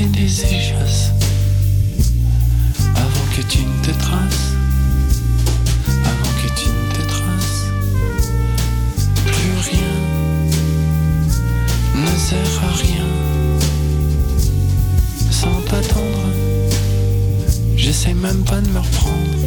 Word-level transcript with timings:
échasses 0.00 1.10
avant 2.96 3.26
que 3.34 3.42
tu 3.42 3.58
ne 3.58 3.84
te 3.84 3.90
traces. 3.98 4.54
Avant 6.04 6.32
que 6.40 6.48
tu 6.58 6.68
ne 6.68 6.92
te 6.94 7.02
traces. 7.08 7.66
Plus 9.26 9.54
rien 9.70 9.94
ne 11.94 12.18
sert 12.18 12.64
à 12.64 12.72
rien. 12.76 13.08
Sans 15.30 15.60
t'attendre, 15.68 16.28
j'essaie 17.76 18.14
même 18.14 18.44
pas 18.44 18.60
de 18.60 18.68
me 18.68 18.78
reprendre. 18.78 19.38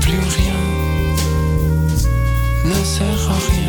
Plus 0.00 0.20
rien 0.38 0.60
ne 2.64 2.84
sert 2.84 3.30
à 3.30 3.38
rien. 3.50 3.59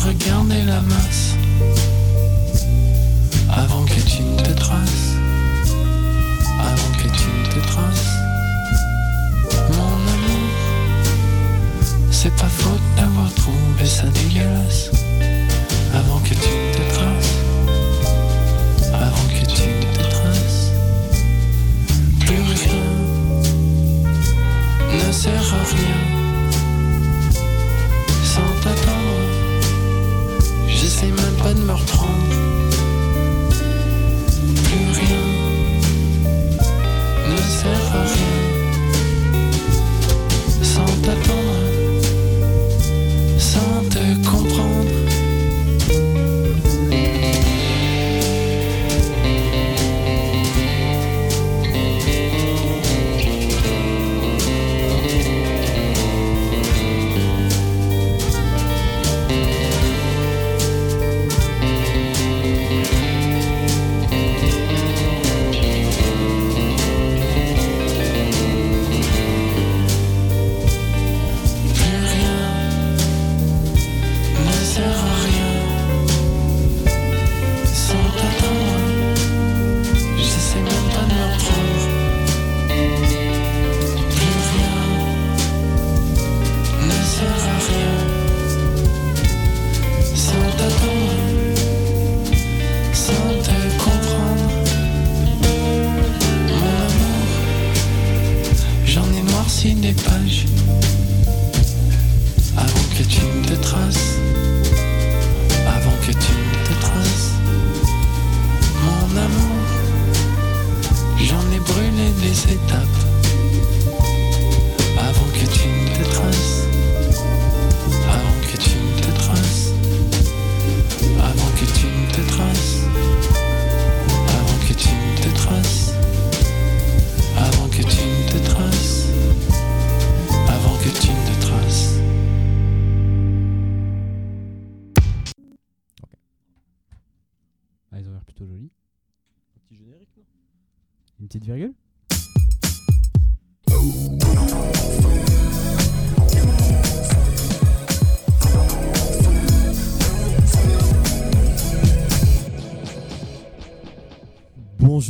Je 0.00 0.06
regardais 0.08 0.64
la 0.64 0.80
masse 0.82 1.34
avant 3.50 3.84
que 3.84 4.00
tu 4.00 4.22
ne 4.22 4.36
te 4.36 4.52
traces. 4.52 5.16
Avant 6.58 6.92
que 6.96 7.08
tu 7.18 7.28
ne 7.28 7.46
te 7.46 7.66
traces. 7.66 8.12
Mon 9.70 9.96
amour, 10.14 10.50
c'est 12.10 12.34
pas 12.36 12.48
faute 12.48 12.80
d'avoir 12.96 13.32
trouvé 13.34 13.84
ça 13.84 14.06
dégueulasse. 14.08 14.90
Avant 15.94 16.20
que 16.20 16.34
tu 16.34 16.34
ne 16.34 16.74
te 16.74 16.94
traces. 16.94 17.36
Avant 18.94 19.26
que 19.28 19.44
tu 19.52 19.68
ne 19.68 19.96
te 19.96 20.04
traces. 20.10 20.72
Plus 22.20 22.42
rien 22.64 22.90
ne 25.06 25.12
sert 25.12 25.54
à 25.54 25.64
rien. 25.76 26.19
Me 31.70 31.76
reprendre. 31.76 32.49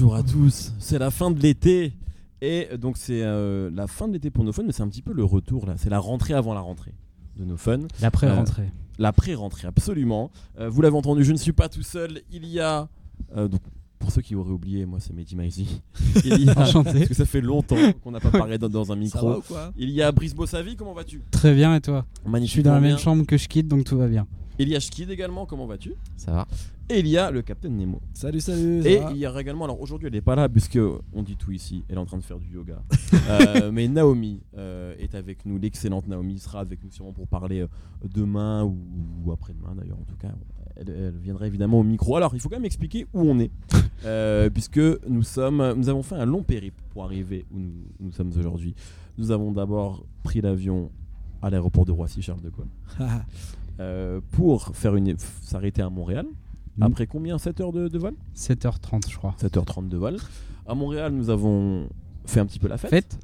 Bonjour 0.02 0.14
à 0.16 0.22
tous, 0.22 0.72
c'est 0.78 0.98
la 0.98 1.10
fin 1.10 1.30
de 1.30 1.38
l'été. 1.40 1.92
Et 2.40 2.68
donc 2.80 2.96
c'est 2.96 3.20
euh, 3.22 3.70
la 3.74 3.86
fin 3.86 4.08
de 4.08 4.14
l'été 4.14 4.30
pour 4.30 4.44
nos 4.44 4.52
fun, 4.52 4.62
mais 4.64 4.72
c'est 4.72 4.82
un 4.82 4.88
petit 4.88 5.02
peu 5.02 5.12
le 5.12 5.24
retour 5.24 5.66
là. 5.66 5.74
C'est 5.76 5.90
la 5.90 5.98
rentrée 5.98 6.32
avant 6.32 6.54
la 6.54 6.60
rentrée 6.60 6.94
de 7.36 7.44
nos 7.44 7.58
fun. 7.58 7.80
L'après-rentrée. 8.00 8.70
La 8.98 9.12
pré-rentrée, 9.12 9.68
absolument. 9.68 10.30
Euh, 10.58 10.70
vous 10.70 10.80
l'avez 10.80 10.96
entendu, 10.96 11.22
je 11.22 11.32
ne 11.32 11.36
suis 11.36 11.52
pas 11.52 11.68
tout 11.68 11.82
seul. 11.82 12.22
Il 12.32 12.46
y 12.46 12.60
a. 12.60 12.88
euh, 13.36 13.46
donc, 13.46 13.60
pour 13.98 14.10
ceux 14.10 14.22
qui 14.22 14.34
auraient 14.34 14.52
oublié, 14.52 14.86
moi 14.86 15.00
c'est 15.00 15.12
Mehdi 15.12 15.36
Maizi. 15.36 15.82
Il 16.24 16.44
y 16.46 16.48
a- 16.48 16.58
Enchanté. 16.60 16.92
Parce 16.94 17.08
que 17.08 17.14
ça 17.14 17.26
fait 17.26 17.42
longtemps 17.42 17.76
qu'on 18.02 18.12
n'a 18.12 18.20
pas 18.20 18.30
parlé 18.30 18.56
dans, 18.56 18.70
dans 18.70 18.90
un 18.92 18.96
micro. 18.96 19.42
quoi? 19.42 19.70
Il 19.76 19.90
y 19.90 20.00
a 20.00 20.10
Brice 20.12 20.34
Bossavi, 20.34 20.76
comment 20.76 20.94
vas-tu? 20.94 21.20
Très 21.30 21.54
bien, 21.54 21.74
et 21.74 21.80
toi? 21.82 22.06
Je 22.24 22.30
Magnifique. 22.30 22.52
suis 22.54 22.62
dans 22.62 22.72
la 22.72 22.80
même 22.80 22.96
chambre 22.96 23.26
que 23.26 23.36
je 23.36 23.46
quitte, 23.48 23.68
donc 23.68 23.84
tout 23.84 23.98
va 23.98 24.08
bien. 24.08 24.26
Il 24.58 24.70
y 24.70 24.76
a 24.76 24.80
Shkid 24.80 25.10
également, 25.10 25.44
comment 25.44 25.66
vas-tu? 25.66 25.92
Ça 26.16 26.32
va. 26.32 26.48
Et 26.90 26.98
il 26.98 27.06
y 27.06 27.16
a 27.16 27.30
le 27.30 27.40
Capitaine 27.42 27.76
Nemo. 27.76 28.00
Salut, 28.14 28.40
salut. 28.40 28.84
Et 28.84 29.00
il 29.12 29.16
y 29.16 29.24
a 29.24 29.40
également, 29.40 29.64
alors 29.64 29.80
aujourd'hui 29.80 30.08
elle 30.08 30.12
n'est 30.12 30.20
pas 30.20 30.34
là 30.34 30.48
puisque 30.48 30.78
on 31.12 31.22
dit 31.22 31.36
tout 31.36 31.52
ici, 31.52 31.84
elle 31.88 31.94
est 31.94 32.00
en 32.00 32.04
train 32.04 32.18
de 32.18 32.24
faire 32.24 32.38
du 32.38 32.52
yoga. 32.52 32.82
Euh, 33.28 33.70
mais 33.72 33.86
Naomi 33.86 34.40
euh, 34.56 34.94
est 34.98 35.14
avec 35.14 35.44
nous, 35.46 35.58
l'excellente 35.58 36.08
Naomi 36.08 36.38
sera 36.38 36.60
avec 36.60 36.82
nous 36.82 36.90
sûrement 36.90 37.12
pour 37.12 37.28
parler 37.28 37.60
euh, 37.60 37.68
demain 38.02 38.64
ou, 38.64 38.76
ou 39.24 39.30
après-demain 39.30 39.74
d'ailleurs 39.76 39.98
en 39.98 40.04
tout 40.04 40.16
cas. 40.16 40.32
Elle, 40.76 40.90
elle 40.90 41.16
viendra 41.16 41.46
évidemment 41.46 41.78
au 41.78 41.82
micro. 41.84 42.16
Alors 42.16 42.34
il 42.34 42.40
faut 42.40 42.48
quand 42.48 42.56
même 42.56 42.64
expliquer 42.64 43.06
où 43.12 43.20
on 43.20 43.38
est 43.38 43.50
puisque 44.50 44.80
nous 45.08 45.22
sommes, 45.22 45.74
nous 45.76 45.88
avons 45.88 46.02
fait 46.02 46.16
un 46.16 46.24
long 46.24 46.42
périple 46.42 46.82
pour 46.90 47.04
arriver 47.04 47.44
où 47.52 47.58
nous, 47.58 47.72
nous 48.00 48.12
sommes 48.12 48.32
aujourd'hui. 48.36 48.74
Nous 49.16 49.30
avons 49.30 49.52
d'abord 49.52 50.04
pris 50.24 50.40
l'avion 50.40 50.90
à 51.42 51.50
l'aéroport 51.50 51.84
de 51.84 51.92
Roissy 51.92 52.22
Charles 52.22 52.42
de 52.42 52.50
Gaulle 52.50 52.68
euh, 53.80 54.20
pour 54.32 54.76
faire 54.76 54.94
une 54.96 55.16
s'arrêter 55.18 55.82
à 55.82 55.90
Montréal. 55.90 56.26
Mm. 56.76 56.82
Après 56.84 57.06
combien 57.06 57.38
7 57.38 57.60
heures 57.60 57.72
de- 57.72 57.88
de 57.88 57.98
vol? 57.98 58.14
7h30, 58.34 59.10
je 59.10 59.16
crois. 59.16 59.34
7h30 59.38 59.88
de 59.88 59.96
vol. 59.96 60.16
À 60.66 60.74
Montréal, 60.74 61.12
nous 61.12 61.30
avons 61.30 61.88
fait 62.26 62.38
un 62.40 62.46
petit 62.46 62.58
peu 62.60 62.68
la 62.68 62.78
fête. 62.78 62.90
Fête? 62.90 63.18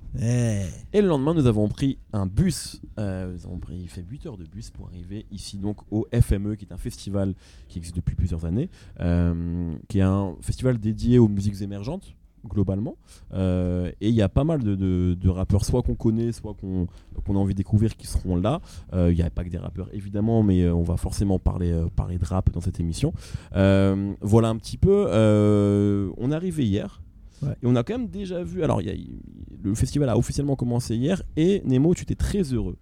Et 0.92 1.00
le 1.00 1.06
lendemain, 1.06 1.32
nous 1.34 1.46
avons 1.46 1.68
pris 1.68 1.98
un 2.12 2.26
bus. 2.26 2.80
Euh, 2.98 3.32
nous 3.32 3.46
avons 3.46 3.58
pris, 3.58 3.86
fait 3.86 4.02
8 4.08 4.26
heures 4.26 4.36
de 4.38 4.44
bus 4.44 4.70
pour 4.70 4.86
arriver 4.88 5.26
ici 5.30 5.58
donc 5.58 5.76
au 5.92 6.06
FME, 6.12 6.56
qui 6.56 6.64
est 6.64 6.72
un 6.72 6.76
festival 6.78 7.34
qui 7.68 7.78
existe 7.78 7.94
depuis 7.94 8.16
plusieurs 8.16 8.44
années, 8.46 8.68
euh, 9.00 9.74
qui 9.88 9.98
est 9.98 10.02
un 10.02 10.34
festival 10.40 10.78
dédié 10.78 11.18
aux 11.18 11.28
musiques 11.28 11.60
émergentes 11.62 12.14
globalement. 12.46 12.96
Euh, 13.34 13.90
et 14.00 14.08
il 14.08 14.14
y 14.14 14.22
a 14.22 14.28
pas 14.28 14.44
mal 14.44 14.62
de, 14.62 14.74
de- 14.74 15.14
de 15.18 15.28
rappeurs, 15.28 15.64
soit 15.64 15.82
qu'on 15.82 15.94
connaît, 15.94 16.32
soit 16.32 16.54
qu'on 16.54 16.86
a 17.34 17.38
envie 17.38 17.54
de 17.54 17.58
découvrir, 17.58 17.96
qui 17.96 18.06
seront 18.06 18.36
là. 18.36 18.60
Euh, 18.92 19.10
Il 19.12 19.16
n'y 19.16 19.22
a 19.22 19.30
pas 19.30 19.44
que 19.44 19.48
des 19.50 19.58
rappeurs 19.58 19.88
évidemment, 19.92 20.42
mais 20.42 20.62
euh, 20.62 20.74
on 20.74 20.82
va 20.82 20.96
forcément 20.96 21.38
parler, 21.38 21.72
parler 21.96 22.18
de 22.18 22.24
rap 22.24 22.50
dans 22.52 22.60
cette 22.60 22.80
émission. 22.80 23.12
Voilà 23.52 24.48
un 24.48 24.56
petit 24.56 24.76
peu. 24.78 25.06
On 26.18 26.30
est 26.30 26.34
arrivé 26.34 26.64
hier. 26.64 27.02
Ouais. 27.42 27.52
Et 27.62 27.66
on 27.66 27.76
a 27.76 27.82
quand 27.82 27.98
même 27.98 28.08
déjà 28.08 28.42
vu. 28.42 28.62
Alors, 28.62 28.80
y 28.80 28.88
a- 28.90 28.94
le 29.62 29.74
festival 29.74 30.08
a 30.08 30.16
officiellement 30.16 30.56
commencé 30.56 30.96
hier. 30.96 31.22
Et 31.36 31.62
Nemo, 31.64 31.94
tu 31.94 32.02
étais 32.02 32.14
très 32.14 32.42
heureux 32.42 32.76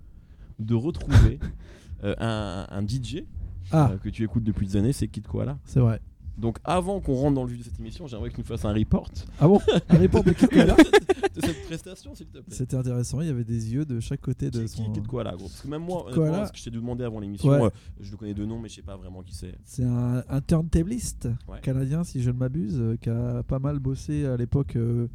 de 0.59 0.75
retrouver 0.75 1.39
un, 2.03 2.67
un 2.71 2.83
DJ 2.87 3.25
Ah, 3.73 3.93
que 4.03 4.09
tu 4.11 4.23
écoutes 4.23 4.45
depuis 4.45 4.67
des 4.67 4.77
années. 4.77 4.93
C'est 4.93 5.09
Kid 5.09 5.27
Koala. 5.27 5.59
c'est 5.65 5.81
vrai. 5.81 6.01
Donc 6.37 6.59
avant 6.65 7.01
qu'on 7.01 7.15
rentre 7.15 7.35
dans 7.35 7.45
le 7.45 7.51
vif 7.51 7.59
de 7.61 7.65
cette 7.65 7.79
émission, 7.79 8.07
j'aimerais 8.07 8.31
que 8.31 8.35
tu 8.35 8.41
nous 8.41 8.47
fasses 8.47 8.65
un 8.65 8.73
report. 8.73 9.11
Ah 9.41 9.47
bon 9.47 9.61
Un 9.89 9.99
report 9.99 10.25
de 10.25 10.31
de 10.31 11.41
cette 11.41 11.65
prestation, 11.67 12.15
s'il 12.15 12.27
te 12.27 12.33
plaît. 12.39 12.43
C'était 12.49 12.77
intéressant, 12.77 13.21
il 13.21 13.27
y 13.27 13.31
avait 13.31 13.45
des 13.45 13.73
yeux 13.73 13.85
de 13.85 13.99
chaque 14.01 14.21
côté 14.21 14.51
de 14.51 14.63
Qui, 14.63 14.69
son. 14.69 14.85
qui, 14.85 14.93
Kid 14.93 15.07
Koala, 15.07 15.33
gros? 15.37 15.47
Parce 15.47 15.61
que 15.63 15.69
même 15.69 15.83
moi, 15.83 16.07
honnêtement, 16.07 16.47
ce 16.47 16.53
que 16.53 16.59
je 16.59 16.65
t'ai 16.65 16.71
demandé 16.71 17.05
avant 17.05 17.19
l'émission, 17.21 17.51
Ouais. 17.51 17.63
euh, 17.63 17.71
je 18.01 18.11
le 18.11 18.17
connais 18.17 18.35
de 18.35 18.45
nom, 18.45 18.59
mais 18.59 18.69
je 18.69 18.77
sais 18.77 18.83
pas 18.83 18.97
vraiment 18.97 19.23
qui 19.23 19.35
c'est. 19.35 19.55
C'est 19.65 19.85
un, 19.85 20.23
un 20.29 20.41
turntabliste 20.41 21.29
Ouais. 21.49 21.61
canadien, 21.61 22.05
si 22.05 22.23
je 22.23 22.31
ne 22.31 22.37
m'abuse, 22.37 22.77
euh, 22.79 22.97
qui 23.01 23.11
a 23.11 23.43
pas 23.43 23.59
mal 23.59 23.79
bossé 23.79 24.27
à 24.27 24.37
l'époque, 24.37 24.77
euh, 24.77 25.09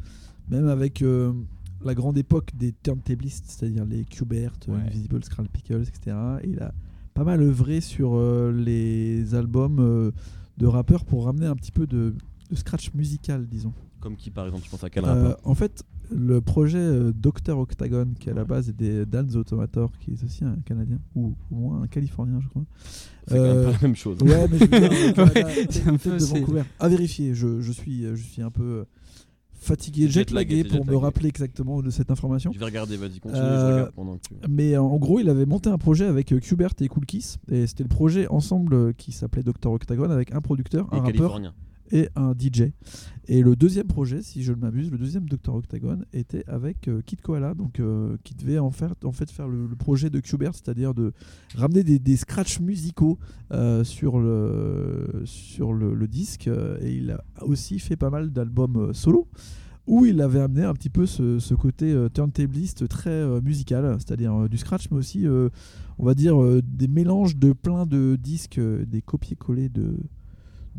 même 0.50 0.68
avec 0.68 1.04
la 1.84 1.96
grande 1.96 2.18
époque 2.18 2.52
des 2.56 2.74
turntablistes, 2.74 3.46
c'est-à-dire 3.48 3.86
les 3.86 4.04
euh, 4.04 4.72
Ouais. 4.74 4.80
Invisible, 4.88 5.24
Scral 5.24 5.48
Pickles, 5.50 5.84
etc. 5.88 6.16
Et 6.44 6.50
il 6.50 6.60
a 6.60 6.74
pas 7.14 7.24
mal 7.24 7.42
œuvré 7.42 7.82
sur 7.82 8.18
les 8.52 9.36
albums 9.36 10.12
de 10.60 10.68
rappeurs 10.68 11.06
pour 11.06 11.26
ramener 11.26 11.48
un 11.48 11.56
petit 11.56 11.72
peu 11.72 11.88
de, 11.88 12.14
de 12.52 12.56
scratch 12.56 12.94
musical, 12.94 13.48
disons. 13.48 13.74
Comme 14.00 14.16
qui, 14.16 14.30
par 14.30 14.46
exemple, 14.46 14.64
tu 14.64 14.70
penses 14.70 14.84
à 14.84 14.90
quel 14.90 15.04
Euh, 15.04 15.08
rappeur 15.08 15.40
en 15.44 15.56
fait, 15.56 15.84
le 16.12 16.40
projet 16.42 16.78
euh, 16.78 17.12
Dr 17.14 17.58
Octagon, 17.58 18.14
qui 18.20 18.30
à 18.30 18.34
la 18.34 18.46
base 18.46 18.70
est 18.70 18.74
des 18.78 19.06
Dan 19.06 19.30
Automator, 19.36 19.92
qui 20.00 20.12
est 20.12 20.24
aussi 20.24 20.44
un 20.46 20.56
Canadien, 20.66 21.00
ou 21.16 21.36
au 21.52 21.56
moins 21.56 21.82
un 21.82 21.88
Californien, 21.88 22.40
je 22.42 22.48
crois. 22.48 22.64
C'est 23.28 23.36
quand 23.36 23.44
même 23.44 23.58
euh, 23.58 23.66
pas 23.66 23.72
la 23.72 23.78
même 23.82 23.96
chose. 23.96 24.18
Ouais, 24.22 24.48
mais 24.50 24.58
je 24.58 24.66
veux 24.66 24.80
dire, 24.80 24.92
C'est 25.70 25.88
un 25.88 25.98
peu- 25.98 26.18
de 26.18 26.24
Vancouver. 26.24 26.64
À 26.80 26.88
vérifier, 26.88 27.34
je, 27.34 27.60
je 27.62 27.72
suis, 27.72 28.04
je 28.04 28.22
suis 28.24 28.42
un 28.42 28.52
peu 28.52 28.86
fatigué, 29.60 30.08
Jet-lagué, 30.10 30.64
t'es 30.64 30.70
pour 30.70 30.86
me 30.86 30.96
rappeler 30.96 31.30
exactement 31.30 31.82
de 31.82 31.90
cette 31.90 32.12
information. 32.12 32.52
Je 32.54 32.60
vais 32.60 32.66
regarder, 32.66 32.98
vas-y, 32.98 33.20
continue, 33.20 33.42
je 33.42 33.48
Euh, 33.48 33.74
regarde 33.76 33.92
pendant 33.94 34.18
que 34.18 34.22
tu. 34.28 34.34
Mais 34.50 34.78
en 34.78 34.98
gros, 34.98 35.20
il 35.20 35.30
avait 35.30 35.46
monté 35.46 35.70
un 35.70 35.78
projet 35.78 36.06
avec 36.06 36.32
euh, 36.32 36.40
Qbert 36.40 36.74
et 36.80 36.88
Cool 36.88 37.06
Kiss, 37.06 37.38
et 37.52 37.68
c'était 37.68 37.84
le 37.84 37.90
projet 37.90 38.28
ensemble 38.30 38.74
euh, 38.74 38.94
qui 38.98 39.12
s'appelait 39.12 39.44
Dr 39.44 39.72
Octagon 39.72 40.10
avec 40.10 40.34
un 40.34 40.42
producteur, 40.42 40.88
Et 40.92 40.96
un 40.96 41.02
rappeur. 41.02 41.40
Et 41.92 42.10
un 42.16 42.34
DJ. 42.34 42.72
Et 43.32 43.44
le 43.44 43.56
deuxième 43.56 43.86
projet, 43.86 44.24
si 44.24 44.42
je 44.42 44.54
ne 44.54 44.58
m'abuse, 44.58 44.90
le 44.90 44.98
deuxième 44.98 45.30
Dr 45.30 45.54
Octagon 45.54 46.00
était 46.14 46.44
avec 46.48 46.88
euh, 46.88 47.02
Kid 47.06 47.22
Koala, 47.22 47.54
donc 47.54 47.80
euh, 47.80 48.18
qui 48.24 48.34
devait 48.34 48.58
en, 48.58 48.72
faire, 48.72 48.96
en 49.04 49.12
fait 49.12 49.30
faire 49.30 49.48
le, 49.48 49.68
projet 49.78 50.10
de 50.10 50.20
Qbert, 50.20 50.56
c'est-à-dire 50.56 50.96
de 50.96 51.14
ramener 51.54 51.84
des, 51.84 52.00
des 52.00 52.18
scratchs 52.18 52.60
musicaux 52.60 53.20
euh, 53.52 53.84
sur 53.84 54.20
le 54.20 55.22
sur 55.26 55.74
le, 55.74 56.08
disque. 56.08 56.48
euh, 56.48 56.80
et 56.82 56.96
il 56.96 57.12
a 57.12 57.24
aussi 57.42 57.78
fait 57.78 57.96
pas 57.96 58.10
mal 58.10 58.32
d'albums 58.32 58.94
solo 58.94 59.28
où 59.86 60.06
il 60.06 60.22
avait 60.22 60.40
amené 60.40 60.64
un 60.64 60.74
petit 60.74 60.90
peu 60.90 61.06
ce, 61.06 61.54
côté 61.54 61.92
euh, 61.92 62.10
turntabliste 62.10 62.88
très 62.88 63.42
musical, 63.42 63.96
c'est-à-dire 64.00 64.50
du 64.50 64.58
scratch, 64.58 64.90
mais 64.92 64.98
aussi, 64.98 65.28
on 66.00 66.06
va 66.06 66.16
dire, 66.16 66.36
des 66.64 66.88
mélanges 66.88 67.38
de 67.38 67.54
plein 67.54 67.86
de 67.86 68.16
disques, 68.16 68.60
des 68.60 69.02
copier-coller 69.02 69.70
de, 69.70 69.98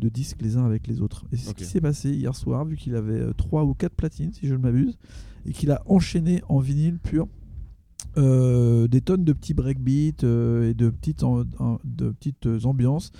de 0.01 0.09
disques 0.09 0.41
les 0.41 0.57
uns 0.57 0.65
avec 0.65 0.87
les 0.87 0.99
autres. 0.99 1.25
Et 1.31 1.37
c'est 1.37 1.49
ce 1.49 1.53
qui 1.53 1.63
s'est 1.63 1.79
passé 1.81 2.09
hier 2.11 2.35
soir, 2.35 2.65
vu 2.65 2.75
qu'il 2.75 2.95
avait 2.95 3.19
euh, 3.21 3.33
trois 3.33 3.63
ou 3.63 3.73
quatre 3.73 3.95
platines, 3.95 4.33
si 4.33 4.47
je 4.47 4.53
ne 4.55 4.59
m'abuse, 4.59 4.97
et 5.45 5.53
qu'il 5.53 5.71
a 5.71 5.81
enchaîné 5.85 6.41
en 6.49 6.59
vinyle 6.59 6.99
pur 6.99 7.27
euh, 8.17 8.87
des 8.87 9.01
tonnes 9.01 9.23
de 9.23 9.31
petits 9.33 9.53
breakbeats 9.53 10.23
euh, 10.25 10.69
et 10.69 10.73
de 10.73 10.89
petites, 10.89 11.23
en- 11.23 11.43
de 11.83 12.09
petites 12.09 12.45
euh, 12.47 12.59
ambiances 12.65 13.11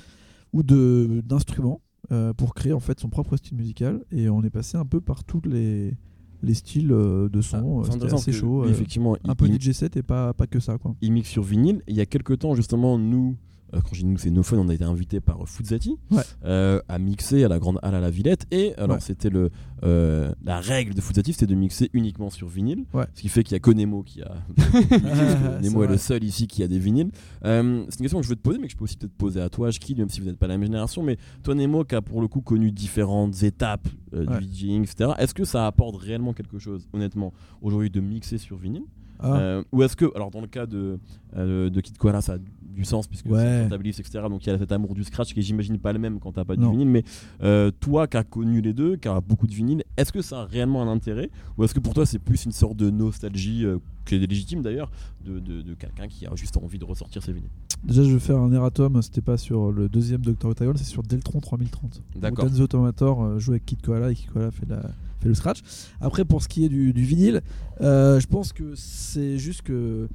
ou 0.54 0.64
d'instruments 0.64 1.82
euh, 2.12 2.34
pour 2.34 2.54
créer 2.54 2.74
en 2.74 2.80
fait 2.82 3.00
son 3.00 3.10
propre 3.10 3.38
style 3.38 3.56
musical. 3.58 4.04
Et 4.12 4.28
on 4.30 4.44
est 4.44 4.50
passé 4.50 4.78
un 4.78 4.86
peu 4.86 5.00
par 5.00 5.24
tous 5.24 5.42
les, 5.46 5.96
les 6.42 6.54
styles 6.54 6.92
euh, 6.92 7.30
de 7.30 7.40
son. 7.42 7.84
Ah, 7.84 7.88
euh, 7.88 7.92
C'était 7.92 8.14
assez 8.14 8.32
chaud. 8.34 8.66
euh, 8.66 8.70
Effectivement, 8.70 9.16
un 9.24 9.36
peu 9.36 9.48
il, 9.48 9.62
DJ 9.62 9.72
set 9.72 9.96
et 9.96 10.04
pas, 10.04 10.34
pas 10.34 10.48
que 10.48 10.60
ça. 10.60 10.78
Quoi. 10.78 10.96
il 11.02 11.14
mixe 11.14 11.30
sur 11.30 11.44
vinyle. 11.44 11.82
Il 11.88 11.96
y 11.96 12.02
a 12.02 12.06
quelques 12.06 12.40
temps, 12.40 12.54
justement, 12.56 12.98
nous, 12.98 13.38
euh, 13.38 13.51
quand 13.80 13.94
je 13.94 14.00
dis 14.02 14.06
nous, 14.06 14.18
c'est 14.18 14.30
No 14.32 14.44
Fun, 14.44 14.58
on 14.58 14.68
a 14.70 14.74
été 14.74 14.84
invités 14.84 15.20
par 15.22 15.48
Fuzati 15.48 15.98
Ouais. 16.12 16.24
euh, 16.46 16.82
à 16.90 17.00
mixer 17.00 17.44
à 17.44 17.48
la 17.48 17.60
grande 17.60 17.80
halle 17.82 17.96
à 17.96 18.02
la 18.02 18.10
Villette. 18.10 18.46
Et 18.52 18.74
alors, 18.76 18.96
Ouais. 18.98 19.02
c'était 19.02 19.30
le 19.30 19.50
euh, 19.84 20.32
la 20.44 20.60
règle 20.60 20.94
de 20.94 21.02
Fuzati, 21.02 21.34
c'était 21.34 21.48
de 21.48 21.56
mixer 21.56 21.90
uniquement 21.94 22.30
sur 22.30 22.48
vinyle. 22.48 22.86
Ouais. 22.94 23.06
Ce 23.16 23.22
qui 23.22 23.30
fait 23.30 23.44
qu'il 23.44 23.54
y 23.54 23.56
a 23.56 23.60
que 23.60 23.72
Nemo 23.72 24.04
qui 24.04 24.22
a. 24.22 24.32
Nemo 25.62 25.84
est, 25.84 25.88
le 25.88 25.98
seul 25.98 26.24
ici 26.24 26.48
qui 26.48 26.64
a 26.64 26.68
des 26.68 26.80
vinyles. 26.80 27.12
Euh, 27.46 27.84
c'est 27.90 28.00
une 28.00 28.04
question 28.04 28.20
que 28.20 28.26
je 28.26 28.30
veux 28.30 28.36
te 28.36 28.42
poser, 28.42 28.60
mais 28.60 28.68
que 28.68 28.74
je 28.74 28.78
peux 28.78 28.84
aussi 28.84 28.98
peut-être 28.98 29.14
poser 29.14 29.42
à 29.42 29.50
toi, 29.50 29.72
Shkid, 29.72 29.98
même 29.98 30.10
si 30.10 30.20
vous 30.20 30.28
n'êtes 30.28 30.38
pas 30.38 30.48
la 30.48 30.58
même 30.58 30.66
génération. 30.68 31.02
Mais 31.04 31.18
toi, 31.44 31.56
Nemo, 31.56 31.84
qui 31.84 31.96
a 31.96 32.02
pour 32.02 32.22
le 32.22 32.28
coup 32.28 32.42
connu 32.42 32.72
différentes 32.72 33.42
étapes 33.44 33.88
euh, 34.14 34.26
du 34.40 34.46
DJing, 34.46 34.84
etc. 34.84 35.12
Est-ce 35.18 35.34
que 35.34 35.46
ça 35.46 35.66
apporte 35.68 35.96
réellement 35.98 36.34
quelque 36.34 36.60
chose, 36.60 36.88
honnêtement, 36.94 37.34
aujourd'hui, 37.62 37.90
de 37.90 38.02
mixer 38.02 38.38
sur 38.38 38.58
vinyle? 38.58 38.84
Ah, 39.24 39.38
euh, 39.38 39.64
ou 39.72 39.84
est-ce 39.84 39.96
que, 39.96 40.06
alors 40.16 40.32
dans 40.32 40.42
le 40.42 40.48
cas 40.48 40.66
de, 40.66 41.00
euh, 41.38 41.70
de 41.70 41.82
Kid 41.82 41.96
Koala, 41.98 42.22
ça 42.22 42.34
a 42.34 42.38
du 42.72 42.86
sens 42.86 43.08
puisque 43.08 43.26
Ouais. 43.28 43.68
c'est 43.70 44.00
etc. 44.00 44.20
Donc 44.30 44.46
il 44.46 44.50
y 44.50 44.54
a 44.54 44.58
cet 44.58 44.72
amour 44.72 44.94
du 44.96 45.04
scratch 45.04 45.34
qui 45.34 45.42
j'imagine, 45.42 45.78
pas 45.78 45.94
le 45.94 46.00
même 46.00 46.20
quand 46.20 46.32
t'as 46.32 46.46
pas 46.46 46.56
du 46.56 46.62
Non. 46.62 46.72
vinyle. 46.72 46.88
Mais 46.88 47.04
euh, 47.44 47.72
toi 47.80 48.08
qui 48.08 48.18
as 48.18 48.24
connu 48.24 48.62
les 48.62 48.74
deux, 48.74 48.96
qui 48.98 49.08
as 49.08 49.20
beaucoup 49.22 49.48
de 49.48 49.54
vinyle, 49.54 49.84
est-ce 49.98 50.12
que 50.12 50.22
ça 50.22 50.42
a 50.42 50.46
réellement 50.46 50.82
un 50.82 50.88
intérêt? 50.88 51.30
Ou 51.58 51.64
est-ce 51.64 51.74
que 51.74 51.80
pour 51.80 51.94
toi 51.94 52.06
c'est 52.06 52.20
plus 52.20 52.46
une 52.46 52.52
sorte 52.52 52.78
de 52.78 52.90
nostalgie, 52.90 53.66
euh, 53.66 53.78
qui 54.06 54.16
est 54.16 54.20
légitime 54.20 54.62
d'ailleurs, 54.62 54.90
de, 55.24 55.40
de- 55.40 55.62
de 55.62 55.74
quelqu'un 55.76 56.08
qui 56.08 56.26
a 56.26 56.32
juste 56.36 56.58
envie 56.58 56.80
de 56.80 56.86
ressortir 56.86 57.22
ses 57.22 57.34
vinyles? 57.34 57.50
Déjà, 57.84 58.04
je 58.04 58.10
vais 58.14 58.20
faire 58.20 58.38
un 58.38 58.52
erratum. 58.52 59.02
C'était 59.02 59.22
pas 59.22 59.38
sur 59.38 59.72
le 59.72 59.90
deuxième 59.90 60.22
Dr. 60.22 60.46
Octagon, 60.50 60.74
c'est 60.76 60.84
sur 60.84 61.02
Deltron 61.04 61.40
3030. 61.40 62.02
D'accord. 62.16 62.46
Où 62.46 62.50
Dan 62.50 62.58
the 62.58 62.62
Automator 62.62 63.24
euh, 63.24 63.40
joue 63.40 63.52
avec 63.52 63.66
Kid 63.66 63.82
Koala 63.82 64.12
et 64.12 64.16
Kid 64.16 64.30
Koala 64.32 64.52
fait, 64.52 64.68
la- 64.70 64.82
fait 65.20 65.28
le 65.28 65.34
scratch. 65.34 65.60
Après, 66.00 66.24
pour 66.26 66.42
ce 66.44 66.48
qui 66.48 66.64
est 66.66 66.70
du, 66.70 66.94
du 66.94 67.04
vinyle, 67.04 67.42
euh, 67.82 68.20
je 68.20 68.28
pense 68.28 68.54
que 68.54 68.74
c'est 68.76 69.38
juste 69.40 69.62
que 69.64 70.08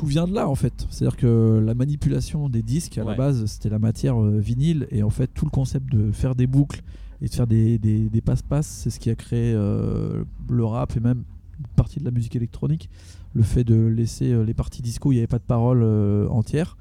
tout 0.00 0.06
vient 0.06 0.26
de 0.26 0.34
là 0.34 0.48
en 0.48 0.54
fait. 0.54 0.86
C'est-à-dire 0.90 1.16
que 1.18 1.62
la 1.64 1.74
manipulation 1.74 2.48
des 2.48 2.62
disques 2.62 2.96
à 2.98 3.02
Ouais. 3.04 3.10
la 3.12 3.16
base 3.16 3.44
c'était 3.46 3.68
la 3.68 3.78
matière 3.78 4.20
euh, 4.20 4.38
vinyle 4.38 4.86
et 4.90 5.02
en 5.02 5.10
fait 5.10 5.28
tout 5.34 5.44
le 5.44 5.50
concept 5.50 5.92
de 5.92 6.10
faire 6.12 6.34
des 6.34 6.46
boucles 6.46 6.82
et 7.22 7.28
de 7.28 7.34
faire 7.34 7.46
des, 7.46 7.78
des- 7.78 8.08
des 8.08 8.20
passe-passe, 8.22 8.66
c'est 8.66 8.90
ce 8.90 8.98
qui 8.98 9.10
a 9.10 9.14
créé 9.14 9.52
euh, 9.54 10.24
le 10.48 10.64
rap 10.64 10.96
et 10.96 11.00
même 11.00 11.22
une 11.58 11.66
partie 11.76 11.98
de 12.00 12.04
la 12.06 12.10
musique 12.10 12.34
électronique. 12.34 12.88
Le 13.34 13.42
fait 13.42 13.62
de 13.64 13.74
laisser 13.86 14.32
euh, 14.32 14.42
les 14.44 14.54
parties 14.54 14.80
disco, 14.82 15.12
il 15.12 15.16
n'y 15.16 15.20
avait 15.20 15.26
pas 15.26 15.38
de 15.38 15.44
paroles 15.44 15.82
euh, 15.82 16.26
entières. 16.28 16.78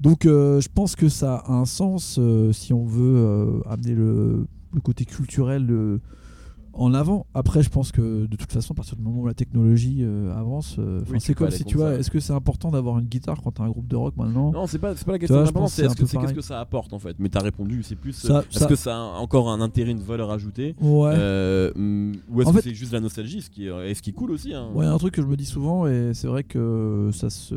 Donc 0.00 0.24
je 0.24 0.68
pense 0.74 0.94
que 0.96 1.08
ça 1.08 1.36
a 1.36 1.52
un 1.52 1.64
sens 1.64 2.20
si 2.52 2.72
on 2.74 2.84
veut 2.84 3.62
amener 3.66 3.94
le, 3.94 4.46
le 4.74 4.80
côté 4.82 5.06
culturel 5.06 5.66
euh, 5.70 5.98
en 6.78 6.94
avant. 6.94 7.26
Après, 7.34 7.62
je 7.62 7.68
pense 7.70 7.92
que 7.92 8.26
de 8.26 8.36
toute 8.36 8.52
façon, 8.52 8.72
à 8.72 8.76
partir 8.76 8.96
du 8.96 9.02
moment 9.02 9.20
où 9.22 9.26
la 9.26 9.34
technologie 9.34 9.98
euh, 10.00 10.34
avance, 10.36 10.76
euh, 10.78 11.00
Oui, 11.10 11.20
c'est 11.20 11.34
comme 11.34 11.50
si 11.50 11.64
tu 11.64 11.76
vois, 11.76 11.94
est-ce 11.94 12.10
que 12.10 12.20
c'est 12.20 12.32
important 12.32 12.70
d'avoir 12.70 12.98
une 12.98 13.06
guitare 13.06 13.40
quand 13.42 13.52
t'as 13.52 13.64
un 13.64 13.70
groupe 13.70 13.88
de 13.88 13.96
rock 13.96 14.16
maintenant? 14.16 14.52
Non, 14.52 14.66
c'est 14.66 14.78
pas, 14.78 14.94
pas 14.94 15.12
la 15.12 15.18
question 15.18 15.36
d'importance, 15.36 15.62
pense 15.62 15.72
c'est 15.72 16.06
que, 16.16 16.20
qu'est-ce 16.20 16.34
que 16.34 16.40
ça 16.40 16.60
apporte 16.60 16.92
en 16.92 16.98
fait? 16.98 17.16
Mais 17.18 17.28
t'as 17.28 17.40
répondu, 17.40 17.82
c'est 17.82 17.96
plus. 17.96 18.12
Ça- 18.12 18.38
euh, 18.38 18.42
est-ce 18.50 18.58
ça- 18.60 18.66
que 18.66 18.76
ça 18.76 18.96
a 18.96 19.00
encore 19.18 19.50
un 19.50 19.60
intérêt, 19.60 19.90
une 19.92 19.98
valeur 20.00 20.30
ajoutée? 20.30 20.74
Ouais. 20.80 21.12
Euh, 21.14 21.72
mm, 21.74 22.12
Ou 22.30 22.42
est-ce 22.42 22.50
que 22.50 22.56
fait- 22.56 22.62
c'est 22.70 22.74
juste 22.74 22.92
la 22.92 23.00
nostalgie, 23.00 23.42
ce 23.42 23.50
qui 23.50 23.66
est, 23.66 23.94
ce 23.94 24.02
qui 24.02 24.10
est 24.10 24.14
cool 24.14 24.30
aussi 24.30 24.52
hein. 24.54 24.68
Ouais, 24.74 24.86
un 24.86 24.98
truc 24.98 25.14
que 25.14 25.22
je 25.22 25.26
me 25.26 25.36
dis 25.36 25.46
souvent, 25.46 25.86
et 25.86 26.12
c'est 26.14 26.28
vrai 26.28 26.44
que 26.44 27.10
ça 27.12 27.30
se, 27.30 27.54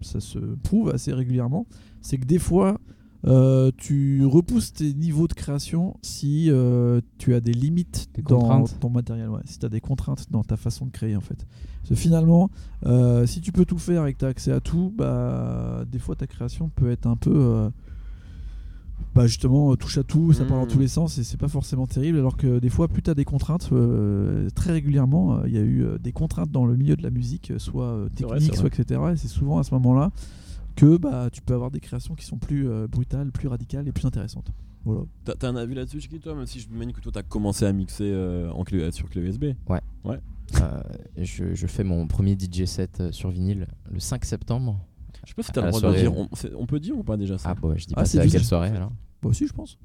ça 0.00 0.20
se 0.20 0.38
prouve 0.62 0.90
assez 0.90 1.12
régulièrement, 1.12 1.66
c'est 2.00 2.18
que 2.18 2.24
des 2.26 2.38
fois, 2.38 2.78
euh, 3.24 3.70
tu 3.76 4.24
repousses 4.26 4.72
tes 4.72 4.92
niveaux 4.94 5.28
de 5.28 5.32
création 5.32 5.96
si 6.02 6.50
euh, 6.50 7.00
tu 7.18 7.34
as 7.34 7.40
des 7.40 7.52
limites 7.52 8.08
Des 8.14 8.22
dans 8.22 8.64
ton 8.64 8.90
matériel, 8.90 9.28
ouais, 9.28 9.42
si 9.44 9.58
tu 9.58 9.66
as 9.66 9.68
des 9.68 9.80
contraintes 9.80 10.26
dans 10.30 10.42
ta 10.42 10.56
façon 10.56 10.86
de 10.86 10.90
créer 10.90 11.14
en 11.14 11.20
fait. 11.20 11.46
Parce 11.78 11.90
que 11.90 11.94
finalement, 11.94 12.50
euh, 12.84 13.26
si 13.26 13.40
tu 13.40 13.52
peux 13.52 13.64
tout 13.64 13.78
faire 13.78 14.06
et 14.06 14.14
que 14.14 14.18
tu 14.18 14.24
as 14.24 14.28
accès 14.28 14.52
à 14.52 14.60
tout, 14.60 14.92
bah, 14.96 15.84
des 15.90 16.00
fois 16.00 16.16
ta 16.16 16.26
création 16.26 16.68
peut 16.68 16.90
être 16.90 17.06
un 17.06 17.16
peu... 17.16 17.70
bah 19.14 19.28
justement, 19.28 19.76
touche 19.76 19.98
à 19.98 20.02
tout, 20.02 20.32
ça 20.32 20.44
part 20.44 20.58
dans 20.58 20.66
tous 20.66 20.80
les 20.80 20.88
sens 20.88 21.18
et 21.18 21.24
c'est 21.24 21.38
pas 21.38 21.48
forcément 21.48 21.86
terrible. 21.86 22.18
Alors 22.18 22.36
que 22.36 22.58
des 22.58 22.70
fois, 22.70 22.88
plus 22.88 23.02
tu 23.02 23.10
as 23.10 23.14
des 23.14 23.24
contraintes, 23.24 23.70
très 24.56 24.72
régulièrement, 24.72 25.44
il 25.44 25.52
y 25.52 25.58
a 25.58 25.62
eu 25.62 25.86
des 26.00 26.12
contraintes 26.12 26.50
dans 26.50 26.66
le 26.66 26.76
milieu 26.76 26.96
de 26.96 27.04
la 27.04 27.10
musique, 27.10 27.52
soit 27.58 28.08
vrai, 28.20 28.40
c'est 28.40 28.56
soit 28.56 28.66
etc. 28.66 29.00
Et 29.12 29.16
c'est 29.16 29.28
souvent 29.28 29.58
à 29.58 29.62
ce 29.62 29.72
moment-là 29.74 30.10
que 30.76 30.96
bah, 30.96 31.28
tu 31.32 31.42
peux 31.42 31.54
avoir 31.54 31.70
des 31.70 31.80
créations 31.80 32.14
qui 32.14 32.24
sont 32.24 32.38
plus 32.38 32.68
euh, 32.68 32.86
brutales, 32.86 33.30
plus 33.32 33.48
radicales 33.48 33.86
et 33.88 33.92
plus 33.92 34.04
intéressantes. 34.06 34.50
Voilà. 34.84 35.02
T'as 35.24 35.34
t'as 35.34 35.48
un 35.48 35.56
avis 35.56 35.74
là-dessus, 35.74 36.00
Chiki, 36.00 36.18
toi, 36.18 36.34
même 36.34 36.46
si 36.46 36.58
je 36.60 36.68
me 36.68 36.76
mène 36.76 36.92
que 36.92 37.00
toi 37.00 37.12
t'as 37.12 37.22
commencé 37.22 37.64
à 37.64 37.72
mixer 37.72 38.10
euh, 38.12 38.50
en 38.50 38.64
clé, 38.64 38.90
sur 38.90 39.08
clé 39.08 39.22
USB 39.22 39.44
Euh, 40.60 40.82
je, 41.16 41.54
je 41.54 41.66
fais 41.66 41.84
mon 41.84 42.06
premier 42.06 42.36
DJ 42.38 42.64
set 42.66 43.00
euh, 43.00 43.12
sur 43.12 43.30
vinyle 43.30 43.66
le 43.90 44.00
5 44.00 44.24
septembre. 44.24 44.78
Je 45.24 45.28
sais 45.30 45.34
pas 45.34 45.42
si 45.42 45.52
t'as 45.52 45.62
le 45.62 45.68
droit 45.70 45.80
de 45.92 45.96
dire. 45.96 46.12
On, 46.58 46.66
peut 46.66 46.80
dire 46.80 46.98
ou 46.98 47.04
pas 47.04 47.16
déjà 47.16 47.38
ça? 47.38 47.50
Ah 47.50 47.54
bon, 47.54 47.74
je 47.76 47.86
dis 47.86 47.94
Ah, 47.96 48.00
pas 48.00 48.04
c'est 48.04 48.18
c'est 48.18 48.24
à 48.24 48.26
quelle 48.26 48.44
soirée 48.44 48.70
alors 48.70 48.92
Bah 49.22 49.28
aussi, 49.28 49.46
je 49.46 49.52
pense. 49.52 49.78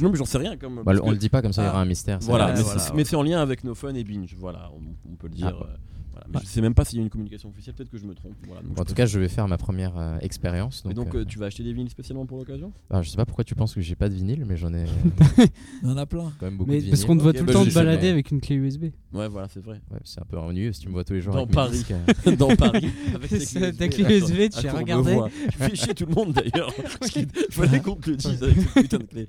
Non, 0.00 0.10
mais 0.10 0.16
j'en 0.16 0.24
sais 0.24 0.38
rien. 0.38 0.56
Comme, 0.56 0.82
Bah, 0.84 0.92
On 1.02 1.06
que- 1.06 1.10
le 1.10 1.16
dit 1.16 1.28
pas 1.28 1.42
comme 1.42 1.52
ça, 1.52 1.62
il 1.62 1.66
y 1.66 1.68
aura 1.68 1.78
Ah, 1.78 1.82
un 1.82 1.86
mystère. 1.86 2.22
ça 2.22 2.28
Voilà, 2.28 2.52
mais 2.52 2.60
voilà, 2.62 2.78
c'est- 2.80 2.90
ouais. 2.90 2.96
mais 2.96 3.04
c'est 3.04 3.16
en 3.16 3.22
lien 3.22 3.40
avec 3.40 3.62
No 3.64 3.74
Fun 3.74 3.94
et 3.94 4.04
Binge. 4.04 4.34
Voilà, 4.38 4.70
on, 4.74 5.10
on 5.12 5.16
peut 5.16 5.26
le 5.28 5.34
dire. 5.34 5.48
Ah, 5.48 5.64
ouais. 5.64 5.70
euh, 5.70 5.76
Voilà. 6.16 6.26
Mais 6.32 6.40
je 6.42 6.46
sais 6.46 6.60
même 6.60 6.74
pas 6.74 6.84
s'il 6.84 6.98
y 6.98 7.00
a 7.00 7.04
une 7.04 7.10
communication 7.10 7.50
officielle, 7.50 7.74
peut-être 7.74 7.90
que 7.90 7.98
je 7.98 8.06
me 8.06 8.14
trompe. 8.14 8.32
Voilà, 8.46 8.62
donc 8.62 8.78
En 8.80 8.84
tout 8.84 8.94
cas, 8.94 9.06
je 9.06 9.18
vais 9.18 9.28
faire 9.28 9.46
ma 9.48 9.58
première 9.58 9.96
euh, 9.98 10.18
expérience. 10.20 10.82
Et 10.84 10.94
Donc, 10.94 11.06
donc, 11.06 11.14
euh, 11.14 11.18
euh, 11.20 11.24
tu 11.24 11.38
vas 11.38 11.46
acheter 11.46 11.62
des 11.62 11.72
vinyles 11.72 11.90
spécialement 11.90 12.24
pour 12.26 12.38
l'occasion? 12.38 12.72
Alors, 12.90 13.02
je 13.02 13.10
sais 13.10 13.16
pas 13.16 13.26
pourquoi 13.26 13.44
tu 13.44 13.54
penses 13.54 13.74
que 13.74 13.80
j'ai 13.80 13.96
pas 13.96 14.08
de 14.08 14.14
vinyle, 14.14 14.44
mais 14.46 14.56
j'en 14.56 14.72
ai 14.72 14.84
euh, 15.38 15.46
Il 15.82 15.88
y 15.88 15.92
en 15.92 15.96
a 15.96 16.06
plein. 16.06 16.32
quand 16.38 16.46
même 16.46 16.56
beaucoup 16.56 16.70
Mais 16.70 16.80
de 16.80 16.88
parce 16.88 17.04
qu'on 17.04 17.16
te 17.16 17.22
voit 17.22 17.32
tout 17.32 17.44
bah, 17.44 17.46
le 17.48 17.52
temps 17.52 17.64
j'ai 17.64 17.70
te 17.70 17.74
balader 17.74 18.08
avec 18.08 18.30
une 18.30 18.40
clé 18.40 18.56
USB. 18.56 18.86
Ouais, 19.16 19.28
voilà, 19.28 19.48
c'est 19.48 19.60
vrai. 19.60 19.80
Ouais, 19.90 19.98
c'est 20.04 20.20
un 20.20 20.24
peu 20.24 20.38
ennuyeux 20.38 20.72
si 20.72 20.80
tu 20.82 20.88
me 20.88 20.92
vois 20.92 21.04
tous 21.04 21.14
les 21.14 21.20
jours 21.20 21.32
Dans 21.34 21.42
avec 21.42 21.54
Paris. 21.54 21.70
disques, 21.78 21.92
euh. 22.26 22.36
Dans 22.36 22.54
Paris, 22.56 22.90
avec 23.14 23.30
ta 23.30 23.36
USB, 23.36 23.90
clé 23.90 24.18
USB, 24.18 24.50
tu 24.60 24.68
as 24.68 24.72
regardé. 24.72 25.18
Tu 25.50 25.58
fais 25.58 25.74
chier 25.74 25.94
tout 25.94 26.06
le 26.06 26.14
monde 26.14 26.32
d'ailleurs. 26.32 26.72
Qu'il 27.10 27.28
fallait 27.50 27.80
qu'on 27.80 27.96
te 27.96 28.10
le 28.10 28.16
dise 28.16 28.42
avec 28.42 28.56
cette 28.56 28.74
putain 28.74 28.98
de 28.98 29.04
clé. 29.04 29.28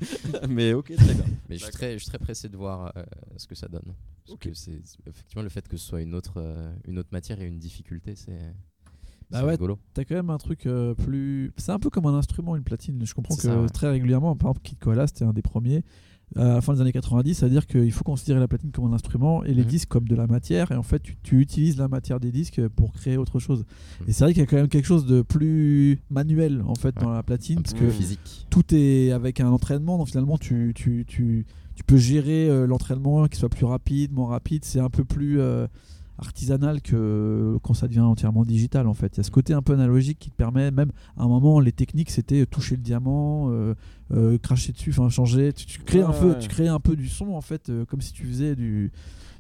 Mais 0.50 0.74
ok, 0.74 0.94
très 0.96 1.14
bien. 1.14 1.26
Mais 1.50 1.58
je 1.58 1.64
suis, 1.64 1.72
très, 1.74 1.94
je 1.94 1.98
suis 2.00 2.10
très 2.10 2.20
pressé 2.20 2.50
de 2.50 2.58
voir 2.58 2.92
euh, 2.98 3.04
ce 3.38 3.48
que 3.48 3.56
ça 3.56 3.68
donne. 3.68 3.94
Parce 4.26 4.34
Ok. 4.34 4.40
que 4.50 4.54
c'est 4.54 4.82
effectivement 5.08 5.44
le 5.44 5.50
fait 5.50 5.68
que 5.68 5.78
ce 5.78 5.88
soit 5.88 6.02
une 6.02 6.14
autre, 6.14 6.34
euh, 6.38 6.72
une 6.88 7.00
autre 7.00 7.10
matière 7.12 7.40
et 7.42 7.46
une 7.46 7.60
difficulté, 7.60 8.16
c'est 8.16 8.38
Bah 9.32 9.40
c'est 9.42 9.62
ouais. 9.62 9.76
T'as 9.94 10.04
quand 10.04 10.16
même 10.16 10.30
un 10.30 10.38
truc 10.38 10.66
euh, 10.66 10.94
plus. 10.94 11.54
C'est 11.58 11.72
un 11.72 11.80
peu 11.80 11.90
comme 11.90 12.06
un 12.08 12.14
instrument, 12.14 12.56
une 12.56 12.64
platine. 12.64 13.06
Je 13.06 13.14
comprends 13.14 13.36
que 13.36 13.42
ça, 13.44 13.62
ouais. 13.62 13.70
très 13.70 13.90
régulièrement, 13.90 14.36
par 14.36 14.50
exemple, 14.50 14.62
Kid 14.64 14.80
Koala, 14.80 15.08
c'était 15.08 15.26
un 15.26 15.34
des 15.34 15.42
premiers. 15.42 15.84
Euh, 16.36 16.52
À 16.52 16.54
la 16.56 16.62
fin 16.62 16.74
des 16.74 16.82
années 16.82 16.92
90, 16.92 17.36
c'est-à-dire 17.36 17.66
qu'il 17.68 17.92
faut 17.94 18.04
considérer 18.04 18.40
la 18.42 18.48
platine 18.50 18.72
comme 18.72 18.86
un 18.92 18.94
instrument 18.94 19.44
et 19.46 19.54
les 19.54 19.62
Mhm. 19.64 19.68
disques 19.70 19.88
comme 19.88 20.08
de 20.08 20.16
la 20.16 20.28
matière. 20.28 20.72
Et 20.72 20.76
en 20.76 20.84
fait, 20.84 21.00
tu, 21.02 21.16
tu 21.24 21.40
utilises 21.40 21.78
la 21.78 21.88
matière 21.88 22.20
des 22.20 22.32
disques 22.32 22.68
pour 22.70 22.92
créer 22.92 23.16
autre 23.18 23.40
chose. 23.40 23.66
Mhm. 24.02 24.10
Et 24.10 24.12
c'est 24.12 24.24
vrai 24.26 24.34
qu'il 24.34 24.42
y 24.42 24.44
a 24.44 24.48
quand 24.48 24.58
même 24.58 24.68
quelque 24.68 24.86
chose 24.86 25.06
de 25.06 25.22
plus 25.22 26.00
manuel 26.10 26.62
en 26.68 26.76
fait 26.76 26.96
Ouais. 26.98 27.04
dans 27.04 27.12
la 27.12 27.24
platine 27.24 27.62
parce 27.62 27.74
que 27.74 27.90
physique. 27.90 28.46
tout 28.50 28.64
est 28.76 29.12
avec 29.12 29.40
un 29.40 29.50
entraînement. 29.50 29.98
Donc 29.98 30.08
finalement, 30.10 30.38
tu, 30.38 30.74
tu, 30.76 31.06
tu, 31.08 31.46
tu 31.76 31.84
peux 31.86 31.98
gérer 31.98 32.50
euh, 32.50 32.68
l'entraînement 32.68 33.28
qui 33.28 33.38
soit 33.40 33.50
plus 33.50 33.66
rapide, 33.66 34.12
moins 34.12 34.28
rapide. 34.30 34.66
C'est 34.66 34.80
un 34.82 34.90
peu 34.90 35.06
plus 35.06 35.40
euh, 35.40 35.68
artisanal 36.18 36.82
que 36.82 37.58
quand 37.64 37.74
ça 37.74 37.88
devient 37.88 38.00
entièrement 38.02 38.44
digital 38.44 38.88
en 38.88 38.94
fait. 38.94 39.14
Il 39.16 39.18
y 39.18 39.20
a 39.22 39.24
ce 39.24 39.32
côté 39.32 39.54
un 39.54 39.62
peu 39.62 39.74
analogique 39.74 40.18
qui 40.20 40.30
te 40.30 40.36
permet, 40.36 40.72
même 40.72 40.92
à 41.18 41.24
un 41.24 41.28
moment, 41.28 41.60
les 41.60 41.72
techniques 41.72 42.10
c'était 42.10 42.46
toucher 42.46 42.76
le 42.76 42.82
diamant, 42.82 43.50
euh, 43.52 43.76
euh, 44.12 44.38
cracher 44.38 44.72
dessus, 44.72 44.90
enfin 44.92 45.10
changer. 45.10 45.54
Tu, 45.54 45.66
tu 45.66 45.80
crées 45.80 46.02
un 46.02 46.10
Ouais, 46.10 46.20
peu, 46.20 46.40
tu 46.40 46.48
crées 46.48 46.68
un 46.68 46.80
peu 46.80 46.96
du 46.96 47.08
son 47.08 47.34
en 47.34 47.42
fait, 47.42 47.70
euh, 47.70 47.86
comme 47.86 48.02
si 48.02 48.14
tu 48.14 48.26
faisais 48.26 48.56
du. 48.56 48.92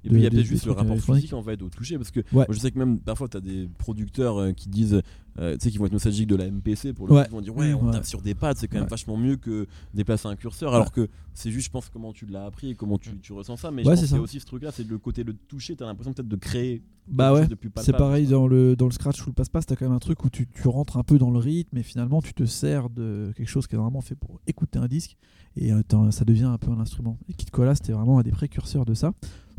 Et 0.04 0.10
puis 0.10 0.20
il 0.20 0.24
y 0.24 0.27
a 0.27 0.30
peut-être 0.30 0.46
juste 0.46 0.66
le 0.66 0.72
rapport 0.74 0.98
physique 1.00 1.34
en 1.34 1.42
fait 1.44 1.62
au 1.62 1.70
toucher 1.70 1.98
parce 1.98 2.12
que 2.12 2.20
Ouais. 2.20 2.25
moi, 2.32 2.48
je 2.50 2.60
sais 2.60 2.72
que 2.72 2.77
même 2.80 3.00
parfois 3.00 3.27
tu 3.27 3.38
as 3.38 3.42
des 3.42 3.68
producteurs 3.77 4.38
euh, 4.39 4.51
qui 4.54 4.70
disent 4.70 5.01
euh, 5.39 5.54
tu 5.58 5.66
sais 5.66 5.72
qui 5.72 5.77
vont 5.77 5.86
être 5.86 5.92
nostalgiques 5.92 6.27
de 6.27 6.36
la 6.36 6.50
MPC 6.50 6.94
pour 6.94 7.08
le 7.08 7.13
Ouais. 7.13 7.22
coup, 7.24 7.27
ils 7.30 7.34
vont 7.36 7.42
dire 7.42 7.56
ouais 7.56 7.74
on 7.74 7.86
Ouais. 7.88 7.92
tape 7.92 8.06
sur 8.06 8.22
des 8.22 8.34
pads 8.36 8.54
c'est 8.56 8.68
quand 8.68 8.80
même 8.80 8.88
vachement 8.88 9.18
mieux 9.18 9.36
que 9.36 9.68
déplacer 9.94 10.27
un 10.27 10.36
curseur 10.36 10.74
alors 10.74 10.92
que 10.92 11.08
c'est 11.34 11.51
juste 11.51 11.68
je 11.68 11.72
pense 11.72 11.89
comment 11.89 12.12
tu 12.13 12.25
l'as 12.25 12.46
appris 12.46 12.72
et 12.72 12.75
comment 12.75 12.98
tu, 12.98 13.18
tu 13.20 13.34
ressens 13.34 13.58
ça 13.58 13.70
mais 13.72 13.84
je 13.84 13.89
pense 13.89 14.04
c'est 14.06 14.18
aussi 14.18 14.39
ce 14.39 14.46
truc 14.46 14.63
là 14.63 14.72
c'est 14.72 14.88
le 14.88 14.98
côté 14.98 15.24
de 15.24 15.32
toucher 15.48 15.75
tu 15.75 15.84
as 15.84 15.86
l'impression 15.88 16.13
peut-être 16.13 16.27
de 16.27 16.36
créer 16.38 16.82
Bah 17.08 17.34
ouais. 17.34 17.48
C'est 17.82 17.94
pareil 17.96 18.25
dans 18.27 18.48
le, 18.48 18.75
dans 18.75 18.86
le 18.86 18.92
scratch 18.92 19.22
ou 19.24 19.30
le 19.30 19.34
passe-passe, 19.34 19.66
t'as 19.66 19.75
quand 19.75 19.86
même 19.86 19.96
un 19.96 20.00
truc 20.00 20.24
où 20.25 20.30
tu, 20.30 20.48
tu 20.48 20.68
rentres 20.68 20.98
un 20.98 21.04
peu 21.04 21.18
dans 21.18 21.30
le 21.32 21.38
rythme 21.39 21.77
et 21.77 21.84
finalement 21.84 22.22
tu 22.22 22.34
te 22.34 22.46
sers 22.46 22.89
de 22.89 23.32
quelque 23.36 23.48
chose 23.50 23.68
qui 23.68 23.75
est 23.75 23.80
vraiment 23.80 24.01
fait 24.01 24.16
pour 24.16 24.39
écouter 24.48 24.80
un 24.80 24.88
disque 24.88 25.16
et 25.56 25.72
euh, 25.72 25.82
ça 26.12 26.25
devient 26.25 26.44
un 26.46 26.58
peu 26.58 26.72
un 26.72 26.80
instrument. 26.80 27.18
Et 27.30 27.34
Kid 27.34 27.50
Koala 27.51 27.75
c'était 27.75 27.94
vraiment 27.94 28.18
un 28.20 28.24
des 28.24 28.32
précurseurs 28.32 28.86
de 28.86 28.94
ça. 28.96 29.13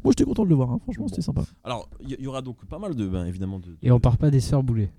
Moi 0.05 0.13
j'étais 0.13 0.25
content 0.25 0.45
de 0.45 0.49
le 0.49 0.55
voir, 0.55 0.71
hein. 0.71 0.79
franchement 0.83 1.05
Bon. 1.05 1.09
c'était 1.09 1.23
sympa. 1.23 1.43
alors 1.65 1.89
il 2.01 2.11
y, 2.11 2.23
y 2.23 2.27
aura 2.27 2.41
donc 2.43 2.57
pas 2.67 2.79
mal 2.79 2.95
de 2.95 3.07
ben, 3.07 3.27
évidemment 3.27 3.59
de, 3.59 3.77
Et 3.83 3.91
on 3.91 4.01
part 4.01 4.17
pas 4.17 4.31
des 4.31 4.41
sœurs 4.41 4.63
boulées. 4.63 4.91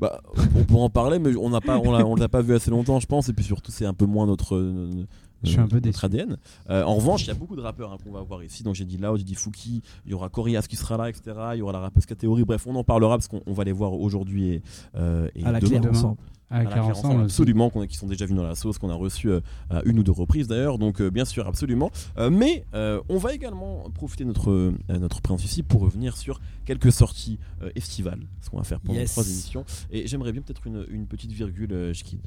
Bah, 0.00 0.20
on 0.56 0.64
pourra 0.64 0.84
en 0.84 0.90
parler, 0.90 1.20
mais 1.20 1.36
on 1.36 1.50
n'a 1.50 1.60
pas, 1.60 1.78
on 1.78 1.92
l'a, 1.92 2.04
on 2.04 2.16
l'a 2.16 2.28
pas 2.28 2.42
vu 2.42 2.52
assez 2.54 2.70
longtemps, 2.70 2.98
je 2.98 3.06
pense, 3.06 3.28
et 3.28 3.32
puis 3.32 3.44
surtout 3.44 3.70
c'est 3.70 3.86
un 3.86 3.94
peu 3.94 4.06
moins 4.06 4.26
notre, 4.26 4.56
euh, 4.56 5.06
Je 5.42 5.50
suis 5.50 5.58
un 5.60 5.66
peu 5.68 5.80
déçu. 5.80 6.04
ADN. 6.04 6.36
Euh, 6.70 6.82
en 6.84 6.94
revanche, 6.94 7.24
il 7.24 7.28
y 7.28 7.30
a 7.30 7.34
beaucoup 7.34 7.56
de 7.56 7.60
rappeurs 7.60 7.92
hein, 7.92 7.98
qu'on 8.02 8.12
va 8.12 8.22
voir 8.22 8.42
ici. 8.42 8.62
Donc 8.62 8.74
j'ai 8.74 8.84
dit 8.84 8.96
Loud, 8.96 9.18
j'ai 9.18 9.24
dit 9.24 9.34
Fouki, 9.34 9.82
il 10.06 10.10
y 10.10 10.14
aura 10.14 10.28
Corias 10.30 10.62
qui 10.68 10.76
sera 10.76 10.96
là, 10.96 11.08
etc. 11.10 11.32
Il 11.54 11.58
y 11.58 11.62
aura 11.62 11.72
la 11.72 11.80
rappeuse 11.80 12.06
catégorie. 12.06 12.44
Bref, 12.44 12.66
on 12.66 12.74
en 12.76 12.84
parlera 12.84 13.16
parce 13.16 13.28
qu'on 13.28 13.42
on 13.46 13.52
va 13.52 13.64
les 13.64 13.72
voir 13.72 13.92
aujourd'hui 13.94 14.48
et, 14.48 14.62
euh, 14.96 15.28
et 15.34 15.44
à 15.44 15.52
la 15.52 15.60
demain. 15.60 15.90
ensemble. 15.90 16.16
À 16.50 16.58
la 16.58 16.64
clair, 16.66 16.84
Claire 16.84 16.96
ensemble, 16.98 17.22
absolument, 17.22 17.70
qu'on 17.70 17.84
qui 17.86 17.96
sont 17.96 18.06
déjà 18.06 18.26
venus 18.26 18.36
dans 18.40 18.46
la 18.46 18.54
sauce, 18.54 18.78
qu'on 18.78 18.90
a 18.90 18.94
reçu 18.94 19.28
euh, 19.28 19.40
à 19.70 19.82
une 19.86 19.98
ou 19.98 20.02
deux 20.04 20.12
reprises 20.12 20.46
d'ailleurs, 20.46 20.78
donc 20.78 21.00
euh, 21.00 21.10
bien 21.10 21.24
sûr, 21.24 21.48
absolument. 21.48 21.90
Mais 22.30 22.64
on 23.08 23.16
va 23.18 23.32
également 23.34 23.90
profiter 23.94 24.24
de 24.24 24.28
notre, 24.28 24.72
notre 24.90 25.20
présence 25.20 25.44
ici 25.44 25.62
pour 25.62 25.80
revenir 25.80 26.16
sur 26.16 26.40
quelques 26.64 26.92
sorties 26.92 27.38
estivales, 27.74 28.20
ce 28.40 28.50
qu'on 28.50 28.58
va 28.58 28.62
faire 28.64 28.78
pendant 28.80 28.98
Yes. 28.98 29.12
trois 29.12 29.24
émissions. 29.26 29.64
Et 29.90 30.06
j'aimerais 30.06 30.32
bien 30.32 30.42
peut-être 30.42 30.66
une, 30.66 30.86
une 30.90 31.06
petite 31.06 31.32
virgule, 31.32 31.72
euh, 31.72 31.92
Schkid. 31.94 32.20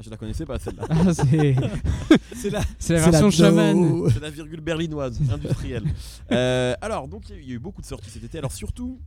Je 0.00 0.10
la 0.10 0.16
connaissais 0.16 0.46
pas 0.46 0.58
celle-là. 0.58 0.84
Ah, 0.88 1.12
c'est 1.14 1.56
C'est 2.36 2.50
la, 2.50 2.60
c'est 2.78 2.92
la 2.94 3.10
version 3.10 3.30
chaman. 3.30 4.08
C'est 4.12 4.20
la 4.20 4.30
virgule 4.30 4.60
berlinoise, 4.60 5.18
industrielle. 5.32 5.82
Euh, 6.30 6.74
alors, 6.80 7.08
donc, 7.08 7.28
il 7.28 7.32
y 7.32 7.34
a 7.34 7.40
eu- 7.40 7.42
il 7.42 7.48
y, 7.48 7.52
a 7.52 7.54
eu 7.56 7.58
beaucoup 7.58 7.80
de 7.80 7.86
sorties 7.86 8.10
cet 8.10 8.22
été. 8.22 8.38
Alors, 8.38 8.52
surtout, 8.52 9.00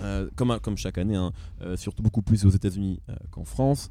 euh, 0.00 0.30
comme, 0.36 0.58
comme 0.62 0.78
chaque 0.78 0.96
année, 0.96 1.16
hein, 1.16 1.32
euh, 1.60 1.76
surtout 1.76 2.02
beaucoup 2.02 2.22
plus 2.22 2.46
aux 2.46 2.50
États-Unis 2.50 3.00
qu'en 3.30 3.44
France, 3.44 3.90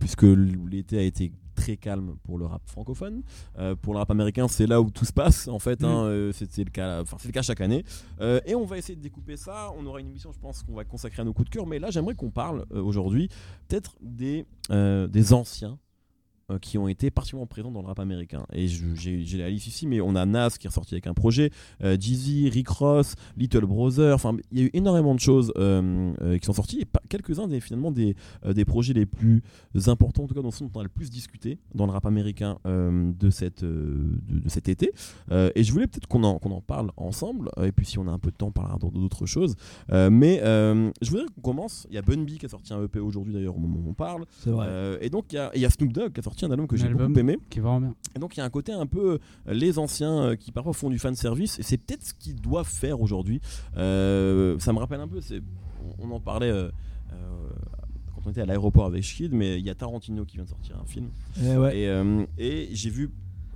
puisque 0.00 0.22
l'été 0.24 0.98
a 0.98 1.02
été 1.02 1.32
très 1.54 1.76
calme 1.76 2.16
pour 2.24 2.38
le 2.38 2.46
rap 2.46 2.62
francophone. 2.66 3.22
Euh, 3.58 3.74
pour 3.74 3.92
le 3.94 3.98
rap 3.98 4.10
américain, 4.10 4.48
c'est 4.48 4.66
là 4.66 4.80
où 4.80 4.90
tout 4.90 5.04
se 5.04 5.12
passe, 5.12 5.48
en 5.48 5.58
fait. 5.58 5.82
hein, 5.84 6.04
euh, 6.04 6.32
c'est 6.32 6.58
le, 6.58 6.70
cas- 6.70 7.02
enfin, 7.02 7.16
c'est 7.20 7.28
le 7.28 7.32
cas 7.32 7.42
chaque 7.42 7.60
année. 7.60 7.84
Euh, 8.20 8.40
et 8.46 8.54
on 8.54 8.64
va 8.64 8.78
essayer 8.78 8.96
de 8.96 9.02
découper 9.02 9.36
ça. 9.36 9.72
On 9.78 9.86
aura 9.86 10.00
une 10.00 10.08
émission, 10.08 10.32
je 10.32 10.38
pense, 10.38 10.62
qu'on 10.62 10.74
va 10.74 10.84
consacrer 10.84 11.22
à 11.22 11.24
nos 11.24 11.32
coups 11.32 11.48
de 11.50 11.54
cœur. 11.54 11.66
Mais 11.66 11.78
là, 11.78 11.90
j'aimerais 11.90 12.14
qu'on 12.14 12.30
parle 12.30 12.64
aujourd'hui 12.70 13.28
peut-être 13.68 13.96
des, 14.00 14.46
des 14.70 15.32
anciens 15.32 15.78
euh, 16.50 16.58
qui 16.58 16.78
ont 16.78 16.88
été 16.88 17.10
particulièrement 17.10 17.46
présents 17.46 17.70
dans 17.70 17.80
le 17.82 17.86
rap 17.86 17.98
américain. 18.00 18.44
Et 18.52 18.66
j'ai 18.68 19.38
la 19.38 19.50
liste 19.50 19.66
ici, 19.66 19.86
mais 19.86 20.00
on 20.00 20.14
a 20.16 20.26
Nas 20.26 20.50
qui 20.50 20.66
est 20.66 20.68
ressorti 20.70 20.94
avec 20.94 21.06
un 21.06 21.14
projet, 21.14 21.50
euh, 21.82 21.96
Jeezy, 21.98 22.48
Rick 22.50 22.68
Ross, 22.68 23.14
Little 23.36 23.66
Brother, 23.66 24.14
enfin 24.14 24.36
il 24.50 24.58
y 24.58 24.62
a 24.62 24.64
eu 24.66 24.70
énormément 24.74 25.14
de 25.14 25.20
choses 25.20 25.52
euh, 25.56 26.12
euh, 26.22 26.38
qui 26.38 26.46
sont 26.46 26.52
sorties 26.52 26.80
et 26.80 26.86
quelques-uns 27.08 27.48
des 27.48 27.60
finalement 27.60 27.90
des, 27.90 28.14
des 28.54 28.64
projets 28.64 28.92
les 28.94 29.06
plus 29.06 29.42
importants, 29.86 30.24
en 30.24 30.26
tout 30.26 30.34
cas 30.34 30.40
dont 30.42 30.50
dont 30.60 30.70
on 30.74 30.80
a 30.80 30.82
le 30.82 30.88
plus 30.88 31.10
discuté 31.10 31.58
dans 31.74 31.86
le 31.86 31.92
rap 31.92 32.06
américain 32.06 32.58
de, 32.64 33.30
cette, 33.30 33.64
de, 33.64 34.20
de 34.28 34.48
cet 34.48 34.68
été. 34.68 34.92
Et 35.30 35.62
je 35.64 35.72
voulais 35.72 35.86
peut-être 35.86 36.06
qu'on 36.06 36.22
en, 36.24 36.38
qu'on 36.38 36.50
en 36.52 36.60
parle 36.60 36.90
ensemble, 36.96 37.50
et 37.62 37.72
puis 37.72 37.86
si 37.86 37.98
on 37.98 38.06
a 38.06 38.10
un 38.10 38.18
peu 38.18 38.30
de 38.30 38.36
temps, 38.36 38.48
on 38.48 38.52
parlera 38.52 38.78
d'autres 38.78 39.26
choses. 39.26 39.54
Mais 39.90 40.40
je 40.42 41.10
voudrais 41.10 41.26
qu'on 41.34 41.40
commence. 41.40 41.86
Il 41.90 41.94
y 41.94 41.98
a 41.98 42.02
Bun 42.02 42.22
B 42.24 42.30
qui 42.38 42.46
a 42.46 42.48
sorti 42.48 42.72
un 42.74 42.82
EP 42.84 42.98
aujourd'hui 42.98 43.32
d'ailleurs 43.34 43.56
au 43.56 43.60
moment 43.60 43.78
où 43.84 43.90
on 43.90 43.94
parle. 43.94 44.24
vrai. 44.46 44.98
Et 45.00 45.10
donc 45.10 45.32
il 45.32 45.36
y, 45.36 45.38
a- 45.38 45.50
il 45.54 45.60
y 45.60 45.64
a 45.66 45.70
Snoop 45.70 45.92
Dogg 45.92 46.12
qui 46.12 46.20
a 46.20 46.22
sorti 46.22 46.31
un 46.42 46.50
album 46.50 46.66
que 46.66 46.76
j'ai 46.76 46.88
beaucoup 46.88 47.18
aimé. 47.18 47.38
Qui 47.50 47.58
est 47.58 47.62
vraiment 47.62 47.80
bien. 47.80 47.94
Et 48.16 48.18
donc 48.18 48.36
il 48.36 48.40
y 48.40 48.42
a 48.42 48.44
un 48.44 48.50
côté 48.50 48.72
un 48.72 48.86
peu 48.86 49.18
euh, 49.48 49.52
les 49.52 49.78
anciens 49.78 50.22
euh, 50.22 50.36
qui 50.36 50.52
parfois 50.52 50.72
font 50.72 50.90
du 50.90 50.98
fan 50.98 51.14
service 51.14 51.58
et 51.58 51.62
c'est 51.62 51.78
peut-être 51.78 52.04
ce 52.04 52.14
qu'ils 52.14 52.40
doivent 52.40 52.68
faire 52.68 53.00
aujourd'hui. 53.00 53.40
Euh, 53.76 54.58
ça 54.58 54.72
me 54.72 54.78
rappelle 54.78 55.00
un 55.00 55.08
peu, 55.08 55.20
c'est, 55.20 55.40
on, 55.98 56.10
en 56.10 56.20
parlait 56.20 56.50
euh, 56.50 56.70
euh, 57.12 57.48
quand 58.14 58.22
on 58.26 58.30
était 58.30 58.40
à 58.40 58.46
l'aéroport 58.46 58.86
avec 58.86 59.02
Shkid, 59.02 59.32
mais 59.32 59.58
il 59.58 59.64
y 59.64 59.70
a 59.70 59.74
Tarantino 59.74 60.24
qui 60.24 60.36
vient 60.36 60.44
de 60.44 60.48
sortir 60.50 60.78
un 60.80 60.86
film 60.86 61.08
Eh 61.42 61.56
ouais. 61.56 61.76
et, 61.76 62.26
et 62.38 62.68
j'ai 62.72 62.90
vu, 62.90 63.10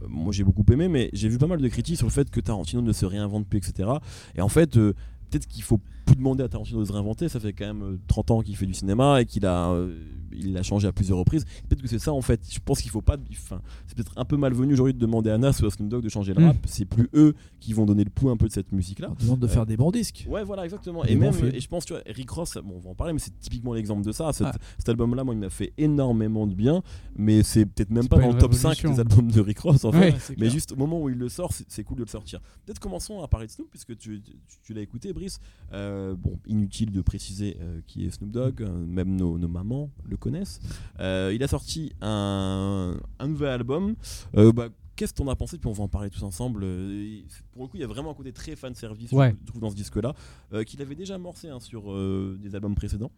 moi 0.08 0.32
j'ai 0.32 0.44
beaucoup 0.44 0.64
aimé, 0.72 0.88
mais 0.88 1.10
j'ai 1.12 1.28
vu 1.28 1.38
pas 1.38 1.46
mal 1.46 1.60
de 1.60 1.68
critiques 1.68 1.96
sur 1.96 2.06
le 2.06 2.12
fait 2.12 2.30
que 2.30 2.40
Tarantino 2.40 2.82
ne 2.82 2.92
se 2.92 3.06
réinvente 3.06 3.46
plus, 3.46 3.58
etc. 3.58 3.90
Et 4.34 4.40
en 4.40 4.48
fait, 4.48 4.76
euh, 4.76 4.94
peut-être 5.30 5.46
qu'il 5.46 5.62
faut 5.62 5.80
plus 6.04 6.16
demander 6.16 6.44
à 6.44 6.48
Tarantino 6.48 6.80
de 6.80 6.84
se 6.84 6.92
réinventer. 6.92 7.28
Ça 7.28 7.40
fait 7.40 7.52
quand 7.52 7.66
même 7.66 7.82
euh, 7.82 7.98
30 8.06 8.30
ans 8.30 8.40
qu'il 8.42 8.56
fait 8.56 8.66
du 8.66 8.74
cinéma 8.74 9.20
et 9.20 9.26
qu'il 9.26 9.46
a, 9.46 9.70
euh, 9.70 9.96
il 10.36 10.52
l'a 10.52 10.62
changé 10.62 10.86
à 10.88 10.92
plusieurs 10.92 11.18
reprises. 11.18 11.44
Peut-être 11.68 11.82
que 11.82 11.88
c'est 11.88 11.98
ça 11.98 12.12
en 12.12 12.20
fait. 12.20 12.40
Je 12.50 12.58
pense 12.64 12.80
qu'il 12.82 12.90
faut 12.90 13.02
pas. 13.02 13.16
Enfin, 13.32 13.60
c'est 13.86 13.96
peut-être 13.96 14.12
un 14.16 14.24
peu 14.24 14.36
malvenu 14.36 14.72
aujourd'hui 14.74 14.94
de 14.94 14.98
demander 14.98 15.30
à 15.30 15.38
Nas 15.38 15.58
ou 15.62 15.66
à 15.66 15.70
Snoop 15.70 15.88
Dogg 15.88 16.02
de 16.04 16.08
changer 16.08 16.34
le 16.34 16.42
Mm. 16.42 16.46
rap. 16.46 16.56
C'est 16.66 16.84
plus 16.84 17.08
eux 17.14 17.34
qui 17.60 17.72
vont 17.72 17.86
donner 17.86 18.04
le 18.04 18.10
pouls 18.10 18.30
un 18.30 18.36
peu 18.36 18.46
de 18.46 18.52
cette 18.52 18.72
musique-là. 18.72 19.10
On 19.10 19.22
demande 19.24 19.40
de 19.40 19.46
Euh, 19.46 19.48
faire 19.48 19.66
des 19.66 19.76
bons 19.76 19.90
disques. 19.90 20.26
Ouais, 20.28 20.44
voilà, 20.44 20.64
exactement. 20.64 21.02
Des 21.04 21.12
Et 21.12 21.16
même, 21.16 21.32
et 21.52 21.60
je 21.60 21.68
pense, 21.68 21.84
tu 21.84 21.92
vois, 21.92 22.02
Rick 22.06 22.30
Ross, 22.30 22.58
bon, 22.64 22.74
on 22.76 22.80
va 22.80 22.90
en 22.90 22.94
parler, 22.94 23.12
mais 23.12 23.18
c'est 23.18 23.38
typiquement 23.40 23.72
l'exemple 23.74 24.04
de 24.04 24.12
ça. 24.12 24.32
Cet, 24.32 24.46
Ah. 24.48 24.52
cet 24.78 24.88
album-là, 24.88 25.24
moi, 25.24 25.34
il 25.34 25.40
m'a 25.40 25.50
fait 25.50 25.72
énormément 25.78 26.46
de 26.46 26.54
bien, 26.54 26.82
mais 27.16 27.42
c'est 27.42 27.64
peut-être 27.66 27.90
même 27.90 28.08
pas, 28.08 28.16
pas 28.16 28.22
dans 28.22 28.32
le 28.32 28.38
top 28.38 28.54
5 28.54 28.68
révolution. 28.78 28.90
des 28.92 29.00
albums 29.00 29.30
de 29.30 29.40
Rick 29.40 29.58
Ross, 29.60 29.84
en 29.84 29.92
fait. 29.92 29.98
Ouais. 30.12 30.14
Mais 30.38 30.50
juste 30.50 30.72
au 30.72 30.76
moment 30.76 31.00
où 31.00 31.08
il 31.08 31.16
le 31.16 31.28
sort, 31.28 31.52
c'est 31.52 31.64
c'est 31.68 31.82
cool 31.84 31.96
de 31.98 32.02
le 32.04 32.08
sortir. 32.08 32.40
Peut-être 32.64 32.78
commençons 32.78 33.22
à 33.22 33.28
parler 33.28 33.46
de 33.46 33.52
Snoop, 33.52 33.68
puisque 33.70 33.96
tu, 33.98 34.22
tu, 34.22 34.32
tu 34.62 34.72
l'as 34.74 34.80
écouté, 34.82 35.12
Brice. 35.12 35.40
Euh, 35.72 36.14
bon, 36.14 36.38
inutile 36.46 36.90
de 36.92 37.00
préciser 37.00 37.56
euh, 37.60 37.80
qui 37.86 38.04
est 38.06 38.10
Snoop 38.10 38.30
Dogg, 38.30 38.62
euh, 38.62 38.84
même 38.86 39.16
nos, 39.16 39.36
nos 39.38 39.48
mamans 39.48 39.90
le 40.04 40.16
connaissent. 40.26 40.60
Euh, 41.00 41.32
il 41.34 41.42
a 41.42 41.48
sorti 41.48 41.92
un, 42.00 42.94
un 43.18 43.28
nouvel 43.28 43.48
album. 43.50 43.94
Euh, 44.36 44.52
bah, 44.52 44.68
Qu'est-ce 44.96 45.12
qu'on 45.12 45.28
a 45.28 45.36
pensé? 45.36 45.58
Puis 45.58 45.68
on 45.68 45.72
va 45.74 45.84
en 45.84 45.88
parler 45.88 46.08
tous 46.08 46.22
ensemble. 46.22 46.62
Euh, 46.64 47.18
Pour 47.52 47.64
le 47.64 47.68
coup, 47.68 47.76
il 47.76 47.80
y 47.80 47.84
a 47.84 47.86
vraiment 47.86 48.12
un 48.12 48.14
côté 48.14 48.32
très 48.32 48.56
fan 48.56 48.74
service, 48.74 49.12
Ouais. 49.12 49.34
je 49.42 49.46
trouve, 49.48 49.60
dans 49.60 49.68
ce 49.68 49.74
disque-là, 49.76 50.14
euh, 50.54 50.64
qu'il 50.64 50.80
avait 50.80 50.94
déjà 50.94 51.16
amorcé 51.16 51.48
hein, 51.50 51.60
sur 51.60 51.92
euh, 51.92 52.38
des 52.42 52.54
albums 52.54 52.74
précédents, 52.74 53.10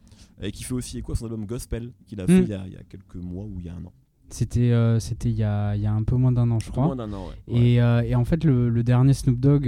et 0.42 0.50
qui 0.50 0.64
fait 0.64 0.74
aussi 0.74 0.98
écho 0.98 1.12
à 1.12 1.14
son 1.14 1.26
album 1.26 1.46
Gospel, 1.46 1.92
qu'il 2.08 2.20
a 2.20 2.26
fait 2.26 2.40
Mm. 2.40 2.42
il 2.42 2.48
y 2.48 2.54
a, 2.54 2.62
il 2.66 2.72
y 2.72 2.76
a 2.76 2.82
quelques 2.82 3.14
mois 3.14 3.44
ou 3.44 3.60
il 3.60 3.66
y 3.66 3.68
a 3.68 3.74
un 3.74 3.84
an. 3.84 3.92
C'était 4.30 4.72
euh, 4.72 4.98
c'était 4.98 5.30
il 5.30 5.36
y 5.36 5.44
a, 5.44 5.76
il 5.76 5.80
y 5.80 5.86
a 5.86 5.92
un 5.92 6.02
peu 6.02 6.16
moins 6.16 6.32
d'un 6.32 6.50
an, 6.50 6.58
je 6.58 6.68
crois. 6.70 6.86
moins 6.86 6.96
d'un 6.96 7.12
an, 7.12 7.28
ouais. 7.28 7.54
Ouais. 7.54 7.60
Et, 7.60 8.10
et 8.10 8.14
en 8.16 8.24
fait, 8.24 8.42
le, 8.42 8.68
le 8.70 8.82
dernier 8.82 9.14
Snoop 9.14 9.38
Dogg 9.38 9.62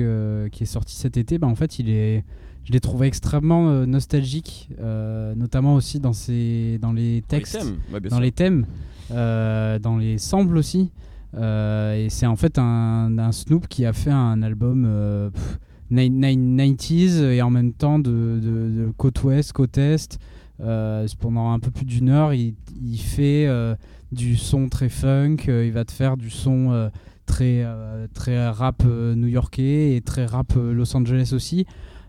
qui 0.51 0.65
est 0.65 0.67
sorti 0.67 0.97
cet 0.97 1.17
été, 1.17 1.39
bah, 1.39 1.47
en 1.47 1.55
fait, 1.55 1.79
il 1.79 1.89
est, 1.91 2.25
je 2.71 2.75
l'ai 2.75 2.81
trouvé 2.81 3.09
extrêmement 3.09 3.69
euh, 3.69 3.85
nostalgique, 3.85 4.69
euh, 4.81 5.35
notamment 5.35 5.75
aussi 5.75 5.99
dans, 5.99 6.13
ses, 6.13 6.79
dans 6.81 6.93
les 6.93 7.21
Dans 7.21 7.27
les 7.37 7.43
textes, 7.43 7.59
thèmes, 7.59 7.77
ouais, 7.93 7.99
bien 7.99 8.11
dans 8.11 8.21
les 8.21 8.31
thèmes, 8.31 8.65
euh, 9.11 9.81
dans 9.81 9.97
les 9.97 10.19
samples 10.19 10.57
aussi. 10.57 10.93
Et 11.37 12.07
c'est 12.11 12.27
en 12.27 12.37
fait 12.37 12.59
un, 12.61 13.19
un 13.19 13.33
Snoop 13.33 13.67
qui 13.67 13.85
a 13.87 13.93
fait 13.93 14.13
un 14.13 14.41
album 14.43 14.89
pff, 15.35 15.59
nine- 15.91 16.21
nine- 16.21 16.57
90s 16.57 17.23
et 17.25 17.43
en 17.43 17.51
même 17.51 17.73
temps 17.73 17.99
de, 17.99 18.39
de- 18.41 18.87
de 18.87 18.93
côte 18.97 19.21
ouest, 19.25 19.53
côte 19.53 19.77
est. 19.77 20.19
Pendant 20.59 21.51
un 21.53 21.59
peu 21.59 21.73
plus 21.73 21.85
d'une 21.87 22.09
heure, 22.09 22.35
il, 22.35 22.55
il 22.81 22.99
fait 22.99 23.49
du 24.13 24.37
son 24.37 24.69
très 24.69 24.89
funk, 24.89 25.39
il 25.49 25.73
va 25.73 25.85
te 25.85 25.91
faire 25.93 26.17
du 26.17 26.31
son 26.31 26.91
très, 27.27 27.65
très 28.15 28.49
rap 28.49 28.85
new-yorkais 28.85 29.97
et 29.97 30.01
très 30.03 30.27
rap 30.27 30.53
Los 30.57 30.97
Angeles 30.97 31.31
aussi. 31.35 31.67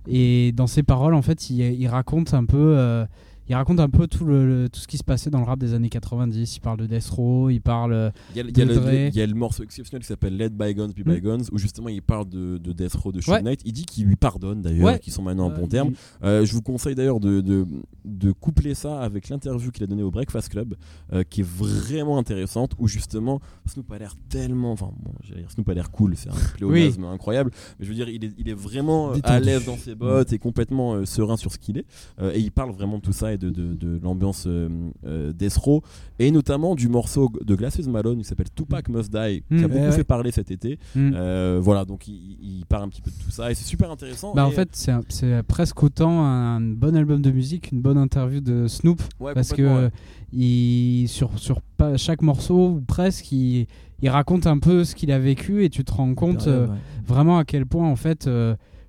Et 0.07 0.51
dans 0.53 0.67
ses 0.67 0.83
paroles, 0.83 1.13
en 1.13 1.21
fait, 1.21 1.49
il, 1.49 1.87
raconte 1.87 2.33
un 2.33 2.45
peu, 2.45 2.75
euh, 2.77 3.05
il 3.49 3.55
raconte 3.55 3.79
un 3.79 3.89
peu 3.89 4.07
tout, 4.07 4.25
le, 4.25 4.45
le- 4.63 4.69
tout 4.69 4.79
ce 4.79 4.87
qui 4.87 4.97
se 4.97 5.03
passait 5.03 5.29
dans 5.29 5.39
le 5.39 5.45
rap 5.45 5.59
des 5.59 5.73
années 5.73 5.89
90. 5.89 6.55
Il 6.55 6.59
parle 6.61 6.77
de 6.77 6.85
Death 6.85 7.07
Row, 7.09 7.49
il 7.49 7.59
parle. 7.61 7.93
euh, 7.93 8.09
Il 8.31 8.37
y, 8.37 8.39
a, 8.39 8.43
il 8.43 8.57
y 8.57 8.61
a 8.61 8.65
de 8.65 8.73
le, 8.73 9.07
il 9.07 9.15
y 9.15 9.21
a 9.21 9.25
le 9.27 9.33
morceau 9.33 9.63
exceptionnel 9.63 10.01
qui 10.01 10.07
s'appelle 10.07 10.37
Let 10.37 10.49
Bygones 10.49 10.91
Be. 10.93 11.03
Bygones 11.07 11.43
où 11.51 11.57
justement 11.57 11.89
il 11.89 12.01
parle 12.01 12.29
de, 12.29 12.57
de 12.57 12.71
Death 12.71 12.93
Row 12.95 13.11
de 13.11 13.19
Suge 13.19 13.29
Ouais. 13.33 13.41
Knight. 13.41 13.61
Il 13.65 13.73
dit 13.73 13.85
qu'il 13.85 14.05
lui 14.05 14.15
pardonne 14.15 14.61
d'ailleurs, 14.61 14.85
Ouais. 14.85 14.99
qu'ils 14.99 15.11
sont 15.13 15.21
maintenant 15.23 15.47
en 15.47 15.51
euh, 15.51 15.55
bon 15.57 15.67
terme. 15.67 15.89
il- 15.91 16.25
Euh, 16.27 16.45
je 16.45 16.53
vous 16.53 16.61
conseille 16.61 16.95
d'ailleurs 16.95 17.19
de, 17.19 17.41
de, 17.41 17.65
de 18.05 18.31
coupler 18.31 18.73
ça 18.73 19.01
avec 19.01 19.29
l'interview 19.29 19.71
qu'il 19.71 19.83
a 19.83 19.87
donnée 19.87 20.03
au 20.03 20.11
Breakfast 20.11 20.49
Club, 20.49 20.75
euh, 21.13 21.23
qui 21.23 21.41
est 21.41 21.47
vraiment 21.47 22.17
intéressante, 22.17 22.73
où 22.79 22.87
justement 22.87 23.39
Snoop 23.65 23.91
a 23.91 23.97
l'air 23.97 24.15
tellement. 24.29 24.71
Enfin, 24.71 24.91
bon, 24.99 25.11
j'allais 25.23 25.41
dire 25.41 25.51
Snoop 25.51 25.67
a 25.69 25.73
l'air 25.73 25.91
cool, 25.91 26.15
c'est 26.15 26.29
un 26.29 26.33
pléonasme 26.57 27.03
incroyable, 27.05 27.51
mais 27.79 27.85
je 27.85 27.89
veux 27.89 27.95
dire, 27.95 28.07
il 28.09 28.23
est, 28.23 28.33
il 28.37 28.47
est 28.49 28.53
vraiment 28.53 29.11
à 29.23 29.39
l'aise 29.39 29.65
dans 29.65 29.77
ses 29.77 29.95
bottes 29.95 30.31
et 30.33 30.39
complètement 30.39 31.05
serein 31.05 31.37
sur 31.37 31.51
ce 31.51 31.57
qu'il 31.57 31.77
est. 31.77 31.85
Et 32.33 32.39
il 32.39 32.51
parle 32.51 32.71
vraiment 32.71 32.97
de 32.97 33.01
tout 33.01 33.13
ça 33.13 33.33
et 33.33 33.37
de, 33.41 33.49
de, 33.49 33.73
de 33.73 33.99
l'ambiance 34.01 34.45
euh, 34.47 34.69
euh, 35.05 35.33
Death 35.33 35.55
Row, 35.57 35.81
et 36.19 36.31
notamment 36.31 36.75
du 36.75 36.87
morceau 36.87 37.29
de 37.43 37.55
Glasses 37.55 37.85
Malone 37.87 38.19
qui 38.19 38.23
s'appelle 38.25 38.51
Tupac 38.55 38.87
Must 38.87 39.11
Die, 39.11 39.43
qui 39.49 39.53
Mm. 39.55 39.57
a 39.57 39.67
beaucoup 39.67 39.79
Ouais, 39.81 39.85
ouais. 39.87 39.91
fait 39.91 40.03
parler 40.03 40.31
cet 40.31 40.51
été. 40.51 40.77
Mm. 40.95 41.11
Euh, 41.15 41.59
voilà, 41.61 41.83
donc 41.85 42.07
il, 42.07 42.37
il 42.41 42.65
parle 42.67 42.83
un 42.83 42.89
petit 42.89 43.01
peu 43.01 43.11
de 43.11 43.15
tout 43.23 43.31
ça, 43.31 43.51
et 43.51 43.55
c'est 43.55 43.65
super 43.65 43.89
intéressant. 43.91 44.33
Bah, 44.33 44.45
en 44.45 44.51
fait, 44.51 44.69
c'est 45.09 45.43
presque 45.47 45.81
autant 45.83 46.23
un 46.23 46.61
bon 46.61 46.95
album 46.95 47.21
de 47.21 47.31
musique 47.31 47.69
qu'une 47.69 47.81
bonne 47.81 47.97
interview 47.97 48.39
de 48.39 48.67
Snoop. 48.67 49.01
Ouais, 49.19 49.33
parce 49.33 49.51
que 49.53 49.83
ouais. 49.85 49.89
il, 50.33 51.07
sur, 51.07 51.37
sur 51.39 51.61
pas 51.61 51.97
chaque 51.97 52.21
morceau, 52.21 52.69
ou 52.77 52.81
presque, 52.81 53.31
il, 53.31 53.67
il 54.01 54.09
raconte 54.09 54.47
un 54.47 54.59
peu 54.59 54.83
ce 54.83 54.95
qu'il 54.95 55.11
a 55.11 55.19
vécu 55.19 55.63
et 55.63 55.69
tu 55.69 55.83
te 55.83 55.91
rends 55.91 56.13
compte 56.15 56.47
euh, 56.47 56.67
Ouais. 56.67 56.73
vraiment 57.05 57.37
à 57.37 57.45
quel 57.45 57.65
point, 57.65 57.87
en 57.89 57.95
fait, 57.95 58.27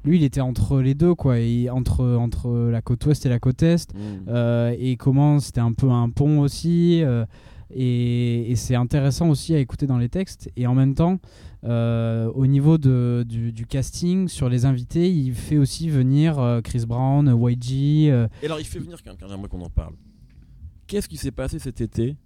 lui, 0.05 0.17
il 0.19 0.25
était 0.25 0.41
entre 0.41 0.81
les 0.81 0.95
deux, 0.95 1.15
quoi. 1.15 1.39
Et 1.39 1.71
entre, 1.71 2.05
entre 2.05 2.51
la 2.71 2.83
côte 2.83 3.05
ouest 3.07 3.25
et 3.27 3.29
la 3.29 3.39
côte 3.39 3.63
est. 3.63 3.93
Mm. 3.95 3.99
Euh, 4.29 4.75
et 4.79 4.97
comment 4.97 5.39
c'était 5.41 5.61
un 5.61 5.73
peu 5.73 5.91
un 5.91 6.11
pont 6.11 6.41
aussi. 6.41 7.03
euh, 7.03 7.25
et 7.75 8.51
et 8.51 8.57
c'est 8.57 8.75
intéressant 8.75 9.31
aussi 9.31 9.55
à 9.55 9.59
écouter 9.59 9.87
dans 9.87 9.97
les 9.97 10.09
textes. 10.11 10.51
Et 10.57 10.67
en 10.67 10.75
même 10.75 10.95
temps, 10.95 11.21
euh, 11.65 12.31
au 12.35 12.47
niveau 12.47 12.77
de, 12.77 13.25
du, 13.27 13.51
du 13.53 13.65
casting, 13.67 14.29
sur 14.29 14.49
les 14.51 14.65
invités, 14.67 15.11
il 15.11 15.33
fait 15.35 15.57
aussi 15.57 15.89
venir 15.89 16.39
euh, 16.39 16.61
Chris 16.61 16.85
Brown, 16.87 17.27
YG. 17.29 18.11
euh, 18.11 18.29
Et 18.43 18.47
alors, 18.47 18.61
il 18.61 18.67
fait 18.67 18.79
venir 18.79 19.03
quelqu'un, 19.03 19.27
j'aimerais 19.29 19.49
qu'on 19.49 19.63
en 19.63 19.71
parle. 19.71 19.95
Qu'est-ce 20.87 21.09
qui 21.09 21.17
s'est 21.17 21.31
passé 21.31 21.59
cet 21.59 21.81
été 21.81 22.17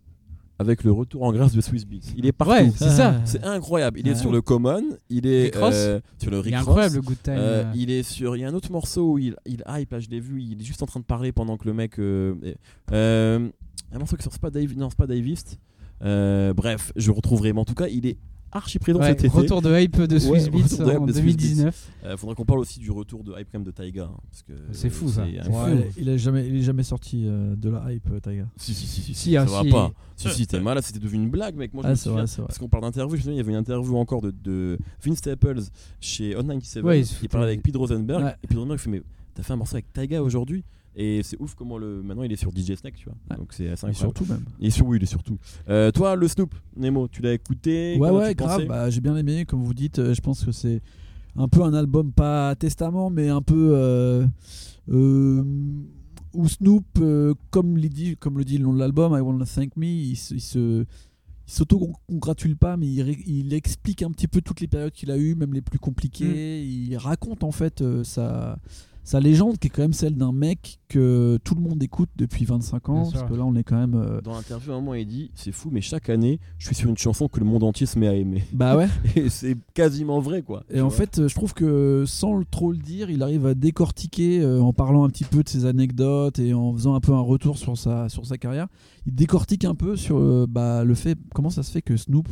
avec 0.58 0.84
le 0.84 0.92
retour 0.92 1.22
en 1.22 1.32
grâce 1.32 1.52
de 1.54 1.60
Swiss 1.60 1.84
Beats 1.86 2.12
Il 2.16 2.24
est 2.26 2.32
partout. 2.32 2.52
Ouais, 2.54 2.70
c'est 2.76 2.88
ça. 2.90 3.20
C'est 3.24 3.44
incroyable. 3.44 4.00
Il 4.00 4.08
est 4.08 4.12
Ouais. 4.12 4.16
sur 4.16 4.32
le 4.32 4.40
Common, 4.42 4.82
il 5.10 5.26
est 5.26 5.44
Rick 5.44 5.56
Ross. 5.56 5.74
euh, 5.74 6.00
sur 6.18 6.30
le 6.30 6.38
Il 6.38 6.40
Rick 6.40 6.52
est 6.54 6.56
Ross. 6.58 6.66
incroyable 6.68 6.94
le 6.96 7.00
Good 7.02 7.22
Time. 7.22 7.34
Euh, 7.36 7.64
euh. 7.64 7.72
il 7.74 7.90
est 7.90 8.02
sur. 8.02 8.36
Il 8.36 8.40
y 8.40 8.44
a 8.44 8.48
un 8.48 8.54
autre 8.54 8.72
morceau 8.72 9.12
où 9.12 9.18
il, 9.18 9.36
il 9.46 9.62
hype, 9.68 9.90
là 9.92 10.00
je 10.00 10.08
l'ai 10.08 10.20
vu, 10.20 10.42
il 10.42 10.60
est 10.60 10.64
juste 10.64 10.82
en 10.82 10.86
train 10.86 11.00
de 11.00 11.04
parler 11.04 11.32
pendant 11.32 11.56
que 11.56 11.66
le 11.66 11.74
mec. 11.74 11.98
euh, 11.98 12.34
est- 12.42 12.56
euh, 12.92 13.48
un 13.92 13.98
morceau 13.98 14.16
qui 14.16 14.22
sort, 14.22 14.32
pas 14.38 14.50
Dave, 14.50 14.72
non, 14.76 14.88
c'est 14.90 14.96
pas 14.98 15.06
Davist. 15.06 15.58
Euh, 16.02 16.52
bref, 16.52 16.92
je 16.96 17.10
retrouverai, 17.10 17.52
mais 17.52 17.60
en 17.60 17.64
tout 17.64 17.74
cas, 17.74 17.86
il 17.88 18.06
est 18.06 18.16
archi 18.52 18.78
présent 18.78 18.98
Ouais, 19.00 19.09
cet 19.09 19.24
été. 19.24 19.28
retour 19.28 19.61
de 19.62 19.78
hype 19.78 20.00
de 20.02 20.18
Swiss 20.18 20.44
Ouais, 20.46 20.50
Beats 20.50 20.76
de 20.85 20.96
en 20.98 21.06
de 21.06 21.12
Swiss 21.12 21.37
2019. 21.37 21.90
Euh, 22.04 22.16
faudrait 22.16 22.35
qu'on 22.37 22.44
parle 22.44 22.61
aussi 22.61 22.78
du 22.80 22.90
retour 22.90 23.22
de 23.24 23.32
hype 23.32 23.48
quand 23.52 23.59
même 23.59 23.64
de 23.66 23.70
Taiga. 23.70 24.04
hein, 24.04 24.16
parce 24.30 24.42
que 24.42 24.52
C'est 24.72 24.90
fou, 24.90 25.09
ça. 25.09 25.24
Ouais, 25.24 25.90
il 25.98 26.09
est 26.09 26.18
jamais, 26.18 26.46
il 26.46 26.56
est 26.56 26.62
jamais 26.62 26.82
sorti 26.82 27.24
euh, 27.26 27.54
de 27.56 27.68
la 27.70 27.92
hype, 27.92 28.09
euh, 28.12 28.20
Taiga. 28.20 28.46
Si, 28.56 28.72
si, 28.74 28.87
si, 28.87 29.00
si, 29.02 29.14
Si, 29.14 29.32
ça 29.35 29.42
ah, 29.42 29.44
va 29.44 29.62
si. 29.62 29.70
pas. 29.70 29.92
Si, 30.16 30.28
si, 30.30 30.46
t'es 30.46 30.61
malade, 30.61 30.82
c'était 30.85 30.98
devenu 31.00 31.24
une 31.24 31.30
blague, 31.30 31.56
mec. 31.56 31.74
Moi, 31.74 31.82
je 31.82 31.88
Ah, 31.88 31.90
me 31.90 31.96
souviens, 31.96 32.24
vrai. 32.24 32.44
Parce 32.46 32.59
qu'on 32.59 32.68
parle 32.68 32.85
d'interview, 32.85 33.16
il 33.16 33.35
y 33.35 33.40
avait 33.40 33.50
une 33.52 33.59
interview 33.59 33.96
encore 33.98 34.22
de, 34.22 34.30
de 34.30 34.78
Vince 35.04 35.18
Staples 35.18 35.61
chez 36.00 36.35
On 36.37 36.40
97 36.42 36.82
Ouais, 36.85 37.00
il 37.00 37.06
foutait- 37.06 37.28
parlait 37.28 37.48
avec 37.48 37.62
Pete 37.62 37.76
Rosenberg. 37.76 38.22
Ouais. 38.24 38.35
Et 38.42 38.46
Pete 38.46 38.56
Rosenberg 38.56 38.78
il 38.80 38.82
fait 38.82 38.90
Mais 38.90 39.02
t'as 39.35 39.42
fait 39.42 39.52
un 39.52 39.56
morceau 39.56 39.74
avec 39.76 39.92
Taiga 39.92 40.22
aujourd'hui? 40.22 40.64
Et 40.98 41.22
c'est 41.22 41.38
ouf 41.40 41.54
comment 41.54 41.76
le. 41.76 42.02
Maintenant, 42.02 42.22
il 42.22 42.32
est 42.32 42.37
sur 42.37 42.50
DJ 42.50 42.74
Snake, 42.74 42.94
tu 42.96 43.04
vois. 43.04 43.14
Ouais. 43.30 43.37
Donc 43.37 43.52
c'est 43.52 43.68
assez 43.68 43.87
Et 43.87 43.90
incroyable. 43.90 44.16
surtout 44.16 44.32
même. 44.32 44.44
Et 44.61 44.70
sur, 44.70 44.87
oui, 44.87 44.96
il 44.98 45.02
est 45.02 45.06
surtout. 45.06 45.37
Euh, 45.68 45.90
toi, 45.90 46.16
le 46.16 46.26
Snoop, 46.26 46.54
Nemo, 46.74 47.06
tu 47.09 47.20
l'as 47.20 47.35
écouté? 47.35 47.96
Ouais, 47.98 48.11
ouais, 48.11 48.35
grave. 48.35 48.66
Bah, 48.66 48.88
j'ai 48.88 49.02
bien 49.02 49.14
aimé, 49.16 49.44
comme 49.44 49.62
vous 49.62 49.74
dites. 49.74 49.98
euh, 49.98 50.14
je 50.14 50.20
pense 50.22 50.42
que 50.44 50.52
c'est 50.52 50.80
un 51.37 51.48
peu 51.48 51.62
un 51.62 51.74
album, 51.74 52.12
pas 52.12 52.54
testament, 52.56 53.11
mais 53.11 53.28
un 53.28 53.42
peu. 53.42 53.72
euh, 53.74 54.26
euh, 54.88 55.44
où 56.32 56.48
Snoop, 56.48 56.87
comme, 57.50 57.76
le 57.76 57.88
dit, 57.88 58.16
comme 58.16 58.38
le 58.38 58.44
dit 58.44 58.56
le 58.59 58.64
nom 58.64 58.72
de 58.74 58.78
l'album, 58.78 59.14
I 59.16 59.20
Wanna 59.20 59.44
Thank 59.44 59.76
Me, 59.76 59.85
il, 59.87 60.12
il 60.12 60.16
se. 60.40 60.87
Il 61.48 61.52
s'auto-congratule 61.52 62.56
pas, 62.56 62.76
mais 62.76 62.88
il, 62.88 63.09
il 63.28 63.54
explique 63.54 64.02
un 64.02 64.11
petit 64.11 64.26
peu 64.26 64.40
toutes 64.40 64.61
les 64.61 64.66
périodes 64.66 64.90
qu'il 64.92 65.12
a 65.12 65.16
eues, 65.16 65.37
même 65.37 65.54
les 65.54 65.61
plus 65.61 65.78
compliquées. 65.78 66.64
Il 66.64 66.96
raconte 66.96 67.44
en 67.44 67.52
fait 67.52 67.82
euh, 67.82 68.02
sa, 68.02 68.59
sa 69.06 69.20
légende, 69.20 69.56
qui 69.58 69.68
est 69.68 69.70
quand 69.70 69.82
même 69.82 69.92
celle 69.92 70.16
d'un 70.16 70.32
mec 70.32 70.80
que 70.88 71.38
tout 71.44 71.54
le 71.54 71.60
monde 71.60 71.80
écoute 71.82 72.08
depuis 72.16 72.44
25 72.44 72.88
ans. 72.88 73.08
Parce 73.10 73.22
que 73.22 73.34
là, 73.34 73.44
on 73.44 73.54
est 73.54 73.62
quand 73.62 73.76
même. 73.76 73.94
euh, 73.94 74.20
Dans 74.20 74.34
l'interview, 74.34 74.72
à 74.72 74.74
un 74.74 74.78
moment, 74.80 74.94
il 74.94 75.06
dit 75.06 75.30
C'est 75.36 75.52
fou, 75.52 75.68
mais 75.72 75.80
chaque 75.80 76.10
année, 76.10 76.40
je 76.58 76.66
suis 76.66 76.74
sur 76.74 76.90
une 76.90 76.98
chanson 76.98 77.28
que 77.28 77.38
le 77.38 77.46
monde 77.46 77.62
entier 77.62 77.86
se 77.86 77.98
met 78.00 78.08
à 78.08 78.14
aimer. 78.14 78.42
Bah 78.52 78.76
ouais. 78.76 78.88
Et 79.16 79.28
c'est 79.28 79.56
quasiment 79.74 80.18
vrai, 80.18 80.42
quoi. 80.42 80.64
Et 80.70 80.80
en 80.80 80.88
vois 80.88 80.96
fait, 80.96 81.18
euh, 81.20 81.28
je 81.28 81.34
trouve 81.36 81.54
que 81.54 82.02
sans 82.06 82.36
le- 82.36 82.44
trop 82.44 82.72
le 82.72 82.78
dire, 82.78 83.08
il 83.08 83.22
arrive 83.22 83.46
à 83.46 83.54
décortiquer 83.54 84.40
euh, 84.40 84.60
en 84.60 84.72
parlant 84.72 85.04
un 85.04 85.08
petit 85.08 85.24
peu 85.24 85.42
de 85.44 85.48
ses 85.48 85.66
anecdotes 85.66 86.38
et 86.40 86.52
en 86.52 86.72
faisant 86.72 86.94
un 86.96 87.00
peu 87.00 87.12
un 87.12 87.20
retour 87.20 87.58
sur 87.58 87.78
sa, 87.78 88.08
sur 88.08 88.26
sa 88.26 88.38
carrière. 88.38 88.66
Il 89.06 89.14
décortique 89.14 89.64
un 89.64 89.76
peu 89.76 89.94
sur 89.96 90.18
euh, 90.18 90.46
bah, 90.48 90.82
le 90.82 90.94
fait, 90.96 91.16
comment 91.32 91.50
ça 91.50 91.62
se 91.62 91.70
fait 91.70 91.82
que 91.82 91.96
Snoop 91.96 92.28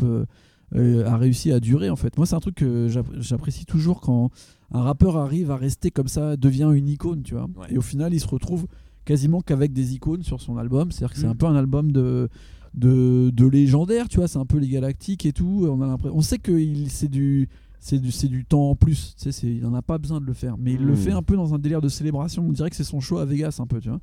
euh, 0.76 1.06
a 1.06 1.16
réussi 1.16 1.52
à 1.52 1.60
durer 1.60 1.90
en 1.90 1.96
fait. 1.96 2.16
Moi, 2.16 2.26
c'est 2.26 2.34
un 2.34 2.40
truc 2.40 2.56
que 2.56 2.88
j'app- 2.88 3.12
j'apprécie 3.20 3.64
toujours 3.64 4.00
quand 4.00 4.30
un 4.72 4.82
rappeur 4.82 5.16
arrive 5.16 5.50
à 5.50 5.56
rester 5.56 5.90
comme 5.90 6.08
ça, 6.08 6.36
devient 6.36 6.70
une 6.74 6.88
icône, 6.88 7.22
tu 7.22 7.34
vois. 7.34 7.44
Ouais. 7.56 7.66
Et 7.70 7.78
au 7.78 7.82
final, 7.82 8.12
il 8.14 8.20
se 8.20 8.26
retrouve 8.26 8.66
quasiment 9.04 9.40
qu'avec 9.40 9.72
des 9.72 9.94
icônes 9.94 10.22
sur 10.22 10.40
son 10.40 10.56
album. 10.56 10.90
C'est-à-dire 10.90 11.14
que 11.14 11.20
c'est 11.20 11.26
Mm. 11.26 11.30
un 11.30 11.34
peu 11.36 11.46
un 11.46 11.56
album 11.56 11.92
de. 11.92 12.28
De, 12.76 13.30
de 13.32 13.46
légendaire, 13.46 14.08
tu 14.08 14.16
vois, 14.16 14.26
c'est 14.26 14.40
un 14.40 14.46
peu 14.46 14.58
les 14.58 14.66
galactiques 14.68 15.26
et 15.26 15.32
tout. 15.32 15.64
On, 15.70 15.80
a 15.80 15.86
l'impression- 15.86 16.16
on 16.18 16.22
sait 16.22 16.38
que 16.38 16.58
c'est 16.88 17.06
du, 17.06 17.48
c'est 17.78 18.00
du, 18.00 18.10
du 18.28 18.44
temps 18.44 18.70
en 18.70 18.74
plus. 18.74 19.14
Tu 19.16 19.30
sais, 19.30 19.46
il 19.46 19.60
n'en 19.62 19.74
a 19.74 19.82
pas 19.82 19.96
besoin 19.98 20.20
de 20.20 20.26
le 20.26 20.32
faire. 20.32 20.56
Mais 20.58 20.72
il 20.72 20.80
le 20.82 20.94
Mm. 20.94 20.96
fait 20.96 21.12
un 21.12 21.22
peu 21.22 21.36
dans 21.36 21.54
un 21.54 21.60
délire 21.60 21.80
de 21.80 21.88
célébration. 21.88 22.44
On 22.44 22.50
dirait 22.50 22.70
que 22.70 22.74
c'est 22.74 22.82
son 22.82 22.98
show 22.98 23.18
à 23.18 23.24
Vegas, 23.26 23.58
un 23.60 23.66
peu, 23.68 23.78
tu 23.80 23.90
vois. 23.90 24.00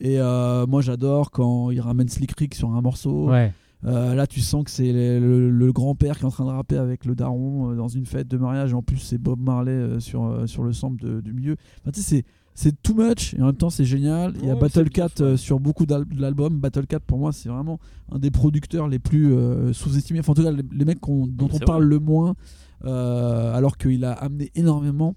Et 0.00 0.18
euh, 0.18 0.66
moi, 0.66 0.82
j'adore 0.82 1.30
quand 1.30 1.70
il 1.70 1.80
ramène 1.80 2.08
Slick 2.08 2.32
Rick 2.36 2.56
sur 2.56 2.70
un 2.74 2.80
morceau. 2.80 3.28
Ouais. 3.30 3.52
Euh, 3.84 4.14
là, 4.14 4.26
tu 4.26 4.40
sens 4.40 4.64
que 4.64 4.70
c'est 4.70 4.92
le, 4.92 5.70
grand-père 5.72 6.16
qui 6.16 6.22
est 6.22 6.26
en 6.26 6.30
train 6.30 6.44
de 6.44 6.50
rapper 6.50 6.76
avec 6.76 7.04
le 7.04 7.14
daron 7.14 7.70
euh, 7.70 7.76
dans 7.76 7.88
une 7.88 8.06
fête 8.06 8.28
de 8.28 8.36
mariage. 8.36 8.74
En 8.74 8.82
plus, 8.82 8.98
c'est 8.98 9.18
Bob 9.18 9.40
Marley 9.40 9.72
euh, 9.72 10.00
sur, 10.00 10.44
sur 10.46 10.62
le 10.62 10.72
sample 10.72 11.22
du 11.22 11.32
milieu. 11.32 11.56
Enfin, 11.82 11.92
tu 11.92 12.00
sais, 12.00 12.16
c'est. 12.16 12.24
C'est 12.60 12.82
too 12.82 12.92
much 12.92 13.34
et 13.34 13.40
en 13.40 13.46
même 13.46 13.54
temps 13.54 13.70
c'est 13.70 13.84
génial. 13.84 14.34
Il 14.40 14.46
y 14.46 14.50
a 14.50 14.54
Ouais, 14.54 14.60
Battle 14.60 14.90
Cat 14.90 15.36
sur 15.36 15.60
beaucoup 15.60 15.86
de 15.86 15.94
l'album. 16.20 16.58
Battle 16.58 16.88
Cat 16.88 16.98
pour 16.98 17.16
moi 17.16 17.30
c'est 17.30 17.48
vraiment 17.48 17.78
un 18.10 18.18
des 18.18 18.32
producteurs 18.32 18.88
les 18.88 18.98
plus 18.98 19.32
sous-estimés. 19.72 20.18
Enfin 20.18 20.32
en 20.32 20.34
tout 20.34 20.42
cas 20.42 20.50
les, 20.50 20.64
les 20.72 20.84
mecs 20.84 20.98
dont 21.00 21.48
on 21.52 21.58
parle 21.60 21.84
vrai. 21.84 21.90
le 21.90 21.98
moins 22.00 22.34
alors 22.82 23.78
qu'il 23.78 24.04
a 24.04 24.10
amené 24.10 24.50
énormément 24.56 25.14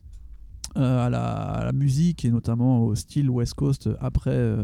à, 0.76 1.10
la, 1.10 1.32
à 1.32 1.66
la 1.66 1.72
musique 1.72 2.26
et 2.26 2.30
notamment 2.30 2.84
au 2.84 2.94
style 2.94 3.28
West 3.28 3.56
Coast 3.56 3.90
après, 4.00 4.56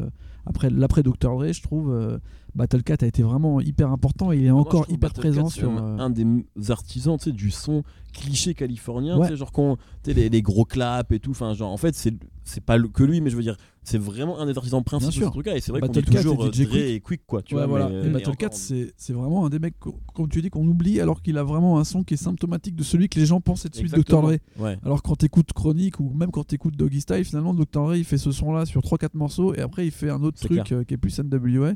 après 0.46 0.70
l'après 0.70 1.02
Dr. 1.02 1.16
Dre 1.36 1.52
je 1.52 1.64
trouve. 1.64 2.20
Battle 2.58 2.82
Cat 2.82 2.98
a 3.02 3.06
été 3.06 3.22
vraiment 3.22 3.62
hyper 3.62 3.91
important 3.91 4.32
et 4.32 4.38
il 4.38 4.46
est 4.48 4.52
encore 4.52 4.86
hyper 4.89 5.10
Battle 5.10 5.22
présent 5.22 5.43
Cat, 5.43 5.50
sur. 5.50 5.72
un, 5.72 6.00
euh, 6.00 6.00
un 6.00 6.10
des 6.10 6.26
artisans 6.70 7.17
tu 7.17 7.26
sais, 7.26 7.32
du 7.32 7.52
son 7.52 7.84
cliché 8.20 8.54
californien, 8.54 9.18
Ouais. 9.18 9.28
tu 9.28 9.34
sais, 9.34 9.38
genre 9.38 9.52
qu'on, 9.52 9.78
les, 10.06 10.30
les 10.30 10.42
gros 10.42 10.66
claps 10.66 11.12
et 11.12 11.20
tout. 11.20 11.32
Enfin, 11.32 11.54
genre, 11.54 11.72
en 11.72 11.78
fait, 11.78 11.96
c'est 11.96 12.14
c'est 12.44 12.64
pas 12.64 12.80
que 12.80 13.04
lui, 13.04 13.20
mais 13.20 13.30
je 13.30 13.36
veux 13.36 13.44
dire, 13.44 13.58
c'est 13.84 13.98
vraiment 13.98 14.40
un 14.40 14.46
des 14.46 14.58
artisans 14.58 14.82
principaux 14.82 15.20
de 15.20 15.26
ce 15.26 15.32
truc-là. 15.32 15.58
Et 15.58 15.60
c'est 15.60 15.72
vrai 15.74 15.82
qu'on 15.82 15.88
Battle 15.88 16.06
dit 16.06 16.12
Cat 16.12 16.22
toujours 16.24 16.46
et 16.46 16.48
euh, 16.48 16.52
DJ 16.54 16.62
Dre 16.62 16.70
Quick. 16.70 16.82
et 16.82 17.00
Quick, 17.02 17.22
quoi. 17.28 17.42
Tu 17.42 17.56
Ouais, 17.56 17.62
vois, 17.66 17.68
voilà. 17.68 17.90
mais, 17.90 18.08
et 18.08 18.10
Battle 18.10 18.30
encore, 18.30 18.38
Cat, 18.38 18.50
c'est 18.54 18.94
c'est 18.96 19.12
vraiment 19.12 19.46
un 19.46 19.50
des 19.50 19.60
mecs, 19.60 19.78
co- 19.80 20.00
comme 20.16 20.30
tu 20.30 20.42
dis, 20.42 20.50
qu'on 20.50 20.66
oublie 20.66 21.02
alors 21.02 21.22
qu'il 21.22 21.38
a 21.38 21.44
vraiment 21.44 21.78
un 21.78 21.84
son 21.84 22.04
qui 22.04 22.14
est 22.14 22.18
symptomatique 22.18 22.76
de 22.76 22.84
celui 22.84 23.10
que 23.10 23.20
les 23.20 23.26
gens 23.26 23.42
pensent 23.42 23.66
être 23.66 23.76
celui 23.76 23.90
de 23.90 23.98
Dr. 24.02 24.22
Dre. 24.22 24.38
Ouais. 24.60 24.78
Alors 24.86 25.04
quand 25.04 25.18
t'écoutes 25.18 25.52
Chronique 25.52 26.00
ou 26.00 26.10
même 26.14 26.32
quand 26.32 26.46
t'écoutes 26.46 26.78
Doggy 26.78 27.02
Style, 27.02 27.26
finalement 27.26 27.54
Dr. 27.54 27.66
Dre 27.86 27.96
il 27.96 28.06
fait 28.06 28.18
ce 28.18 28.32
son 28.32 28.54
là 28.54 28.66
sur 28.66 28.82
3-4 28.82 29.10
morceaux 29.16 29.54
et 29.54 29.60
après 29.60 29.86
il 29.86 29.92
fait 29.92 30.10
un 30.10 30.24
autre 30.24 30.40
truc 30.40 30.72
euh, 30.72 30.84
qui 30.86 30.94
est 30.94 30.98
plus 30.98 31.20
NWA. 31.20 31.74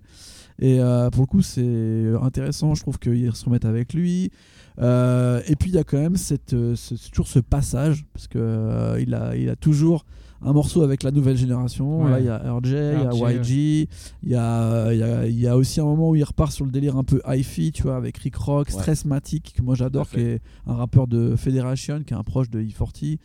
Et 0.60 0.80
euh, 0.80 1.10
pour 1.10 1.24
le 1.24 1.28
coup 1.28 1.42
c'est 1.42 2.08
intéressant, 2.22 2.76
je 2.76 2.82
trouve 2.82 2.98
qu'ils 2.98 3.36
se 3.36 3.44
remettent 3.46 3.66
avec 3.66 3.94
lui. 3.94 4.32
Euh, 4.80 5.42
et 5.48 5.56
puis 5.56 5.70
il 5.70 5.76
y 5.76 5.80
a 5.80 5.84
quand 5.84 6.00
même 6.00 6.16
cette, 6.16 6.54
euh, 6.54 6.76
ce- 6.76 6.96
toujours 7.10 7.28
ce 7.28 7.40
passage, 7.40 8.06
parce 8.14 8.28
que 8.28 8.38
euh, 8.40 9.00
il, 9.02 9.14
a, 9.14 9.36
il 9.36 9.50
a 9.50 9.56
toujours 9.56 10.06
un 10.44 10.54
morceau 10.54 10.82
avec 10.82 11.04
la 11.04 11.12
nouvelle 11.12 11.38
génération. 11.38 12.04
Ouais. 12.04 12.12
Là, 12.12 12.20
il 12.20 12.26
y 12.26 12.30
a 12.30 12.38
RJ, 12.54 12.68
il 12.68 13.20
y 13.20 13.24
a 13.26 13.32
YG, 13.34 13.88
il 14.24 14.30
y 14.32 14.36
a, 14.36 14.92
il 14.94 15.00
y, 15.00 15.04
a, 15.04 15.28
il 15.28 15.40
y 15.40 15.48
a 15.48 15.56
aussi 15.58 15.80
un 15.80 15.84
moment 15.86 16.10
où 16.10 16.16
il 16.16 16.24
repart 16.24 16.52
sur 16.52 16.66
le 16.66 16.72
délire 16.72 16.98
un 16.98 17.04
peu 17.04 17.22
hi-fi, 17.28 17.72
tu 17.72 17.84
vois, 17.84 17.96
avec 17.96 18.18
Rick 18.18 18.36
Rock, 18.38 18.68
Ouais. 18.70 18.74
Stressmatic, 18.74 19.54
que 19.58 19.62
moi 19.62 19.76
j'adore, 19.76 20.10
qui 20.10 20.22
est 20.22 20.42
un 20.66 20.74
rappeur 20.74 21.06
de 21.08 21.36
Federation, 21.36 22.02
qui 22.04 22.14
est 22.14 22.18
un 22.18 22.24
proche 22.24 22.50
de 22.50 22.60
E40. 22.62 23.18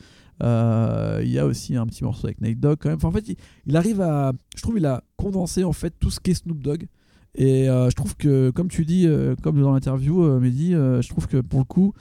Euh, 0.42 1.20
il 1.24 1.30
y 1.30 1.38
a 1.38 1.46
aussi 1.46 1.76
un 1.76 1.86
petit 1.86 2.04
morceau 2.04 2.26
avec 2.26 2.42
Nate 2.42 2.60
Dogg 2.60 2.76
quand 2.78 2.90
même. 2.90 2.96
Enfin, 2.98 3.08
en 3.08 3.12
fait, 3.12 3.26
il, 3.28 3.36
il 3.66 3.76
arrive 3.76 4.02
à. 4.02 4.32
Je 4.54 4.60
trouve 4.60 4.76
il 4.76 4.84
a 4.84 5.02
condensé 5.16 5.64
en 5.64 5.72
fait 5.72 5.94
tout 5.98 6.10
ce 6.10 6.20
qu'est 6.20 6.34
Snoop 6.34 6.60
Dogg. 6.62 6.86
Et 7.36 7.68
euh, 7.68 7.90
je 7.90 7.94
trouve 7.94 8.16
que, 8.16 8.50
comme 8.50 8.68
tu 8.68 8.84
dis, 8.84 9.06
euh, 9.06 9.34
comme 9.42 9.60
dans 9.60 9.72
l'interview, 9.72 10.22
euh, 10.24 10.40
Mehdi, 10.40 10.74
euh, 10.74 11.02
je 11.02 11.08
trouve 11.08 11.26
que 11.28 11.36
pour 11.38 11.58
le 11.60 11.64
coup, 11.64 11.92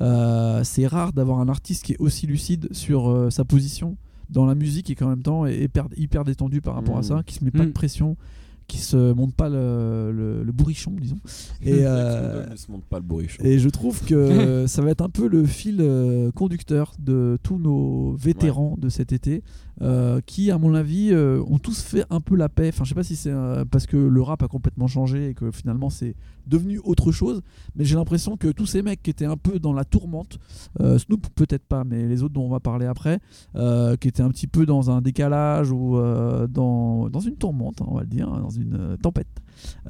euh, 0.00 0.62
c'est 0.64 0.86
rare 0.86 1.12
d'avoir 1.12 1.40
un 1.40 1.48
artiste 1.48 1.84
qui 1.84 1.92
est 1.92 1.98
aussi 2.00 2.26
lucide 2.26 2.68
sur 2.72 3.10
euh, 3.10 3.30
sa 3.30 3.44
position 3.44 3.96
dans 4.30 4.46
la 4.46 4.54
musique 4.54 4.88
et 4.90 4.94
qui 4.94 5.04
en 5.04 5.08
même 5.08 5.22
temps 5.22 5.46
est 5.46 5.58
hyper, 5.64 5.86
hyper 5.96 6.24
détendu 6.24 6.60
par 6.60 6.74
rapport 6.74 6.96
à 6.96 7.00
Mhm. 7.00 7.04
ça, 7.04 7.22
qui 7.26 7.34
se 7.34 7.44
met 7.44 7.50
pas 7.50 7.60
de 7.60 7.66
Mhm. 7.66 7.72
pression, 7.72 8.16
qui 8.68 8.78
se 8.78 9.12
monte 9.12 9.34
pas 9.34 9.48
le, 9.48 10.12
le- 10.12 10.44
le 10.44 10.52
bourrichon, 10.52 10.92
disons. 11.00 11.18
Et, 11.62 11.72
euh, 11.84 12.46
ne 12.50 12.54
se 12.56 12.70
monte 12.70 12.84
pas 12.84 12.98
le 12.98 13.04
bourrichon. 13.04 13.42
et 13.42 13.58
je 13.58 13.68
trouve 13.68 14.04
que 14.04 14.66
ça 14.68 14.82
va 14.82 14.90
être 14.90 15.00
un 15.02 15.08
peu 15.10 15.26
le 15.26 15.44
fil 15.44 15.78
euh, 15.80 16.30
conducteur 16.30 16.92
de 17.00 17.38
tous 17.42 17.58
nos 17.58 18.14
vétérans 18.16 18.76
de 18.78 18.88
cet 18.88 19.12
été, 19.12 19.42
euh, 19.80 20.20
qui, 20.26 20.50
à 20.50 20.58
mon 20.58 20.74
avis, 20.74 21.10
euh, 21.12 21.40
ont 21.46 21.58
tous 21.58 21.80
fait 21.82 22.04
un 22.10 22.20
peu 22.20 22.36
la 22.36 22.48
paix. 22.48 22.68
Enfin, 22.68 22.84
je 22.84 22.90
sais 22.90 22.94
pas 22.94 23.02
si 23.04 23.16
c'est 23.16 23.32
parce 23.70 23.86
que 23.86 23.96
le 23.96 24.22
rap 24.22 24.42
a 24.42 24.48
complètement 24.48 24.86
changé 24.86 25.30
et 25.30 25.34
que 25.34 25.50
finalement 25.50 25.88
c'est 25.90 26.14
devenu 26.46 26.80
autre 26.82 27.12
chose, 27.12 27.42
mais 27.76 27.84
j'ai 27.84 27.94
l'impression 27.94 28.36
que 28.38 28.48
tous 28.48 28.64
ces 28.66 28.80
mecs 28.82 29.02
qui 29.02 29.10
étaient 29.10 29.26
un 29.26 29.36
peu 29.36 29.58
dans 29.58 29.72
la 29.74 29.84
tourmente, 29.84 30.38
Snoop 30.80 31.26
peut-être 31.34 31.64
pas, 31.66 31.84
mais 31.84 32.06
les 32.06 32.22
autres 32.22 32.32
dont 32.34 32.44
on 32.44 32.48
va 32.48 32.58
parler 32.60 32.86
après, 32.86 33.20
qui 33.54 34.08
étaient 34.08 34.22
un 34.22 34.30
petit 34.30 34.46
peu 34.46 34.64
dans 34.66 34.90
un 34.90 35.00
décalage 35.02 35.70
ou 35.70 35.96
dans, 36.48 37.08
dans 37.10 37.20
une 37.20 37.36
tourmente, 37.36 37.82
hein, 37.82 37.86
on 37.88 37.94
va 37.94 38.00
le 38.00 38.06
dire, 38.06 38.28
dans 38.30 38.48
une 38.50 38.57
euh, 38.74 38.96
tempête. 38.96 39.26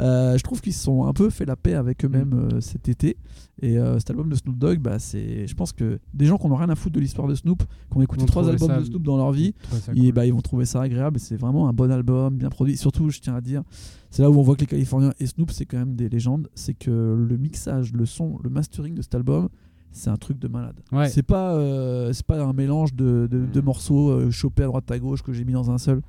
Euh, 0.00 0.36
je 0.38 0.42
trouve 0.42 0.60
qu'ils 0.60 0.72
se 0.72 0.82
sont 0.84 1.04
un 1.06 1.12
peu 1.12 1.28
fait 1.30 1.44
la 1.44 1.56
paix 1.56 1.74
avec 1.74 2.04
eux-mêmes 2.04 2.32
euh, 2.52 2.60
cet 2.60 2.88
été. 2.88 3.16
Et 3.60 3.76
cet 3.98 4.10
album 4.10 4.28
de 4.28 4.36
Snoop 4.36 4.56
Dogg, 4.56 4.78
bah, 4.78 5.00
c'est, 5.00 5.48
je 5.48 5.54
pense 5.56 5.72
que 5.72 5.98
des 6.14 6.26
gens 6.26 6.38
qui 6.38 6.46
n'ont 6.46 6.54
rien 6.54 6.68
à 6.68 6.76
foutre 6.76 6.94
de 6.94 7.00
l'histoire 7.00 7.26
de 7.26 7.34
Snoop, 7.34 7.64
qui 7.90 7.96
ont 7.98 8.02
écouté 8.02 8.24
trois 8.24 8.48
albums 8.48 8.68
ça- 8.68 8.78
de 8.78 8.84
Snoop 8.84 9.02
dans 9.02 9.16
leur 9.16 9.32
vie, 9.32 9.52
cool. 9.88 10.12
bah, 10.12 10.24
ils 10.26 10.32
vont 10.32 10.40
trouver 10.40 10.64
ça 10.64 10.80
agréable. 10.80 11.16
Et 11.16 11.18
c'est 11.20 11.34
vraiment 11.36 11.68
un 11.68 11.72
bon 11.72 11.90
album, 11.90 12.36
bien 12.36 12.50
produit. 12.50 12.76
Surtout, 12.76 13.10
je 13.10 13.18
tiens 13.18 13.34
à 13.34 13.40
dire, 13.40 13.64
c'est 14.10 14.22
là 14.22 14.30
où 14.30 14.38
on 14.38 14.42
voit 14.42 14.54
que 14.54 14.60
les 14.60 14.66
Californiens 14.68 15.12
et 15.18 15.26
Snoop, 15.26 15.50
c'est 15.50 15.64
quand 15.66 15.76
même 15.78 15.96
des 15.96 16.08
légendes. 16.08 16.48
C'est 16.54 16.74
que 16.74 17.16
le 17.28 17.36
mixage, 17.36 17.92
le 17.92 18.06
son, 18.06 18.38
le 18.44 18.48
mastering 18.50 18.94
de 18.94 19.02
cet 19.02 19.16
album, 19.16 19.48
c'est 19.90 20.10
un 20.10 20.16
truc 20.16 20.38
de 20.38 20.46
malade. 20.46 20.78
Ouais. 20.92 21.08
C'est 21.08 21.24
pas, 21.24 21.54
euh, 21.56 22.12
c'est 22.12 22.24
pas 22.26 22.40
un 22.40 22.52
mélange 22.52 22.94
de, 22.94 23.26
de- 23.28 23.44
de 23.44 23.60
Mm. 23.60 23.64
morceaux 23.64 24.10
euh, 24.10 24.30
chopés 24.30 24.62
à 24.62 24.66
droite 24.66 24.88
à 24.88 24.98
gauche 25.00 25.22
que 25.22 25.32
j'ai 25.32 25.44
mis 25.44 25.54
dans 25.54 25.68
un 25.72 25.78
seul. 25.78 26.00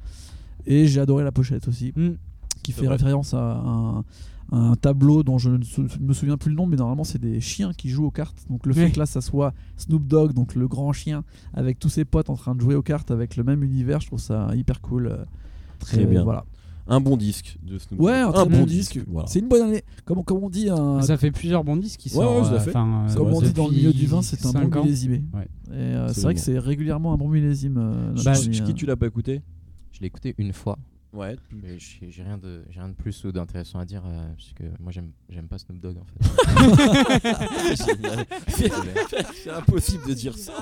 Et 0.67 0.85
j'ai 0.85 0.99
adoré 1.01 1.23
la 1.23 1.31
pochette 1.31 1.67
aussi 1.67 1.93
Mm. 1.95 2.09
Qui 2.73 2.79
fait 2.79 2.85
vrai. 2.87 2.95
référence 2.95 3.33
à 3.33 3.57
un, 3.57 3.99
à 4.51 4.55
un 4.57 4.75
tableau 4.75 5.21
dont 5.23 5.37
je 5.37 5.51
ne 5.51 5.63
sou- 5.63 5.85
me 5.99 6.13
souviens 6.13 6.37
plus 6.37 6.49
le 6.49 6.55
nom, 6.55 6.65
mais 6.65 6.75
normalement 6.77 7.03
c'est 7.03 7.19
des 7.21 7.39
chiens 7.39 7.71
qui 7.73 7.89
jouent 7.89 8.05
aux 8.05 8.11
cartes. 8.11 8.45
Donc 8.49 8.65
le 8.65 8.73
fait 8.73 8.91
que 8.91 8.99
là 8.99 9.05
ça 9.05 9.21
soit 9.21 9.53
Snoop 9.77 10.07
Dogg, 10.07 10.33
donc 10.33 10.55
le 10.55 10.67
grand 10.67 10.91
chien, 10.91 11.23
avec 11.53 11.77
tous 11.79 11.89
ses 11.89 12.05
potes 12.05 12.29
en 12.29 12.35
train 12.35 12.55
de 12.55 12.61
jouer 12.61 12.75
aux 12.75 12.81
cartes 12.81 13.11
avec 13.11 13.35
le 13.35 13.43
même 13.43 13.63
univers, 13.63 13.99
je 14.01 14.07
trouve 14.07 14.19
ça 14.19 14.49
hyper 14.55 14.81
cool. 14.81 15.07
Euh, 15.07 15.17
Très 15.79 16.01
euh, 16.03 16.05
bien. 16.05 16.23
Voilà. 16.23 16.45
Un 16.91 17.01
bon 17.01 17.17
disque 17.17 17.59
de 17.63 17.77
Snoop 17.77 17.99
Ouais, 18.01 18.19
Dogg. 18.23 18.29
un 18.35 18.45
très 18.47 18.57
bon 18.57 18.65
disque. 18.65 18.99
Voilà. 19.07 19.27
C'est 19.27 19.37
une 19.39 19.47
bonne 19.47 19.61
année. 19.61 19.83
Comme, 20.05 20.23
comme 20.23 20.43
on 20.43 20.49
dit, 20.49 20.69
un, 20.71 21.03
Ça 21.03 21.17
fait 21.17 21.29
plusieurs 21.29 21.63
bons 21.63 21.77
disques 21.77 21.99
qui 21.99 22.09
Ouais, 22.09 22.15
sortent. 22.25 22.51
ouais, 22.51 22.57
euh, 22.57 22.71
euh, 22.75 23.13
comme 23.15 23.27
on 23.31 23.41
dit 23.41 23.53
dans 23.53 23.67
le 23.67 23.73
milieu 23.75 23.93
du 23.93 24.07
vin, 24.07 24.23
c'est 24.23 24.43
un 24.47 24.51
bon 24.51 24.75
ans. 24.79 24.83
millésimé. 24.83 25.21
Ouais. 25.35 25.47
Euh, 25.71 26.09
c'est 26.11 26.21
vrai 26.21 26.33
que 26.33 26.39
c'est 26.39 26.57
régulièrement 26.57 27.13
un 27.13 27.17
bon 27.17 27.27
millésime. 27.29 27.77
euh, 27.77 28.13
Bah, 28.25 28.33
euh. 28.35 28.73
tu 28.73 28.87
l'as 28.87 28.95
pas 28.95 29.05
écouté? 29.05 29.41
Je 29.91 29.99
l'ai 30.01 30.07
écouté 30.07 30.33
une 30.39 30.51
fois. 30.51 30.79
Ouais. 31.11 31.35
Mais 31.51 31.77
j'ai 31.79 32.21
rien 32.23 32.37
de 32.37 32.63
j'ai 32.69 32.79
rien 32.79 32.89
de 32.89 32.93
plus 32.93 33.23
ou 33.23 33.31
d'intéressant 33.31 33.79
à 33.79 33.85
dire 33.85 34.03
euh, 34.05 34.27
parce 34.35 34.53
que 34.53 34.63
moi 34.79 34.91
j'aime 34.91 35.11
j'aime 35.29 35.47
pas 35.47 35.57
Snoop 35.57 35.79
Dogg 35.79 35.97
en 35.97 36.05
fait. 36.05 36.19
C'est 39.33 39.49
impossible 39.49 40.07
de 40.07 40.13
dire 40.13 40.37
ça. 40.37 40.53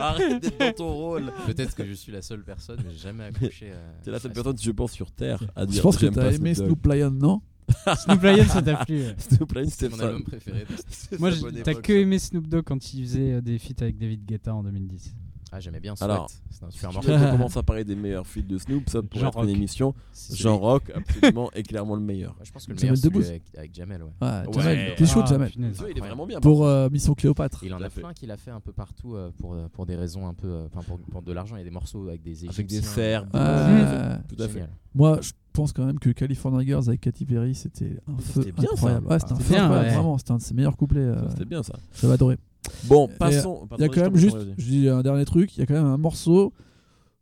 Arrête 0.00 0.42
d'être 0.42 0.58
dans 0.58 0.72
ton 0.72 0.92
rôle. 0.92 1.32
Peut-être 1.46 1.74
que 1.74 1.84
je 1.84 1.92
suis 1.92 2.12
la 2.12 2.22
seule 2.22 2.44
personne, 2.44 2.78
mais 2.84 2.92
j'ai 2.92 2.98
jamais 2.98 3.24
accroché. 3.24 3.70
euh, 3.72 3.92
T'es 4.04 4.10
la 4.10 4.20
seule 4.20 4.30
à 4.30 4.34
personne, 4.34 4.56
je 4.60 4.70
pense, 4.70 4.92
sur 4.92 5.10
Terre 5.10 5.42
à 5.56 5.66
dire 5.66 5.76
Je 5.76 5.82
pense 5.82 5.96
que 5.96 6.06
t'as 6.06 6.30
aimé 6.32 6.54
Snoop 6.54 6.86
Lion, 6.86 7.10
non 7.10 7.42
Snoop 8.04 8.22
Lion, 8.22 8.44
ça 8.44 8.62
t'a 8.62 8.84
plu. 8.84 9.02
Snoop 9.18 9.52
Lion, 9.52 9.64
c'était 9.68 9.88
mon 9.88 9.98
album 9.98 10.22
préféré. 10.22 10.66
Moi, 11.18 11.32
t'as 11.64 11.74
que 11.74 11.92
aimé 11.94 12.20
Snoop 12.20 12.46
Dogg 12.46 12.62
quand 12.64 12.94
il 12.94 13.02
faisait 13.04 13.32
euh, 13.32 13.40
des 13.40 13.58
feats 13.58 13.74
avec 13.82 13.98
David 13.98 14.24
Guetta 14.24 14.54
en 14.54 14.62
2010. 14.62 15.14
Ah 15.52 15.60
j'aimais 15.60 15.78
bien 15.80 15.94
Sweat. 15.94 16.10
Alors, 16.10 16.24
un 16.24 16.70
Si 16.70 16.76
super 16.76 16.90
tu 16.90 16.96
morceau. 16.96 17.12
veux 17.12 17.18
qu'on 17.24 17.30
commence 17.32 17.56
à 17.56 17.62
parler 17.62 17.84
des 17.84 17.94
meilleurs 17.94 18.26
feats 18.26 18.42
de 18.42 18.58
Snoop, 18.58 18.88
ça 18.90 19.00
pourrait 19.02 19.20
Jean 19.22 19.28
être 19.28 19.38
une 19.38 19.46
Rock. 19.46 19.56
émission. 19.56 19.94
Jean 20.32 20.58
Rock, 20.58 20.92
absolument, 20.94 21.50
est 21.52 21.62
clairement 21.62 21.94
le 21.94 22.00
meilleur. 22.00 22.34
Je 22.42 22.50
pense 22.50 22.66
que 22.66 22.72
le 22.72 22.78
Jamel 22.78 22.98
meilleur 22.98 23.22
c'est 23.22 23.28
avec, 23.30 23.42
avec 23.56 23.74
Jamel. 23.74 24.02
Ouais. 24.02 24.10
Ouais, 24.20 24.28
Ouais. 24.48 24.62
Jamel, 24.62 24.94
t'es 24.96 25.06
chaud, 25.06 25.20
Ah, 25.22 25.26
Jamel. 25.26 25.50
punaise. 25.50 25.72
Tu 25.74 25.80
vois, 25.80 25.90
il 25.90 25.96
est 25.96 26.00
vraiment 26.00 26.26
bien. 26.26 26.40
Pour 26.40 26.66
euh, 26.66 26.90
Mission 26.90 27.14
Cléopâtre. 27.14 27.62
Il 27.64 27.72
en 27.74 27.80
a 27.80 27.88
fait. 27.88 28.00
plein 28.00 28.12
qu'il 28.12 28.30
a 28.32 28.36
fait 28.36 28.50
un 28.50 28.60
peu 28.60 28.72
partout 28.72 29.14
euh, 29.14 29.30
pour, 29.38 29.54
euh, 29.54 29.68
pour 29.72 29.86
des 29.86 29.94
raisons 29.94 30.26
un 30.26 30.34
peu. 30.34 30.48
euh, 30.48 30.66
Enfin, 30.66 30.82
pour, 30.82 30.98
pour 30.98 31.22
de 31.22 31.32
l'argent. 31.32 31.54
Il 31.56 31.60
y 31.60 31.62
a 31.62 31.64
des 31.64 31.70
morceaux 31.70 32.08
avec 32.08 32.22
des 32.22 32.44
Avec 32.48 32.66
des 32.66 32.74
Égyptiens, 32.76 32.82
Serbes. 32.92 33.28
euh. 33.36 34.16
Tout 34.28 34.42
à 34.42 34.48
fait. 34.48 34.64
Moi, 34.94 35.20
je 35.22 35.30
pense 35.52 35.72
quand 35.72 35.84
même 35.86 35.98
que 36.00 36.10
California 36.10 36.64
Girls 36.66 36.84
avec 36.88 37.00
Katy 37.02 37.24
Perry, 37.24 37.54
c'était 37.54 37.98
un 38.08 38.16
feu 38.18 38.42
C'était 38.42 38.52
bien, 38.52 38.68
ça. 38.76 39.00
c'était 39.20 39.32
un 39.32 39.36
feu 39.38 39.54
vraiment. 39.54 40.18
C'était 40.18 40.32
un 40.32 40.36
de 40.38 40.42
ses 40.42 40.54
meilleurs 40.54 40.76
couplets. 40.76 41.14
C'était 41.30 41.44
bien 41.44 41.62
ça. 41.62 41.74
J'avais 42.00 42.14
adoré. 42.14 42.36
Bon, 42.84 43.08
passons. 43.08 43.68
Il 43.78 43.82
y 43.82 43.84
a 43.84 43.88
quand 43.88 44.02
même 44.02 44.16
juste, 44.16 44.36
je 44.58 44.64
dis 44.64 44.88
un 44.88 45.02
dernier 45.02 45.24
truc, 45.24 45.56
il 45.56 45.60
y 45.60 45.62
a 45.62 45.66
quand 45.66 45.74
même 45.74 45.86
un 45.86 45.98
morceau 45.98 46.52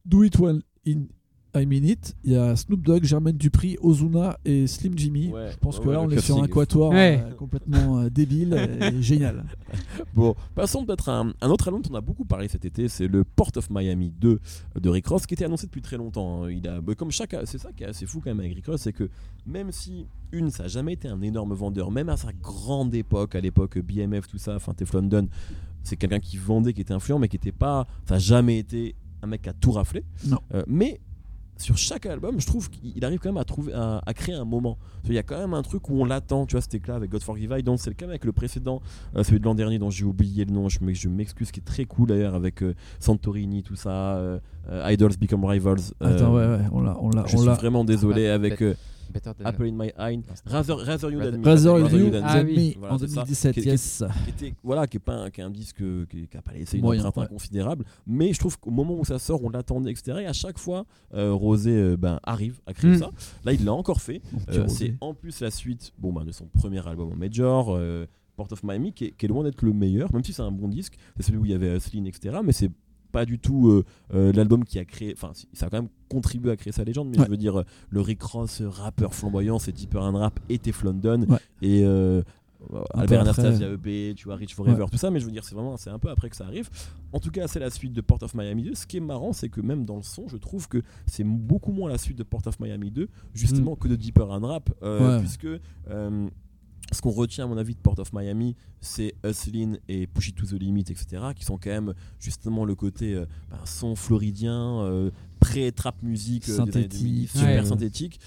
Do 0.04 0.22
It 0.22 0.38
When 0.38 0.62
in 0.86 1.06
I 1.54 1.66
Mean 1.66 1.84
It. 1.84 2.16
Il 2.24 2.32
y 2.32 2.36
a 2.36 2.56
Snoop 2.56 2.82
Dogg, 2.82 3.04
Jermaine 3.04 3.36
Dupri, 3.36 3.76
Ozuna 3.80 4.38
et 4.44 4.66
Slim 4.66 4.96
Jimmy. 4.96 5.28
Ouais, 5.28 5.50
je 5.52 5.56
pense 5.58 5.78
ouais, 5.78 5.84
que 5.84 5.88
ouais, 5.88 5.94
là, 5.94 6.02
on 6.02 6.10
est 6.10 6.20
sur 6.20 6.42
un 6.42 6.48
quatuor 6.48 6.90
Ouais. 6.90 7.22
euh, 7.24 7.34
complètement 7.34 7.98
euh, 8.00 8.10
débile 8.10 8.54
et 8.80 9.00
génial. 9.02 9.44
Bon, 10.14 10.34
passons 10.54 10.84
peut-être 10.84 11.08
à 11.08 11.20
un, 11.20 11.32
un 11.40 11.48
autre 11.50 11.68
album 11.68 11.82
dont 11.82 11.90
on 11.92 11.94
a 11.96 12.00
beaucoup 12.00 12.24
parlé 12.24 12.48
cet 12.48 12.64
été, 12.64 12.88
c'est 12.88 13.06
le 13.08 13.24
Port 13.24 13.50
of 13.56 13.70
Miami 13.70 14.12
2 14.20 14.40
de 14.80 14.88
Rick 14.88 15.06
Ross, 15.06 15.26
qui 15.26 15.34
était 15.34 15.44
annoncé 15.44 15.66
depuis 15.66 15.82
très 15.82 15.96
longtemps. 15.96 16.44
hein. 16.44 16.50
Il 16.50 16.66
a, 16.68 16.80
bah, 16.80 16.94
comme 16.94 17.10
chaque, 17.10 17.34
c'est 17.44 17.58
ça 17.58 17.72
qui 17.72 17.84
est 17.84 17.86
assez 17.88 18.06
fou 18.06 18.20
quand 18.20 18.30
même 18.30 18.40
avec 18.40 18.54
Rick 18.54 18.66
Ross, 18.66 18.80
c'est 18.82 18.92
que 18.92 19.08
même 19.46 19.70
si 19.72 20.06
une, 20.32 20.50
ça 20.50 20.64
a 20.64 20.68
jamais 20.68 20.94
été 20.94 21.08
un 21.08 21.20
énorme 21.22 21.54
vendeur, 21.54 21.90
même 21.90 22.08
à 22.08 22.16
sa 22.16 22.32
grande 22.32 22.94
époque, 22.94 23.34
à 23.34 23.40
l'époque 23.40 23.78
BMF, 23.78 24.26
tout 24.26 24.38
ça, 24.38 24.56
enfin 24.56 24.74
Teflon 24.74 25.02
Don, 25.02 25.28
c'est 25.82 25.96
quelqu'un 25.96 26.20
qui 26.20 26.36
vendait, 26.36 26.72
qui 26.72 26.80
était 26.80 26.94
influent, 26.94 27.18
mais 27.18 27.28
qui 27.28 27.36
était 27.36 27.52
pas, 27.52 27.86
ça 28.08 28.14
a 28.14 28.18
jamais 28.18 28.58
été 28.58 28.94
un 29.22 29.26
mec 29.26 29.42
qui 29.42 29.48
a 29.48 29.52
tout 29.52 29.70
raflé. 29.72 30.04
Non. 30.26 30.38
Euh, 30.54 30.62
mais 30.66 31.00
sur 31.56 31.78
chaque 31.78 32.06
album, 32.06 32.40
je 32.40 32.46
trouve 32.46 32.68
qu'il 32.68 33.04
arrive 33.04 33.18
quand 33.20 33.28
même 33.28 33.36
à 33.40 33.44
trouver, 33.44 33.72
à, 33.72 34.02
à 34.04 34.14
créer 34.14 34.34
un 34.34 34.44
moment. 34.44 34.76
Il 35.06 35.12
y 35.14 35.18
a 35.18 35.22
quand 35.22 35.38
même 35.38 35.54
un 35.54 35.62
truc 35.62 35.88
où 35.88 36.00
on 36.00 36.04
l'attend, 36.04 36.46
tu 36.46 36.52
vois, 36.52 36.60
cet 36.60 36.74
éclat 36.74 36.96
avec 36.96 37.10
God 37.10 37.22
Forgive 37.22 37.54
I, 37.58 37.62
donc 37.62 37.78
c'est 37.80 37.90
le 37.90 37.94
cas 37.94 38.06
avec 38.06 38.24
le 38.24 38.32
précédent, 38.32 38.80
euh, 39.16 39.22
celui 39.22 39.38
de 39.40 39.44
l'an 39.44 39.54
dernier 39.54 39.78
dont 39.78 39.90
j'ai 39.90 40.04
oublié 40.04 40.44
le 40.44 40.52
nom, 40.52 40.68
je 40.68 40.78
m'ex- 40.82 40.98
je 41.00 41.08
m'excuse, 41.08 41.50
qui 41.52 41.60
est 41.60 41.64
très 41.64 41.84
cool 41.84 42.08
d'ailleurs 42.08 42.34
avec 42.34 42.62
euh, 42.62 42.74
Santorini, 43.00 43.62
tout 43.62 43.76
ça, 43.76 44.16
euh, 44.16 44.38
Idols 44.86 45.16
Become 45.20 45.44
Rivals. 45.44 45.80
Attends, 46.00 46.34
ouais, 46.34 46.46
ouais, 46.46 46.58
on 46.72 46.80
l'a. 46.80 46.96
Je 47.26 47.36
on 47.36 47.40
suis 47.40 47.48
vraiment 47.50 47.84
désolé 47.84 48.28
Ah, 48.28 48.34
avec 48.34 48.52
Better 48.54 48.72
than- 48.72 48.78
Apple 49.44 49.64
in 49.66 49.72
My 49.72 49.88
Eye, 49.98 50.20
Rather, 50.46 50.74
Rather 50.76 51.10
You 51.10 51.20
Than 51.20 51.38
Me. 51.38 51.44
Rather 51.44 51.98
You 51.98 52.10
Than 52.10 52.20
Ah 52.24 52.94
en 52.94 52.98
c'est 52.98 53.08
ça. 53.08 53.22
2017, 53.22 53.54
Qui- 53.54 53.60
qui- 53.62 53.68
yes. 53.68 54.04
voilà 54.62 54.86
qui 54.86 54.96
est 54.96 55.00
pas 55.00 55.14
un, 55.14 55.30
qui 55.30 55.40
est 55.40 55.44
un 55.44 55.50
disque 55.50 55.80
euh, 55.82 56.06
qui 56.06 56.28
n'a 56.34 56.42
pas 56.42 56.52
laissé 56.52 56.78
une 56.78 56.84
empreinte 56.86 57.16
inconsidérable 57.18 57.84
mais 58.06 58.32
je 58.32 58.38
trouve 58.38 58.58
qu'au 58.58 58.70
moment 58.70 58.98
où 58.98 59.04
ça 59.04 59.18
sort 59.18 59.42
on 59.44 59.48
l'attendait 59.50 59.90
etc 59.90 60.18
et 60.22 60.26
à 60.26 60.32
chaque 60.32 60.58
fois 60.58 60.84
euh, 61.14 61.32
Rosé 61.32 61.70
euh, 61.70 61.96
ben, 61.96 62.18
arrive 62.22 62.60
à 62.66 62.72
créer 62.74 62.92
Mm. 62.92 62.98
ça 62.98 63.10
là 63.44 63.52
il 63.52 63.64
l'a 63.64 63.72
encore 63.72 64.00
fait 64.00 64.20
Euh, 64.50 64.66
c'est 64.68 64.94
en 65.00 65.14
plus 65.14 65.40
la 65.40 65.50
suite 65.50 65.92
bon 65.98 66.12
ben, 66.12 66.24
de 66.24 66.32
son 66.32 66.46
premier 66.46 66.86
album 66.86 67.12
en 67.12 67.16
major 67.16 67.74
euh, 67.76 68.06
Port 68.36 68.48
of 68.50 68.62
Miami 68.64 68.92
qui 68.92 69.06
est, 69.06 69.10
qui 69.12 69.26
est 69.26 69.28
loin 69.28 69.44
d'être 69.44 69.62
le 69.62 69.72
meilleur 69.72 70.12
même 70.12 70.24
si 70.24 70.32
c'est 70.32 70.42
un 70.42 70.50
bon 70.50 70.68
disque 70.68 70.94
c'est 71.16 71.22
celui 71.26 71.38
où 71.38 71.44
il 71.44 71.50
y 71.52 71.54
avait 71.54 71.76
Hustlin 71.76 72.04
etc 72.04 72.38
mais 72.44 72.52
c'est 72.52 72.70
pas 73.14 73.24
du 73.24 73.38
tout 73.38 73.68
euh, 73.68 73.84
euh, 74.12 74.32
l'album 74.32 74.64
qui 74.64 74.78
a 74.78 74.84
créé 74.84 75.14
enfin 75.16 75.32
ça 75.52 75.66
a 75.66 75.70
quand 75.70 75.78
même 75.80 75.88
contribué 76.08 76.50
à 76.50 76.56
créer 76.56 76.72
sa 76.72 76.84
légende 76.84 77.08
mais 77.10 77.18
Ouais. 77.18 77.24
je 77.26 77.30
veux 77.30 77.36
dire 77.36 77.60
euh, 77.60 77.64
le 77.90 78.00
Rick 78.00 78.22
Ross 78.22 78.60
rappeur 78.62 79.14
flamboyant 79.14 79.58
c'est 79.58 79.72
Deeper 79.72 80.02
and 80.02 80.18
Rap 80.18 80.38
et 80.48 80.58
Teflon 80.58 80.94
Don 80.94 81.22
Ouais. 81.28 81.38
et 81.62 81.84
Un 81.84 82.22
Albert. 83.00 83.20
Anastasia 83.20 83.68
EP, 83.70 84.14
tu 84.16 84.24
vois, 84.24 84.36
Rich 84.36 84.54
Forever, 84.54 84.86
tout 84.90 84.96
ça, 84.96 85.10
mais 85.10 85.20
je 85.20 85.26
veux 85.26 85.30
dire, 85.32 85.44
c'est 85.44 85.54
vraiment, 85.54 85.76
c'est 85.76 85.90
un 85.90 85.98
peu 85.98 86.08
après 86.08 86.30
que 86.30 86.36
ça 86.36 86.46
arrive. 86.46 86.70
En 87.12 87.20
tout 87.20 87.30
cas, 87.30 87.46
c'est 87.46 87.58
la 87.60 87.68
suite 87.68 87.92
de 87.92 88.00
Port 88.00 88.22
of 88.22 88.34
Miami 88.34 88.62
2. 88.62 88.74
Ce 88.74 88.86
qui 88.86 88.96
est 88.96 89.00
marrant, 89.00 89.34
c'est 89.34 89.50
que 89.50 89.60
même 89.60 89.84
dans 89.84 89.96
le 89.96 90.02
son, 90.02 90.28
je 90.28 90.38
trouve 90.38 90.66
que 90.66 90.80
c'est 91.06 91.24
beaucoup 91.24 91.72
moins 91.72 91.90
la 91.90 91.98
suite 91.98 92.16
de 92.16 92.22
Port 92.22 92.40
of 92.46 92.58
Miami 92.60 92.90
2, 92.90 93.06
justement, 93.34 93.76
que 93.76 93.86
de 93.86 93.96
Deeper 93.96 94.30
and 94.30 94.46
Rap, 94.46 94.70
euh, 94.82 94.98
Mm. 94.98 95.12
Ouais. 95.12 95.18
puisque 95.20 95.46
euh, 95.90 96.26
ce 96.94 97.02
qu'on 97.02 97.10
retient, 97.10 97.44
à 97.44 97.46
mon 97.48 97.58
avis, 97.58 97.74
de 97.74 97.80
Port 97.80 97.98
of 97.98 98.12
Miami, 98.12 98.56
c'est 98.80 99.14
Hustlin 99.24 99.74
et 99.88 100.06
Push 100.06 100.28
It 100.28 100.36
to 100.36 100.46
the 100.46 100.52
Limit, 100.52 100.82
etc., 100.88 101.06
qui 101.36 101.44
sont 101.44 101.58
quand 101.58 101.70
même 101.70 101.94
justement 102.20 102.64
le 102.64 102.74
côté 102.74 103.14
euh, 103.14 103.26
bah, 103.50 103.60
son 103.64 103.94
floridien. 103.96 104.80
euh, 104.82 105.10
Pré-trap 105.40 106.02
musique 106.02 106.48
euh, 106.48 106.64
des 106.64 106.76
années 106.78 106.88
2010, 106.88 106.88
Synthétique. 106.88 107.30
super 107.30 107.62
Ouais. 107.62 107.68
synthétique 107.68 108.20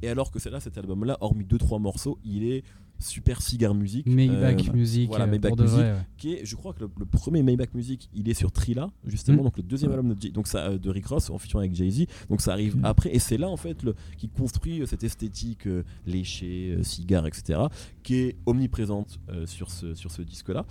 et 0.00 0.08
alors 0.08 0.30
que 0.30 0.38
c'est 0.38 0.48
là 0.48 0.60
cet 0.60 0.78
album 0.78 1.04
là 1.04 1.18
hormis 1.20 1.44
deux 1.44 1.58
trois 1.58 1.78
morceaux 1.78 2.18
il 2.24 2.42
est 2.44 2.64
super 2.98 3.42
cigar 3.42 3.74
music. 3.74 4.06
Maybach 4.06 4.68
euh, 4.68 4.72
Music, 4.72 5.08
voilà, 5.08 5.24
euh, 5.24 5.28
Maybach 5.28 5.58
Music. 5.58 5.74
vrai. 5.76 5.92
ouais. 5.92 5.98
qui 6.16 6.32
est, 6.34 6.44
je 6.44 6.56
crois 6.56 6.72
que 6.72 6.80
le, 6.84 6.90
le 6.98 7.04
premier 7.04 7.42
Maybach 7.42 7.74
Music, 7.74 8.08
il 8.14 8.28
est 8.28 8.34
sur 8.34 8.50
Trilla, 8.52 8.90
justement, 9.04 9.42
Mm. 9.42 9.44
donc 9.44 9.56
le 9.56 9.62
deuxième 9.62 9.90
album 9.92 10.14
de, 10.14 10.20
Jay- 10.20 10.30
donc 10.30 10.46
ça, 10.46 10.66
euh, 10.70 10.78
de 10.78 10.90
Rick 10.90 11.06
Ross 11.06 11.28
en 11.30 11.38
featuring 11.38 11.66
avec 11.70 11.74
Jay-Z. 11.76 12.06
Donc 12.30 12.40
ça 12.40 12.52
arrive 12.52 12.74
Ok. 12.76 12.80
après, 12.84 13.14
et 13.14 13.18
c'est 13.18 13.36
là 13.38 13.48
en 13.48 13.56
fait 13.56 13.82
le, 13.82 13.94
qui 14.16 14.28
construit 14.28 14.82
cette 14.86 15.04
esthétique 15.04 15.68
léchée, 16.06 16.78
cigare, 16.82 17.26
etc., 17.26 17.60
qui 18.02 18.14
est 18.16 18.36
omniprésente 18.46 19.18
sur 19.46 19.70
ce, 19.70 19.94
sur 19.94 20.10
ce 20.10 20.22
disque-là. 20.22 20.64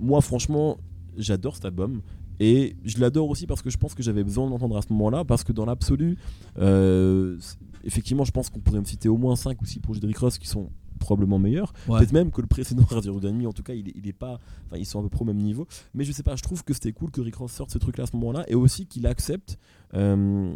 Moi, 0.00 0.20
franchement, 0.20 0.78
j'adore 1.16 1.54
cet 1.56 1.64
album. 1.64 2.02
Et 2.40 2.74
je 2.84 2.98
l'adore 2.98 3.28
aussi 3.28 3.46
parce 3.46 3.62
que 3.62 3.70
je 3.70 3.76
pense 3.76 3.94
que 3.94 4.02
j'avais 4.02 4.24
besoin 4.24 4.46
de 4.46 4.50
l'entendre 4.50 4.76
à 4.76 4.82
ce 4.82 4.92
moment-là, 4.92 5.24
parce 5.24 5.44
que 5.44 5.52
dans 5.52 5.64
l'absolu, 5.64 6.16
euh, 6.58 7.38
effectivement, 7.84 8.24
je 8.24 8.32
pense 8.32 8.50
qu'on 8.50 8.58
pourrait 8.58 8.80
me 8.80 8.84
citer 8.84 9.08
au 9.08 9.16
moins 9.16 9.36
5 9.36 9.60
ou 9.60 9.64
6 9.64 9.78
projets 9.80 10.00
de 10.00 10.06
Rick 10.06 10.18
Ross 10.18 10.38
qui 10.38 10.48
sont 10.48 10.70
probablement 11.02 11.38
meilleurs. 11.38 11.72
Ouais. 11.88 11.98
Peut-être 11.98 12.12
même 12.12 12.30
que 12.30 12.40
le 12.40 12.46
précédent 12.46 12.84
Radio 12.90 13.20
d'Ennemi, 13.20 13.46
en 13.46 13.52
tout 13.52 13.62
cas, 13.62 13.74
il 13.74 13.88
est, 13.88 13.92
il 13.96 14.06
est 14.08 14.12
pas. 14.12 14.40
Enfin, 14.66 14.76
ils 14.78 14.86
sont 14.86 15.00
à 15.00 15.02
peu 15.02 15.08
près 15.08 15.22
au 15.22 15.26
même 15.26 15.36
niveau. 15.38 15.66
Mais 15.94 16.04
je 16.04 16.12
sais 16.12 16.22
pas, 16.22 16.36
je 16.36 16.42
trouve 16.42 16.64
que 16.64 16.72
c'était 16.74 16.92
cool 16.92 17.10
que 17.10 17.20
Rick 17.20 17.36
Ross 17.36 17.52
sorte 17.52 17.70
ce 17.70 17.78
truc-là 17.78 18.04
à 18.04 18.06
ce 18.06 18.16
moment-là 18.16 18.44
et 18.48 18.54
aussi 18.54 18.86
qu'il 18.86 19.06
accepte 19.06 19.58
euh, 19.94 20.54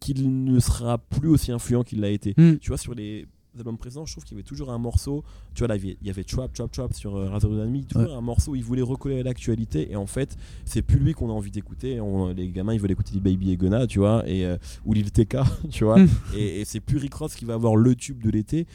qu'il 0.00 0.44
ne 0.44 0.58
sera 0.58 0.98
plus 0.98 1.28
aussi 1.28 1.52
influent 1.52 1.82
qu'il 1.84 2.00
l'a 2.00 2.10
été. 2.10 2.34
Hmm. 2.36 2.56
Tu 2.58 2.68
vois, 2.68 2.78
sur 2.78 2.94
les 2.94 3.26
albums 3.56 3.78
précédents, 3.78 4.04
je 4.04 4.10
trouve 4.12 4.24
qu'il 4.24 4.34
y 4.36 4.40
avait 4.40 4.42
toujours 4.46 4.72
un 4.72 4.78
morceau. 4.78 5.22
Tu 5.54 5.60
vois, 5.60 5.68
là, 5.68 5.76
il 5.76 5.96
y 6.02 6.10
avait- 6.10 6.24
Trap, 6.24 6.52
Trap, 6.52 6.72
Trap 6.72 6.92
sur 6.92 7.14
euh, 7.14 7.28
Radio 7.28 7.56
d'Ennemi. 7.56 7.84
Toujours 7.86 8.16
un 8.16 8.20
morceau 8.20 8.50
où 8.50 8.56
il 8.56 8.64
voulait 8.64 8.82
recoller 8.82 9.20
à 9.20 9.22
l'actualité 9.22 9.92
et 9.92 9.96
en 9.96 10.06
fait, 10.06 10.36
c'est 10.64 10.82
plus 10.82 10.98
lui 10.98 11.12
qu'on 11.12 11.30
a 11.30 11.32
envie 11.32 11.52
d'écouter. 11.52 12.00
Les 12.36 12.48
gamins, 12.48 12.74
ils 12.74 12.80
veulent 12.80 12.90
écouter 12.90 13.12
Lil 13.12 13.22
Baby 13.22 13.52
et 13.52 13.56
Gunna, 13.56 13.86
tu 13.86 14.00
vois, 14.00 14.28
et, 14.28 14.44
euh, 14.44 14.56
ou 14.84 14.92
Lil 14.92 15.12
TK, 15.12 15.36
tu 15.70 15.84
vois. 15.84 16.00
Hmm. 16.00 16.08
et 16.36 16.62
et 16.62 16.64
c'est 16.64 16.80
plus 16.80 16.98
Rick 16.98 17.14
Ross 17.14 17.36
qui 17.36 17.44
va 17.44 17.54
avoir 17.54 17.76
le 17.76 17.94
tube 17.94 18.20
de 18.22 18.30
l'été. 18.30 18.66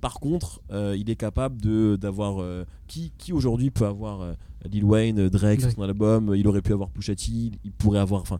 Par 0.00 0.20
contre, 0.20 0.60
euh, 0.70 0.96
il 0.98 1.10
est 1.10 1.16
capable 1.16 1.60
de 1.60 1.96
d'avoir 1.96 2.40
euh, 2.40 2.64
qui 2.86 3.12
qui 3.18 3.32
aujourd'hui 3.32 3.70
peut 3.70 3.86
avoir 3.86 4.20
euh, 4.20 4.34
Lil 4.70 4.84
Wayne, 4.84 5.28
Drake 5.28 5.60
sur 5.60 5.70
son 5.70 5.82
album. 5.82 6.34
Il 6.36 6.46
aurait 6.48 6.62
pu 6.62 6.72
avoir 6.72 6.90
Pusha 6.90 7.14
T. 7.14 7.24
Il, 7.30 7.58
il 7.64 7.72
pourrait 7.72 8.00
avoir, 8.00 8.20
enfin, 8.22 8.38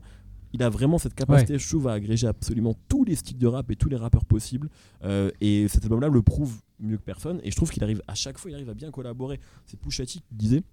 il 0.53 0.61
a 0.63 0.69
vraiment 0.69 0.97
cette 0.97 1.13
capacité, 1.13 1.57
je 1.57 1.67
trouve, 1.67 1.87
à 1.87 1.93
agréger 1.93 2.27
absolument 2.27 2.75
tous 2.87 3.03
les 3.03 3.15
styles 3.15 3.37
de 3.37 3.47
rap 3.47 3.69
et 3.71 3.75
tous 3.75 3.89
les 3.89 3.97
rappeurs 3.97 4.25
possibles. 4.25 4.69
Et 5.41 5.67
cet 5.67 5.83
album-là 5.83 6.09
le 6.09 6.21
prouve 6.21 6.61
mieux 6.79 6.97
que 6.97 7.03
personne. 7.03 7.39
Et 7.43 7.51
je 7.51 7.55
trouve 7.55 7.71
qu'il 7.71 7.83
arrive 7.83 8.01
à 8.07 8.15
chaque 8.15 8.37
fois, 8.37 8.51
il 8.51 8.53
arrive 8.53 8.69
à 8.69 8.73
bien 8.73 8.91
collaborer. 8.91 9.39
C'est 9.65 9.79
Pusha 9.79 10.05
T 10.05 10.19
qui 10.19 10.23
disait. 10.31 10.63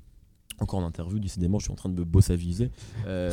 Encore 0.60 0.78
en 0.78 0.86
interview, 0.86 1.18
décidément, 1.18 1.58
je 1.58 1.64
suis 1.64 1.72
en 1.72 1.76
train 1.76 1.88
de 1.88 1.98
me 1.98 2.04
bossabiliser. 2.04 2.70
Euh, 3.06 3.32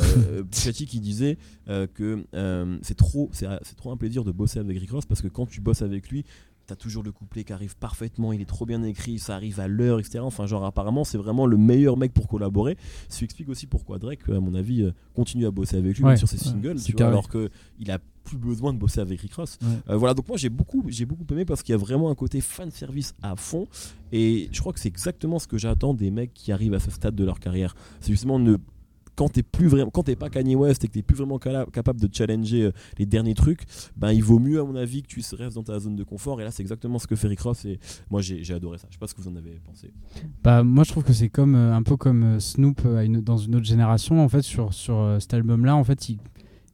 qui 0.72 1.00
disait 1.00 1.38
euh, 1.68 1.86
que 1.86 2.24
euh, 2.34 2.78
c'est 2.82 2.96
trop, 2.96 3.30
c'est 3.32 3.46
c'est 3.62 3.76
trop 3.76 3.92
un 3.92 3.96
plaisir 3.96 4.24
de 4.24 4.32
bosser 4.32 4.58
avec 4.58 4.76
Rick 4.76 4.90
Ross 4.90 5.06
parce 5.06 5.22
que 5.22 5.28
quand 5.28 5.46
tu 5.46 5.60
bosses 5.60 5.82
avec 5.82 6.08
lui, 6.10 6.24
t'as 6.72 6.76
toujours 6.76 7.02
le 7.02 7.12
couplet 7.12 7.44
qui 7.44 7.52
arrive 7.52 7.76
parfaitement, 7.76 8.32
il 8.32 8.40
est 8.40 8.46
trop 8.46 8.64
bien 8.64 8.82
écrit, 8.82 9.18
ça 9.18 9.34
arrive 9.34 9.60
à 9.60 9.68
l'heure, 9.68 10.00
etc. 10.00 10.20
Enfin, 10.20 10.46
genre, 10.46 10.64
apparemment, 10.64 11.04
c'est 11.04 11.18
vraiment 11.18 11.44
le 11.44 11.58
meilleur 11.58 11.98
mec 11.98 12.14
pour 12.14 12.28
collaborer. 12.28 12.78
Ce 13.10 13.18
qui 13.18 13.24
explique 13.24 13.50
aussi 13.50 13.66
pourquoi 13.66 13.98
Drake, 13.98 14.20
à 14.30 14.40
mon 14.40 14.54
avis, 14.54 14.82
euh, 14.82 14.92
continue 15.14 15.44
à 15.44 15.50
bosser 15.50 15.76
avec 15.76 15.98
lui 15.98 16.04
Ouais, 16.04 16.16
sur 16.16 16.28
ses 16.28 16.38
singles, 16.38 16.80
tu 16.82 16.92
vois, 16.92 17.08
alors 17.08 17.28
qu'il 17.28 17.90
a 17.90 17.98
plus 18.24 18.38
besoin 18.38 18.72
de 18.72 18.78
bosser 18.78 19.00
avec 19.00 19.20
Rick 19.20 19.34
Ross. 19.34 19.58
Ouais. 19.60 19.68
Euh, 19.90 19.96
voilà, 19.96 20.14
donc 20.14 20.28
moi 20.28 20.36
j'ai 20.36 20.48
beaucoup, 20.48 20.84
j'ai 20.86 21.04
beaucoup 21.04 21.26
aimé 21.32 21.44
parce 21.44 21.62
qu'il 21.62 21.72
y 21.72 21.74
a 21.74 21.78
vraiment 21.78 22.08
un 22.08 22.14
côté 22.14 22.40
fan 22.40 22.70
service 22.70 23.14
à 23.20 23.36
fond. 23.36 23.66
Et 24.12 24.48
je 24.52 24.60
crois 24.60 24.72
que 24.72 24.80
c'est 24.80 24.88
exactement 24.88 25.38
ce 25.38 25.46
que 25.46 25.58
j'attends 25.58 25.92
des 25.92 26.10
mecs 26.10 26.32
qui 26.32 26.52
arrivent 26.52 26.74
à 26.74 26.80
ce 26.80 26.90
stade 26.90 27.14
de 27.14 27.24
leur 27.24 27.40
carrière. 27.40 27.74
C'est 28.00 28.12
justement 28.12 28.38
ne 28.38 28.56
quand 29.14 29.28
t'es 29.28 29.42
plus 29.42 29.66
vraiment, 29.68 29.90
quand 29.90 30.04
t'es 30.04 30.16
pas 30.16 30.30
Kanye 30.30 30.56
West 30.56 30.84
et 30.84 30.88
que 30.88 30.92
t'es 30.94 31.02
plus 31.02 31.16
vraiment 31.16 31.38
capable 31.38 32.00
de 32.00 32.08
challenger 32.12 32.62
euh, 32.64 32.72
les 32.98 33.06
derniers 33.06 33.34
trucs, 33.34 33.62
ben 33.96 34.10
il 34.12 34.22
vaut 34.22 34.38
mieux 34.38 34.60
à 34.60 34.64
mon 34.64 34.74
avis 34.76 35.02
que 35.02 35.08
tu 35.08 35.20
restes 35.36 35.54
dans 35.56 35.62
ta 35.62 35.78
zone 35.78 35.96
de 35.96 36.04
confort. 36.04 36.40
Et 36.40 36.44
là 36.44 36.50
c'est 36.50 36.62
exactement 36.62 36.98
ce 36.98 37.06
que 37.06 37.14
fait 37.16 37.28
Rick 37.28 37.40
Ross 37.40 37.64
et 37.64 37.78
moi 38.10 38.20
j'ai 38.22 38.42
adoré 38.54 38.78
ça. 38.78 38.86
Je 38.88 38.94
sais 38.94 38.98
pas 38.98 39.06
ce 39.06 39.14
que 39.14 39.20
vous 39.20 39.28
en 39.28 39.36
avez 39.36 39.60
pensé. 39.64 39.92
Bah, 40.42 40.62
moi, 40.62 40.84
je 40.84 40.90
trouve 40.90 41.04
que 41.04 41.12
c'est 41.12 41.28
comme 41.28 41.54
euh, 41.54 41.74
un 41.74 41.82
peu 41.82 41.96
comme 41.96 42.22
euh, 42.24 42.40
Snoop 42.40 42.82
une- 42.84 43.20
dans 43.20 43.36
une 43.36 43.54
autre 43.56 43.66
génération. 43.66 44.22
En 44.22 44.28
fait, 44.28 44.42
sur, 44.42 44.72
sur 44.74 45.16
cet 45.20 45.34
album-là, 45.34 45.76
en 45.76 45.84
fait, 45.84 46.08
il- 46.08 46.18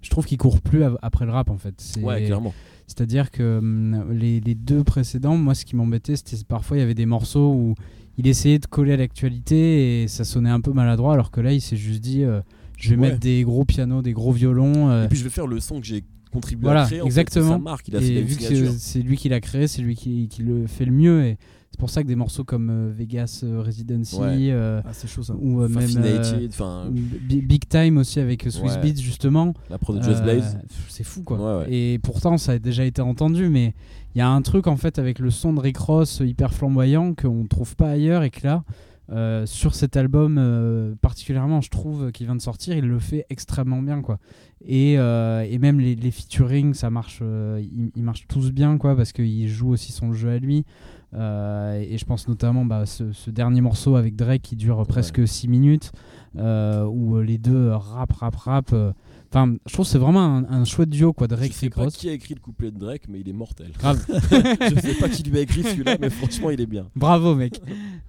je 0.01 0.11
trouve 0.11 0.24
qu'il 0.24 0.38
court 0.38 0.61
plus 0.61 0.85
après 1.03 1.27
le 1.27 1.33
rap. 1.33 1.51
En 1.51 1.59
fait, 1.59 1.74
Ouais, 2.03 2.24
clairement. 2.27 2.55
C'est-à-dire 2.87 3.31
que 3.31 3.59
hum, 3.59 4.12
les, 4.12 4.40
les 4.40 4.55
deux 4.55 4.85
précédents, 4.85 5.37
moi, 5.37 5.55
ce 5.55 5.64
qui 5.64 5.74
m'embêtait, 5.77 6.16
c'était 6.16 6.37
parfois 6.46 6.77
il 6.77 6.81
y 6.81 6.83
avait 6.85 6.94
des 6.94 7.05
morceaux 7.07 7.53
où 7.53 7.74
il 8.18 8.26
essayait 8.26 8.59
de 8.59 8.66
coller 8.66 8.92
à 8.92 8.96
l'actualité 8.96 10.02
et 10.02 10.09
ça 10.09 10.24
sonnait 10.24 10.50
un 10.50 10.61
peu 10.61 10.72
maladroit, 10.72 11.14
alors 11.14 11.31
que 11.31 11.40
là, 11.40 11.52
il 11.52 11.61
s'est 11.61 11.76
juste 11.76 12.00
dit, 12.00 12.24
euh, 12.24 12.40
je 12.76 12.90
vais 12.90 12.96
Ouais. 12.96 13.09
mettre 13.09 13.20
des 13.20 13.42
gros 13.44 13.64
pianos, 13.64 14.02
des 14.02 14.12
gros 14.12 14.33
violons. 14.33 14.90
euh, 14.90 15.07
Et 15.07 15.09
puis 15.09 15.18
je 15.18 15.24
vais 15.24 15.31
faire 15.31 15.46
le 15.46 15.61
son 15.61 15.81
que 15.81 15.87
j'ai 15.87 16.04
contribué 16.33 16.64
Voilà, 16.64 16.83
à 16.83 16.87
créer. 16.87 17.00
en 17.00 17.04
fait, 17.04 17.09
exactement. 17.09 17.50
sa 17.52 17.59
marque, 17.59 17.88
il 17.88 17.96
a, 17.96 18.00
et 18.00 18.20
vu 18.22 18.37
que 18.37 18.42
c'est- 18.42 18.78
c'est 18.78 19.00
lui 19.00 19.16
qui 19.16 19.28
l'a 19.28 19.40
créé, 19.40 19.66
c'est 19.66 19.81
lui 19.83 19.94
qui, 19.96 20.28
qui 20.28 20.42
le 20.42 20.66
fait 20.66 20.85
le 20.85 20.92
mieux. 20.92 21.24
Et 21.24 21.38
c'est 21.79 21.81
pour 21.81 21.91
ça 21.91 22.03
que 22.03 22.09
des 22.09 22.17
morceaux 22.17 22.43
comme 22.43 22.71
euh, 22.71 22.93
Vegas 22.93 23.43
euh, 23.45 23.61
Residency 23.62 24.17
Ouais. 24.17 24.49
euh, 24.51 24.81
Ah, 24.85 24.88
c'est 24.93 25.07
chaud 25.07 25.23
ça. 25.23 25.35
ou 25.38 25.62
euh, 25.62 25.69
même 25.69 25.88
euh, 25.99 26.91
Big 26.91 27.69
Time 27.69 27.99
aussi 27.99 28.19
avec 28.19 28.45
euh, 28.47 28.51
Swiss 28.51 28.73
Ouais. 28.75 28.81
Beats 28.93 29.01
justement. 29.01 29.55
la 29.71 29.79
prod 29.79 29.97
de 29.97 30.03
Just 30.03 30.25
Blaze. 30.25 30.59
c'est 30.88 31.05
fou 31.05 31.23
quoi. 31.23 31.38
Ouais, 31.61 31.67
ouais. 31.67 31.73
Et 31.73 31.99
pourtant 32.01 32.37
ça 32.37 32.53
a 32.53 32.59
déjà 32.59 32.85
été 32.85 33.01
entendu, 33.01 33.49
mais 33.49 33.75
il 34.17 34.19
y 34.19 34.23
a 34.23 34.29
un 34.29 34.43
truc 34.43 34.67
en 34.67 34.77
fait 34.77 34.99
avec 34.99 35.21
le 35.21 35.31
son 35.31 35.53
de 35.53 35.61
Rick 35.61 35.77
Ross 35.79 36.21
hyper 36.25 36.53
flamboyant 36.53 37.14
qu'on 37.14 37.47
trouve 37.47 37.77
pas 37.77 37.91
ailleurs 37.91 38.25
et 38.25 38.31
que 38.31 38.45
là. 38.45 38.64
euh, 39.11 39.47
sur 39.47 39.75
cet 39.77 39.97
album 39.97 40.37
euh, 40.38 40.95
particulièrement 41.01 41.61
je 41.62 41.71
trouve 41.71 42.11
qu'il 42.12 42.27
vient 42.27 42.37
de 42.37 42.43
sortir 42.43 42.77
il 42.77 42.85
le 42.87 42.99
fait 42.99 43.25
extrêmement 43.31 43.81
bien 43.81 44.03
quoi 44.03 44.19
et, 44.67 44.99
euh, 44.99 45.47
et 45.49 45.59
même 45.59 45.81
les, 45.81 45.95
les 45.95 46.11
featuring 46.11 46.75
ça 46.75 46.91
marche 46.91 47.21
euh, 47.23 47.59
ils, 47.62 47.91
ils 47.97 48.03
marchent 48.03 48.27
tous 48.29 48.51
bien 48.53 48.77
quoi 48.77 48.95
parce 48.97 49.12
qu'il 49.12 49.49
joue 49.49 49.71
aussi 49.71 49.93
son 49.93 50.12
jeu 50.12 50.29
à 50.29 50.38
lui 50.38 50.67
Euh, 51.14 51.81
et 51.81 51.97
je 51.97 52.05
pense 52.05 52.29
notamment 52.29 52.66
bah, 52.66 52.85
ce, 52.85 53.12
ce 53.12 53.31
dernier 53.31 53.62
morceau 53.62 53.97
avec 53.97 54.14
Drake 54.14 54.42
qui 54.42 54.57
dure 54.57 54.87
presque 54.87 55.27
6 55.27 55.49
minutes 55.49 55.90
euh, 56.37 56.85
où 56.85 57.16
euh, 57.16 57.23
les 57.23 57.38
deux 57.38 57.71
rap 57.71 58.12
rap 58.12 58.37
rap 58.37 58.71
euh, 58.75 58.92
enfin 59.33 59.57
je 59.66 59.73
trouve 59.73 59.87
que 59.87 59.90
c'est 59.90 59.99
vraiment 59.99 60.21
un, 60.23 60.44
un 60.44 60.64
chouette 60.66 60.90
duo 60.90 61.14
quoi 61.14 61.27
Je 61.31 61.35
Drake 61.37 61.53
sais 61.55 61.71
pas 61.71 61.87
qui 61.87 62.11
a 62.11 62.12
écrit 62.12 62.35
le 62.35 62.40
couplet 62.40 62.71
de 62.71 62.79
Drake, 62.79 63.05
mais 63.09 63.21
il 63.21 63.29
est 63.31 63.33
mortel. 63.33 63.71
grave 63.79 64.05
je 64.09 64.81
sais 64.81 64.94
pas 65.01 65.09
qui 65.09 65.23
lui 65.23 65.38
a 65.38 65.40
écrit 65.40 65.62
celui-là, 65.62 65.97
mais 65.99 66.11
franchement, 66.11 66.51
il 66.51 66.61
est 66.61 66.66
bien. 66.66 66.88
Bravo, 66.94 67.35
mec. 67.35 67.59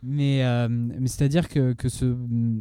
mais 0.03 0.43
euh, 0.43 0.67
mais 0.69 1.07
c'est-à-dire 1.07 1.47
que, 1.47 1.71
que 1.71 1.87
ce, 1.87 2.17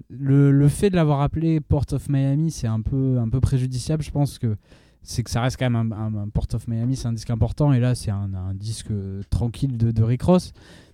le, 0.09 0.53
le 0.53 0.69
fait 0.69 0.89
de 0.91 0.95
l'avoir 0.95 1.21
appelé 1.21 1.61
Port 1.61 1.87
of 1.91 2.09
Miami, 2.09 2.53
c'est 2.53 2.69
un 2.69 2.81
peu, 2.81 3.19
un 3.19 3.29
peu 3.29 3.41
préjudiciable. 3.41 4.05
Je 4.05 4.13
pense 4.13 4.39
que 4.39 4.57
c'est 5.03 5.23
que 5.23 5.31
ça 5.31 5.41
reste 5.41 5.57
quand 5.59 5.71
même 5.71 5.93
un, 5.93 5.97
un- 5.97 6.15
un 6.25 6.29
Port 6.29 6.47
of 6.55 6.67
Miami, 6.69 6.97
c'est 6.97 7.09
un 7.09 7.13
disque 7.13 7.31
important. 7.31 7.73
Et 7.73 7.81
là, 7.81 7.95
c'est 7.95 8.11
un, 8.11 8.33
un 8.35 8.55
disque 8.55 8.91
euh, 8.91 9.23
tranquille 9.31 9.77
de, 9.79 9.91
de 9.91 10.03
Rick 10.03 10.23
Ross. 10.23 10.53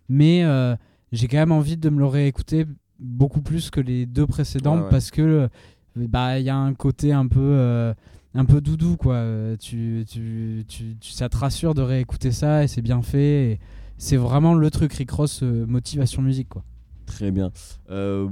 Mais 0.08 0.44
euh, 0.44 0.76
j'ai 1.12 1.28
quand 1.28 1.38
même 1.38 1.52
envie 1.52 1.76
de 1.76 1.88
me 1.90 1.98
le 1.98 2.06
réécouter 2.06 2.66
beaucoup 3.00 3.40
plus 3.42 3.70
que 3.70 3.80
les 3.80 4.06
deux 4.06 4.26
précédents 4.26 4.76
Ouais, 4.76 4.82
ouais. 4.82 4.88
parce 4.90 5.10
que 5.10 5.22
euh, 5.22 5.48
bah 5.96 6.38
il 6.38 6.44
y 6.44 6.50
a 6.50 6.56
un 6.56 6.74
côté 6.74 7.12
un 7.12 7.26
peu 7.26 7.40
euh, 7.40 7.92
un 8.34 8.44
peu 8.44 8.60
doudou 8.60 8.96
quoi 8.96 9.24
tu, 9.60 10.04
tu, 10.08 10.64
tu, 10.68 10.96
tu- 11.00 11.10
ça 11.12 11.28
te 11.28 11.36
rassure 11.36 11.74
de 11.74 11.82
réécouter 11.82 12.30
ça 12.32 12.62
et 12.64 12.68
c'est 12.68 12.82
bien 12.82 13.02
fait 13.02 13.58
c'est 13.98 14.16
vraiment 14.16 14.54
le 14.54 14.70
truc 14.70 14.92
Rick 14.94 15.10
Ross 15.10 15.40
euh, 15.42 15.66
motivation 15.66 16.22
musique 16.22 16.48
quoi 16.48 16.62
Très 17.06 17.30
bien. 17.30 17.50
Euh, 17.90 18.28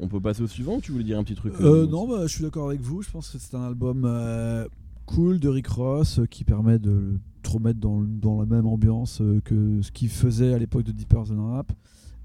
on 0.00 0.08
peut 0.08 0.20
passer 0.20 0.42
au 0.42 0.46
suivant 0.48 0.76
ou 0.76 0.80
tu 0.80 0.92
voulais 0.92 1.04
dire 1.04 1.18
un 1.18 1.24
petit 1.24 1.36
truc 1.36 1.54
euh, 1.60 1.86
non, 1.86 2.08
bah, 2.08 2.22
je 2.26 2.34
suis 2.34 2.42
d'accord 2.42 2.68
avec 2.68 2.80
vous. 2.80 3.00
Je 3.02 3.10
pense 3.10 3.28
que 3.30 3.38
c'est 3.38 3.54
un 3.54 3.62
album 3.66 4.02
euh, 4.04 4.66
cool 5.06 5.40
de 5.40 5.48
Rick 5.48 5.68
Ross 5.68 6.18
euh, 6.18 6.26
qui 6.26 6.44
permet 6.44 6.78
de 6.78 7.18
te 7.42 7.50
remettre 7.50 7.80
dans, 7.80 8.02
dans 8.02 8.40
la 8.40 8.46
même 8.46 8.66
ambiance 8.66 9.20
euh, 9.20 9.40
que 9.44 9.80
ce 9.82 9.90
qu'il 9.90 10.08
faisait 10.08 10.52
à 10.52 10.58
l'époque 10.58 10.82
de 10.82 10.92
Deeper 10.92 11.24
Than 11.24 11.52
Rap. 11.52 11.72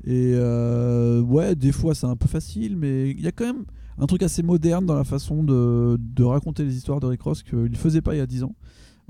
Et 0.04 0.34
euh, 0.36 1.22
ouais, 1.22 1.56
des 1.56 1.72
fois 1.72 1.94
c'est 1.96 2.08
un 2.08 2.16
peu 2.16 2.28
facile, 2.28 2.76
mais 2.76 3.12
il 3.12 3.22
y 3.22 3.28
a 3.28 3.32
quand 3.32 3.46
même 3.46 3.66
un 3.98 4.08
truc 4.08 4.24
assez 4.24 4.42
moderne 4.42 4.86
dans 4.86 4.96
la 4.96 5.04
façon 5.04 5.44
de, 5.44 5.98
de 6.00 6.24
raconter 6.24 6.64
les 6.64 6.76
histoires 6.76 7.00
de 7.00 7.06
Rick 7.06 7.22
Ross 7.22 7.44
qu'il 7.44 7.60
ne 7.60 7.76
faisait 7.76 8.02
pas 8.02 8.16
il 8.16 8.18
y 8.18 8.22
a 8.22 8.28
10 8.28 8.44
ans. 8.44 8.56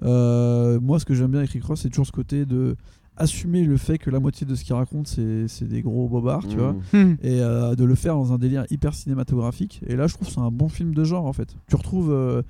Euh, 0.04 0.80
moi, 0.82 1.00
ce 1.00 1.06
que 1.06 1.14
j'aime 1.14 1.32
bien 1.32 1.40
avec 1.40 1.52
Rick 1.52 1.64
Ross, 1.64 1.82
c'est 1.82 1.90
toujours 1.90 2.08
ce 2.08 2.12
côté 2.12 2.46
de 2.46 2.76
assumer 3.18 3.64
le 3.64 3.78
fait 3.78 3.98
que 3.98 4.10
la 4.10 4.20
moitié 4.20 4.48
de 4.48 4.56
ce 4.56 4.64
qu'il 4.64 4.74
raconte, 4.74 5.08
c'est 5.08 5.48
c'est 5.48 5.68
des 5.68 5.82
gros 5.82 6.08
bobards, 6.08 6.48
tu 6.48 6.56
mmh. 6.56 6.60
vois 6.60 6.76
et 7.22 7.42
euh, 7.42 7.76
de 7.76 7.84
le 7.84 7.96
faire 7.96 8.16
dans 8.16 8.34
un 8.34 8.38
délire 8.38 8.66
hyper 8.70 8.94
cinématographique. 8.94 9.82
Et 9.86 9.96
là, 9.96 10.08
je 10.08 10.16
trouve 10.16 10.28
que 10.28 10.34
c'est 10.34 10.40
un 10.40 10.52
bon 10.52 10.70
film 10.70 10.94
de 10.94 11.04
genre 11.04 11.26
en 11.26 11.34
fait. 11.34 11.56
Tu 11.68 11.76
retrouves. 11.76 12.44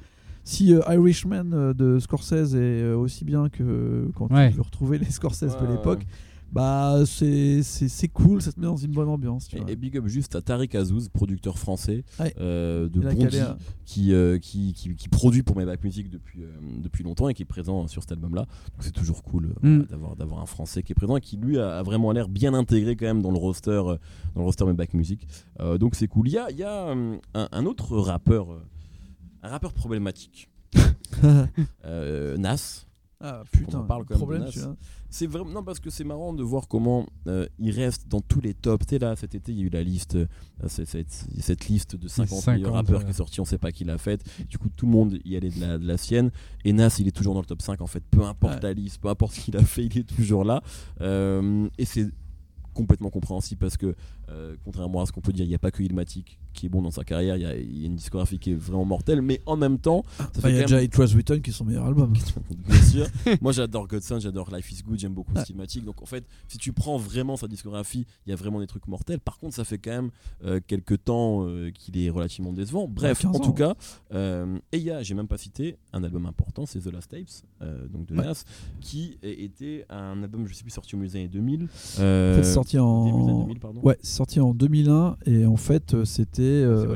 Si 0.43 0.73
euh, 0.73 0.81
Irishman 0.89 1.51
euh, 1.53 1.73
de 1.73 1.99
Scorsese 1.99 2.53
est 2.55 2.57
euh, 2.83 2.95
aussi 2.97 3.25
bien 3.25 3.49
que 3.49 4.09
quand 4.15 4.31
Ouais. 4.31 4.49
tu 4.49 4.55
veux 4.57 4.61
retrouver 4.63 4.97
les 4.97 5.09
Scorsese 5.09 5.55
Ouais, 5.59 5.67
de 5.67 5.71
l'époque, 5.73 6.05
bah 6.51 7.03
c'est 7.05 7.63
c'est 7.63 7.87
c'est 7.87 8.09
cool, 8.09 8.41
ça 8.41 8.51
te 8.51 8.59
met 8.59 8.65
dans 8.65 8.75
une 8.75 8.91
bonne 8.91 9.07
ambiance. 9.07 9.47
Tu 9.47 9.57
vois. 9.57 9.71
Et, 9.71 9.75
big 9.77 9.95
up 9.97 10.05
juste 10.07 10.35
à 10.35 10.41
Tariq 10.41 10.75
Azouz, 10.77 11.07
producteur 11.07 11.57
français 11.57 12.03
Ouais. 12.19 12.33
euh, 12.41 12.89
de 12.89 12.99
Bondy, 12.99 13.39
un- 13.39 13.55
qui, 13.85 14.13
euh, 14.13 14.37
qui, 14.37 14.73
qui, 14.73 14.93
qui 14.95 15.07
produit 15.07 15.43
pour 15.43 15.55
Maybach 15.55 15.81
Music 15.81 16.09
depuis, 16.09 16.43
euh, 16.43 16.51
depuis 16.83 17.05
longtemps 17.05 17.29
et 17.29 17.33
qui 17.33 17.43
est 17.43 17.45
présent 17.45 17.87
sur 17.87 18.01
cet 18.01 18.11
album-là. 18.11 18.41
Donc 18.41 18.81
c'est 18.81 18.91
toujours 18.91 19.23
cool 19.23 19.45
euh, 19.45 19.47
Mm. 19.63 19.69
voilà, 19.77 19.85
d'avoir, 19.89 20.15
d'avoir 20.17 20.41
un 20.41 20.45
français 20.45 20.83
qui 20.83 20.91
est 20.91 20.95
présent 20.95 21.15
et 21.15 21.21
qui 21.21 21.37
lui 21.37 21.57
a, 21.57 21.77
a 21.77 21.83
vraiment 21.83 22.11
l'air 22.11 22.27
bien 22.27 22.53
intégré 22.53 22.97
quand 22.97 23.05
même 23.05 23.21
dans 23.21 23.31
le 23.31 23.37
roster, 23.37 23.81
dans 24.35 24.41
le 24.41 24.43
roster 24.43 24.65
Maybach 24.65 24.93
Music. 24.93 25.25
Euh, 25.61 25.77
donc 25.77 25.95
c'est 25.95 26.07
cool. 26.07 26.27
Il 26.27 26.33
y 26.33 26.37
a, 26.37 26.51
il 26.51 26.57
y 26.57 26.63
a 26.63 26.91
un, 26.91 27.17
un 27.33 27.65
autre 27.65 27.95
rappeur, 27.97 28.51
euh, 28.51 28.61
un 29.43 29.49
rappeur 29.49 29.73
problématique, 29.73 30.49
euh, 31.85 32.37
Nas. 32.37 32.85
Ah 33.23 33.43
putain, 33.51 33.77
en 33.79 33.83
parle 33.83 34.03
quand 34.05 34.15
même 34.27 34.39
de 34.45 34.49
problème. 34.51 34.75
C'est 35.11 35.27
vraiment 35.27 35.51
non 35.51 35.63
parce 35.63 35.79
que 35.79 35.91
c'est 35.91 36.03
marrant 36.03 36.33
de 36.33 36.41
voir 36.41 36.67
comment 36.67 37.05
euh, 37.27 37.45
il 37.59 37.69
reste 37.69 38.07
dans 38.07 38.19
tous 38.21 38.41
les 38.41 38.55
tops. 38.55 38.83
Tu 38.87 38.95
sais 38.95 38.99
là 38.99 39.15
cet 39.15 39.35
été 39.35 39.51
il 39.51 39.59
y 39.59 39.61
a 39.61 39.65
eu 39.65 39.69
la 39.69 39.83
liste, 39.83 40.15
euh, 40.15 40.25
c'est- 40.65 40.85
cette, 40.85 41.27
cette 41.39 41.67
liste 41.67 41.95
de 41.95 42.07
50, 42.07 42.39
50, 42.39 42.55
meilleurs 42.55 42.73
rappeurs 42.73 42.99
ouais. 42.99 43.03
qui 43.05 43.11
est 43.11 43.13
sortie, 43.13 43.39
on 43.39 43.45
sait 43.45 43.59
pas 43.59 43.71
qui 43.71 43.83
l'a 43.83 43.99
faite. 43.99 44.23
Du 44.49 44.57
coup 44.57 44.69
tout 44.75 44.87
le 44.87 44.91
monde 44.93 45.19
y 45.23 45.35
allait 45.35 45.51
de 45.51 45.59
la, 45.61 45.77
de 45.77 45.85
la 45.85 45.97
sienne. 45.97 46.31
Et 46.65 46.73
Nas 46.73 46.95
il 46.97 47.07
est 47.07 47.11
toujours 47.15 47.35
dans 47.35 47.41
le 47.41 47.45
top 47.45 47.61
5 47.61 47.79
en 47.81 47.85
fait. 47.87 48.03
Peu 48.09 48.23
importe 48.23 48.55
Ouais. 48.55 48.59
la 48.63 48.73
liste, 48.73 48.99
peu 48.99 49.09
importe 49.09 49.33
ce 49.35 49.41
qu'il 49.41 49.55
a 49.55 49.61
fait, 49.63 49.85
il 49.85 49.95
est 49.99 50.15
toujours 50.15 50.43
là. 50.43 50.63
Euh, 51.01 51.69
et 51.77 51.85
c'est 51.85 52.09
complètement 52.73 53.09
compréhensible 53.11 53.59
parce 53.59 53.77
que 53.77 53.93
euh, 54.31 54.55
contrairement 54.63 55.01
à 55.01 55.05
ce 55.05 55.11
qu'on 55.11 55.21
peut 55.21 55.33
dire, 55.33 55.45
il 55.45 55.49
n'y 55.49 55.55
a 55.55 55.59
pas 55.59 55.71
que 55.71 55.83
Ilmatic 55.83 56.39
qui 56.53 56.65
est 56.65 56.69
bon 56.69 56.81
dans 56.81 56.91
sa 56.91 57.03
carrière. 57.03 57.37
Il 57.37 57.43
y 57.43 57.45
a, 57.45 57.55
il 57.57 57.79
y 57.79 57.83
a 57.83 57.85
une 57.87 57.95
discographie 57.95 58.39
qui 58.39 58.51
est 58.51 58.55
vraiment 58.55 58.85
mortelle, 58.85 59.21
mais 59.21 59.41
en 59.45 59.55
même 59.55 59.77
temps, 59.79 60.03
il 60.45 60.51
y 60.55 60.59
a 60.59 60.61
déjà 60.63 60.81
It 60.83 60.97
Was 60.97 61.07
Written 61.13 61.41
qui 61.41 61.49
est 61.49 61.53
son 61.53 61.65
meilleur 61.65 61.85
album. 61.85 62.13
Bien 62.67 62.81
sûr. 62.81 63.07
Moi 63.41 63.51
j'adore 63.51 63.87
Godson, 63.87 64.19
j'adore 64.19 64.53
Life 64.55 64.71
is 64.71 64.83
Good, 64.83 64.99
j'aime 64.99 65.13
beaucoup 65.13 65.33
Ouais. 65.33 65.41
Stillmatic. 65.43 65.85
Donc 65.85 66.01
en 66.01 66.05
fait, 66.05 66.25
si 66.47 66.57
tu 66.57 66.73
prends 66.73 66.97
vraiment 66.97 67.37
sa 67.37 67.47
discographie, 67.47 68.05
il 68.25 68.29
y 68.29 68.33
a 68.33 68.35
vraiment 68.35 68.59
des 68.59 68.67
trucs 68.67 68.87
mortels. 68.87 69.19
Par 69.19 69.37
contre, 69.37 69.55
ça 69.55 69.63
fait 69.63 69.77
quand 69.77 69.91
même 69.91 70.09
euh, 70.43 70.59
quelques 70.65 71.03
temps 71.05 71.45
euh, 71.47 71.71
qu'il 71.71 71.97
est 71.97 72.09
relativement 72.09 72.51
décevant. 72.53 72.87
Bref, 72.87 73.21
15 73.21 73.31
en 73.31 73.35
ans, 73.35 73.39
tout 73.39 73.53
cas, 73.53 73.75
et 74.13 74.77
il 74.77 74.83
y 74.83 74.91
a, 74.91 75.03
j'ai 75.03 75.13
même 75.13 75.27
pas 75.27 75.37
cité, 75.37 75.77
un 75.93 76.03
album 76.03 76.25
important, 76.25 76.65
c'est 76.65 76.79
The 76.79 76.87
Last 76.91 77.11
Tapes, 77.11 77.45
donc 77.91 78.05
de 78.07 78.15
Ouais. 78.15 78.25
Nas, 78.25 78.43
qui 78.81 79.17
était 79.23 79.85
un 79.89 80.21
album, 80.21 80.45
je 80.47 80.53
sais 80.53 80.63
plus, 80.63 80.71
sorti 80.71 80.95
au 80.95 80.97
milieu 80.97 81.09
des 81.11 81.17
années 81.19 81.27
2000. 81.29 81.63
En 81.63 81.67
Euh, 82.01 82.35
fait, 82.35 82.43
c'est 82.43 82.53
sorti 82.53 82.75
début 82.77 82.83
des 82.83 83.21
années 83.21 83.31
en. 83.31 83.41
2000, 83.43 83.59
pardon. 83.59 83.81
Ouais, 83.83 83.97
sorti 84.21 84.39
en 84.39 84.53
2001 84.53 85.17
et 85.25 85.45
en 85.45 85.55
fait 85.57 85.93
euh, 85.93 86.05
c'était 86.05 86.41
euh, 86.43 86.95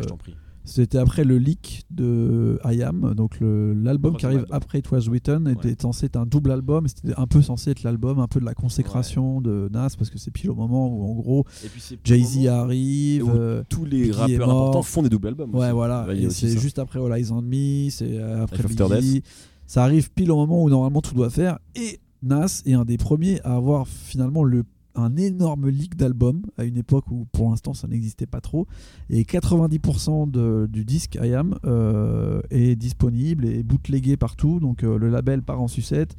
c'était 0.63 0.97
après 0.97 1.23
le 1.23 1.37
leak 1.37 1.85
de 1.91 2.59
I 2.65 2.81
Am 2.83 3.13
donc 3.15 3.37
l'album 3.41 4.15
qui 4.17 4.25
arrive 4.25 4.39
album. 4.39 4.55
après 4.55 4.79
It 4.79 4.91
Was 4.91 5.01
Written 5.09 5.47
était 5.47 5.69
Ouais. 5.69 5.75
censé 5.79 6.05
être 6.07 6.17
un 6.17 6.25
double 6.25 6.51
album 6.51 6.87
c'était 6.87 7.13
un 7.17 7.25
peu 7.27 7.41
censé 7.41 7.71
être 7.71 7.83
l'album 7.83 8.19
un 8.19 8.27
peu 8.27 8.39
de 8.39 8.45
la 8.45 8.53
consécration 8.53 9.41
de 9.41 9.69
Nas 9.71 9.89
parce 9.97 10.09
que 10.11 10.17
c'est 10.19 10.31
pile 10.31 10.51
au 10.51 10.55
moment 10.55 10.87
où 10.87 11.03
en 11.03 11.13
gros 11.15 11.45
Et 11.63 11.67
puis 11.69 11.81
c'est 11.81 11.97
Jay 12.03 12.21
au 12.21 12.25
Z 12.25 12.35
moment 12.37 12.47
arrive 12.61 13.31
euh, 13.35 13.63
tous 13.69 13.85
les 13.85 14.11
rappeurs 14.11 14.49
importants 14.49 14.81
font 14.83 15.01
des 15.03 15.09
doubles 15.09 15.27
albums. 15.29 15.53
Ouais, 15.53 15.65
aussi. 15.65 15.73
voilà. 15.73 16.07
C'est 16.29 16.57
juste 16.59 16.77
après 16.79 16.99
All 16.99 17.17
Eyes 17.19 17.31
on 17.31 17.41
Me, 17.41 17.89
c'est 17.89 18.19
après 18.21 18.63
Biggie. 18.67 19.23
Ça 19.67 19.83
arrive 19.83 20.11
pile 20.11 20.31
au 20.31 20.35
moment 20.35 20.63
où 20.63 20.69
normalement 20.69 21.01
tout 21.01 21.15
doit 21.15 21.29
faire. 21.31 21.57
Et 21.75 21.99
Nas 22.23 22.61
est 22.65 22.73
un 22.73 22.85
des 22.85 22.97
premiers 22.97 23.39
à 23.41 23.55
avoir 23.55 23.87
finalement 23.87 24.43
le 24.43 24.63
un 24.95 25.15
énorme 25.17 25.67
leak 25.69 25.95
d'album 25.95 26.41
à 26.57 26.63
une 26.63 26.77
époque 26.77 27.09
où 27.11 27.25
pour 27.31 27.49
l'instant 27.49 27.73
ça 27.73 27.87
n'existait 27.87 28.25
pas 28.25 28.41
trop. 28.41 28.67
Et 29.09 29.23
90% 29.23 30.27
de- 30.29 30.67
du 30.71 30.85
disque 30.85 31.17
I 31.21 31.33
Am 31.33 31.55
euh, 31.65 32.41
est 32.49 32.75
disponible 32.75 33.45
et 33.45 33.63
bootlegué 33.63 34.17
partout. 34.17 34.59
Donc 34.59 34.83
euh, 34.83 34.97
le 34.97 35.09
label 35.09 35.41
part 35.41 35.61
en 35.61 35.67
sucette 35.67 36.15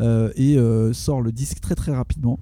euh, 0.00 0.30
et 0.36 0.56
sort 0.94 1.20
le 1.22 1.32
disque 1.32 1.60
très 1.60 1.74
très 1.74 1.92
rapidement 1.92 2.38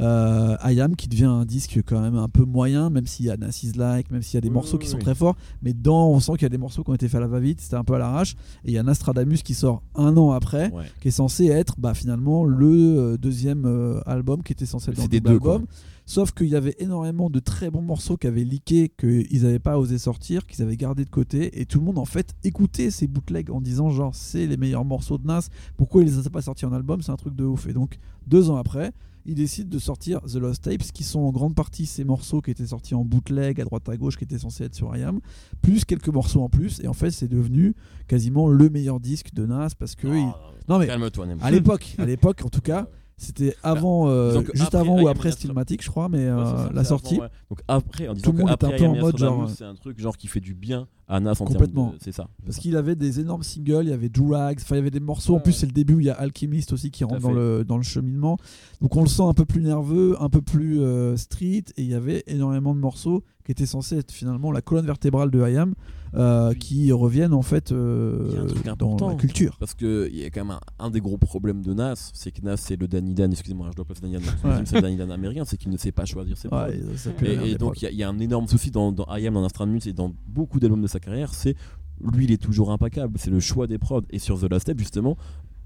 euh, 0.00 0.56
I 0.64 0.80
Am 0.80 0.96
qui 0.96 1.08
devient 1.08 1.24
un 1.26 1.44
disque 1.44 1.80
quand 1.86 2.00
même 2.00 2.16
un 2.16 2.28
peu 2.28 2.44
moyen 2.44 2.88
même 2.90 3.06
s'il 3.06 3.26
y 3.26 3.30
a 3.30 3.36
Nas 3.36 3.60
Is 3.62 3.72
Like 3.76 4.10
même 4.10 4.22
s'il 4.22 4.34
y 4.34 4.38
a 4.38 4.40
des 4.40 4.48
Oui, 4.48 4.54
morceaux 4.54 4.78
oui, 4.78 4.84
qui 4.84 4.88
sont 4.90 4.98
très 4.98 5.14
forts 5.14 5.36
mais 5.62 5.72
dedans 5.74 6.08
on 6.08 6.18
sent 6.20 6.32
qu'il 6.32 6.42
y 6.42 6.46
a 6.46 6.48
des 6.50 6.58
morceaux 6.58 6.82
qui 6.82 6.90
ont 6.90 6.94
été 6.94 7.08
faits 7.08 7.18
à 7.18 7.20
la 7.20 7.26
va-vite 7.26 7.60
c'était 7.60 7.76
un 7.76 7.84
peu 7.84 7.94
à 7.94 7.98
l'arrache 7.98 8.34
et 8.64 8.68
il 8.70 8.72
y 8.74 8.78
a 8.78 8.82
Nostradamus 8.82 9.42
qui 9.42 9.54
sort 9.54 9.82
un 9.94 10.16
an 10.16 10.30
après 10.30 10.70
Ouais. 10.72 10.84
qui 11.00 11.08
est 11.08 11.12
censé 11.12 11.46
être 11.46 11.74
bah, 11.78 11.92
finalement 11.94 12.44
le 12.44 12.66
euh, 12.98 13.16
deuxième 13.18 13.64
euh, 13.66 14.00
album 14.06 14.42
qui 14.42 14.52
était 14.52 14.64
censé 14.66 14.90
être 14.90 14.96
dans 14.96 15.06
des 15.06 15.20
deux, 15.20 15.32
album. 15.32 15.66
Sauf 16.04 16.32
qu'il 16.32 16.48
y 16.48 16.56
avait 16.56 16.74
énormément 16.78 17.30
de 17.30 17.38
très 17.38 17.70
bons 17.70 17.80
morceaux 17.82 18.16
qui 18.16 18.26
avaient 18.26 18.42
leaké 18.44 18.88
qu'ils 18.98 19.42
n'avaient 19.42 19.58
pas 19.60 19.78
osé 19.78 19.98
sortir 19.98 20.46
qu'ils 20.46 20.62
avaient 20.62 20.76
gardé 20.76 21.04
de 21.04 21.10
côté 21.10 21.60
et 21.60 21.64
tout 21.66 21.78
le 21.78 21.84
monde 21.84 21.98
en 21.98 22.04
fait 22.04 22.34
écoutait 22.42 22.90
ces 22.90 23.06
bootlegs 23.06 23.50
en 23.50 23.60
disant 23.60 23.88
genre 23.90 24.14
c'est 24.14 24.46
les 24.46 24.56
meilleurs 24.56 24.84
morceaux 24.84 25.16
de 25.18 25.26
Nas 25.26 25.48
pourquoi 25.76 26.02
il 26.02 26.08
les 26.08 26.26
a 26.26 26.30
pas 26.30 26.42
sortis 26.42 26.66
en 26.66 26.72
album 26.72 27.02
c'est 27.02 27.12
un 27.12 27.16
truc 27.16 27.34
de 27.36 27.44
ouf. 27.44 27.66
Et 27.68 27.72
donc 27.72 27.98
deux 28.26 28.50
ans 28.50 28.56
après 28.56 28.92
il 29.24 29.34
décide 29.34 29.68
de 29.68 29.78
sortir 29.78 30.20
The 30.22 30.34
Lost 30.36 30.64
Tapes, 30.64 30.82
qui 30.92 31.04
sont 31.04 31.20
en 31.20 31.30
grande 31.32 31.54
partie 31.54 31.86
ces 31.86 32.04
morceaux 32.04 32.40
qui 32.40 32.50
étaient 32.50 32.66
sortis 32.66 32.94
en 32.94 33.04
bootleg 33.04 33.60
à 33.60 33.64
droite 33.64 33.88
à 33.88 33.96
gauche, 33.96 34.16
qui 34.16 34.24
étaient 34.24 34.38
censés 34.38 34.64
être 34.64 34.74
sur 34.74 34.94
IAM, 34.96 35.20
plus 35.60 35.84
quelques 35.84 36.08
morceaux 36.08 36.42
en 36.42 36.48
plus. 36.48 36.80
Et 36.80 36.88
en 36.88 36.92
fait, 36.92 37.10
c'est 37.10 37.28
devenu 37.28 37.74
quasiment 38.08 38.48
le 38.48 38.68
meilleur 38.68 39.00
disque 39.00 39.32
de 39.34 39.46
Nas 39.46 39.68
parce 39.78 39.94
que. 39.94 40.06
il- 40.08 40.32
Ah, 40.34 40.50
Non, 40.68 40.78
mais 40.78 40.86
Calme-toi, 40.86 41.26
à 41.40 41.50
l'époque, 41.50 41.94
à 41.98 42.04
l'époque 42.06 42.42
en 42.44 42.48
tout 42.48 42.60
cas, 42.60 42.88
c'était 43.22 43.54
avant, 43.62 44.08
euh, 44.08 44.28
disons 44.30 44.42
que 44.42 44.52
juste 44.52 44.74
après 44.74 44.78
avant 44.78 45.00
ou 45.02 45.08
après 45.08 45.30
Stillmatic, 45.32 45.82
je 45.82 45.88
crois, 45.90 46.08
mais 46.08 46.26
euh, 46.26 46.44
ça, 46.44 46.70
la 46.74 46.84
sortie. 46.84 47.14
avant, 47.14 47.24
ouais. 47.24 47.30
Donc 47.50 47.60
après, 47.68 48.08
en 48.08 48.14
disant 48.14 48.24
Tout 48.24 48.36
le 48.36 48.44
monde 48.44 48.52
était 48.52 48.66
un 48.66 48.70
peu 48.70 48.86
en 48.86 48.96
mode 48.96 49.16
genre- 49.16 49.50
c'est 49.50 49.64
un 49.64 49.74
truc 49.74 49.98
genre 50.00 50.16
qui 50.16 50.26
fait 50.28 50.40
du 50.40 50.54
bien 50.54 50.88
à 51.08 51.20
Nas 51.20 51.32
en 51.40 51.44
Complètement. 51.44 51.94
C'est 52.00 52.12
ça. 52.12 52.28
Parce 52.44 52.58
qu'il 52.58 52.76
avait 52.76 52.96
des 52.96 53.20
énormes 53.20 53.42
singles, 53.42 53.82
il 53.84 53.90
y 53.90 53.92
avait 53.92 54.08
Do 54.08 54.28
Rags, 54.30 54.58
enfin 54.60 54.76
il 54.76 54.78
y 54.78 54.80
avait 54.80 54.90
des 54.90 55.00
morceaux. 55.00 55.36
En 55.36 55.40
plus, 55.40 55.52
c'est 55.52 55.66
le 55.66 55.72
début 55.72 55.94
où 55.94 56.00
il 56.00 56.06
y 56.06 56.10
a 56.10 56.14
Alchemist 56.14 56.72
aussi 56.72 56.90
qui 56.90 57.04
rentre 57.04 57.20
dans 57.20 57.32
le, 57.32 57.64
dans 57.64 57.76
le 57.76 57.82
cheminement. 57.82 58.38
Donc 58.80 58.96
on 58.96 59.02
le 59.02 59.08
sent 59.08 59.22
un 59.22 59.34
peu 59.34 59.44
plus 59.44 59.60
nerveux, 59.62 60.16
un 60.20 60.28
peu 60.28 60.40
plus 60.42 60.80
euh, 60.80 61.16
street. 61.16 61.64
Et 61.76 61.82
il 61.82 61.88
y 61.88 61.94
avait 61.94 62.24
énormément 62.26 62.74
de 62.74 62.80
morceaux 62.80 63.22
qui 63.44 63.52
étaient 63.52 63.66
censés 63.66 63.96
être 63.98 64.12
finalement 64.12 64.52
la 64.52 64.60
colonne 64.62 64.86
vertébrale 64.86 65.30
de 65.30 65.40
IAM, 65.48 65.74
euh, 66.14 66.52
qui 66.54 66.92
reviennent 66.92 67.32
en 67.32 67.42
fait 67.42 67.72
euh, 67.72 68.46
dans 68.78 69.08
la 69.08 69.14
culture. 69.14 69.56
Parce 69.58 69.74
qu'il 69.74 70.14
y 70.14 70.24
a 70.24 70.30
quand 70.30 70.44
même 70.44 70.58
un, 70.78 70.84
un 70.86 70.90
des 70.90 71.00
gros 71.00 71.16
problèmes 71.18 71.62
de 71.62 71.72
Nas, 71.74 72.10
c'est 72.14 72.30
que 72.30 72.42
Nas, 72.42 72.56
c'est 72.58 72.76
le 72.78 72.86
Danny 72.86 73.14
Dan, 73.14 73.32
excusez-moi, 73.32 73.68
je 73.70 73.76
dois 73.76 73.84
pas 73.84 73.94
faire 73.94 74.02
Danny 74.08 74.14
Dan, 74.14 74.34
Ouais. 74.44 74.62
c'est 74.66 74.76
le 74.76 74.82
Danny 74.82 74.96
Dan 74.96 75.10
américain, 75.10 75.44
c'est 75.46 75.56
qu'il 75.56 75.70
ne 75.70 75.76
sait 75.76 75.92
pas 75.92 76.04
choisir 76.04 76.36
ses. 76.36 76.48
Ouais, 76.48 76.78
Et, 77.44 77.54
donc 77.56 77.80
il 77.80 77.84
y, 77.84 77.88
a- 77.88 77.90
il 77.90 77.96
y 77.96 78.02
a 78.02 78.08
un 78.08 78.18
énorme 78.18 78.46
souci 78.46 78.70
dans, 78.70 78.92
dans 78.92 79.06
I 79.16 79.26
Am, 79.26 79.34
dans 79.34 79.40
Nostradamus 79.42 79.86
et 79.86 79.92
dans 79.92 80.12
beaucoup 80.28 80.60
d'albums 80.60 80.82
de 80.82 80.86
sa 80.86 81.00
carrière, 81.00 81.34
c'est 81.34 81.56
lui 82.12 82.24
il 82.24 82.32
est 82.32 82.42
toujours 82.42 82.72
impeccable, 82.72 83.14
c'est 83.18 83.30
le 83.30 83.40
choix 83.40 83.66
des 83.66 83.78
prods. 83.78 84.02
Et 84.10 84.18
sur 84.18 84.38
The 84.38 84.50
Last 84.50 84.62
Step 84.62 84.78
justement, 84.78 85.16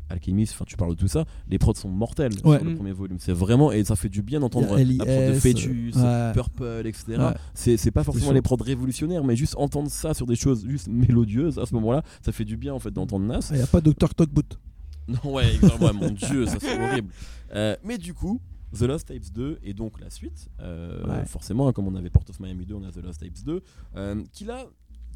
Alchemist, 0.08 0.52
enfin 0.54 0.64
tu 0.66 0.76
parles 0.76 0.94
de 0.94 1.00
tout 1.00 1.08
ça, 1.08 1.24
les 1.48 1.58
prods 1.58 1.74
sont 1.74 1.88
mortels 1.88 2.32
Ouais. 2.44 2.58
sur 2.58 2.64
le 2.64 2.74
premier 2.74 2.92
volume. 2.92 3.18
C'est 3.18 3.32
vraiment 3.32 3.72
et 3.72 3.84
ça 3.84 3.96
fait 3.96 4.08
du 4.08 4.22
bien 4.22 4.40
d'entendre 4.40 4.78
y 4.78 4.84
la 4.96 5.04
prod 5.04 5.28
de 5.28 5.32
Fetus, 5.34 5.96
ouais. 5.96 6.32
Purple, 6.32 6.82
etc. 6.86 7.04
Ouais. 7.18 7.76
C'est 7.76 7.90
pas 7.90 8.04
forcément 8.04 8.32
les 8.32 8.42
prods 8.42 8.56
révolutionnaires, 8.56 9.24
mais 9.24 9.36
juste 9.36 9.56
entendre 9.56 9.90
ça 9.90 10.14
sur 10.14 10.26
des 10.26 10.36
choses 10.36 10.64
juste 10.66 10.88
mélodieuses 10.88 11.58
à 11.58 11.66
ce 11.66 11.74
moment-là, 11.74 12.02
ça 12.22 12.32
fait 12.32 12.44
du 12.44 12.56
bien 12.56 12.74
en 12.74 12.78
fait 12.78 12.90
d'entendre 12.90 13.26
Nas. 13.26 13.48
Il 13.50 13.56
n'y 13.56 13.62
a 13.62 13.66
pas 13.66 13.80
Dr. 13.80 14.14
Talkboot. 14.14 14.58
Non, 15.08 15.34
ouais, 15.34 15.54
exactement, 15.54 15.94
mon 16.00 16.10
dieu, 16.10 16.46
ça 16.46 16.56
c'est 16.60 16.76
horrible. 16.76 17.12
Euh, 17.54 17.76
mais 17.84 17.96
du 17.96 18.12
coup, 18.12 18.40
The 18.76 18.82
Lost 18.82 19.06
Tapes 19.06 19.32
2 19.32 19.60
et 19.62 19.72
donc 19.72 20.00
la 20.00 20.10
suite, 20.10 20.48
euh, 20.60 21.24
forcément, 21.26 21.68
hein, 21.68 21.72
comme 21.72 21.86
on 21.86 21.94
avait 21.94 22.10
Port 22.10 22.24
of 22.28 22.40
Miami 22.40 22.66
2, 22.66 22.74
on 22.74 22.82
a 22.82 22.90
The 22.90 23.04
Lost 23.04 23.20
Tapes 23.20 23.44
2, 23.44 23.62
euh, 23.94 24.24
qu'il 24.32 24.50
a 24.50 24.66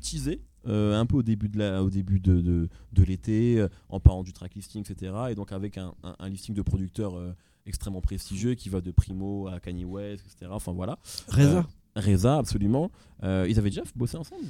teasé 0.00 0.42
euh, 0.66 0.98
un 0.98 1.06
peu 1.06 1.16
au 1.16 1.22
début 1.22 1.48
de 1.48 1.58
la, 1.58 1.82
au 1.84 1.90
début 1.90 2.20
de, 2.20 2.40
de, 2.40 2.68
de 2.92 3.02
l'été, 3.04 3.58
euh, 3.60 3.68
en 3.88 4.00
parlant 4.00 4.22
du 4.22 4.32
track 4.32 4.54
listing, 4.54 4.82
etc. 4.88 5.12
Et 5.30 5.34
donc 5.34 5.52
avec 5.52 5.78
un, 5.78 5.94
un- 6.02 6.16
un 6.18 6.28
listing 6.28 6.54
de 6.54 6.62
producteurs 6.62 7.16
euh, 7.16 7.32
extrêmement 7.66 8.00
prestigieux 8.00 8.54
qui 8.54 8.68
va 8.68 8.80
de 8.80 8.90
Primo 8.90 9.46
à 9.48 9.60
Kanye 9.60 9.84
West, 9.84 10.24
etc. 10.26 10.50
Enfin 10.52 10.72
voilà. 10.72 10.98
Reza. 11.28 11.66
Reza, 11.96 12.36
absolument. 12.38 12.90
Euh, 13.22 13.46
ils 13.50 13.58
avaient 13.58 13.68
déjà 13.70 13.82
bossé 13.96 14.16
ensemble 14.16 14.40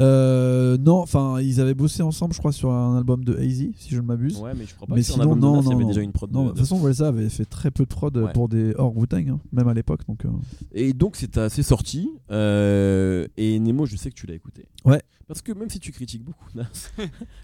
Euh, 0.00 0.76
non, 0.78 0.96
enfin, 0.96 1.40
ils 1.40 1.60
avaient 1.60 1.74
bossé 1.74 2.02
ensemble, 2.02 2.32
je 2.34 2.38
crois, 2.38 2.50
sur 2.52 2.70
un 2.72 2.96
album 2.96 3.22
de 3.24 3.36
Hazy, 3.36 3.74
si 3.78 3.90
je 3.94 4.00
ne 4.00 4.06
m'abuse. 4.06 4.38
Ouais, 4.38 4.52
mais 4.56 4.64
je 4.66 4.74
crois 4.74 4.88
pas 4.88 4.94
Mais 4.94 5.02
que 5.02 5.06
sur 5.06 5.16
un 5.20 5.22
sinon, 5.22 5.36
de 5.36 5.40
non, 5.40 5.52
Nas, 5.56 5.60
il 5.60 5.64
y 5.64 5.68
non, 5.68 5.72
avait 5.74 5.82
non. 5.84 5.88
déjà 5.88 6.00
une 6.00 6.12
prod 6.12 6.32
Non, 6.32 6.40
de 6.40 6.44
de- 6.46 6.50
toute 6.52 6.60
façon, 6.60 6.78
Reza 6.78 7.08
avait 7.08 7.28
fait 7.28 7.44
très 7.44 7.70
peu 7.70 7.84
de 7.84 7.88
prod 7.88 8.16
Ouais. 8.16 8.32
pour 8.32 8.48
des 8.48 8.74
hors 8.76 8.96
Wu-Tang, 8.96 9.28
hein, 9.28 9.40
même 9.52 9.68
à 9.68 9.74
l'époque. 9.74 10.00
Donc, 10.08 10.24
euh, 10.24 10.28
Et 10.72 10.92
donc 10.94 11.14
c'est 11.16 11.36
assez 11.38 11.62
sorti. 11.62 12.10
et 12.30 13.58
Nemo, 13.60 13.86
je 13.86 13.96
sais 13.96 14.10
que 14.10 14.14
tu 14.16 14.26
l'as 14.26 14.34
écouté. 14.34 14.66
Ouais. 14.84 15.02
Parce 15.28 15.42
que 15.42 15.52
même 15.52 15.68
si 15.68 15.78
tu 15.78 15.92
critiques 15.92 16.24
beaucoup 16.24 16.46
Nas, 16.54 16.64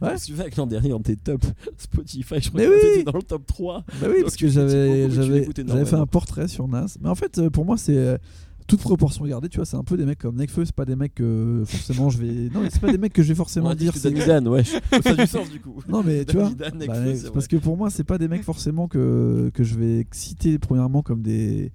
Ouais. 0.01 0.17
tu 0.19 0.35
sais 0.35 0.51
que 0.51 0.57
l'an 0.57 0.67
dernier 0.67 0.89
dans 0.89 1.01
tes 1.01 1.17
top 1.17 1.45
Spotify, 1.77 2.37
je 2.41 2.49
crois 2.49 2.61
Mais 2.63 2.67
que 2.67 2.97
oui. 2.99 3.05
dans 3.05 3.13
le 3.13 3.23
top 3.23 3.47
3. 3.47 3.85
Bah 4.01 4.07
oui, 4.09 4.23
parce 4.23 4.37
que 4.37 4.49
j'avais 4.49 5.85
fait 5.85 5.95
un 5.97 6.07
portrait 6.07 6.49
sur 6.49 6.67
Nas. 6.67 6.97
Mais 7.01 7.09
en 7.11 7.15
fait, 7.15 7.49
pour 7.51 7.65
moi, 7.65 7.77
c'est 7.77 8.19
toute 8.67 8.81
proportion 8.81 9.25
gardée. 9.27 9.49
Tu 9.49 9.57
vois, 9.57 9.67
c'est 9.67 9.77
un 9.77 9.85
peu 9.85 9.97
des 9.97 10.05
mecs 10.07 10.19
comme 10.19 10.37
Nekfeu. 10.37 10.65
C'est 10.65 10.75
pas 10.75 10.85
des 10.85 10.97
mecs 10.97 11.15
que 11.15 11.63
forcément 11.67 12.11
je 12.11 12.19
vais. 12.19 12.49
Non, 12.53 12.61
mais 12.63 12.71
c'est 12.71 12.81
pas 12.81 12.91
des 12.93 12.99
mecs 12.99 13.13
que 13.13 13.23
je 13.23 13.29
vais 13.29 13.35
forcément 13.35 13.75
dire. 13.75 13.95
c'est- 13.97 14.09
ouais. 14.49 14.65
Ça 14.65 14.81
a 15.11 15.15
du 15.15 15.27
sens 15.27 15.51
du 15.51 15.61
coup. 15.61 15.83
Non, 15.89 16.03
mais 16.03 16.25
tu 16.25 16.37
vois. 16.37 16.51
Bah, 16.51 16.71
Nekfeu, 16.71 17.31
parce 17.33 17.47
que 17.49 17.57
pour 17.57 17.77
moi, 17.77 17.91
c'est 17.91 18.05
pas 18.05 18.19
des 18.19 18.29
mecs 18.29 18.43
forcément 18.45 18.89
que, 18.89 19.51
que 19.55 19.65
je 19.65 19.75
vais 19.77 20.07
citer 20.13 20.59
premièrement 20.59 21.03
comme 21.03 21.23
des. 21.23 21.73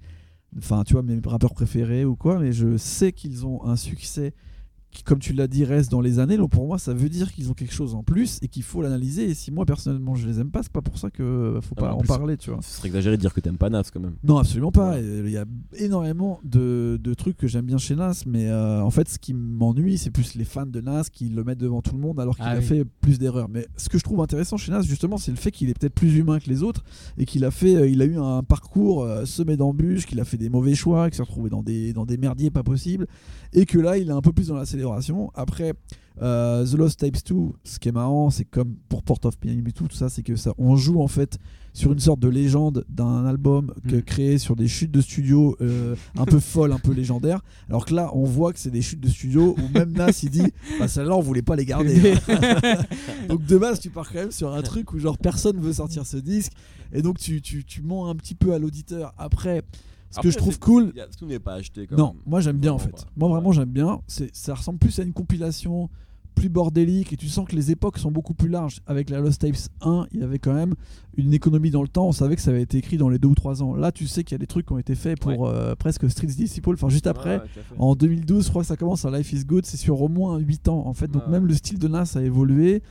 Enfin, 0.58 0.82
tu 0.84 0.94
vois, 0.94 1.02
mes 1.02 1.20
rappeurs 1.24 1.54
préférés 1.54 2.04
ou 2.04 2.16
quoi, 2.16 2.40
mais 2.40 2.52
je 2.52 2.76
sais 2.76 3.12
qu'ils 3.12 3.46
ont 3.46 3.64
un 3.64 3.76
succès 3.76 4.34
qui, 4.90 5.02
comme 5.04 5.18
tu 5.20 5.32
l'as 5.32 5.46
dit, 5.46 5.64
reste 5.64 5.90
dans 5.90 6.00
les 6.00 6.18
années. 6.18 6.36
Donc 6.36 6.50
pour 6.50 6.66
moi, 6.66 6.78
ça 6.78 6.92
veut 6.92 7.08
dire 7.08 7.32
qu'ils 7.32 7.48
ont 7.50 7.54
quelque 7.54 7.72
chose 7.74 7.94
en 7.94 8.02
plus 8.02 8.38
et 8.42 8.48
qu'il 8.48 8.62
faut 8.64 8.82
l'analyser. 8.82 9.30
Et 9.30 9.34
si 9.34 9.50
moi, 9.52 9.64
personnellement, 9.64 10.14
je 10.16 10.26
les 10.26 10.40
aime 10.40 10.50
pas, 10.50 10.62
c'est 10.62 10.72
pas 10.72 10.82
pour 10.82 10.98
ça 10.98 11.10
que 11.10 11.58
faut 11.62 11.74
Ah, 11.78 11.80
pas 11.80 11.92
en 11.92 11.96
en 11.96 11.98
plus, 12.00 12.08
parler, 12.08 12.36
tu 12.36 12.50
vois. 12.50 12.60
Ce 12.62 12.76
serait 12.78 12.88
exagéré 12.88 13.16
de 13.16 13.20
dire 13.20 13.32
que 13.32 13.40
t'aimes 13.40 13.56
pas 13.58 13.70
Nas 13.70 13.84
quand 13.92 14.00
même. 14.00 14.14
Non, 14.24 14.38
absolument 14.38 14.72
pas. 14.72 14.98
Il 15.00 15.30
y 15.30 15.36
a 15.36 15.44
énormément 15.78 16.40
de, 16.44 16.98
de 17.02 17.14
trucs 17.14 17.36
que 17.36 17.46
j'aime 17.46 17.66
bien 17.66 17.78
chez 17.78 17.94
Nas, 17.96 18.22
mais 18.26 18.48
euh, 18.48 18.82
en 18.82 18.90
fait, 18.90 19.08
ce 19.08 19.18
qui 19.18 19.32
m'ennuie, 19.34 19.96
c'est 19.98 20.10
plus 20.10 20.34
les 20.34 20.44
fans 20.44 20.66
de 20.66 20.80
Nas 20.80 21.04
qui 21.12 21.28
le 21.28 21.44
mettent 21.44 21.58
devant 21.58 21.82
tout 21.82 21.94
le 21.94 22.00
monde 22.00 22.18
alors 22.20 22.34
qu'il 22.36 22.44
Ah 22.46 22.50
a 22.52 22.58
oui. 22.58 22.64
fait 22.64 22.84
plus 22.84 23.18
d'erreurs. 23.18 23.48
Mais 23.48 23.66
ce 23.76 23.88
que 23.88 23.98
je 23.98 24.02
trouve 24.04 24.20
intéressant 24.20 24.56
chez 24.56 24.72
Nas, 24.72 24.82
justement, 24.82 25.16
c'est 25.18 25.30
le 25.30 25.36
fait 25.36 25.50
qu'il 25.52 25.68
est 25.70 25.78
peut-être 25.78 25.94
plus 25.94 26.16
humain 26.16 26.38
que 26.40 26.48
les 26.50 26.62
autres 26.62 26.82
et 27.16 27.26
qu'il 27.26 27.44
a 27.44 27.50
fait, 27.50 27.76
euh, 27.76 27.88
il 27.88 28.02
a 28.02 28.04
eu 28.04 28.18
un 28.18 28.42
parcours 28.42 29.04
euh, 29.04 29.24
semé 29.24 29.56
d'embûches, 29.56 30.06
qu'il 30.06 30.18
a 30.20 30.24
fait 30.24 30.36
des 30.36 30.48
mauvais 30.48 30.74
choix, 30.74 31.08
qu'il 31.08 31.16
s'est 31.16 31.22
retrouvé 31.22 31.48
dans 31.50 31.62
des, 31.62 31.92
dans 31.92 32.06
des 32.06 32.16
merdiers 32.16 32.50
pas 32.50 32.62
possibles, 32.62 33.06
et 33.52 33.66
que 33.66 33.78
là, 33.78 33.98
il 33.98 34.08
est 34.08 34.12
un 34.12 34.20
peu 34.20 34.32
plus 34.32 34.48
dans 34.48 34.56
la 34.56 34.66
célébration. 34.84 35.30
Après, 35.34 35.74
euh, 36.22 36.66
The 36.66 36.74
Lost 36.74 37.00
Tapes 37.00 37.18
2, 37.28 37.34
ce 37.64 37.78
qui 37.78 37.88
est 37.88 37.92
marrant, 37.92 38.30
c'est 38.30 38.44
comme 38.44 38.74
pour 38.88 39.02
Port 39.02 39.18
of 39.24 39.34
Miami 39.44 39.68
et 39.68 39.72
tout, 39.72 39.86
tout 39.88 39.96
ça, 39.96 40.08
c'est 40.08 40.22
que 40.22 40.36
ça, 40.36 40.52
on 40.58 40.76
joue 40.76 41.00
en 41.02 41.08
fait 41.08 41.38
sur 41.72 41.92
une 41.92 42.00
sorte 42.00 42.18
de 42.18 42.28
légende 42.28 42.84
d'un 42.88 43.24
album 43.26 43.72
que- 43.88 43.96
Mm. 43.96 44.02
créé 44.02 44.38
sur 44.38 44.56
des 44.56 44.66
chutes 44.66 44.90
de 44.90 45.00
studio 45.00 45.56
euh, 45.60 45.94
un 46.18 46.24
peu 46.24 46.40
folles, 46.40 46.72
un 46.72 46.78
peu 46.78 46.92
légendaires. 46.92 47.40
Alors 47.68 47.84
que 47.86 47.94
là, 47.94 48.10
on 48.14 48.24
voit 48.24 48.52
que 48.52 48.58
c'est 48.58 48.70
des 48.72 48.82
chutes 48.82 49.00
de 49.00 49.08
studio 49.08 49.54
où 49.56 49.78
même 49.78 49.92
Nas 49.92 50.10
il 50.22 50.30
dit, 50.30 50.42
bah 50.80 50.88
celle-là 50.88 51.14
on 51.14 51.20
voulait 51.20 51.42
pas 51.42 51.54
les 51.56 51.64
garder. 51.66 52.14
hein. 52.28 52.78
donc 53.28 53.44
de 53.46 53.56
base, 53.58 53.78
tu 53.80 53.90
pars 53.90 54.08
quand 54.10 54.18
même 54.18 54.32
sur 54.32 54.52
un 54.52 54.62
truc 54.62 54.92
où 54.92 54.98
genre 54.98 55.16
personne 55.18 55.60
veut 55.60 55.74
sortir 55.74 56.04
ce 56.06 56.16
disque, 56.16 56.52
et 56.92 57.02
donc 57.02 57.18
tu, 57.18 57.40
tu, 57.40 57.64
tu 57.64 57.82
mens 57.82 58.08
un 58.08 58.16
petit 58.16 58.34
peu 58.34 58.52
à 58.52 58.58
l'auditeur. 58.58 59.14
Après, 59.16 59.62
ce 60.10 60.18
Après, 60.18 60.28
que 60.28 60.32
je 60.32 60.38
trouve 60.38 60.58
cool, 60.58 60.92
y 60.96 61.00
a- 61.00 61.06
Tout 61.06 61.26
n'est 61.26 61.38
pas 61.38 61.54
acheté. 61.54 61.86
Quand 61.86 61.96
non, 61.96 62.06
même. 62.14 62.22
moi 62.26 62.40
j'aime 62.40 62.58
bien 62.58 62.72
en 62.72 62.78
fait. 62.78 62.90
pas. 62.90 62.98
Moi 63.16 63.28
vraiment 63.28 63.52
j'aime 63.52 63.70
bien. 63.70 64.00
C'est, 64.06 64.34
ça 64.34 64.54
ressemble 64.54 64.78
plus 64.78 64.98
à 64.98 65.02
une 65.04 65.12
compilation 65.12 65.88
plus 66.36 66.48
bordélique 66.48 67.12
et 67.12 67.16
tu 67.16 67.28
sens 67.28 67.46
que 67.46 67.54
les 67.54 67.70
époques 67.70 67.98
sont 67.98 68.10
beaucoup 68.10 68.32
plus 68.34 68.48
larges. 68.48 68.80
Avec 68.86 69.10
la 69.10 69.20
Lost 69.20 69.40
Tapes 69.42 69.56
1, 69.82 70.06
il 70.12 70.20
y 70.20 70.22
avait 70.22 70.38
quand 70.38 70.54
même 70.54 70.74
une 71.16 71.34
économie 71.34 71.70
dans 71.70 71.82
le 71.82 71.88
temps. 71.88 72.06
On 72.06 72.12
savait 72.12 72.34
que 72.36 72.40
ça 72.40 72.50
avait 72.50 72.62
été 72.62 72.78
écrit 72.78 72.96
dans 72.96 73.08
les 73.10 73.18
deux 73.18 73.28
ou 73.28 73.34
trois 73.34 73.62
ans. 73.62 73.74
Là, 73.74 73.92
tu 73.92 74.06
sais 74.06 74.24
qu'il 74.24 74.32
y 74.34 74.36
a 74.36 74.38
des 74.38 74.46
trucs 74.46 74.64
qui 74.66 74.72
ont 74.72 74.78
été 74.78 74.94
faits 74.94 75.20
pour 75.20 75.48
euh, 75.48 75.74
presque 75.74 76.08
Streets 76.08 76.28
Disciple. 76.28 76.70
Enfin, 76.72 76.88
juste 76.88 77.06
après, 77.08 77.36
Ouais, 77.38 77.42
ouais, 77.42 77.76
en 77.78 77.94
2012, 77.94 78.44
je 78.46 78.48
crois 78.50 78.62
que 78.62 78.68
ça 78.68 78.76
commence 78.76 79.04
à 79.04 79.10
Life 79.10 79.32
is 79.34 79.44
Good. 79.44 79.66
C'est 79.66 79.76
sur 79.76 80.00
au 80.00 80.08
moins 80.08 80.38
8 80.38 80.68
ans 80.68 80.86
en 80.86 80.94
fait. 80.94 81.08
Donc 81.10 81.26
même 81.26 81.46
le 81.46 81.52
style 81.54 81.78
de 81.78 81.88
Nas 81.88 82.12
a 82.16 82.22
évolué. 82.22 82.82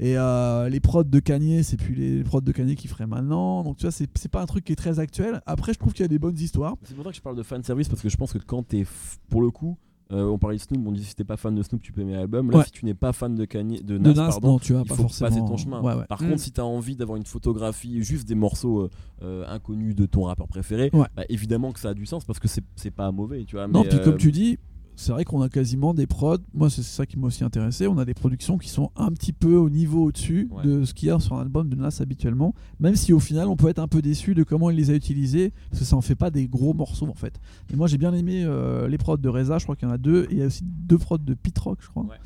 Et 0.00 0.16
euh, 0.16 0.68
les 0.68 0.80
prods 0.80 1.04
de 1.04 1.18
Kanye, 1.18 1.62
c'est 1.64 1.76
plus 1.76 1.94
les 1.94 2.22
prods 2.22 2.40
de 2.40 2.52
Kanye 2.52 2.76
qui 2.76 2.86
feraient 2.88 3.06
maintenant. 3.06 3.64
Donc 3.64 3.76
tu 3.78 3.82
vois, 3.86 3.90
c'est, 3.92 4.06
pas 4.28 4.40
un 4.42 4.46
truc 4.46 4.64
qui 4.64 4.72
est 4.72 4.76
très 4.76 5.00
actuel. 5.00 5.40
Après, 5.46 5.72
je 5.72 5.78
trouve 5.78 5.92
qu'il 5.92 6.02
y 6.02 6.04
a 6.04 6.08
des 6.08 6.18
bonnes 6.20 6.38
histoires. 6.38 6.76
C'est 6.84 6.94
pour 6.94 7.04
ça 7.04 7.10
que 7.10 7.16
je 7.16 7.22
parle 7.22 7.36
de 7.36 7.42
fan 7.42 7.62
service 7.64 7.88
parce 7.88 8.00
que 8.02 8.08
je 8.08 8.16
pense 8.16 8.32
que 8.32 8.38
quand 8.38 8.62
t'es 8.62 8.82
f- 8.82 9.16
pour 9.28 9.42
le 9.42 9.50
coup, 9.50 9.76
euh, 10.12 10.24
on 10.24 10.38
parlait 10.38 10.56
de 10.56 10.62
Snoop, 10.62 10.86
on 10.86 10.92
disait 10.92 11.04
si 11.08 11.14
t'es 11.16 11.24
pas 11.24 11.36
fan 11.36 11.54
de 11.54 11.62
Snoop, 11.62 11.82
tu 11.82 11.92
peux 11.92 12.00
aimer 12.00 12.14
l'album. 12.14 12.50
Là, 12.50 12.58
Ouais. 12.58 12.64
si 12.64 12.70
tu 12.70 12.84
n'es 12.86 12.94
pas 12.94 13.12
fan 13.12 13.34
de 13.34 13.44
Kanye, 13.44 13.82
de 13.82 13.98
De 13.98 14.12
Nas, 14.12 14.28
pardon, 14.30 14.52
non, 14.52 14.58
tu 14.58 14.72
vois, 14.72 14.82
il 14.82 14.88
pas 14.88 14.94
faut 14.94 15.02
forcément. 15.02 15.28
passer 15.30 15.40
ton 15.40 15.56
chemin. 15.56 15.82
Ouais, 15.82 15.94
ouais. 15.94 16.04
Par 16.08 16.22
Mm. 16.22 16.28
contre, 16.30 16.40
si 16.40 16.52
t'as 16.52 16.62
envie 16.62 16.96
d'avoir 16.96 17.16
une 17.18 17.26
photographie, 17.26 18.02
juste 18.02 18.26
des 18.26 18.34
morceaux 18.36 18.88
euh, 19.22 19.44
inconnus 19.48 19.94
de 19.96 20.06
ton 20.06 20.22
rappeur 20.22 20.46
préféré, 20.48 20.90
bah, 20.92 21.08
évidemment 21.28 21.72
que 21.72 21.80
ça 21.80 21.88
a 21.90 21.94
du 21.94 22.06
sens 22.06 22.24
parce 22.24 22.38
que 22.38 22.46
c'est 22.48 22.90
pas 22.90 23.10
mauvais, 23.10 23.44
tu 23.44 23.56
vois. 23.56 23.66
Non, 23.66 23.82
mais, 23.82 23.88
puis 23.88 24.00
comme 24.02 24.16
tu 24.16 24.30
dis, 24.32 24.58
c'est 25.00 25.12
vrai 25.12 25.24
qu'on 25.24 25.40
a 25.42 25.48
quasiment 25.48 25.94
des 25.94 26.06
prods. 26.08 26.38
Moi, 26.54 26.70
c'est 26.70 26.82
ça 26.82 27.06
qui 27.06 27.18
m'a 27.18 27.28
aussi 27.28 27.44
intéressé. 27.44 27.86
On 27.86 27.98
a 27.98 28.04
des 28.04 28.14
productions 28.14 28.58
qui 28.58 28.68
sont 28.68 28.90
un 28.96 29.12
petit 29.12 29.32
peu 29.32 29.54
au 29.54 29.70
niveau 29.70 30.04
au-dessus 30.06 30.48
Ouais. 30.50 30.64
de 30.64 30.84
ce 30.84 30.92
qu'il 30.92 31.08
y 31.08 31.10
a 31.12 31.20
sur 31.20 31.36
un 31.36 31.42
album 31.42 31.68
de 31.68 31.76
Nas 31.76 31.98
habituellement. 32.00 32.52
Même 32.80 32.96
si 32.96 33.12
au 33.12 33.20
final, 33.20 33.46
on 33.46 33.54
peut 33.56 33.68
être 33.68 33.78
un 33.78 33.86
peu 33.86 34.02
déçu 34.02 34.34
de 34.34 34.42
comment 34.42 34.70
il 34.70 34.76
les 34.76 34.90
a 34.90 34.94
utilisés, 34.94 35.52
parce 35.70 35.80
que 35.80 35.86
ça 35.86 35.94
en 35.96 36.00
fait 36.00 36.16
pas 36.16 36.30
des 36.30 36.48
gros 36.48 36.74
morceaux 36.74 37.06
en 37.08 37.14
fait. 37.14 37.38
Et 37.72 37.76
moi, 37.76 37.86
j'ai 37.86 37.96
bien 37.98 38.12
aimé 38.12 38.42
euh, 38.44 38.88
les 38.88 38.98
prods 38.98 39.16
de 39.18 39.28
Reza. 39.28 39.58
Je 39.58 39.64
crois 39.64 39.76
qu'il 39.76 39.86
y 39.86 39.90
en 39.90 39.94
a 39.94 39.98
deux. 39.98 40.24
Et 40.24 40.32
il 40.32 40.38
y 40.38 40.42
a 40.42 40.46
aussi 40.46 40.64
deux 40.64 40.98
prods 40.98 41.18
de 41.18 41.34
Pit 41.34 41.56
Rock, 41.58 41.78
je 41.80 41.88
crois. 41.88 42.02
Ouais. 42.02 42.16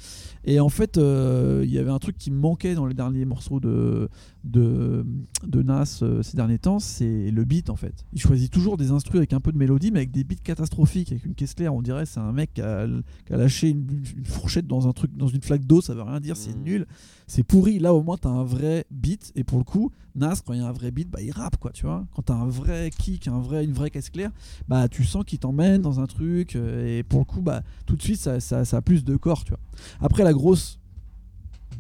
Et 0.45 0.59
en 0.59 0.71
fait, 0.71 0.97
euh, 0.99 1.63
il 1.65 1.71
y 1.71 1.79
avait 1.79 1.91
un 1.91 1.99
truc 1.99 2.17
qui 2.17 2.31
me 2.31 2.39
manquait 2.39 2.75
dans 2.75 2.87
les 2.87 2.95
derniers 2.95 3.25
morceaux 3.27 3.61
de, 3.61 4.09
de, 4.45 5.05
de 5.47 5.63
Nas 5.63 6.01
euh, 6.03 6.23
ces 6.23 6.37
derniers 6.37 6.59
temps, 6.59 6.79
c'est 6.79 7.31
le 7.31 7.45
beat 7.45 7.71
en 7.71 7.77
fait. 7.77 8.07
Il 8.13 8.21
choisit 8.21 8.51
toujours 8.51 8.77
des 8.77 8.91
instrus 8.91 9.17
avec 9.19 9.33
un 9.35 9.41
peu 9.41 9.53
de 9.53 9.59
mélodie, 9.59 9.91
mais 9.93 9.99
avec 10.01 10.11
des 10.11 10.25
beats 10.25 10.37
catastrophiques, 10.43 11.13
avec 11.13 11.25
une 11.27 11.35
caisse 11.35 11.55
claire. 11.55 11.75
On 11.75 11.83
dirait 11.83 12.07
c'est 12.07 12.21
un 12.21 12.33
mec 12.33 12.55
qui 12.55 12.62
a, 12.63 12.87
qui 13.27 13.33
a 13.33 13.37
lâché 13.37 13.69
une, 13.71 13.87
une 14.17 14.25
fourchette 14.25 14.67
dans 14.67 14.87
un 14.89 14.93
truc, 14.93 15.17
dans 15.17 15.27
une 15.29 15.43
flaque 15.43 15.65
d'eau, 15.67 15.81
ça 15.81 15.95
veut 15.95 16.03
rien 16.03 16.21
dire, 16.21 16.37
c'est 16.37 16.57
Mm. 16.57 16.63
nul, 16.63 16.87
c'est 17.27 17.43
pourri. 17.43 17.79
Là 17.79 17.93
au 17.95 18.03
moins 18.03 18.17
t'as 18.17 18.29
un 18.31 18.45
vrai 18.45 18.85
beat, 18.91 19.33
et 19.37 19.45
pour 19.45 19.59
le 19.59 19.65
coup, 19.65 19.91
Nas 20.15 20.37
quand 20.45 20.53
il 20.53 20.61
y 20.61 20.63
a 20.63 20.69
un 20.69 20.73
vrai 20.73 20.91
beat, 20.91 21.11
bah 21.11 21.21
il 21.23 21.31
rappe 21.33 21.57
quoi, 21.57 21.71
tu 21.73 21.87
vois. 21.87 22.07
Quand 22.15 22.23
t'as 22.23 22.35
un 22.35 22.47
vrai 22.49 22.91
kick, 22.97 23.29
un 23.29 23.41
vrai, 23.41 23.65
une 23.65 23.73
vraie 23.73 23.91
caisse 23.91 24.11
claire, 24.11 24.31
bah 24.69 24.89
tu 24.89 25.05
sens 25.05 25.25
qu'il 25.25 25.39
t'emmène 25.39 25.81
dans 25.83 26.01
un 26.01 26.07
truc, 26.07 26.57
euh, 26.57 26.99
et 26.99 27.03
pour 27.03 27.19
le 27.21 27.25
coup, 27.25 27.41
bah 27.43 27.63
tout 27.87 27.97
de 27.97 28.03
suite 28.03 28.19
ça, 28.21 28.41
ça, 28.41 28.65
ça 28.65 28.77
a 28.79 28.83
plus 28.83 29.05
de 29.05 29.17
corps, 29.17 29.45
tu 29.45 29.51
vois. 29.51 29.61
Après 30.01 30.23
la 30.25 30.33
grosse 30.33 30.79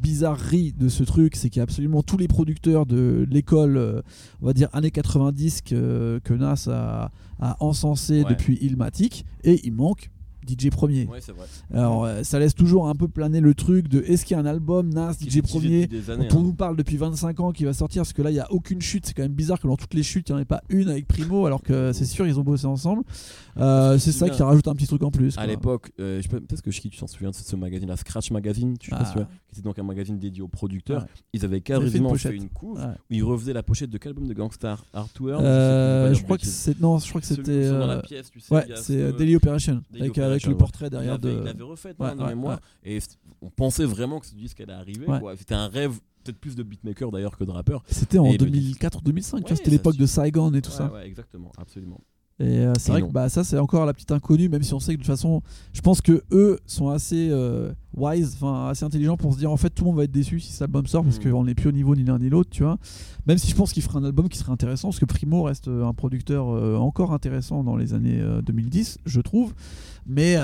bizarrerie 0.00 0.72
de 0.72 0.88
ce 0.88 1.04
truc, 1.04 1.36
c'est 1.36 1.48
qu'il 1.48 1.58
y 1.58 1.60
a 1.60 1.62
absolument 1.64 2.02
tous 2.02 2.16
les 2.16 2.26
producteurs 2.26 2.86
de 2.86 3.26
l'école, 3.30 3.76
euh, 3.76 4.02
on 4.40 4.46
va 4.46 4.52
dire 4.52 4.68
années 4.72 4.90
90 4.90 5.62
que, 5.62 6.20
que 6.24 6.34
Nas 6.34 6.66
a, 6.68 7.10
a 7.38 7.56
encensé 7.62 8.22
Ouais. 8.24 8.30
depuis 8.30 8.56
Illmatic, 8.62 9.24
et 9.44 9.60
il 9.64 9.72
manque 9.74 10.10
DJ 10.46 10.70
Premier. 10.70 11.06
Ouais, 11.06 11.20
c'est 11.20 11.32
vrai. 11.32 11.46
Alors 11.72 12.04
euh, 12.04 12.22
ça 12.22 12.38
laisse 12.38 12.54
toujours 12.54 12.88
un 12.88 12.94
peu 12.94 13.08
planer 13.08 13.40
le 13.40 13.54
truc 13.54 13.88
de 13.88 14.00
est-ce 14.02 14.24
qu'il 14.24 14.36
y 14.36 14.38
a 14.38 14.42
un 14.42 14.46
album 14.46 14.90
Nas 14.92 15.14
Qui 15.14 15.30
DJ 15.30 15.42
Premier 15.42 15.84
années, 16.10 16.28
dont 16.28 16.36
on 16.36 16.40
hein. 16.40 16.42
nous 16.44 16.54
parle 16.54 16.76
depuis 16.76 16.96
25 16.96 17.40
ans 17.40 17.52
qui 17.52 17.64
va 17.64 17.72
sortir? 17.72 18.02
Parce 18.02 18.12
que 18.12 18.22
là 18.22 18.30
il 18.30 18.36
y 18.36 18.40
a 18.40 18.50
aucune 18.52 18.80
chute 18.80 19.06
c'est 19.06 19.14
quand 19.14 19.22
même 19.22 19.32
bizarre 19.32 19.60
que 19.60 19.66
dans 19.68 19.76
toutes 19.76 19.94
les 19.94 20.02
chutes 20.02 20.28
il 20.28 20.32
n'y 20.32 20.38
en 20.38 20.42
ait 20.42 20.44
pas 20.44 20.62
une 20.68 20.88
avec 20.88 21.06
Primo 21.06 21.46
alors 21.46 21.62
que 21.62 21.92
c'est 21.92 22.04
sûr 22.04 22.26
ils 22.26 22.38
ont 22.38 22.44
bossé 22.44 22.66
ensemble 22.66 23.02
Euh, 23.58 23.98
c'est 23.98 24.12
ça 24.12 24.30
qui 24.30 24.42
rajoute 24.42 24.66
un 24.68 24.74
petit 24.74 24.86
truc 24.86 25.02
en 25.02 25.10
plus 25.10 25.34
À 25.36 25.42
quoi. 25.42 25.46
l'époque, 25.46 25.92
euh, 26.00 26.20
je 26.22 26.28
peut-être 26.28 26.62
que 26.62 26.70
Chiki, 26.70 26.88
tu 26.90 26.98
t'en 26.98 27.06
souviens 27.06 27.30
de 27.30 27.34
ce 27.34 27.54
magazine, 27.56 27.88
la 27.88 27.96
Scratch 27.96 28.30
Magazine, 28.30 28.78
tu 28.78 28.90
sais 28.90 28.96
pas 28.96 29.02
Ah. 29.06 29.12
vois, 29.14 29.24
qui 29.50 29.58
était 29.58 29.62
donc 29.62 29.78
un 29.78 29.82
magazine 29.82 30.18
dédié 30.18 30.42
aux 30.42 30.48
producteurs. 30.48 31.02
Ouais. 31.02 31.08
Ils 31.34 31.44
avaient 31.44 31.62
avaient 31.70 31.90
fait 31.90 32.34
une 32.34 32.48
couve 32.48 32.78
Ouais. 32.78 32.86
où 32.86 33.14
ils 33.14 33.22
refaisaient 33.22 33.52
la 33.52 33.62
pochette 33.62 33.90
de 33.90 33.98
quel 33.98 34.10
album 34.10 34.26
de 34.26 34.32
Gangstar 34.32 34.84
Artwork 34.94 35.42
Euh, 35.42 36.14
je 36.14 36.22
crois 36.22 36.38
que 36.38 36.46
c'est 36.46 36.80
non 36.80 36.98
je 36.98 37.08
crois 37.08 37.20
que 37.20 37.26
où 37.26 37.34
c'était 37.36 37.68
dans 37.68 37.86
la 37.86 37.96
euh, 37.98 38.00
pièce, 38.02 38.30
tu 38.30 38.40
sais, 38.40 38.54
ouais 38.54 38.64
c'est 38.76 38.82
ce- 38.82 38.92
euh, 38.94 39.12
Daily 39.12 39.36
Operation 39.36 39.82
Daily 39.90 40.04
avec, 40.06 40.18
avec 40.32 40.46
le 40.46 40.56
portrait 40.56 40.86
Il 40.86 40.90
derrière 40.90 41.12
l'avait- 41.18 41.34
de 41.34 41.38
il 41.40 41.44
l'avait 41.44 41.62
refait 41.62 41.94
Ouais, 41.98 42.14
dans 42.14 42.22
ouais, 42.24 42.28
mémoire. 42.30 42.60
Et 42.84 42.98
on 43.40 43.50
pensait 43.50 43.84
vraiment 43.84 44.18
que 44.20 44.26
ce 44.26 44.34
disque 44.34 44.60
allait 44.60 44.72
arriver. 44.72 45.06
C'était 45.38 45.54
un 45.54 45.68
rêve, 45.68 45.98
peut-être 46.24 46.38
plus 46.38 46.54
de 46.56 46.62
beatmaker 46.62 47.10
d'ailleurs 47.10 47.36
que 47.36 47.44
de 47.44 47.50
rappeur. 47.50 47.82
c'était 47.88 48.18
en 48.18 48.26
Et 48.26 48.32
le 48.32 48.38
2004 48.38 49.02
2005 49.02 49.38
tu 49.38 49.42
vois, 49.42 49.50
Ouais, 49.50 49.56
c'était 49.56 49.70
ça 49.70 49.76
l'époque 49.76 49.96
de 49.96 50.06
Saigon 50.06 50.52
et 50.54 50.62
tout 50.62 50.70
ouais, 50.70 50.76
ça 50.76 50.92
ouais, 50.92 51.06
exactement, 51.06 51.52
absolument. 51.58 52.00
Et 52.40 52.58
euh, 52.60 52.72
c'est 52.78 52.90
vrai 52.90 53.00
non. 53.02 53.08
que 53.08 53.12
bah, 53.12 53.28
ça, 53.28 53.44
c'est 53.44 53.58
encore 53.58 53.86
la 53.86 53.92
petite 53.92 54.10
inconnue, 54.10 54.48
même 54.48 54.62
si 54.62 54.74
on 54.74 54.80
sait 54.80 54.92
que 54.94 54.98
de 54.98 55.02
toute 55.02 55.12
façon, 55.12 55.42
je 55.72 55.80
pense 55.80 56.00
que 56.00 56.22
eux 56.32 56.58
sont 56.66 56.88
assez 56.88 57.28
euh, 57.30 57.72
wise, 57.96 58.34
enfin 58.34 58.68
assez 58.68 58.84
intelligents 58.84 59.16
pour 59.16 59.32
se 59.34 59.38
dire 59.38 59.50
en 59.52 59.56
fait 59.56 59.70
tout 59.70 59.84
le 59.84 59.90
monde 59.90 59.98
va 59.98 60.04
être 60.04 60.10
déçu 60.10 60.40
si 60.40 60.50
cet 60.50 60.62
album 60.62 60.86
sort 60.86 61.04
parce 61.04 61.18
Mm. 61.18 61.30
qu'on 61.30 61.44
n'est 61.44 61.54
plus 61.54 61.68
au 61.68 61.72
niveau 61.72 61.94
ni 61.94 62.04
l'un 62.04 62.18
ni 62.18 62.30
l'autre, 62.30 62.50
tu 62.50 62.62
vois. 62.64 62.78
Même 63.26 63.38
si 63.38 63.48
je 63.48 63.54
pense 63.54 63.72
qu'il 63.72 63.82
fera 63.82 63.98
un 64.00 64.04
album 64.04 64.28
qui 64.28 64.38
serait 64.38 64.50
intéressant, 64.50 64.88
parce 64.88 64.98
que 64.98 65.04
Primo 65.04 65.42
reste 65.44 65.68
euh, 65.68 65.84
un 65.86 65.92
producteur 65.92 66.48
euh, 66.48 66.76
encore 66.76 67.12
intéressant 67.12 67.62
dans 67.62 67.76
les 67.76 67.94
années 67.94 68.18
euh, 68.20 68.42
2010, 68.42 68.98
je 69.06 69.20
trouve. 69.20 69.54
Mais 70.04 70.36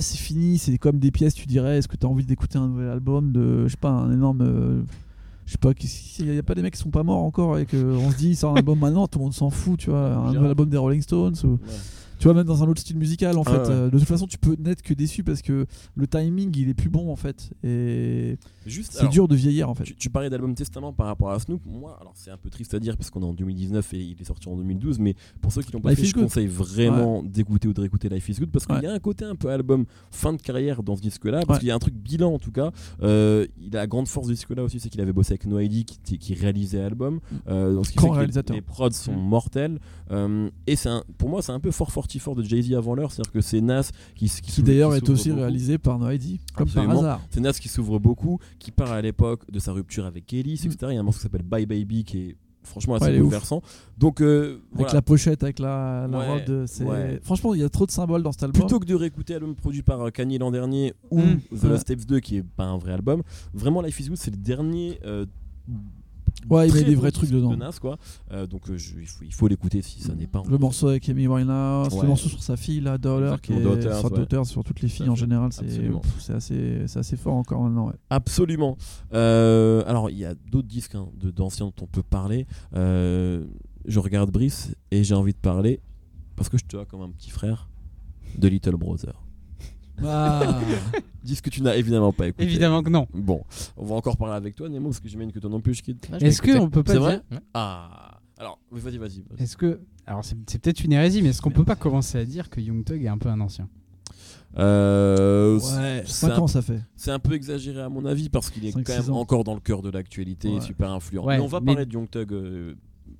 c'est 0.00 0.16
fini, 0.16 0.56
c'est 0.56 0.78
comme 0.78 0.98
des 0.98 1.10
pièces, 1.10 1.34
tu 1.34 1.46
dirais, 1.46 1.76
est-ce 1.76 1.88
que 1.88 1.96
tu 1.96 2.06
as 2.06 2.08
envie 2.08 2.24
d'écouter 2.24 2.56
un 2.56 2.68
nouvel 2.68 2.88
album 2.88 3.32
de, 3.32 3.64
je 3.66 3.72
sais 3.72 3.76
pas, 3.76 3.90
un 3.90 4.10
énorme. 4.10 4.86
Je 5.46 5.52
sais 5.52 5.58
pas, 5.58 5.72
il 6.20 6.30
n'y 6.30 6.38
a 6.38 6.42
pas 6.42 6.54
des 6.54 6.62
mecs 6.62 6.74
qui 6.74 6.80
sont 6.80 6.90
pas 6.90 7.02
morts 7.02 7.22
encore 7.22 7.58
et 7.58 7.66
qu'on 7.66 8.10
se 8.10 8.16
dit, 8.16 8.34
sort 8.36 8.52
un 8.52 8.56
album 8.58 8.78
maintenant, 8.78 9.06
tout 9.06 9.18
le 9.18 9.24
monde 9.24 9.34
s'en 9.34 9.50
fout, 9.50 9.78
tu 9.78 9.90
vois, 9.90 10.14
un 10.14 10.32
nouvel 10.32 10.50
album 10.50 10.68
des 10.68 10.76
Rolling 10.76 11.02
Stones 11.02 11.36
ou. 11.44 11.52
Ouais. 11.52 11.58
Tu 12.24 12.28
vois, 12.28 12.34
même 12.36 12.46
dans 12.46 12.64
un 12.64 12.68
autre 12.68 12.80
style 12.80 12.96
musical, 12.96 13.36
en 13.36 13.42
Ah 13.44 13.50
fait. 13.50 13.58
ouais. 13.58 13.70
euh, 13.70 13.90
de 13.90 13.98
toute 13.98 14.08
façon, 14.08 14.26
tu 14.26 14.38
peux 14.38 14.56
n'être 14.58 14.80
que 14.80 14.94
déçu 14.94 15.22
parce 15.22 15.42
que 15.42 15.66
le 15.94 16.06
timing, 16.06 16.50
il 16.56 16.70
est 16.70 16.74
plus 16.74 16.88
bon, 16.88 17.12
en 17.12 17.16
fait. 17.16 17.50
Et 17.62 18.38
Juste, 18.64 18.92
c'est 18.98 19.08
dur 19.10 19.28
de 19.28 19.36
vieillir, 19.36 19.68
en 19.68 19.74
fait. 19.74 19.84
Tu, 19.84 19.94
tu 19.94 20.08
parlais 20.08 20.30
d'album 20.30 20.54
Testament 20.54 20.94
par 20.94 21.04
rapport 21.08 21.30
à 21.32 21.38
Snoop. 21.38 21.60
Moi, 21.66 21.94
alors 22.00 22.12
c'est 22.16 22.30
un 22.30 22.38
peu 22.38 22.48
triste 22.48 22.72
à 22.72 22.80
dire 22.80 22.96
parce 22.96 23.10
qu'on 23.10 23.20
est 23.20 23.26
en 23.26 23.34
2019 23.34 23.92
et 23.92 23.98
il 24.00 24.16
est 24.18 24.24
sorti 24.24 24.48
en 24.48 24.56
2012, 24.56 25.00
mais 25.00 25.14
pour 25.42 25.52
ceux 25.52 25.60
qui 25.60 25.70
l'ont 25.72 25.82
pas 25.82 25.94
fait, 25.94 26.02
je 26.02 26.14
Good. 26.14 26.22
conseille 26.22 26.46
vraiment 26.46 27.22
d'écouter 27.22 27.68
ou 27.68 27.74
de 27.74 27.80
réécouter 27.82 28.08
Life 28.08 28.26
is 28.30 28.36
Good 28.40 28.50
parce 28.50 28.64
qu'il 28.64 28.74
Ouais. 28.76 28.82
y 28.84 28.86
a 28.86 28.92
un 28.94 28.98
côté 29.00 29.26
un 29.26 29.36
peu 29.36 29.50
album 29.50 29.84
fin 30.10 30.32
de 30.32 30.40
carrière 30.40 30.82
dans 30.82 30.96
ce 30.96 31.02
disque-là, 31.02 31.42
parce 31.46 31.58
qu'il 31.58 31.68
y 31.68 31.72
a 31.72 31.74
un 31.74 31.78
truc 31.78 31.92
bilan 31.94 32.32
en 32.32 32.38
tout 32.38 32.52
cas. 32.52 32.70
Euh, 33.02 33.46
il 33.60 33.76
a 33.76 33.80
la 33.80 33.86
grande 33.86 34.08
force 34.08 34.28
de 34.28 34.32
ce 34.32 34.38
disque-là 34.38 34.64
aussi, 34.64 34.80
c'est 34.80 34.88
qu'il 34.88 35.02
avait 35.02 35.12
bossé 35.12 35.32
avec 35.34 35.44
No 35.44 35.60
ID 35.60 35.84
qui, 35.84 36.16
qui 36.18 36.32
réalisait 36.32 36.78
l'album. 36.78 37.20
Euh, 37.48 37.74
donc 37.74 37.84
ce 37.84 37.92
qui 37.92 37.98
fait 37.98 38.08
que 38.08 38.14
les-. 38.50 38.54
Les, 38.54 38.62
prods 38.62 38.90
sont 38.92 39.12
Mm. 39.12 39.28
mortels. 39.28 39.78
Euh, 40.10 40.48
et 40.66 40.76
c'est 40.76 40.88
un- 40.88 41.04
pour 41.18 41.28
moi, 41.28 41.42
c'est 41.42 41.52
un 41.52 41.60
peu 41.60 41.70
fort 41.70 41.92
fort 41.92 42.06
de 42.36 42.42
Jay-Z 42.42 42.72
avant 42.74 42.94
l'heure, 42.94 43.12
c'est-à-dire 43.12 43.32
que 43.32 43.40
c'est 43.40 43.60
Nas 43.60 43.90
qui, 44.14 44.28
qui, 44.28 44.62
d'ailleurs 44.62 44.94
est 44.94 45.08
aussi 45.08 45.28
beaucoup. 45.30 45.40
réalisé 45.40 45.78
par 45.78 45.98
No 45.98 46.10
ID, 46.10 46.38
comme 46.54 46.66
Absolument. 46.68 46.92
par 46.94 47.02
hasard. 47.04 47.20
C'est 47.30 47.40
Nas 47.40 47.52
qui 47.52 47.68
s'ouvre 47.68 47.98
beaucoup, 47.98 48.38
qui 48.58 48.70
part 48.70 48.92
à 48.92 49.00
l'époque 49.02 49.50
de 49.50 49.58
sa 49.58 49.72
rupture 49.72 50.06
avec 50.06 50.26
Kelly, 50.26 50.52
Mm. 50.62 50.66
etc. 50.66 50.76
Il 50.90 50.94
y 50.94 50.96
a 50.96 51.00
un 51.00 51.02
morceau 51.02 51.18
qui 51.18 51.22
s'appelle 51.24 51.42
Bye 51.42 51.66
Baby 51.66 52.04
qui 52.04 52.18
est 52.18 52.36
franchement 52.62 52.94
Ouais, 52.94 53.02
assez 53.02 53.16
ouf. 53.18 53.24
bouleversant. 53.24 53.62
Donc, 53.98 54.20
euh, 54.22 54.58
Avec 54.76 54.92
la 54.92 55.02
pochette, 55.02 55.42
avec 55.42 55.58
la, 55.58 56.06
la 56.10 56.18
Ouais, 56.18 56.28
robe. 56.28 56.44
de- 56.46 56.64
c'est- 56.66 56.84
ouais. 56.84 57.20
Franchement, 57.22 57.52
il 57.54 57.60
y 57.60 57.64
a 57.64 57.68
trop 57.68 57.84
de 57.84 57.90
symboles 57.90 58.22
dans 58.22 58.32
cet 58.32 58.42
album. 58.44 58.58
plutôt 58.62 58.80
que 58.80 58.86
de 58.86 58.94
réécouter 58.94 59.34
l'album 59.34 59.54
produit 59.54 59.82
par 59.82 60.00
euh, 60.00 60.10
Kanye 60.10 60.38
l'an 60.38 60.50
dernier 60.50 60.94
ou 61.10 61.20
Mm. 61.20 61.40
The 61.58 61.62
Ouais. 61.64 61.68
Lost 61.68 61.86
Tapes 61.88 62.06
2 62.06 62.20
qui 62.20 62.36
est 62.38 62.42
pas 62.42 62.64
un 62.64 62.78
vrai 62.78 62.92
album, 62.94 63.22
vraiment 63.52 63.82
Life 63.82 64.00
is 64.00 64.08
Good 64.08 64.16
c'est 64.16 64.30
le 64.30 64.38
dernier. 64.38 64.98
euh, 65.04 65.26
Ouais, 66.50 66.68
il 66.68 66.74
met 66.74 66.84
des 66.84 66.94
vrais 66.94 67.10
trucs 67.10 67.30
dedans. 67.30 67.50
de 67.52 67.56
Nas, 67.56 67.72
quoi. 67.80 67.96
Euh, 68.32 68.46
donc 68.46 68.68
euh, 68.68 68.76
je- 68.76 68.98
il 69.00 69.06
faut, 69.06 69.24
il 69.24 69.32
faut 69.32 69.48
l'écouter 69.48 69.80
si 69.80 70.00
ça 70.02 70.14
n'est 70.14 70.26
pas. 70.26 70.42
Le 70.48 70.58
morceau 70.58 70.88
avec 70.88 71.08
Amy 71.08 71.26
Winehouse, 71.26 71.88
le 71.94 72.00
Ouais. 72.00 72.06
morceau 72.06 72.28
sur 72.28 72.42
sa 72.42 72.56
fille, 72.56 72.80
la 72.80 72.98
Dollar, 72.98 73.40
qui 73.40 73.52
est 73.52 73.56
Exactement, 73.56 73.74
Daughters, 73.82 73.98
sur 74.00 74.12
ouais. 74.12 74.18
Daughters, 74.18 74.46
sur 74.46 74.64
toutes 74.64 74.80
les 74.82 74.88
filles 74.88 75.08
en 75.08 75.14
général, 75.14 75.52
c'est 75.52 75.64
Absolument. 75.64 76.00
pff, 76.00 76.14
c'est 76.20 76.34
assez, 76.34 76.82
c'est 76.86 76.98
assez 76.98 77.16
fort 77.16 77.34
encore 77.34 77.62
maintenant. 77.62 77.86
ouais. 77.86 77.94
Absolument. 78.10 78.76
Euh, 79.14 79.82
alors, 79.86 80.10
il 80.10 80.18
y 80.18 80.24
a 80.26 80.34
d'autres 80.34 80.68
disques 80.68 80.94
hein, 80.96 81.08
de- 81.18 81.30
d'anciens 81.30 81.66
dont 81.66 81.82
on 81.84 81.86
peut 81.86 82.02
parler. 82.02 82.46
Euh, 82.74 83.44
je 83.86 83.98
regarde 84.00 84.30
Brice 84.30 84.74
et 84.90 85.02
j'ai 85.04 85.14
envie 85.14 85.32
de 85.32 85.38
parler, 85.38 85.80
parce 86.36 86.48
que 86.50 86.58
je 86.58 86.64
te 86.64 86.76
vois 86.76 86.84
comme 86.84 87.00
un 87.02 87.10
petit 87.10 87.30
frère, 87.30 87.68
de 88.38 88.48
Little 88.48 88.76
Brother. 88.76 89.23
Ah, 90.04 90.60
Disque 91.22 91.44
que 91.44 91.50
tu 91.50 91.62
n'as 91.62 91.76
évidemment 91.76 92.12
pas 92.12 92.26
écouté. 92.28 92.44
Évidemment 92.44 92.82
que 92.82 92.90
non. 92.90 93.06
Bon, 93.14 93.42
on 93.76 93.84
va 93.86 93.94
encore 93.94 94.16
parler 94.16 94.34
avec 94.34 94.54
toi, 94.54 94.68
Nemo, 94.68 94.88
parce 94.88 95.00
que 95.00 95.08
j'imagine 95.08 95.32
que 95.32 95.38
toi 95.38 95.48
non 95.50 95.60
plus, 95.60 95.74
je 95.74 95.82
quitte. 95.82 96.08
Ah, 96.12 96.18
Est-ce 96.20 96.42
qu'on 96.42 96.68
peut 96.68 96.82
pas 96.82 96.92
C'est 96.92 96.98
dire- 96.98 97.06
vrai 97.06 97.20
Ouais. 97.30 97.38
Ah 97.54 98.20
Alors, 98.38 98.58
vas-y, 98.70 98.98
vas-y. 98.98 98.98
vas-y. 98.98 99.42
Est-ce 99.42 99.56
que. 99.56 99.80
Alors, 100.06 100.24
c'est 100.24 100.36
c'est 100.46 100.58
peut-être 100.60 100.84
une 100.84 100.92
hérésie, 100.92 101.22
mais 101.22 101.30
est-ce 101.30 101.40
qu'on 101.40 101.50
peut 101.50 101.64
pas 101.64 101.76
commencer 101.76 102.18
à 102.18 102.24
dire 102.24 102.50
que 102.50 102.60
Young 102.60 102.84
Thug 102.84 103.02
est 103.02 103.08
un 103.08 103.16
peu 103.18 103.28
un 103.30 103.40
ancien? 103.40 103.68
Euh, 104.58 105.54
Ouais, 105.58 106.02
c'est 106.06 106.26
5 106.26 106.30
un- 106.32 106.38
ans 106.40 106.46
ça 106.46 106.62
fait? 106.62 106.80
C'est 106.96 107.10
un 107.10 107.18
peu 107.18 107.34
exagéré 107.34 107.80
à 107.80 107.88
mon 107.88 108.04
avis 108.04 108.28
parce 108.28 108.50
qu'il 108.50 108.64
est 108.66 108.72
quand 108.72 108.88
même 108.88 109.10
ans. 109.12 109.20
encore 109.20 109.42
dans 109.44 109.54
le 109.54 109.60
cœur 109.60 109.82
de 109.82 109.90
l'actualité, 109.90 110.48
Ouais. 110.48 110.60
super 110.60 110.90
influent. 110.92 111.24
Ouais, 111.24 111.38
mais 111.38 111.42
on 111.42 111.46
va 111.48 111.60
mais- 111.60 111.72
parler 111.72 111.86
de 111.86 111.92
Young 111.92 112.08
Thug 112.08 112.32
euh, 112.32 112.74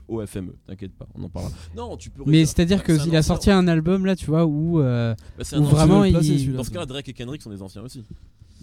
au 0.08 0.24
FME, 0.26 0.54
t'inquiète 0.66 0.92
pas, 0.94 1.06
on 1.14 1.22
en 1.24 1.28
parlera. 1.28 1.52
Non, 1.76 1.96
tu 1.96 2.10
peux. 2.10 2.22
Mais 2.26 2.44
c'est-à-dire 2.46 2.82
C'est 2.84 2.92
un 3.00 3.04
qu'il 3.04 3.16
a 3.16 3.22
sorti 3.22 3.50
un 3.50 3.66
album 3.68 4.04
là, 4.06 4.16
tu 4.16 4.26
vois, 4.26 4.44
où 4.46 4.80
euh, 4.80 5.14
Bah, 5.38 5.44
c'est 5.44 5.56
où 5.56 5.64
vraiment 5.64 6.04
il. 6.04 6.12
Dans 6.54 6.64
ce 6.64 6.70
cas-là, 6.70 6.86
Drake 6.86 7.08
et 7.08 7.12
Kendrick 7.12 7.42
sont 7.42 7.50
des 7.50 7.62
anciens 7.62 7.82
aussi. 7.82 8.04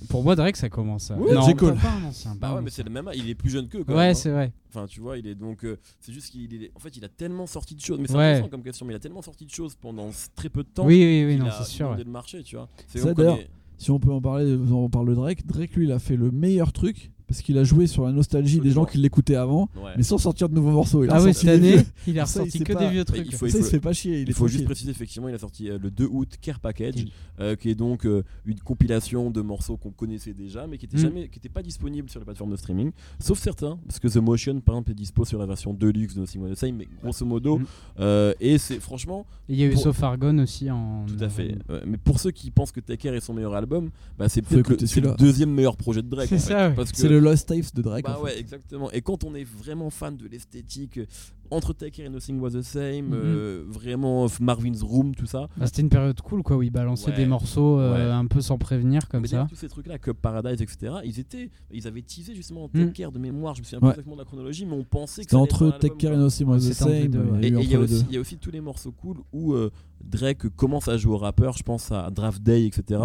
Pour 0.09 0.23
moi, 0.23 0.35
Drake, 0.35 0.57
ça 0.57 0.67
commence. 0.67 1.11
à- 1.11 1.15
Oui, 1.15 1.31
non, 1.31 1.41
J. 1.41 1.53
Cole. 1.53 1.75
pas 1.75 1.91
un 1.91 2.05
ancien. 2.05 2.31
pas 2.35 2.49
Bah 2.49 2.55
ouais, 2.55 2.61
mais 2.63 2.71
c'est 2.71 2.81
ancien. 2.81 2.93
le 2.95 3.03
même. 3.03 3.11
Il 3.15 3.29
est 3.29 3.35
plus 3.35 3.51
jeune 3.51 3.67
qu'eux. 3.67 3.83
quand 3.83 3.93
Ouais, 3.93 3.99
même, 3.99 4.11
hein. 4.11 4.13
c'est 4.15 4.31
vrai. 4.31 4.51
Enfin, 4.69 4.87
tu 4.87 4.99
vois, 4.99 5.17
il 5.19 5.27
est 5.27 5.35
donc. 5.35 5.63
euh, 5.63 5.77
c'est 5.99 6.11
juste 6.11 6.31
qu'il 6.31 6.51
est. 6.63 6.71
En 6.75 6.79
fait, 6.79 6.97
il 6.97 7.05
a 7.05 7.09
tellement 7.09 7.45
sorti 7.45 7.75
de 7.75 7.81
choses. 7.81 7.99
Mais 7.99 8.07
c'est 8.07 8.15
Ouais. 8.15 8.23
intéressant 8.31 8.49
comme 8.49 8.63
question. 8.63 8.85
Mais 8.87 8.93
il 8.93 8.95
a 8.95 8.99
tellement 8.99 9.21
sorti 9.21 9.45
de 9.45 9.51
choses 9.51 9.75
pendant 9.75 10.09
très 10.35 10.49
peu 10.49 10.63
de 10.63 10.69
temps. 10.69 10.85
Oui, 10.87 10.99
oui, 11.03 11.25
oui, 11.33 11.37
non, 11.37 11.45
a 11.45 11.51
c'est 11.51 11.65
sûr. 11.69 11.85
inondé 11.85 11.99
ouais. 11.99 12.05
le 12.05 12.11
marché, 12.11 12.41
tu 12.41 12.55
vois. 12.55 12.67
C'est 12.87 12.97
Ça, 12.99 13.13
d'ailleurs, 13.13 13.37
Si 13.77 13.89
on 13.91 13.99
peut 13.99 14.11
en 14.11 14.21
parler, 14.21 14.57
on 14.71 14.89
parle 14.89 15.09
de 15.09 15.13
Drake. 15.15 15.45
Drake, 15.45 15.73
lui, 15.75 15.85
il 15.85 15.91
a 15.91 15.99
fait 15.99 16.15
le 16.15 16.31
meilleur 16.31 16.71
truc 16.73 17.11
parce 17.32 17.41
qu'il 17.41 17.57
a 17.57 17.63
joué 17.63 17.88
sur 17.88 18.03
la 18.05 18.11
nostalgie 18.11 18.59
des 18.59 18.71
gens 18.71 18.86
qui 18.86 18.97
l'écoutaient 18.97 19.36
avant, 19.36 19.69
Ouais. 19.77 19.91
mais 19.97 20.03
sans 20.03 20.17
sortir 20.17 20.49
de 20.49 20.53
nouveaux 20.55 20.71
morceaux. 20.71 21.03
Il 21.03 21.09
a 21.09 21.13
Ah 21.15 21.21
ouais, 21.23 21.34
sorti 21.34 21.47
cette 21.47 21.55
année, 21.55 21.77
il 22.07 22.19
a 22.19 22.25
Ça, 22.25 22.41
il 22.41 22.43
ressorti 22.43 22.59
que 22.63 22.73
pas. 22.73 22.79
des 22.79 22.89
vieux 22.89 23.05
trucs. 23.05 23.25
il 23.25 23.34
faut- 23.34 23.47
Ça, 23.47 23.57
il 23.57 23.63
se 23.63 23.69
fait 23.69 23.79
pas 23.79 23.93
chier. 23.93 24.21
Il, 24.21 24.27
Il 24.27 24.34
faut 24.34 24.47
juste 24.47 24.65
préciser 24.65 24.91
effectivement, 24.91 25.29
il 25.29 25.36
a 25.36 25.39
sorti 25.39 25.69
euh, 25.69 25.77
le 25.82 25.89
2 25.89 26.05
août 26.11 26.29
Care 26.41 26.59
Package, 26.59 27.05
euh, 27.39 27.55
qui 27.55 27.69
est 27.69 27.75
donc 27.75 28.05
euh, 28.05 28.23
une 28.45 28.59
compilation 28.59 29.32
de 29.32 29.41
morceaux 29.41 29.77
qu'on 29.77 29.91
connaissait 29.91 30.34
déjà, 30.34 30.67
mais 30.67 30.77
qui 30.77 30.86
n'était 30.86 30.97
Mm. 30.97 31.01
jamais, 31.01 31.27
qui 31.29 31.39
était 31.39 31.49
pas 31.49 31.63
disponible 31.63 32.09
sur 32.09 32.19
les 32.19 32.25
plateformes 32.25 32.51
de 32.51 32.57
streaming, 32.57 32.91
sauf 33.19 33.39
certains, 33.39 33.79
parce 33.88 33.99
que 33.99 34.07
The 34.07 34.17
Motion 34.17 34.59
par 34.59 34.75
exemple 34.75 34.91
est 34.91 34.95
dispo 34.95 35.25
sur 35.25 35.39
la 35.39 35.45
version 35.45 35.73
deluxe 35.73 36.15
de 36.15 36.19
Nothing 36.21 36.41
Was 36.43 36.49
the 36.51 36.55
Same, 36.55 36.75
mais 36.75 36.88
grosso 37.01 37.25
modo, 37.25 37.59
Mm. 37.59 37.65
euh, 37.99 38.34
et 38.39 38.57
c'est 38.57 38.79
franchement 38.79 39.25
Il 39.49 39.55
y 39.57 39.63
a 39.63 39.67
eu 39.67 39.71
Pour- 39.71 39.84
So 39.84 39.93
Far 39.93 40.17
Gone 40.17 40.39
aussi 40.41 40.69
en. 40.71 41.05
tout 41.05 41.23
à 41.23 41.29
fait. 41.29 41.55
euh, 41.69 41.82
mais 41.86 41.97
pour 41.97 42.19
ceux 42.19 42.32
qui 42.32 42.51
pensent 42.51 42.71
que 42.71 42.79
Take 42.79 42.97
Care 42.97 43.13
est 43.13 43.19
son 43.21 43.34
meilleur 43.34 43.53
album, 43.55 43.89
bah, 44.17 44.27
c'est 44.29 44.43
Faut 44.45 44.55
peut-être 44.61 44.95
le, 45.01 45.15
deuxième 45.17 45.51
meilleur 45.51 45.75
projet 45.77 46.01
de 46.01 46.07
Drake. 46.09 46.29
C'est 46.29 46.38
ça, 46.39 46.69
parce 46.75 46.91
que 46.91 46.97
Lost 47.22 47.47
Tapes 47.47 47.74
de 47.74 47.82
Drake. 47.82 48.03
bah 48.03 48.13
en 48.13 48.15
fait. 48.17 48.22
ouais, 48.24 48.39
exactement. 48.39 48.91
Et 48.91 49.01
quand 49.01 49.24
on 49.24 49.34
est 49.36 49.43
vraiment 49.43 49.89
fan 49.89 50.17
de 50.17 50.28
l'esthétique 50.28 50.99
entre 51.51 51.73
Take 51.73 51.91
Care 51.91 52.05
et 52.05 52.09
Nothing 52.09 52.39
Was 52.39 52.51
the 52.51 52.61
Same, 52.61 53.07
Mhm. 53.07 53.13
euh, 53.13 53.63
vraiment 53.67 54.25
euh, 54.25 54.27
Marvin's 54.39 54.81
Room, 54.81 55.13
tout 55.15 55.25
ça, 55.25 55.47
Bah, 55.57 55.65
C'était 55.67 55.81
une 55.83 55.89
période 55.89 56.19
cool, 56.21 56.43
quoi, 56.43 56.57
où 56.57 56.63
il 56.63 56.71
balançait 56.71 57.11
Ouais. 57.11 57.17
des 57.17 57.25
morceaux 57.25 57.79
euh, 57.79 57.93
Ouais. 58.07 58.11
un 58.11 58.25
peu 58.25 58.41
sans 58.41 58.57
prévenir, 58.57 59.07
comme 59.09 59.21
mais 59.21 59.27
ça. 59.27 59.45
tous 59.49 59.55
ces 59.55 59.67
trucs-là, 59.67 59.97
Club 59.99 60.15
Paradise, 60.17 60.61
etc., 60.61 60.93
ils 61.05 61.19
étaient, 61.19 61.49
ils 61.71 61.87
avaient 61.87 62.01
teasé 62.01 62.33
justement 62.35 62.69
Mm. 62.73 62.79
Take 62.87 62.91
Care 62.93 63.11
de 63.11 63.19
mémoire. 63.19 63.53
Je 63.55 63.61
me 63.61 63.65
souviens 63.65 63.79
pas 63.79 63.87
Ouais. 63.87 63.91
exactement 63.93 64.15
de 64.15 64.21
la 64.21 64.25
chronologie, 64.25 64.65
mais 64.65 64.73
on 64.75 64.83
pensait 64.83 65.25
que 65.25 65.35
entre 65.35 65.69
Take 65.77 65.95
Care 65.97 66.13
et. 66.13 66.17
Nothing 66.17 66.47
Was 66.47 66.59
the 66.59 66.73
Same. 66.73 66.89
a 66.89 67.41
Et 67.43 67.47
il 67.47 67.69
y, 67.69 67.75
a 67.75 67.79
aussi- 67.79 67.93
deux. 67.93 68.05
il 68.09 68.15
y 68.15 68.17
a 68.17 68.21
aussi 68.21 68.37
tous 68.37 68.51
les 68.51 68.61
morceaux 68.61 68.91
cool 68.91 69.17
où 69.33 69.53
euh, 69.53 69.69
Drake 70.03 70.49
commence 70.55 70.87
à 70.87 70.97
jouer 70.97 71.13
au 71.13 71.17
rappeur, 71.17 71.55
je 71.57 71.63
pense 71.63 71.91
à 71.91 72.09
Draft 72.09 72.41
Day, 72.41 72.65
etc. 72.65 72.99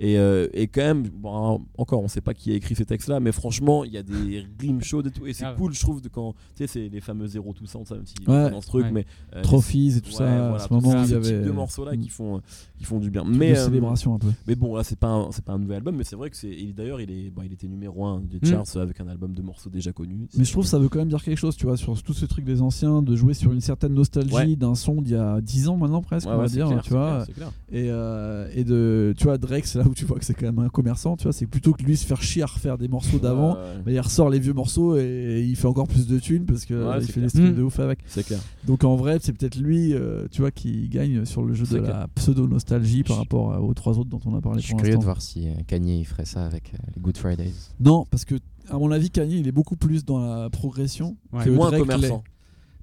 Et, 0.00 0.18
euh, 0.18 0.48
et 0.52 0.66
quand 0.66 0.80
même, 0.82 1.08
bon, 1.08 1.62
encore, 1.78 2.02
on 2.02 2.08
sait 2.08 2.20
pas 2.20 2.34
qui 2.34 2.50
a 2.50 2.54
écrit 2.54 2.74
ces 2.74 2.84
textes-là, 2.84 3.20
mais 3.20 3.30
franchement, 3.32 3.84
il 3.84 3.92
y 3.92 3.96
a 3.98 4.02
des 4.02 4.44
rimes 4.58 4.82
chaudes 4.82 5.06
et 5.06 5.10
tout. 5.10 5.26
Et 5.26 5.32
c'est 5.32 5.44
Ah 5.44 5.52
ouais. 5.52 5.56
cool, 5.58 5.72
je 5.74 5.80
trouve, 5.80 6.00
de 6.00 6.08
quand, 6.08 6.32
tu 6.32 6.38
sais, 6.56 6.66
c'est 6.66 6.88
les 6.88 7.00
fameux 7.00 7.26
0 7.26 7.52
tout 7.52 7.66
ça, 7.66 7.78
ça 7.90 7.96
même 7.96 8.06
si 8.06 8.14
Ouais. 8.26 8.50
dans 8.50 8.60
ce 8.60 8.66
truc, 8.66 8.84
Ouais. 8.86 8.90
mais. 8.92 9.06
euh, 9.36 9.42
Trophies 9.42 9.94
et 9.96 10.00
tout 10.00 10.08
ouais, 10.10 10.16
ça. 10.16 10.24
voilà, 10.26 10.54
à 10.54 10.58
ce 10.58 10.68
tout 10.68 10.74
moment 10.74 11.02
il 11.04 11.10
y 11.10 11.14
avait. 11.14 11.22
type 11.28 11.42
de 11.44 11.50
morceaux-là 11.50 11.96
qui 11.96 12.08
font, 12.08 12.36
euh, 12.36 12.40
qui 12.78 12.84
font 12.84 12.98
du 12.98 13.10
bien. 13.10 13.24
mais 13.26 13.36
Mais, 13.36 13.58
euh, 13.58 13.64
célébration 13.66 14.14
un 14.14 14.18
peu. 14.18 14.28
mais 14.46 14.54
bon, 14.54 14.74
là, 14.76 14.82
c'est 14.84 14.98
pas, 14.98 15.08
un- 15.08 15.30
c'est 15.32 15.44
pas 15.44 15.52
un 15.52 15.58
nouvel 15.58 15.76
album, 15.76 15.96
mais 15.96 16.04
c'est 16.04 16.16
vrai 16.16 16.30
que 16.30 16.36
c'est. 16.36 16.50
D'ailleurs, 16.76 17.00
il, 17.00 17.10
est, 17.10 17.30
bon, 17.30 17.42
il 17.44 17.52
était 17.52 17.68
numéro 17.68 18.04
1 18.04 18.20
des 18.20 18.38
Mm. 18.42 18.50
charts 18.50 18.76
avec 18.76 19.00
un 19.00 19.08
album 19.08 19.34
de 19.34 19.42
morceaux 19.42 19.70
déjà 19.70 19.92
connus. 19.92 20.28
Mais 20.36 20.44
je 20.44 20.52
trouve 20.52 20.64
que 20.64 20.70
ça 20.70 20.78
veut 20.78 20.88
quand 20.88 20.98
même 20.98 21.08
dire 21.08 21.22
quelque 21.22 21.38
chose, 21.38 21.56
tu 21.56 21.66
vois, 21.66 21.76
sur 21.76 22.00
tout 22.02 22.14
ce 22.14 22.24
truc 22.26 22.44
des 22.44 22.62
anciens, 22.62 23.02
de 23.02 23.14
jouer 23.16 23.34
sur 23.34 23.52
une 23.52 23.60
certaine 23.60 23.94
nostalgie 23.94 24.34
Ouais. 24.34 24.56
d'un 24.56 24.74
son 24.74 25.02
d'il 25.02 25.12
y 25.12 25.16
a 25.16 25.40
10 25.40 25.68
ans 25.68 25.76
maintenant 25.76 26.02
presque, 26.02 26.26
Ouais, 26.28 26.34
on 26.34 26.38
va 26.38 26.46
dire, 26.46 26.68
clair, 26.68 26.82
tu 26.82 26.90
vois. 26.90 27.24
clair. 27.34 27.50
Et, 27.72 27.88
euh, 27.90 28.48
et 28.54 28.64
de, 28.64 29.14
tu 29.16 29.24
vois, 29.24 29.38
Drake, 29.38 29.66
c'est 29.66 29.78
là 29.78 29.84
où 29.86 29.94
tu 29.94 30.04
vois 30.04 30.18
que 30.18 30.24
c'est 30.24 30.34
quand 30.34 30.46
même 30.46 30.58
un 30.58 30.68
commerçant, 30.68 31.16
tu 31.16 31.24
vois, 31.24 31.32
c'est 31.32 31.46
plutôt 31.46 31.72
que 31.72 31.82
lui 31.82 31.96
se 31.96 32.06
faire 32.06 32.22
chier 32.22 32.42
à 32.42 32.46
refaire 32.46 32.78
des 32.78 32.88
morceaux 32.88 33.18
d'avant, 33.18 33.54
bah, 33.84 33.90
il 33.92 34.00
ressort 34.00 34.30
les 34.30 34.38
vieux 34.38 34.52
morceaux 34.52 34.96
et 34.96 35.44
il 35.46 35.56
fait 35.56 35.66
encore 35.66 35.88
plus 35.88 36.06
de 36.06 36.18
thunes 36.18 36.44
parce 36.44 36.64
que 36.64 36.74
Ouais, 36.88 36.98
il 37.00 37.06
fait 37.10 37.20
des 37.20 37.28
streams 37.28 37.52
Mm. 37.52 37.56
de 37.56 37.62
ouf 37.62 37.79
avec. 37.80 38.00
c'est 38.06 38.24
clair. 38.26 38.40
Donc 38.66 38.84
en 38.84 38.96
vrai, 38.96 39.18
c'est 39.20 39.32
peut-être 39.32 39.56
lui, 39.56 39.92
euh, 39.94 40.26
tu 40.30 40.40
vois, 40.42 40.50
qui 40.50 40.88
gagne 40.88 41.24
sur 41.24 41.42
le 41.42 41.54
jeu 41.54 41.66
de 41.66 41.78
la 41.78 42.06
pseudo-nostalgie 42.14 43.02
par 43.02 43.16
rapport 43.18 43.52
à- 43.52 43.60
aux 43.60 43.74
trois 43.74 43.98
autres 43.98 44.10
dont 44.10 44.20
on 44.26 44.34
a 44.36 44.40
parlé 44.40 44.60
Je 44.60 44.66
suis 44.66 44.76
curieux 44.76 44.96
de 44.96 45.02
voir 45.04 45.20
si 45.22 45.48
euh, 45.48 45.52
Kanye 45.66 46.00
il 46.00 46.04
ferait 46.04 46.24
ça 46.24 46.44
avec 46.44 46.72
euh, 46.74 46.78
les 46.94 47.00
Good 47.00 47.16
Fridays. 47.16 47.52
Non, 47.80 48.06
parce 48.10 48.24
que 48.24 48.36
à 48.68 48.78
mon 48.78 48.90
avis, 48.92 49.10
Kanye, 49.10 49.40
il 49.40 49.48
est 49.48 49.52
beaucoup 49.52 49.76
plus 49.76 50.04
dans 50.04 50.18
la 50.18 50.48
progression 50.50 51.16
Ouais. 51.32 51.44
que 51.44 51.50
Moins 51.50 51.68
Drake 51.70 51.80
commerçant. 51.80 52.22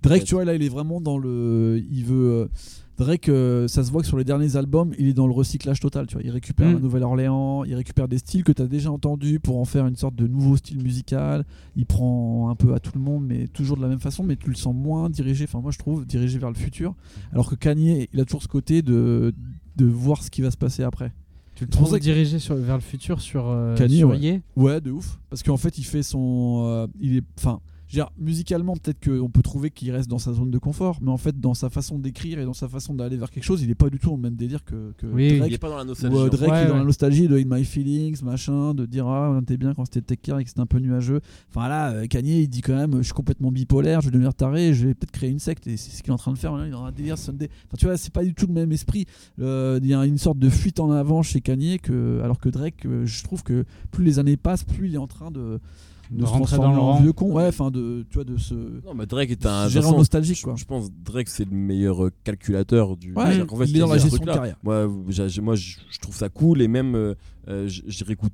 Drake, 0.03 0.25
tu 0.25 0.35
vois, 0.35 0.45
là, 0.45 0.53
il 0.53 0.61
est 0.63 0.69
vraiment 0.69 1.01
dans 1.01 1.17
le. 1.17 1.83
Il 1.89 2.05
veut. 2.05 2.31
euh, 2.31 2.47
Drake, 2.97 3.29
euh, 3.29 3.67
ça 3.67 3.83
se 3.83 3.91
voit 3.91 4.01
que 4.01 4.07
sur 4.07 4.17
les 4.17 4.23
derniers 4.23 4.55
albums, 4.55 4.91
il 4.97 5.07
est 5.07 5.13
dans 5.13 5.27
le 5.27 5.33
recyclage 5.33 5.79
total. 5.79 6.07
Tu 6.07 6.15
vois, 6.15 6.23
il 6.23 6.31
récupère 6.31 6.67
Mm. 6.69 6.73
la 6.73 6.79
Nouvelle-Orléans, 6.79 7.63
il 7.63 7.75
récupère 7.75 8.07
des 8.07 8.17
styles 8.17 8.43
que 8.43 8.51
tu 8.51 8.61
as 8.61 8.67
déjà 8.67 8.91
entendus 8.91 9.39
pour 9.39 9.59
en 9.59 9.65
faire 9.65 9.85
une 9.85 9.95
sorte 9.95 10.15
de 10.15 10.25
nouveau 10.27 10.57
style 10.57 10.81
musical. 10.81 11.45
Il 11.75 11.85
prend 11.85 12.49
un 12.49 12.55
peu 12.55 12.73
à 12.73 12.79
tout 12.79 12.91
le 12.95 12.99
monde, 13.01 13.23
mais 13.27 13.47
toujours 13.47 13.77
de 13.77 13.81
la 13.83 13.87
même 13.87 13.99
façon, 13.99 14.23
mais 14.23 14.35
tu 14.35 14.49
le 14.49 14.55
sens 14.55 14.73
moins 14.73 15.09
dirigé. 15.11 15.43
Enfin, 15.45 15.59
moi, 15.61 15.71
je 15.71 15.77
trouve 15.77 16.05
dirigé 16.05 16.39
vers 16.39 16.49
le 16.49 16.55
futur. 16.55 16.95
Alors 17.31 17.49
que 17.49 17.55
Kanye, 17.55 18.07
il 18.13 18.19
a 18.19 18.25
toujours 18.25 18.41
ce 18.43 18.47
côté 18.47 18.81
de 18.81 19.33
de 19.75 19.85
voir 19.85 20.23
ce 20.23 20.31
qui 20.31 20.41
va 20.41 20.49
se 20.49 20.57
passer 20.57 20.81
après. 20.81 21.11
Tu 21.53 21.65
le 21.65 21.69
trouves 21.69 21.91
que- 21.91 21.97
dirigé 21.97 22.39
sur, 22.39 22.55
vers 22.55 22.75
le 22.75 22.81
futur 22.81 23.21
sur, 23.21 23.47
euh, 23.47 23.75
Kanye, 23.75 23.97
sur 23.97 24.09
ouais. 24.55 24.81
De 24.81 24.89
ouf. 24.91 25.19
Parce 25.29 25.43
qu'en 25.43 25.57
fait, 25.57 25.77
il 25.77 25.83
fait 25.83 26.01
son. 26.03 26.63
euh, 26.65 26.87
il 26.99 27.17
est. 27.17 27.23
Enfin. 27.37 27.59
Je 27.87 27.95
veux 27.95 28.03
dire, 28.03 28.09
musicalement, 28.17 28.75
peut-être 28.75 29.03
qu'on 29.03 29.29
peut 29.29 29.41
trouver 29.41 29.71
qu'il 29.71 29.89
reste 29.91 30.09
dans 30.09 30.19
sa 30.19 30.33
zone 30.33 30.51
de 30.51 30.57
confort, 30.57 30.97
mais 31.01 31.09
en 31.11 31.17
fait, 31.17 31.39
dans 31.39 31.53
sa 31.53 31.69
façon 31.69 31.97
d'écrire 31.99 32.37
et 32.39 32.45
dans 32.45 32.53
sa 32.53 32.67
façon 32.67 32.93
d'aller 32.93 33.15
vers 33.17 33.29
quelque 33.31 33.43
chose, 33.45 33.61
il 33.63 33.69
est 33.69 33.75
pas 33.75 33.89
du 33.89 33.97
tout 33.97 34.09
dans 34.09 34.15
le 34.17 34.21
même 34.21 34.35
délire 34.35 34.65
que, 34.65 34.91
que 34.97 35.07
Oui, 35.07 35.37
Drake. 35.37 35.49
Il 35.51 35.53
est 35.53 35.57
pas 35.57 35.69
dans 35.69 35.77
la 35.77 35.83
Ou, 35.83 35.87
nostalgie. 35.87 36.15
euh, 36.17 36.29
fait. 36.29 36.37
Drake 36.37 36.49
Ouais, 36.51 36.61
est 36.63 36.67
dans 36.67 36.73
ouais. 36.73 36.79
la 36.79 36.83
nostalgie 36.85 37.27
de 37.27 37.37
In 37.37 37.43
My 37.47 37.63
Feelings, 37.63 38.21
machin, 38.23 38.73
de 38.73 38.85
dire 38.85 39.07
ah 39.07 39.31
on 39.31 39.41
était 39.41 39.57
bien 39.57 39.73
quand 39.73 39.85
c'était 39.85 40.01
Take 40.01 40.21
Care 40.21 40.39
et 40.39 40.43
que 40.43 40.49
c'était 40.49 40.61
un 40.61 40.65
peu 40.65 40.79
nuageux. 40.79 41.21
Enfin 41.49 41.69
là, 41.69 41.91
euh, 41.91 42.07
Kanye 42.07 42.41
il 42.41 42.47
dit 42.49 42.61
quand 42.61 42.75
même 42.75 42.97
je 42.97 43.03
suis 43.03 43.13
complètement 43.13 43.51
bipolaire, 43.51 44.01
je 44.01 44.07
vais 44.07 44.11
devenir 44.11 44.33
taré, 44.33 44.73
je 44.73 44.87
vais 44.87 44.93
peut-être 44.93 45.11
créer 45.11 45.29
une 45.29 45.39
secte 45.39 45.65
et 45.67 45.77
c'est 45.77 45.91
ce 45.95 46.03
qu'il 46.03 46.11
est 46.11 46.13
en 46.13 46.17
train 46.17 46.33
de 46.33 46.37
faire. 46.37 46.55
Là, 46.57 46.65
il 46.65 46.67
est 46.67 46.71
dans 46.71 46.83
un 46.83 46.91
délire 46.91 47.17
Sunday. 47.17 47.49
Enfin 47.67 47.77
tu 47.77 47.85
vois, 47.85 47.95
c'est 47.97 48.11
pas 48.13 48.23
du 48.25 48.33
tout 48.33 48.47
le 48.47 48.53
même 48.53 48.71
esprit. 48.73 49.05
Euh, 49.39 49.79
Il 49.81 49.87
y 49.87 49.93
a 49.93 50.05
une 50.05 50.17
sorte 50.17 50.39
de 50.39 50.49
fuite 50.49 50.79
en 50.81 50.91
avant 50.91 51.21
chez 51.23 51.39
Kanye 51.39 51.79
que 51.79 52.19
alors 52.21 52.39
que 52.39 52.49
Drake, 52.49 52.85
euh, 52.85 53.05
je 53.05 53.23
trouve 53.23 53.43
que 53.43 53.63
plus 53.91 54.03
les 54.03 54.19
années 54.19 54.35
passent, 54.35 54.63
plus 54.65 54.89
il 54.89 54.95
est 54.95 54.97
en 54.99 55.07
train 55.07 55.31
de 55.31 55.59
de, 56.11 56.25
se 56.25 56.31
rentrer 56.31 56.57
dans 56.57 56.63
transformer 56.63 56.75
le 56.75 56.81
en 56.81 56.85
rang. 56.93 57.01
vieux 57.01 57.13
con. 57.13 57.31
Ouais, 57.31 57.47
enfin 57.47 57.71
de 57.71 58.05
tu 58.09 58.15
vois 58.15 58.23
de 58.23 58.37
se 58.37 58.53
Non, 58.53 58.93
mais 58.95 59.05
Drake 59.05 59.31
est 59.31 59.45
un. 59.45 59.65
en 59.65 59.69
façon, 59.69 59.97
nostalgique 59.97 60.37
je, 60.37 60.43
quoi. 60.43 60.55
je 60.55 60.65
pense 60.65 60.89
Drake 60.91 61.29
c'est 61.29 61.45
le 61.45 61.55
meilleur 61.55 62.05
euh, 62.05 62.11
calculateur 62.23 62.97
du. 62.97 63.13
Ouais, 63.13 63.45
qu'en 63.45 63.57
fait, 63.57 63.65
il 63.65 63.77
est 63.77 63.79
dans 63.79 63.87
la 63.87 63.99
ce 63.99 64.03
gestion 64.03 64.23
de 64.25 64.31
carrière. 64.31 64.57
Moi, 64.63 64.87
je, 65.09 65.27
je 65.27 65.99
trouve 65.99 66.15
ça 66.15 66.29
cool 66.29 66.61
et 66.61 66.67
même 66.67 66.95
euh, 66.95 67.15
euh, 67.47 67.67
je, 67.67 67.81
je 67.87 68.03
réécoute 68.03 68.33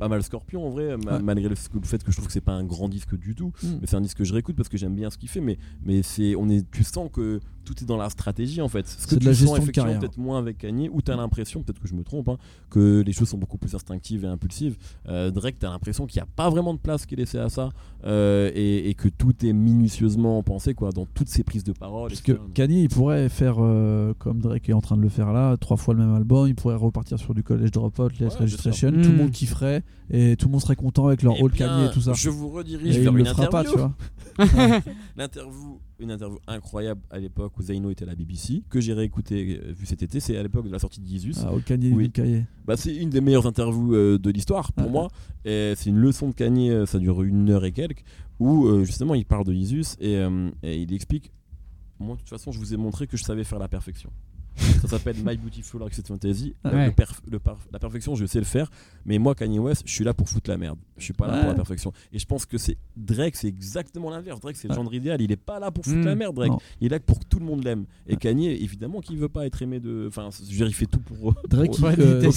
pas 0.00 0.08
mal 0.08 0.22
Scorpion 0.24 0.66
en 0.66 0.70
vrai, 0.70 0.96
ma- 0.96 1.12
Ouais. 1.18 1.22
malgré 1.22 1.48
le, 1.48 1.54
fait 1.54 2.02
que 2.02 2.10
je 2.10 2.16
trouve 2.16 2.26
que 2.26 2.32
c'est 2.32 2.40
pas 2.40 2.52
un 2.54 2.64
grand 2.64 2.88
disque 2.88 3.16
du 3.16 3.34
tout. 3.36 3.52
Mm. 3.62 3.66
Mais 3.80 3.86
c'est 3.86 3.96
un 3.96 4.00
disque 4.00 4.18
que 4.18 4.24
je 4.24 4.32
réécoute 4.32 4.56
parce 4.56 4.68
que 4.68 4.76
j'aime 4.76 4.94
bien 4.96 5.10
ce 5.10 5.18
qu'il 5.18 5.28
fait. 5.28 5.40
Mais, 5.40 5.58
mais 5.84 6.02
c'est, 6.02 6.34
on 6.34 6.48
est, 6.48 6.68
tu 6.70 6.82
sens 6.82 7.08
que 7.12 7.38
tout 7.64 7.74
est 7.82 7.86
dans 7.86 7.98
la 7.98 8.10
stratégie 8.10 8.60
en 8.62 8.68
fait. 8.68 8.88
Ce 8.88 9.06
que 9.06 9.14
de 9.14 9.20
tu 9.20 9.26
la 9.26 9.32
sens 9.32 9.38
gestion 9.40 9.56
de 9.58 9.60
effectivement 9.62 9.98
peut-être 10.00 10.18
moins 10.18 10.38
avec 10.38 10.58
Kanye, 10.58 10.88
où 10.92 11.02
tu 11.02 11.12
as 11.12 11.16
l'impression, 11.16 11.62
peut-être 11.62 11.78
que 11.78 11.86
je 11.86 11.94
me 11.94 12.02
trompe, 12.02 12.28
hein, 12.28 12.38
que 12.70 13.02
les 13.06 13.12
choses 13.12 13.28
sont 13.28 13.38
beaucoup 13.38 13.58
plus 13.58 13.74
instinctives 13.74 14.24
et 14.24 14.28
impulsives. 14.28 14.76
Euh, 15.08 15.30
Drake, 15.30 15.58
tu 15.60 15.66
as 15.66 15.70
l'impression 15.70 16.06
qu'il 16.06 16.18
n'y 16.20 16.22
a 16.24 16.28
pas 16.34 16.48
vraiment 16.50 16.74
de 16.74 16.78
place 16.80 17.06
qui 17.06 17.14
est 17.14 17.18
laissée 17.18 17.38
à 17.38 17.48
ça 17.48 17.68
euh, 18.04 18.50
et, 18.54 18.88
et 18.88 18.94
que 18.94 19.08
tout 19.08 19.44
est 19.44 19.52
minutieusement 19.52 20.42
pensé 20.42 20.74
quoi, 20.74 20.90
dans 20.90 21.06
toutes 21.06 21.28
ces 21.28 21.44
prises 21.44 21.64
de 21.64 21.72
parole. 21.72 22.08
Parce 22.08 22.22
que. 22.22 22.32
Kanye, 22.54 22.82
il 22.84 22.88
pourrait 22.88 23.28
faire 23.28 23.56
euh, 23.58 24.14
comme 24.18 24.40
Drake 24.40 24.68
est 24.68 24.72
en 24.72 24.80
train 24.80 24.96
de 24.96 25.02
le 25.02 25.08
faire 25.08 25.32
là, 25.32 25.56
trois 25.56 25.76
fois 25.76 25.94
le 25.94 26.00
même 26.00 26.14
album. 26.14 26.48
Il 26.48 26.54
pourrait 26.54 26.74
repartir 26.76 27.18
sur 27.18 27.34
du 27.34 27.42
College 27.42 27.70
Dropout, 27.70 28.10
Les 28.18 28.26
Ouais, 28.26 28.34
Registration. 28.36 28.90
Tout 28.90 28.96
le 28.96 29.08
Mm. 29.10 29.16
monde 29.16 29.30
kifferait 29.30 29.82
et 30.10 30.36
tout 30.36 30.46
le 30.48 30.52
monde 30.52 30.60
serait 30.60 30.76
content 30.76 31.06
avec 31.06 31.22
leur 31.22 31.34
Eh 31.38 31.40
bien, 31.48 31.48
Kanye 31.50 31.86
et 31.86 31.90
tout 31.92 32.00
ça. 32.00 32.12
Je 32.14 32.30
vous 32.30 32.48
redirige 32.48 32.96
Et 32.96 33.00
vers 33.00 33.16
une 33.16 33.26
interview. 33.28 33.50
pas, 33.50 33.64
tu 33.64 33.76
vois. 33.76 33.94
L'interview, 35.16 35.80
une 35.98 36.10
interview 36.10 36.38
incroyable 36.46 37.00
à 37.10 37.18
l'époque 37.18 37.56
où 37.58 37.62
Zaino 37.62 37.90
était 37.90 38.04
à 38.04 38.06
la 38.06 38.14
BBC, 38.14 38.62
que 38.70 38.80
j'ai 38.80 38.92
réécouté 38.92 39.60
euh, 39.62 39.72
vu 39.72 39.86
cet 39.86 40.02
été. 40.02 40.18
C'est 40.20 40.36
à 40.36 40.42
l'époque 40.42 40.66
de 40.66 40.72
la 40.72 40.78
sortie 40.78 41.00
de 41.00 41.06
Jesus. 41.08 41.34
Ah, 41.44 41.50
All 41.54 41.62
Kanye, 41.62 41.92
Oui. 41.92 42.10
Kanye. 42.10 42.44
Bah, 42.66 42.76
c'est 42.76 42.94
une 42.94 43.10
des 43.10 43.20
meilleures 43.20 43.46
interviews 43.46 43.94
euh, 43.94 44.18
de 44.18 44.30
l'histoire 44.30 44.72
pour 44.72 44.86
Ouais. 44.86 44.92
moi. 44.92 45.08
Et 45.44 45.74
c'est 45.76 45.90
une 45.90 45.98
leçon 45.98 46.28
de 46.28 46.34
Kanye, 46.34 46.70
euh, 46.70 46.86
ça 46.86 46.98
dure 46.98 47.22
une 47.22 47.50
heure 47.50 47.64
et 47.64 47.72
quelques, 47.72 48.02
où 48.38 48.66
euh, 48.66 48.84
justement 48.84 49.14
il 49.14 49.24
parle 49.26 49.44
de 49.44 49.52
Jesus 49.52 49.96
et, 50.00 50.16
euh, 50.16 50.50
et 50.62 50.80
il 50.80 50.92
explique 50.94 51.30
Moi, 51.98 52.14
de 52.16 52.20
toute 52.20 52.30
façon, 52.30 52.50
je 52.52 52.58
vous 52.58 52.72
ai 52.72 52.76
montré 52.76 53.06
que 53.06 53.16
je 53.16 53.22
savais 53.24 53.44
faire 53.44 53.58
la 53.58 53.68
perfection. 53.68 54.10
Ça 54.56 54.88
s'appelle 54.88 55.16
My 55.24 55.36
Beautiful 55.36 55.80
Dark 55.80 55.94
Fantasy. 56.06 56.54
Euh, 56.66 56.70
Ouais. 56.72 56.86
le 56.86 56.92
perf- 56.92 57.20
le 57.30 57.38
par- 57.38 57.58
la 57.72 57.78
perfection, 57.78 58.14
je 58.14 58.26
sais 58.26 58.38
le 58.38 58.44
faire. 58.44 58.70
Mais 59.06 59.18
moi, 59.18 59.34
Kanye 59.34 59.58
West, 59.58 59.82
je 59.86 59.92
suis 59.92 60.04
là 60.04 60.12
pour 60.14 60.28
foutre 60.28 60.50
la 60.50 60.56
merde. 60.58 60.78
Je 60.98 61.04
suis 61.04 61.12
pas 61.12 61.26
là 61.26 61.34
Ouais. 61.34 61.38
pour 61.40 61.48
la 61.48 61.54
perfection. 61.54 61.92
Et 62.12 62.18
je 62.18 62.26
pense 62.26 62.44
que 62.46 62.58
c'est 62.58 62.76
Drake, 62.96 63.36
c'est 63.36 63.48
exactement 63.48 64.10
l'inverse. 64.10 64.40
Drake, 64.40 64.56
c'est 64.56 64.68
le 64.68 64.74
genre 64.74 64.92
idéal. 64.92 65.20
Il 65.22 65.32
est 65.32 65.36
pas 65.36 65.58
là 65.60 65.70
pour 65.70 65.84
foutre 65.84 65.96
Mm. 65.98 66.04
la 66.04 66.14
merde, 66.14 66.34
Drake. 66.34 66.50
Non. 66.50 66.58
Il 66.80 66.86
est 66.86 66.90
là 66.90 67.00
pour 67.00 67.18
que 67.20 67.24
tout 67.24 67.38
le 67.38 67.46
monde 67.46 67.64
l'aime. 67.64 67.84
Et 68.06 68.12
Ouais. 68.12 68.16
Kanye, 68.18 68.48
évidemment, 68.48 69.00
qu'il 69.00 69.16
veut 69.18 69.28
pas 69.28 69.46
être 69.46 69.62
aimé 69.62 69.80
de. 69.80 70.06
Enfin, 70.08 70.28
je 70.32 70.44
veux 70.50 70.56
dire, 70.56 70.66
il 70.66 70.74
fait 70.74 70.86
tout 70.86 71.00
pour. 71.00 71.34
Drake, 71.48 71.70
pour- 71.78 71.90
il, 71.92 72.00
euh, 72.00 72.28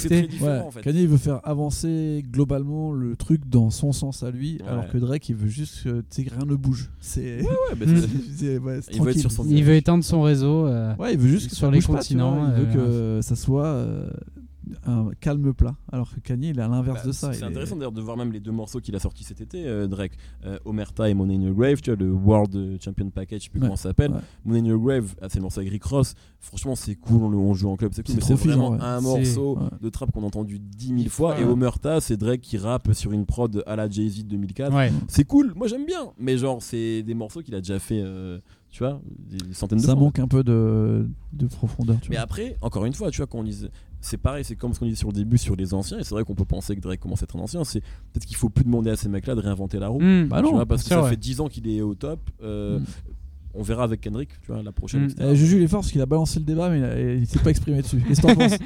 en 0.62 0.70
fait. 0.70 0.80
Kanye, 0.82 1.02
il 1.02 1.08
veut 1.08 1.16
faire 1.18 1.40
avancer 1.46 2.22
globalement 2.30 2.92
le 2.92 3.16
truc 3.16 3.42
dans 3.48 3.70
son 3.70 3.92
sens 3.92 4.22
à 4.22 4.30
lui, 4.30 4.58
Ouais. 4.62 4.68
alors 4.68 4.88
que 4.88 4.98
Drake, 4.98 5.28
il 5.28 5.34
veut 5.36 5.48
juste 5.48 5.82
que 5.84 6.00
tu 6.10 6.24
sais, 6.24 6.30
rien 6.34 6.46
ne 6.46 6.54
bouge. 6.54 6.90
C'est. 7.00 7.42
Ouais, 7.42 7.48
bah, 7.76 7.86
Mm. 7.86 8.06
Il 8.40 8.60
veut 8.60 8.72
être 8.78 8.90
tranquille. 8.90 9.20
sur 9.20 9.30
son 9.32 9.44
Il 9.46 9.64
veut 9.64 9.74
éteindre 9.74 10.04
son 10.04 10.22
réseau. 10.22 10.66
euh, 10.66 10.94
Ouais, 10.96 11.12
il 11.14 11.18
veut 11.18 11.28
juste 11.28 11.48
que 11.50 11.54
Sur 11.56 11.66
ça 11.66 11.70
les 11.72 11.78
bouge 11.78 11.86
vois. 12.12 12.48
il 12.56 12.64
veut 12.64 12.80
euh, 12.80 13.18
que 13.18 13.22
ça 13.22 13.36
soit 13.36 13.64
euh, 13.66 14.10
un 14.86 15.10
calme 15.20 15.52
plat. 15.52 15.74
Alors 15.92 16.10
que 16.14 16.20
Kanye, 16.20 16.48
il 16.50 16.58
est 16.58 16.62
à 16.62 16.68
l'inverse 16.68 17.00
Bah, 17.02 17.06
de 17.08 17.12
ça. 17.12 17.32
C'est 17.32 17.40
est- 17.40 17.44
intéressant 17.44 17.76
d'ailleurs 17.76 17.92
de 17.92 18.00
voir 18.00 18.16
même 18.16 18.32
les 18.32 18.40
deux 18.40 18.50
morceaux 18.50 18.80
qu'il 18.80 18.96
a 18.96 18.98
sortis 18.98 19.22
cet 19.24 19.40
été, 19.42 19.66
euh, 19.66 19.86
Drake. 19.86 20.12
Euh, 20.46 20.58
Omerta 20.64 21.08
et 21.10 21.14
Money 21.14 21.36
in 21.36 21.42
Your 21.42 21.54
Grave, 21.54 21.80
tu 21.82 21.90
vois, 21.90 21.98
le 22.02 22.10
World 22.10 22.78
Champion 22.82 23.10
Package, 23.10 23.40
je 23.40 23.44
sais 23.44 23.50
plus 23.50 23.60
Ouais, 23.60 23.66
comment 23.66 23.76
ça 23.76 23.90
s'appelle. 23.90 24.12
ouais. 24.12 24.20
Money 24.44 24.60
in 24.60 24.64
Your 24.72 24.80
Grave, 24.80 25.14
ah, 25.20 25.26
c'est 25.28 25.36
le 25.38 25.42
morceau 25.42 25.60
avec 25.60 25.70
Rick 25.70 25.84
Ross. 25.84 26.14
Franchement, 26.40 26.74
c'est 26.76 26.94
cool, 26.96 27.22
on, 27.24 27.28
le- 27.28 27.36
on 27.36 27.52
joue 27.54 27.68
en 27.68 27.76
club, 27.76 27.92
c'est 27.94 28.04
cool, 28.06 28.14
mais 28.16 28.20
c'est 28.22 28.34
vraiment 28.34 28.70
ouais. 28.70 28.78
un 28.80 29.00
morceau 29.02 29.56
ouais. 29.58 29.68
de 29.82 29.88
trap 29.90 30.10
qu'on 30.12 30.22
a 30.22 30.26
entendu 30.26 30.58
10 30.58 30.86
000 30.88 31.00
fois. 31.10 31.34
Ouais. 31.34 31.42
Et 31.42 31.44
Omerta, 31.44 32.00
c'est 32.00 32.16
Drake 32.16 32.40
qui 32.40 32.56
rappe 32.56 32.92
sur 32.94 33.12
une 33.12 33.26
prod 33.26 33.62
à 33.66 33.76
la 33.76 33.88
Jay-Z 33.88 34.24
de 34.24 34.30
2004. 34.30 34.74
Ouais. 34.74 34.90
C'est 35.08 35.24
cool, 35.24 35.52
moi 35.54 35.68
j'aime 35.68 35.84
bien, 35.84 36.12
mais 36.18 36.38
genre, 36.38 36.62
c'est 36.62 37.02
des 37.02 37.14
morceaux 37.14 37.42
qu'il 37.42 37.54
a 37.54 37.60
déjà 37.60 37.78
fait, 37.78 38.00
euh, 38.02 38.38
tu 38.74 38.80
vois, 38.82 39.00
des 39.30 39.54
centaines 39.54 39.78
de 39.78 39.84
Ça 39.84 39.92
fois. 39.92 40.02
manque 40.02 40.18
un 40.18 40.26
peu 40.26 40.42
de, 40.42 41.08
de 41.32 41.46
profondeur. 41.46 41.96
Tu 42.00 42.10
Mais 42.10 42.16
vois. 42.16 42.24
après, 42.24 42.56
encore 42.60 42.84
une 42.86 42.92
fois, 42.92 43.08
tu 43.12 43.18
vois, 43.18 43.28
quand 43.28 43.38
on 43.38 43.44
disait. 43.44 43.68
C'est 44.00 44.16
pareil, 44.18 44.44
c'est 44.44 44.56
comme 44.56 44.74
ce 44.74 44.80
qu'on 44.80 44.84
disait 44.86 44.96
sur 44.98 45.08
le 45.08 45.14
début 45.14 45.38
sur 45.38 45.54
les 45.54 45.72
anciens, 45.74 46.00
et 46.00 46.02
c'est 46.02 46.10
vrai 46.14 46.24
qu'on 46.24 46.34
peut 46.34 46.44
penser 46.44 46.74
que 46.74 46.80
Drake 46.80 46.98
commence 46.98 47.22
à 47.22 47.24
être 47.24 47.36
un 47.36 47.40
ancien. 47.40 47.62
C'est 47.62 47.80
peut-être 47.80 48.26
qu'il 48.26 48.36
faut 48.36 48.48
plus 48.50 48.64
demander 48.64 48.90
à 48.90 48.96
ces 48.96 49.08
mecs-là 49.08 49.36
de 49.36 49.40
réinventer 49.40 49.78
la 49.78 49.86
roue. 49.88 50.00
Hmm. 50.02 50.26
Bah 50.26 50.42
tu 50.42 50.50
vois, 50.50 50.66
parce 50.66 50.82
que 50.82 50.88
ça 50.88 51.00
vrai. 51.00 51.10
fait 51.10 51.16
10 51.16 51.40
ans 51.40 51.48
qu'il 51.48 51.68
est 51.68 51.80
au 51.82 51.94
top. 51.94 52.18
euh, 52.42 52.80
Mm. 52.80 52.84
On 53.56 53.62
verra 53.62 53.84
avec 53.84 54.00
Kendrick, 54.00 54.30
tu 54.40 54.48
vois, 54.52 54.60
la 54.64 54.72
prochaine. 54.72 55.02
Mm. 55.02 55.10
etc. 55.10 55.28
Eh, 55.30 55.36
Juju, 55.36 55.56
il 55.58 55.62
est 55.62 55.68
fort 55.68 55.80
parce 55.82 55.92
qu'il 55.92 56.00
a 56.00 56.06
balancé 56.06 56.40
le 56.40 56.44
débat, 56.44 56.68
mais 56.70 56.78
il, 56.80 56.84
a- 56.84 57.14
il 57.14 57.26
s'est 57.28 57.38
pas 57.38 57.50
exprimé 57.50 57.80
dessus. 57.82 58.02
Qu'est-ce 58.06 58.20
que 58.20 58.26
t'en 58.26 58.34
penses? 58.34 58.58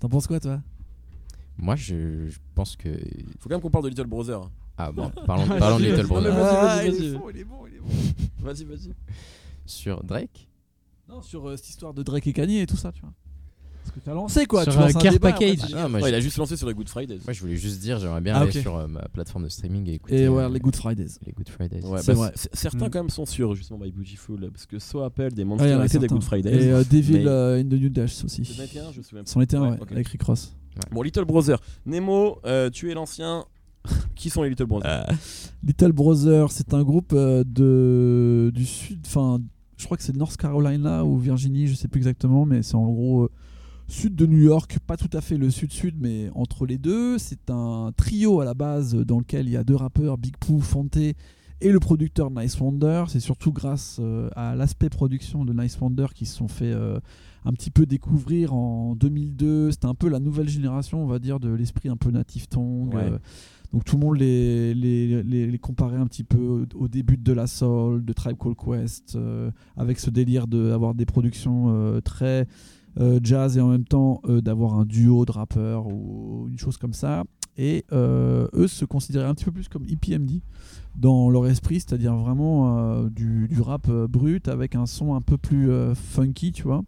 T'en 0.00 0.08
penses 0.08 0.26
quoi, 0.26 0.40
toi? 0.40 0.60
Moi, 1.58 1.76
je, 1.76 2.26
je 2.28 2.38
pense 2.54 2.74
que. 2.74 2.88
Faut 3.38 3.48
quand 3.48 3.56
même 3.56 3.60
qu'on 3.60 3.68
parle 3.70 3.84
de 3.84 3.90
Little 3.90 4.06
Brother. 4.06 4.48
Ah 4.78 4.92
bon, 4.92 5.10
parlons, 5.26 5.46
parlons 5.58 5.78
de 5.78 5.84
Little 5.84 6.06
Brother. 6.06 6.32
vas-y, 6.34 6.44
vas-y, 6.44 6.56
Ah, 6.68 6.84
il 6.84 6.90
vas-y. 6.92 7.06
est 7.06 7.12
bon, 7.18 7.30
il 7.30 7.38
est 7.40 7.44
bon, 7.44 7.56
il 7.68 7.74
est 7.76 7.80
bon. 7.80 7.88
Vas-y, 8.46 8.64
vas-y. 8.64 8.94
Sur 9.66 10.02
Drake? 10.04 10.48
Non, 11.08 11.20
sur 11.22 11.48
euh, 11.48 11.56
cette 11.56 11.68
histoire 11.68 11.92
de 11.94 12.02
Drake 12.02 12.26
et 12.26 12.32
Kanye 12.32 12.60
et 12.60 12.66
tout 12.66 12.76
ça, 12.76 12.92
tu 12.92 13.00
vois. 13.00 13.12
Parce 13.82 13.94
que 13.94 14.00
t'as 14.04 14.12
lancé 14.14 14.44
quoi 14.44 14.64
Sur, 14.64 14.74
tu 14.74 14.78
lances 14.78 14.94
euh, 14.94 14.98
un 14.98 15.00
Care 15.00 15.12
débat, 15.14 15.32
Package. 15.32 15.54
après, 15.60 15.68
tu- 15.68 15.74
Ah, 15.76 15.88
moi, 15.88 16.00
Ouais, 16.00 16.08
je- 16.08 16.12
il 16.12 16.14
a 16.14 16.20
juste 16.20 16.36
lancé 16.36 16.56
sur 16.58 16.68
les 16.68 16.74
Good 16.74 16.88
Fridays. 16.90 17.20
Moi, 17.24 17.32
je 17.32 17.40
voulais 17.40 17.56
juste 17.56 17.80
dire, 17.80 17.98
j'aimerais 17.98 18.20
bien 18.20 18.34
Ah, 18.36 18.40
aller 18.42 18.54
ok. 18.54 18.62
sur 18.62 18.76
euh, 18.76 18.86
ma 18.86 19.00
plateforme 19.08 19.44
de 19.44 19.48
streaming 19.48 19.88
et 19.88 19.94
écouter 19.94 20.22
Et 20.24 20.28
ouais, 20.28 20.42
euh, 20.42 20.48
les 20.50 20.60
Good 20.60 20.76
Fridays. 20.76 21.06
les 21.24 21.32
Good 21.32 21.48
Fridays. 21.48 21.82
Ouais, 21.84 22.00
C'est 22.02 22.12
bah, 22.12 22.18
vrai. 22.18 22.32
c- 22.34 22.50
Certains 22.52 22.86
Mm. 22.86 22.90
quand 22.90 22.98
même 23.00 23.10
sont 23.10 23.24
sûrs 23.26 23.54
justement 23.54 23.80
by 23.80 23.90
Beautiful 23.90 24.50
parce 24.50 24.66
que 24.66 24.78
So 24.78 25.00
Apple 25.02 25.30
des 25.32 25.36
Ouais, 25.36 25.36
il 25.36 25.40
y 25.40 25.44
Monsters 25.44 25.78
en 25.78 25.80
a 25.80 25.86
étaient 25.86 25.98
des 25.98 26.00
certains. 26.02 26.14
Good 26.16 26.24
Fridays. 26.24 26.50
Et 26.66 26.70
euh, 26.70 26.84
Devil 26.84 27.12
Mais- 27.14 27.26
euh, 27.26 27.58
in 27.60 27.64
the 27.64 27.72
New 27.80 27.88
Dash 27.88 28.22
aussi. 28.24 28.44
C'en 28.44 28.62
était 28.62 28.78
un, 28.78 28.92
je 28.92 28.98
me 28.98 29.02
souviens 29.02 29.24
plus. 29.24 29.32
C'en 29.32 29.40
était 29.40 29.56
un, 29.56 29.62
Ouais, 29.62 29.70
ouais, 29.70 29.78
ok. 29.80 29.92
avec 29.92 30.08
Rick 30.08 30.22
Ross. 30.22 30.54
Bon, 30.92 31.02
Little 31.02 31.24
Brother. 31.24 31.58
Nemo, 31.86 32.38
euh, 32.44 32.68
tu 32.70 32.90
es 32.90 32.94
l'ancien. 32.94 33.46
Qui 34.14 34.30
sont 34.30 34.42
les 34.42 34.50
Little 34.50 34.66
Brothers 34.66 35.06
Little 35.62 35.92
Brother, 35.92 36.50
c'est 36.50 36.74
un 36.74 36.82
groupe 36.82 37.12
euh, 37.12 37.44
de 37.44 38.50
du 38.54 38.64
sud, 38.64 39.00
enfin, 39.06 39.40
je 39.76 39.84
crois 39.84 39.96
que 39.96 40.02
c'est 40.02 40.16
North 40.16 40.36
Carolina 40.36 41.04
ou 41.04 41.18
Virginie, 41.18 41.66
je 41.66 41.74
sais 41.74 41.88
plus 41.88 41.98
exactement, 41.98 42.46
mais 42.46 42.62
c'est 42.62 42.74
en 42.74 42.86
gros 42.86 43.24
euh, 43.24 43.30
sud 43.88 44.14
de 44.14 44.26
New 44.26 44.38
York, 44.38 44.78
pas 44.86 44.96
tout 44.96 45.10
à 45.16 45.20
fait 45.20 45.36
le 45.36 45.50
sud-sud, 45.50 45.96
mais 45.98 46.30
entre 46.34 46.66
les 46.66 46.78
deux. 46.78 47.18
C'est 47.18 47.50
un 47.50 47.90
trio 47.96 48.40
à 48.40 48.44
la 48.44 48.54
base 48.54 48.94
euh, 48.94 49.04
dans 49.04 49.18
lequel 49.18 49.46
il 49.46 49.52
y 49.52 49.56
a 49.56 49.64
deux 49.64 49.76
rappeurs, 49.76 50.18
Big 50.18 50.36
Pooh, 50.36 50.60
Fante 50.60 50.96
et 51.60 51.72
le 51.72 51.80
producteur 51.80 52.30
Nice 52.30 52.60
Wonder. 52.60 53.04
C'est 53.08 53.20
surtout 53.20 53.52
grâce 53.52 53.98
euh, 54.00 54.28
à 54.36 54.54
l'aspect 54.54 54.90
production 54.90 55.44
de 55.44 55.52
Nice 55.52 55.78
Wonder 55.80 56.06
qui 56.14 56.26
se 56.26 56.36
sont 56.36 56.48
fait 56.48 56.72
euh, 56.72 57.00
un 57.44 57.52
petit 57.52 57.70
peu 57.70 57.86
découvrir 57.86 58.54
en 58.54 58.94
2002. 58.94 59.72
C'était 59.72 59.86
un 59.86 59.94
peu 59.94 60.08
la 60.08 60.20
nouvelle 60.20 60.48
génération, 60.48 61.02
on 61.02 61.06
va 61.06 61.18
dire, 61.18 61.40
de 61.40 61.48
l'esprit 61.48 61.88
un 61.88 61.96
peu 61.96 62.10
native 62.10 62.46
tongue. 62.48 62.94
Ouais. 62.94 63.10
Donc 63.72 63.84
tout 63.84 63.96
le 63.98 64.06
monde 64.06 64.16
les, 64.16 65.58
comparait 65.60 65.96
un 65.96 66.06
petit 66.06 66.24
peu 66.24 66.66
au, 66.74 66.88
début 66.88 67.16
de 67.18 67.32
la 67.32 67.46
soul, 67.46 68.04
de 68.04 68.12
Tribe 68.12 68.36
Called 68.38 68.56
Quest, 68.56 69.16
euh, 69.16 69.50
avec 69.76 69.98
ce 69.98 70.10
délire 70.10 70.46
d'avoir 70.46 70.94
des 70.94 71.04
productions 71.04 71.66
euh, 71.68 72.00
très 72.00 72.46
euh, 72.98 73.20
jazz 73.22 73.58
et 73.58 73.60
en 73.60 73.68
même 73.68 73.84
temps 73.84 74.22
d'avoir 74.26 74.74
un 74.74 74.86
duo 74.86 75.26
de 75.26 75.32
rappeurs 75.32 75.86
ou 75.86 76.46
une 76.48 76.58
chose 76.58 76.78
comme 76.78 76.94
ça. 76.94 77.24
Et 77.58 77.84
eux 77.92 78.68
se 78.68 78.84
considéraient 78.84 79.26
un 79.26 79.34
petit 79.34 79.44
peu 79.44 79.52
plus 79.52 79.68
comme 79.68 79.84
EPMD 79.84 80.40
dans 80.94 81.28
leur 81.28 81.46
esprit, 81.48 81.80
c'est-à-dire 81.80 82.14
vraiment 82.14 83.02
du, 83.08 83.48
rap 83.60 83.90
brut 83.90 84.46
avec 84.46 84.76
un 84.76 84.86
son 84.86 85.14
un 85.14 85.20
peu 85.20 85.36
plus 85.36 85.68
funky, 85.94 86.52
tu 86.52 86.62
vois. 86.62 86.84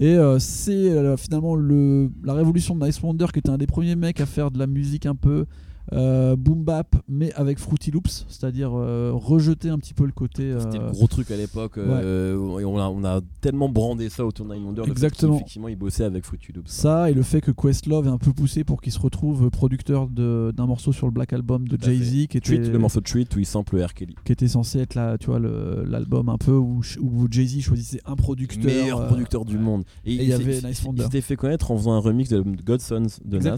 Et 0.00 0.16
c'est 0.40 1.16
finalement 1.16 1.54
le, 1.54 2.10
la 2.24 2.34
révolution 2.34 2.74
de 2.74 2.84
Nice 2.84 3.00
Wonder 3.00 3.26
qui 3.32 3.38
était 3.38 3.50
un 3.50 3.58
des 3.58 3.68
premiers 3.68 3.94
mecs 3.94 4.20
à 4.20 4.26
faire 4.26 4.50
de 4.50 4.58
la 4.58 4.66
musique 4.66 5.06
un 5.06 5.14
peu 5.14 5.46
euh, 5.92 6.36
boom 6.36 6.62
bap 6.62 6.94
mais 7.08 7.32
avec 7.34 7.58
Fruity 7.58 7.90
Loops, 7.90 8.26
c'est-à-dire 8.28 8.70
euh, 8.74 9.10
rejeter 9.14 9.68
un 9.68 9.78
petit 9.78 9.94
peu 9.94 10.04
le 10.06 10.12
côté. 10.12 10.54
C'était 10.60 10.78
le 10.78 10.84
euh, 10.84 10.90
gros 10.90 11.06
truc 11.06 11.30
à 11.30 11.36
l'époque. 11.36 11.78
on, 11.78 12.78
a, 12.78 12.88
on 12.88 13.04
a 13.04 13.20
tellement 13.40 13.68
brandé 13.68 14.08
ça 14.08 14.24
autour 14.24 14.46
de 14.46 14.54
Nine 14.54 14.64
Wonder. 14.64 14.82
le 14.84 14.90
Exactement. 14.90 15.32
qu'effectivement, 15.34 15.68
il 15.68 15.76
bossait 15.76 16.04
avec 16.04 16.24
Fruity 16.24 16.52
Loops. 16.52 16.68
Ça 16.70 17.10
et 17.10 17.14
le 17.14 17.22
fait 17.22 17.40
que 17.40 17.50
Questlove 17.50 18.06
est 18.06 18.10
un 18.10 18.18
peu 18.18 18.32
poussé 18.32 18.64
pour 18.64 18.80
qu'il 18.80 18.92
se 18.92 18.98
retrouve 18.98 19.50
producteur 19.50 20.06
d'un 20.08 20.66
morceau 20.66 20.92
sur 20.92 21.06
le 21.06 21.12
Black 21.12 21.32
Album 21.32 21.66
de 21.66 21.76
Jay-Z 21.80 22.28
qui 22.28 22.38
était, 22.38 22.56
le 22.58 22.78
morceau 22.78 23.00
de 23.00 23.04
Treat 23.04 23.34
où 23.34 23.38
il 23.40 23.46
sample 23.46 23.82
R. 23.82 23.94
Kelly. 23.94 24.14
qui 24.24 24.32
était 24.32 24.48
censé 24.48 24.78
être 24.80 24.94
là, 24.94 25.18
tu 25.18 25.26
vois, 25.26 25.38
le- 25.38 25.84
l'album 25.86 26.28
un 26.28 26.38
peu 26.38 26.52
où, 26.52 26.80
où 27.00 27.26
Jay-Z 27.30 27.60
choisissait 27.60 28.00
un 28.06 28.16
producteur. 28.16 28.64
meilleur 28.64 29.06
producteur 29.06 29.44
du 29.44 29.56
ouais. 29.56 29.62
monde. 29.62 29.84
Et 30.04 30.14
il 30.14 30.24
y 30.24 30.32
avait 30.32 30.60
Nice 30.62 30.82
il 30.96 31.02
s'était 31.02 31.20
fait 31.20 31.36
connaître 31.36 31.70
en 31.70 31.76
faisant 31.76 31.92
un 31.92 31.98
remix 32.00 32.28
de 32.30 32.40
Godsons 32.64 33.06
de 33.24 33.38
Nas, 33.38 33.56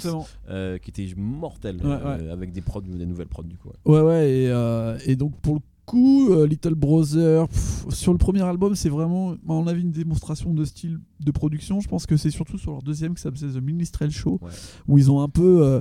qui 0.78 0.91
était 0.91 1.12
mortel, 1.16 1.76
Ouais, 1.83 2.22
avec 2.31 2.53
des 2.53 2.61
prods, 2.61 2.81
des 2.83 3.07
nouvelles 3.07 3.29
prods 3.29 3.43
du 3.45 3.57
coup. 3.57 3.68
ouais. 3.87 3.95
Ouais, 3.95 4.01
ouais, 4.07 4.31
et, 4.31 4.49
euh, 4.49 4.99
et 5.07 5.16
donc 5.16 5.35
pour 5.41 5.55
le 5.55 5.61
coup, 5.85 6.31
euh, 6.31 6.47
Little 6.47 6.75
Brother, 6.77 7.49
pff, 7.49 7.87
sur 7.91 8.12
le 8.12 8.18
premier 8.18 8.43
album, 8.43 8.75
c'est 8.77 8.89
vraiment, 8.89 9.33
à 9.33 9.37
mon 9.45 9.66
avis, 9.66 9.83
une 9.83 9.91
démonstration 9.91 10.55
de 10.55 10.64
style 10.64 11.01
de 11.20 11.31
production. 11.33 11.81
Je 11.81 11.89
pense 11.89 12.07
que 12.07 12.16
c'est 12.16 12.31
surtout 12.31 12.57
sur 12.59 12.70
leur 12.70 12.83
deuxième 12.83 13.14
qui 13.14 13.23
s'appelle 13.23 13.53
The 13.53 13.61
Ministrel 13.62 14.11
Show, 14.11 14.39
Ouais. 14.43 14.51
où 14.89 14.99
ils 14.99 15.11
ont 15.11 15.20
un 15.20 15.29
peu 15.29 15.62
euh, 15.64 15.81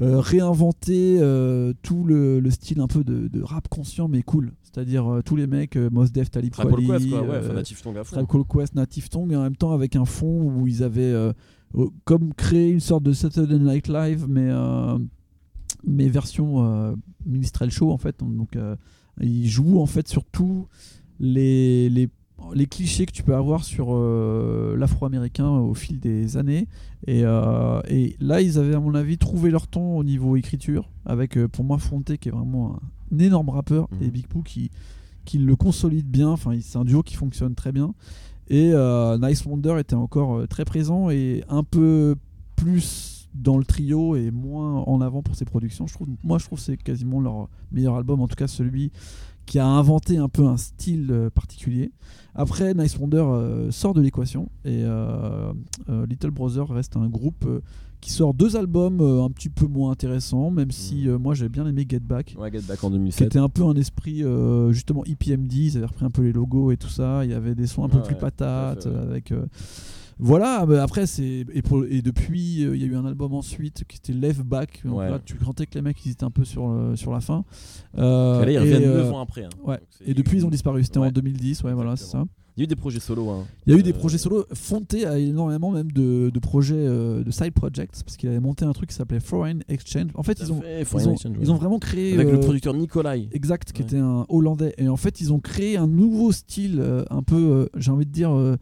euh, 0.00 0.18
réinventé 0.18 1.18
euh, 1.20 1.72
tout 1.82 2.04
le, 2.04 2.40
le 2.40 2.50
style 2.50 2.80
un 2.80 2.86
peu 2.88 3.04
de, 3.04 3.28
de 3.28 3.42
rap 3.42 3.68
conscient 3.68 4.08
mais 4.08 4.22
cool. 4.22 4.52
C'est-à-dire 4.62 5.06
euh, 5.06 5.20
tous 5.22 5.36
les 5.36 5.46
mecs, 5.46 5.76
euh, 5.76 5.88
Mos 5.92 6.06
Def, 6.06 6.30
Talib 6.30 6.52
Kweli, 6.54 6.86
Quest, 6.88 7.10
quoi, 7.10 7.20
ouais, 7.22 7.28
euh, 7.34 7.40
enfin, 7.44 7.52
Native 7.52 7.82
Tongue 7.82 7.98
à 7.98 8.04
fond. 8.04 8.26
Quest, 8.26 8.74
Native 8.74 9.08
Tongue, 9.10 9.30
et 9.32 9.36
en 9.36 9.42
même 9.42 9.56
temps 9.56 9.72
avec 9.72 9.94
un 9.94 10.04
fond 10.06 10.42
où 10.42 10.66
ils 10.66 10.82
avaient 10.82 11.02
euh, 11.02 11.32
euh, 11.76 11.86
comme 12.04 12.32
créé 12.34 12.70
une 12.70 12.80
sorte 12.80 13.04
de 13.04 13.12
Saturday 13.12 13.58
Night 13.58 13.88
Live, 13.88 14.26
mais, 14.28 14.48
euh, 14.50 14.98
mais 15.86 16.08
version 16.08 16.64
euh, 16.64 16.94
Ministrel 17.26 17.70
Show 17.70 17.90
en 17.90 17.98
fait. 17.98 18.16
Donc 18.20 18.56
euh, 18.56 18.76
ils 19.20 19.48
jouent 19.48 19.80
en 19.80 19.86
fait 19.86 20.08
sur 20.08 20.24
tous 20.24 20.66
les, 21.20 21.88
les, 21.88 22.08
les 22.54 22.66
clichés 22.66 23.06
que 23.06 23.12
tu 23.12 23.22
peux 23.22 23.34
avoir 23.34 23.64
sur 23.64 23.88
euh, 23.94 24.76
l'afro-américain 24.76 25.48
au 25.48 25.74
fil 25.74 26.00
des 26.00 26.36
années. 26.36 26.66
Et, 27.06 27.22
euh, 27.24 27.80
et 27.88 28.16
là, 28.20 28.40
ils 28.40 28.58
avaient 28.58 28.74
à 28.74 28.80
mon 28.80 28.94
avis 28.94 29.18
trouvé 29.18 29.50
leur 29.50 29.68
ton 29.68 29.96
au 29.96 30.02
niveau 30.04 30.36
écriture, 30.36 30.90
avec 31.06 31.36
euh, 31.36 31.46
pour 31.48 31.64
moi 31.64 31.78
Fonte 31.78 32.16
qui 32.16 32.28
est 32.28 32.32
vraiment 32.32 32.76
un, 33.12 33.18
énorme 33.18 33.50
rappeur, 33.50 33.88
Mhm. 33.92 34.02
et 34.06 34.10
Big 34.10 34.26
Pooh 34.26 34.42
qui, 34.42 34.70
qui 35.24 35.38
le 35.38 35.54
consolide 35.54 36.06
bien. 36.10 36.30
Enfin, 36.30 36.54
il- 36.54 36.62
c'est 36.62 36.78
un 36.78 36.84
duo 36.84 37.02
qui 37.04 37.14
fonctionne 37.14 37.54
très 37.54 37.70
bien. 37.70 37.94
Et 38.48 38.72
Nice 39.22 39.46
Wonder 39.46 39.76
était 39.78 39.94
encore 39.94 40.46
très 40.48 40.64
présent 40.66 41.08
et 41.10 41.44
un 41.48 41.62
peu 41.62 42.14
plus 42.56 43.13
dans 43.34 43.58
le 43.58 43.64
trio 43.64 44.14
et 44.16 44.30
moins 44.30 44.82
en 44.86 45.00
avant 45.00 45.22
pour 45.22 45.34
ses 45.34 45.44
productions. 45.44 45.86
Je 45.86 45.94
trouve, 45.94 46.08
moi, 46.22 46.38
je 46.38 46.44
trouve 46.46 46.58
que 46.58 46.64
c'est 46.64 46.76
quasiment 46.76 47.20
leur 47.20 47.48
meilleur 47.72 47.96
album, 47.96 48.20
en 48.20 48.28
tout 48.28 48.36
cas 48.36 48.46
celui 48.46 48.90
qui 49.46 49.58
a 49.58 49.66
inventé 49.66 50.16
un 50.16 50.28
peu 50.30 50.46
un 50.46 50.56
style 50.56 51.08
euh, 51.10 51.28
particulier. 51.30 51.92
Après, 52.34 52.72
Nice 52.72 52.96
Wonder 52.98 53.18
euh, 53.26 53.70
sort 53.70 53.92
de 53.92 54.00
l'équation 54.00 54.48
et 54.64 54.82
euh, 54.84 55.52
euh, 55.90 56.06
Little 56.06 56.30
Brother 56.30 56.66
reste 56.68 56.96
un 56.96 57.08
groupe 57.10 57.46
qui 58.00 58.10
sort 58.10 58.32
deux 58.34 58.56
albums 58.56 59.00
un 59.00 59.28
petit 59.30 59.48
peu 59.50 59.66
moins 59.66 59.90
intéressants, 59.90 60.50
même 60.50 60.70
si 60.70 61.02
Mhm. 61.04 61.08
euh, 61.08 61.18
moi 61.18 61.34
j'ai 61.34 61.48
bien 61.50 61.66
aimé 61.66 61.86
Get 61.88 62.00
Back 62.00 62.34
Ouais, 62.38 62.50
Get 62.52 62.62
Back 62.62 62.82
en 62.84 62.88
qui 62.88 62.94
2007. 62.94 63.26
était 63.26 63.38
un 63.38 63.48
peu 63.50 63.64
un 63.64 63.74
esprit 63.74 64.22
justement 64.70 65.04
EPMD, 65.04 65.52
ils 65.52 65.76
avaient 65.76 65.86
repris 65.86 66.04
un 66.06 66.10
peu 66.10 66.22
les 66.22 66.32
logos 66.32 66.70
et 66.70 66.76
tout 66.78 66.88
ça, 66.88 67.24
il 67.24 67.30
y 67.30 67.34
avait 67.34 67.54
des 67.54 67.66
sons 67.66 67.84
un 67.84 67.88
peu 67.90 68.00
plus 68.02 68.14
ouais, 68.14 68.20
patates 68.20 68.86
avec 68.86 69.32
voilà, 70.18 70.64
mais 70.66 70.76
après 70.78 71.06
c'est 71.06 71.44
et, 71.52 71.62
pour- 71.62 71.84
et 71.84 72.02
depuis 72.02 72.64
euh, 72.64 72.76
il 72.76 72.82
y 72.82 72.84
a 72.84 72.88
eu 72.88 72.96
un 72.96 73.04
album 73.04 73.34
ensuite 73.34 73.84
qui 73.88 73.96
était 73.96 74.12
Left 74.12 74.42
Back, 74.42 74.82
donc 74.84 74.98
Ouais. 74.98 75.10
là 75.10 75.18
tu 75.24 75.36
sentais 75.44 75.66
que 75.66 75.74
les 75.74 75.82
mecs 75.82 76.04
ils 76.06 76.12
étaient 76.12 76.24
un 76.24 76.30
peu 76.30 76.44
sur 76.44 76.68
le- 76.68 76.96
sur 76.96 77.12
la 77.12 77.20
fin. 77.20 77.44
Euh, 77.98 78.44
Là, 78.44 78.50
ils 78.50 78.54
et, 78.54 78.58
reviennent 78.58 78.84
euh, 78.84 79.02
9 79.04 79.12
ans 79.12 79.20
après. 79.20 79.44
hein. 79.44 79.48
ouais. 79.64 79.80
Et 80.06 80.14
depuis 80.14 80.38
ils 80.38 80.46
ont 80.46 80.50
disparu, 80.50 80.82
c'était 80.84 80.98
en 80.98 81.02
Ouais. 81.02 81.12
2010, 81.12 81.62
ouais 81.64 81.72
voilà, 81.72 81.96
c'est 81.96 82.06
ça. 82.10 82.24
Il 82.56 82.60
y 82.60 82.62
a 82.62 82.64
eu 82.64 82.66
des 82.68 82.76
projets 82.76 83.00
solo. 83.00 83.28
hein. 83.30 83.44
Il 83.66 83.72
y 83.72 83.76
a 83.76 83.78
eu 83.80 83.82
des 83.82 83.90
Euh, 83.90 83.94
projets 83.98 84.16
solo. 84.16 84.44
Fonte 84.54 84.94
a 84.94 85.18
énormément 85.18 85.72
même 85.72 85.90
de, 85.90 86.30
de 86.32 86.38
projets 86.38 86.76
euh, 86.78 87.24
de 87.24 87.30
side 87.32 87.50
projects 87.52 87.90
parce 88.04 88.16
qu'il 88.16 88.28
avait 88.28 88.38
monté 88.38 88.64
un 88.64 88.72
truc 88.72 88.90
qui 88.90 88.94
s'appelait 88.94 89.18
Foreign 89.18 89.64
Exchange. 89.68 90.12
En 90.14 90.22
fait, 90.22 90.38
ils 90.38 90.52
ont, 90.52 90.60
fait, 90.60 90.82
ils 90.82 91.08
ont, 91.08 91.12
Exchange, 91.14 91.32
ils 91.40 91.46
ouais. 91.46 91.50
ont 91.50 91.56
vraiment 91.56 91.80
créé 91.80 92.14
Avec 92.14 92.28
le 92.28 92.34
euh, 92.34 92.40
producteur 92.40 92.72
Nikolai. 92.72 93.28
Exact, 93.32 93.72
qui 93.72 93.82
Ouais. 93.82 93.88
était 93.88 93.98
un 93.98 94.24
Hollandais. 94.28 94.72
Et 94.78 94.88
en 94.88 94.96
fait, 94.96 95.20
ils 95.20 95.32
ont 95.32 95.40
créé 95.40 95.76
un 95.76 95.88
nouveau 95.88 96.30
style, 96.30 96.78
euh, 96.78 97.04
un 97.10 97.24
peu, 97.24 97.34
euh, 97.34 97.66
j'ai 97.76 97.90
envie 97.90 98.06
de 98.06 98.12
dire, 98.12 98.30
euh, 98.32 98.54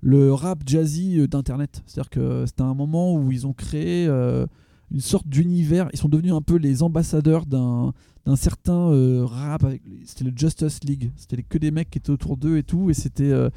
le 0.00 0.32
rap 0.32 0.62
jazzy 0.66 1.18
euh, 1.18 1.26
d'Internet. 1.26 1.82
C'est-à-dire 1.86 2.10
que 2.10 2.44
c'était 2.46 2.62
un 2.62 2.74
moment 2.74 3.14
où 3.14 3.32
ils 3.32 3.46
ont 3.46 3.52
créé 3.52 4.06
euh, 4.06 4.46
une 4.92 5.00
sorte 5.00 5.26
d'univers. 5.28 5.88
Ils 5.92 5.98
sont 5.98 6.08
devenus 6.08 6.32
un 6.32 6.42
peu 6.42 6.56
les 6.56 6.82
ambassadeurs 6.82 7.46
d'un 7.46 7.92
certain 8.36 8.90
euh, 8.92 9.24
rap. 9.24 9.64
C'était 10.04 10.24
le 10.24 10.32
Justice 10.36 10.80
League. 10.84 11.10
C'était 11.16 11.42
que 11.42 11.58
des 11.58 11.70
mecs 11.70 11.90
qui 11.90 11.98
étaient 11.98 12.10
autour 12.10 12.36
d'eux 12.36 12.56
et 12.58 12.62
tout. 12.62 12.90
Et 12.90 12.94
c'était. 12.94 13.30
euh, 13.30 13.50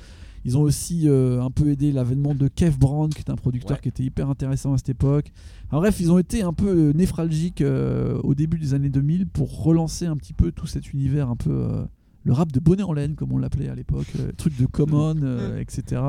Ils 0.45 0.57
ont 0.57 0.61
aussi 0.61 1.05
un 1.09 1.51
peu 1.51 1.69
aidé 1.69 1.91
l'avènement 1.91 2.33
de 2.33 2.47
Kev 2.47 2.77
Brown, 2.79 3.09
qui 3.09 3.19
est 3.19 3.29
un 3.29 3.35
producteur 3.35 3.71
Ouais. 3.75 3.81
qui 3.83 3.89
était 3.89 4.03
hyper 4.03 4.29
intéressant 4.29 4.73
à 4.73 4.77
cette 4.77 4.89
époque. 4.89 5.31
Alors, 5.69 5.81
bref, 5.81 5.99
ils 5.99 6.11
ont 6.13 6.17
été 6.17 6.41
un 6.43 6.53
peu 6.53 6.91
névralgiques 6.95 7.61
euh, 7.61 8.17
au 8.23 8.33
début 8.35 8.57
des 8.57 8.73
années 8.73 8.89
2000 8.89 9.27
pour 9.27 9.63
relancer 9.63 10.05
un 10.05 10.15
petit 10.15 10.31
peu 10.33 10.51
tout 10.53 10.65
cet 10.65 10.93
univers 10.93 11.29
un 11.29 11.35
peu. 11.35 11.83
Euh, 12.25 12.29
le 12.29 12.33
rap 12.33 12.51
de 12.51 12.59
bonnet 12.59 12.83
en 12.83 12.93
laine, 12.93 13.15
comme 13.15 13.31
on 13.31 13.37
l'appelait 13.37 13.69
à 13.69 13.75
l'époque, 13.75 14.07
euh, 14.19 14.31
truc 14.37 14.57
de 14.57 14.65
Common, 14.71 15.15
euh, 15.23 15.59
etc. 15.59 16.01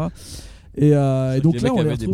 Et, 0.76 0.94
euh, 0.94 1.36
et 1.36 1.40
donc 1.40 1.54
les 1.54 1.60
là, 1.60 1.72
on 1.72 1.76
les, 1.76 1.88
avaient 1.88 1.96
des 1.96 2.06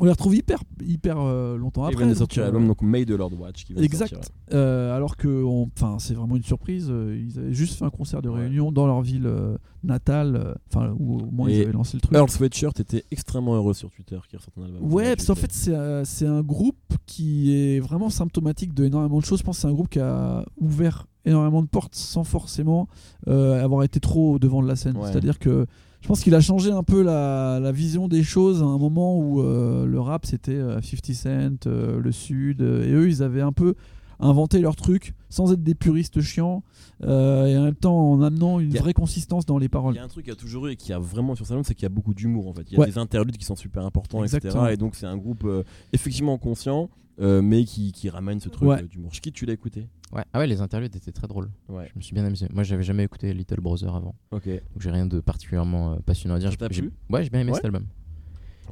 on 0.00 0.04
les 0.04 0.10
retrouve 0.10 0.34
hyper, 0.36 0.58
hyper 0.84 1.16
euh, 1.18 1.56
longtemps 1.56 1.82
Ils 1.84 1.92
après. 1.92 1.96
viennent 1.96 2.08
de 2.08 2.14
donc, 2.14 2.18
sortir 2.18 2.42
euh, 2.42 2.46
l'album 2.46 2.66
donc 2.66 2.82
May 2.82 3.04
the 3.06 3.10
Lord 3.10 3.32
Watch 3.38 3.64
qui 3.64 3.74
de 3.74 3.82
Exact. 3.82 4.10
sortir, 4.14 4.30
Euh, 4.52 4.94
alors 4.94 5.16
que, 5.16 5.42
enfin, 5.44 5.96
c'est 5.98 6.14
vraiment 6.14 6.36
une 6.36 6.42
surprise. 6.42 6.88
euh, 6.90 7.18
Ils 7.18 7.38
avaient 7.38 7.52
juste 7.54 7.78
fait 7.78 7.84
un 7.84 7.90
concert 7.90 8.20
de 8.22 8.28
Ouais. 8.28 8.40
réunion 8.40 8.72
dans 8.72 8.86
leur 8.86 9.00
ville 9.02 9.26
euh, 9.26 9.56
natale, 9.84 10.36
euh, 10.36 10.54
enfin, 10.70 10.94
où 10.98 11.20
au 11.20 11.30
moins 11.30 11.48
ils 11.50 11.62
avaient 11.62 11.72
lancé 11.72 11.96
le 11.96 12.00
truc. 12.02 12.14
Earl 12.14 12.28
Sweatshirt 12.30 12.78
était 12.80 13.04
extrêmement 13.10 13.54
heureux 13.54 13.74
sur 13.74 13.90
Twitter 13.90 14.18
qui 14.28 14.36
ressort 14.36 14.52
un 14.60 14.64
album. 14.64 14.92
Ouais, 14.92 15.16
parce 15.16 15.26
qu'en 15.28 15.34
fait, 15.34 15.52
c'est 15.52 15.72
euh, 15.74 16.04
un 16.22 16.42
groupe 16.42 16.76
qui 17.06 17.54
est 17.56 17.80
vraiment 17.80 18.10
symptomatique 18.10 18.74
de 18.74 18.84
énormément 18.84 19.18
de 19.20 19.24
choses. 19.24 19.38
Je 19.38 19.44
pense 19.44 19.56
que 19.56 19.62
c'est 19.62 19.68
un 19.68 19.72
groupe 19.74 19.88
qui 19.88 20.00
a 20.00 20.44
ouvert 20.60 21.06
énormément 21.24 21.62
de 21.62 21.66
portes 21.68 21.94
sans 21.94 22.22
forcément 22.22 22.88
euh, 23.28 23.62
avoir 23.64 23.82
été 23.82 23.98
trop 23.98 24.38
devant 24.38 24.62
de 24.62 24.68
la 24.68 24.76
scène. 24.76 24.96
Ouais. 24.96 25.10
C'est-à-dire 25.10 25.38
que 25.38 25.66
je 26.06 26.08
pense 26.08 26.22
qu'il 26.22 26.36
a 26.36 26.40
changé 26.40 26.70
un 26.70 26.84
peu 26.84 27.02
la, 27.02 27.72
vision 27.72 28.06
des 28.06 28.22
choses 28.22 28.62
à 28.62 28.64
un 28.64 28.78
moment 28.78 29.18
où 29.18 29.42
euh, 29.42 29.84
le 29.86 29.98
rap 29.98 30.24
c'était 30.24 30.52
euh, 30.52 30.80
50 30.80 31.12
Cent, 31.12 31.66
euh, 31.66 31.98
le 31.98 32.12
Sud, 32.12 32.62
euh, 32.62 32.86
et 32.86 32.92
eux 32.92 33.08
ils 33.08 33.24
avaient 33.24 33.40
un 33.40 33.50
peu 33.50 33.74
inventé 34.20 34.60
leur 34.60 34.76
truc 34.76 35.14
sans 35.28 35.52
être 35.52 35.62
des 35.62 35.74
puristes 35.74 36.20
chiants 36.20 36.62
euh, 37.02 37.46
et 37.46 37.58
en 37.58 37.64
même 37.64 37.74
temps 37.74 38.12
en 38.12 38.22
amenant 38.22 38.58
une 38.60 38.76
a- 38.76 38.80
vraie 38.80 38.94
consistance 38.94 39.44
dans 39.46 39.58
les 39.58 39.66
Il 39.66 39.70
paroles. 39.70 39.94
y 39.94 39.98
a 39.98 40.04
un 40.04 40.08
truc 40.08 40.24
qu'il 40.24 40.32
y 40.32 40.36
a 40.36 40.40
toujours 40.40 40.66
eu 40.66 40.72
et 40.72 40.76
qui 40.76 40.92
a 40.92 40.98
vraiment 40.98 41.34
sur 41.34 41.46
album, 41.50 41.64
c'est 41.64 41.74
qu'il 41.74 41.82
y 41.82 41.86
a 41.86 41.90
beaucoup 41.90 42.14
d'humour 42.14 42.48
en 42.48 42.52
fait. 42.54 42.62
Il 42.70 42.74
y 42.74 42.76
a 42.76 42.80
Ouais. 42.80 42.86
des 42.86 42.98
interludes 42.98 43.36
qui 43.36 43.44
sont 43.44 43.56
super 43.56 43.84
importants, 43.84 44.22
Exactement. 44.22 44.62
etc. 44.64 44.74
Et 44.74 44.76
donc 44.76 44.94
c'est 44.94 45.06
un 45.06 45.16
groupe 45.16 45.44
euh, 45.44 45.62
effectivement 45.92 46.38
conscient, 46.38 46.88
euh, 47.20 47.42
mais 47.42 47.64
qui, 47.64 47.92
qui 47.92 48.08
ramène 48.08 48.40
ce 48.40 48.48
truc 48.48 48.68
Ouais. 48.68 48.82
d'humour. 48.82 49.12
Schkid, 49.14 49.32
tu 49.34 49.46
l'as 49.46 49.52
écouté? 49.54 49.86
Ouais. 50.12 50.22
Ah 50.32 50.38
ouais, 50.38 50.46
les 50.46 50.60
interludes 50.60 50.94
étaient 50.94 51.12
très 51.12 51.26
drôles. 51.26 51.50
Ouais. 51.68 51.88
Je 51.92 51.98
me 51.98 52.02
suis 52.02 52.14
bien 52.14 52.24
amusé. 52.24 52.46
Moi, 52.52 52.62
j'avais 52.62 52.82
jamais 52.84 53.02
écouté 53.04 53.32
Little 53.34 53.60
Brother 53.60 53.94
avant, 53.94 54.14
Ok. 54.30 54.46
donc 54.48 54.60
j'ai 54.80 54.90
rien 54.90 55.06
de 55.06 55.20
particulièrement 55.20 55.92
euh, 55.92 55.96
passionnant 56.06 56.36
à 56.36 56.38
dire. 56.38 56.50
J'ai- 56.70 56.82
plu? 56.82 56.92
Ouais, 57.10 57.24
j'ai 57.24 57.30
bien 57.30 57.40
aimé 57.40 57.50
Ouais. 57.50 57.56
cet 57.56 57.64
album. 57.64 57.86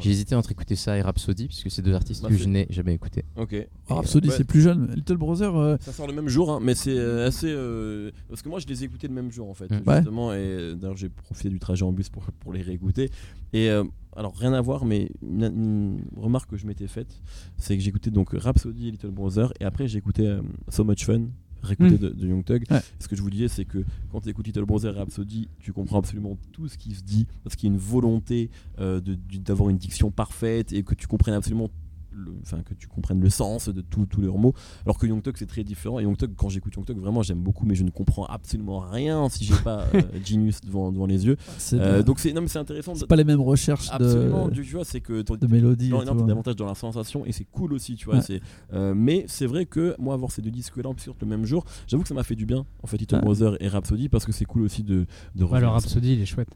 J'ai 0.00 0.10
hésité 0.10 0.34
entre 0.34 0.50
écouter 0.52 0.76
ça 0.76 0.96
et 0.96 1.02
Rhapsody, 1.02 1.46
puisque 1.48 1.70
c'est 1.70 1.82
deux 1.82 1.94
artistes 1.94 2.22
Bah, 2.22 2.28
que 2.28 2.36
je 2.36 2.48
n'ai 2.48 2.66
jamais 2.70 2.94
écouté. 2.94 3.24
Ok. 3.36 3.54
Ah, 3.88 3.94
Rhapsody 3.94 4.28
Ouais. 4.28 4.34
c'est 4.36 4.44
plus 4.44 4.60
jeune. 4.60 4.92
Little 4.94 5.16
Brother, 5.16 5.56
euh, 5.56 5.76
Ça 5.80 5.92
sort 5.92 6.06
le 6.06 6.12
même 6.12 6.28
jour, 6.28 6.50
hein, 6.52 6.60
mais 6.62 6.74
c'est 6.74 6.96
euh, 6.96 7.26
assez. 7.26 7.48
euh, 7.50 8.10
Parce 8.28 8.42
que 8.42 8.48
moi, 8.48 8.58
je 8.58 8.66
les 8.66 8.82
ai 8.82 8.86
écoutés 8.86 9.08
le 9.08 9.14
même 9.14 9.30
jour, 9.30 9.48
en 9.48 9.54
fait, 9.54 9.70
Mm. 9.70 9.82
Ouais. 9.86 9.96
justement. 9.96 10.32
Et 10.34 10.74
d'ailleurs, 10.76 10.96
j'ai 10.96 11.08
profité 11.08 11.48
du 11.48 11.58
trajet 11.58 11.84
en 11.84 11.92
bus 11.92 12.08
pour, 12.08 12.24
pour 12.40 12.52
les 12.52 12.62
réécouter. 12.62 13.10
Et 13.52 13.70
euh, 13.70 13.84
alors, 14.16 14.34
rien 14.36 14.52
à 14.52 14.60
voir, 14.60 14.84
mais 14.84 15.10
une, 15.22 15.44
une 15.44 16.00
remarque 16.16 16.50
que 16.50 16.56
je 16.56 16.66
m'étais 16.66 16.86
faite, 16.88 17.20
c'est 17.56 17.76
que 17.76 17.82
j'écoutais 17.82 18.10
donc 18.10 18.30
Rhapsody 18.32 18.88
et 18.88 18.90
Little 18.92 19.10
Brother, 19.10 19.52
et 19.60 19.64
après, 19.64 19.86
j'ai 19.88 19.98
écouté 19.98 20.26
euh, 20.26 20.40
So 20.68 20.84
Much 20.84 21.04
Fun, 21.04 21.22
réécouté 21.64 21.94
Mm. 21.94 21.98
de, 21.98 22.08
de 22.10 22.26
Young 22.28 22.44
Thug. 22.44 22.64
Ouais. 22.70 22.80
Ce 22.98 23.08
que 23.08 23.16
je 23.16 23.22
vous 23.22 23.30
disais, 23.30 23.48
c'est 23.48 23.64
que 23.64 23.84
quand 24.12 24.20
tu 24.20 24.28
écoutes 24.28 24.46
Little 24.46 24.64
Brother 24.64 24.94
et 24.94 24.98
Rhapsody, 24.98 25.48
tu 25.60 25.72
comprends 25.72 25.98
absolument 25.98 26.36
tout 26.52 26.68
ce 26.68 26.76
qui 26.78 26.94
se 26.94 27.02
dit, 27.02 27.26
parce 27.42 27.56
qu'il 27.56 27.68
y 27.68 27.72
a 27.72 27.74
une 27.74 27.80
volonté 27.80 28.50
euh, 28.78 29.00
d'avoir 29.00 29.68
une 29.70 29.78
diction 29.78 30.10
parfaite 30.10 30.72
et 30.72 30.82
que 30.82 30.94
tu 30.94 31.06
comprennes 31.06 31.34
absolument. 31.34 31.70
Le- 32.14 32.32
Enfin, 32.42 32.62
que 32.62 32.74
tu 32.74 32.86
comprennes 32.88 33.20
le 33.20 33.30
sens 33.30 33.68
de 33.68 33.80
tous 33.80 34.06
leurs 34.20 34.38
mots, 34.38 34.54
alors 34.84 34.98
que 34.98 35.06
Young 35.06 35.22
Thug 35.22 35.34
c'est 35.36 35.46
très 35.46 35.64
différent. 35.64 35.98
Et 35.98 36.02
Young 36.04 36.16
Thug, 36.16 36.32
quand 36.36 36.48
j'écoute 36.48 36.74
Young 36.76 36.84
Thug, 36.86 36.98
vraiment 36.98 37.22
j'aime 37.22 37.40
beaucoup, 37.40 37.66
mais 37.66 37.74
je 37.74 37.84
ne 37.84 37.90
comprends 37.90 38.24
absolument 38.26 38.80
rien 38.80 39.28
si 39.28 39.44
j'ai 39.44 39.54
pas 39.56 39.84
euh, 39.94 40.00
Genius 40.24 40.60
devant, 40.60 40.92
devant 40.92 41.06
les 41.06 41.26
yeux. 41.26 41.36
c'est 41.58 41.78
Euh, 41.80 41.98
de- 41.98 42.02
donc 42.02 42.18
c'est 42.20 42.32
non 42.32 42.40
mais 42.42 42.48
c'est 42.48 42.58
intéressant. 42.58 42.92
de- 42.92 42.98
c'est 42.98 43.06
pas 43.06 43.16
les 43.16 43.24
mêmes 43.24 43.40
recherches 43.40 43.88
absolument. 43.90 44.48
de, 44.48 44.54
Tu 44.54 44.62
vois, 44.74 44.84
c'est 44.84 45.00
que 45.00 45.22
de 45.22 45.46
mélodie. 45.46 45.88
non, 45.90 46.04
non, 46.04 46.16
t'es 46.16 46.24
davantage 46.26 46.56
dans 46.56 46.66
la 46.66 46.74
sensation 46.74 47.24
et 47.26 47.32
c'est 47.32 47.44
cool 47.44 47.72
aussi, 47.72 47.94
tu 47.96 48.06
vois. 48.06 48.16
Ouais. 48.16 48.22
c'est, 48.22 48.40
euh, 48.72 48.94
mais 48.94 49.24
c'est 49.28 49.46
vrai 49.46 49.66
que 49.66 49.94
moi, 49.98 50.14
avoir 50.14 50.30
ces 50.30 50.42
deux 50.42 50.50
disques-là 50.50 50.88
en 50.90 50.94
plus 50.94 51.02
sur 51.02 51.16
le 51.20 51.26
même 51.26 51.44
jour, 51.44 51.64
j'avoue 51.86 52.02
que 52.02 52.08
ça 52.08 52.14
m'a 52.14 52.22
fait 52.24 52.34
du 52.36 52.46
bien, 52.46 52.64
en 52.82 52.86
fait, 52.86 52.96
Little 52.96 53.16
Ouais. 53.16 53.20
Brother 53.22 53.56
et 53.62 53.68
Rhapsody, 53.68 54.08
parce 54.08 54.24
que 54.24 54.32
c'est 54.32 54.44
cool 54.44 54.62
aussi 54.62 54.82
de, 54.82 55.06
de 55.34 55.44
Ouais, 55.44 55.60
ça. 55.60 55.70
Rhapsody, 55.70 56.14
il 56.14 56.20
est 56.22 56.26
chouette. 56.26 56.48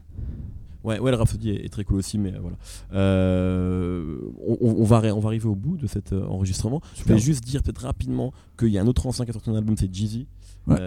Ouais, 0.83 0.97
ouais, 0.99 1.11
le 1.11 1.17
Rhapsody 1.17 1.49
est, 1.49 1.65
est 1.65 1.69
très 1.69 1.83
cool 1.83 1.97
aussi, 1.97 2.17
mais 2.17 2.33
euh, 2.33 2.39
voilà. 2.39 2.57
Euh, 2.93 4.17
on, 4.61 4.83
va, 4.83 5.01
arri- 5.01 5.11
on 5.11 5.19
va 5.19 5.27
arriver 5.27 5.47
au 5.47 5.55
bout 5.55 5.77
de 5.77 5.87
cet 5.87 6.13
euh, 6.13 6.25
enregistrement. 6.27 6.81
Je 6.95 7.03
vais 7.03 7.17
juste 7.19 7.43
dire 7.43 7.61
peut-être 7.63 7.81
rapidement 7.81 8.33
qu'il 8.57 8.69
y 8.69 8.77
a 8.77 8.81
un 8.81 8.87
autre 8.87 9.05
ancien 9.05 9.25
qui 9.25 9.31
a 9.31 9.33
sorti 9.33 9.49
un 9.49 9.55
album, 9.55 9.75
c'est 9.77 9.93
Jeezy. 9.93 10.27
Ouais. 10.67 10.77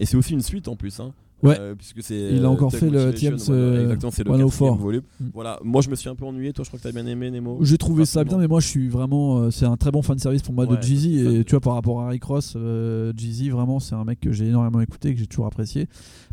Et 0.00 0.06
c'est 0.06 0.16
aussi 0.16 0.32
une 0.32 0.40
suite 0.42 0.66
en 0.68 0.76
plus. 0.76 0.98
Hein. 1.00 1.12
Ouais. 1.42 1.56
Euh, 1.60 1.74
puisque 1.74 2.02
c'est, 2.02 2.18
Il 2.32 2.38
a 2.44 2.48
euh, 2.48 2.50
encore 2.50 2.72
fait 2.72 2.88
le 2.88 3.12
TM's, 3.12 3.46
voilà, 3.46 3.60
euh, 3.62 3.82
exactement, 3.82 4.10
c'est 4.10 4.24
le 4.24 4.30
104. 4.30 4.48
quatrième 4.48 4.78
volume. 4.78 5.02
Mm. 5.20 5.24
Voilà, 5.34 5.60
moi 5.62 5.82
je 5.82 5.90
me 5.90 5.94
suis 5.94 6.08
un 6.08 6.14
peu 6.14 6.24
ennuyé. 6.24 6.52
Toi, 6.52 6.64
je 6.64 6.70
crois 6.70 6.78
que 6.78 6.84
t'as 6.84 6.92
bien 6.92 7.06
aimé 7.06 7.30
Nemo. 7.30 7.58
J'ai 7.60 7.76
trouvé 7.78 8.04
ça 8.06 8.24
bien, 8.24 8.38
mais 8.38 8.46
moi 8.48 8.60
je 8.60 8.66
suis 8.68 8.88
vraiment. 8.88 9.50
c'est 9.50 9.66
un 9.66 9.76
très 9.76 9.90
bon 9.90 10.02
fan 10.02 10.18
service 10.18 10.42
pour 10.42 10.54
moi 10.54 10.64
Ouais, 10.66 10.76
de 10.76 10.82
Jeezy. 10.82 11.18
Et 11.20 11.44
tu 11.44 11.50
vois, 11.52 11.60
par 11.60 11.74
rapport 11.74 12.00
à 12.00 12.08
Rick 12.08 12.24
Ross, 12.24 12.54
euh, 12.56 13.12
Jeezy, 13.16 13.50
vraiment, 13.50 13.80
c'est 13.80 13.94
un 13.94 14.04
mec 14.04 14.20
que 14.20 14.32
j'ai 14.32 14.46
énormément 14.46 14.80
écouté, 14.80 15.12
que 15.12 15.20
j'ai 15.20 15.26
toujours 15.26 15.46
apprécié. 15.46 15.88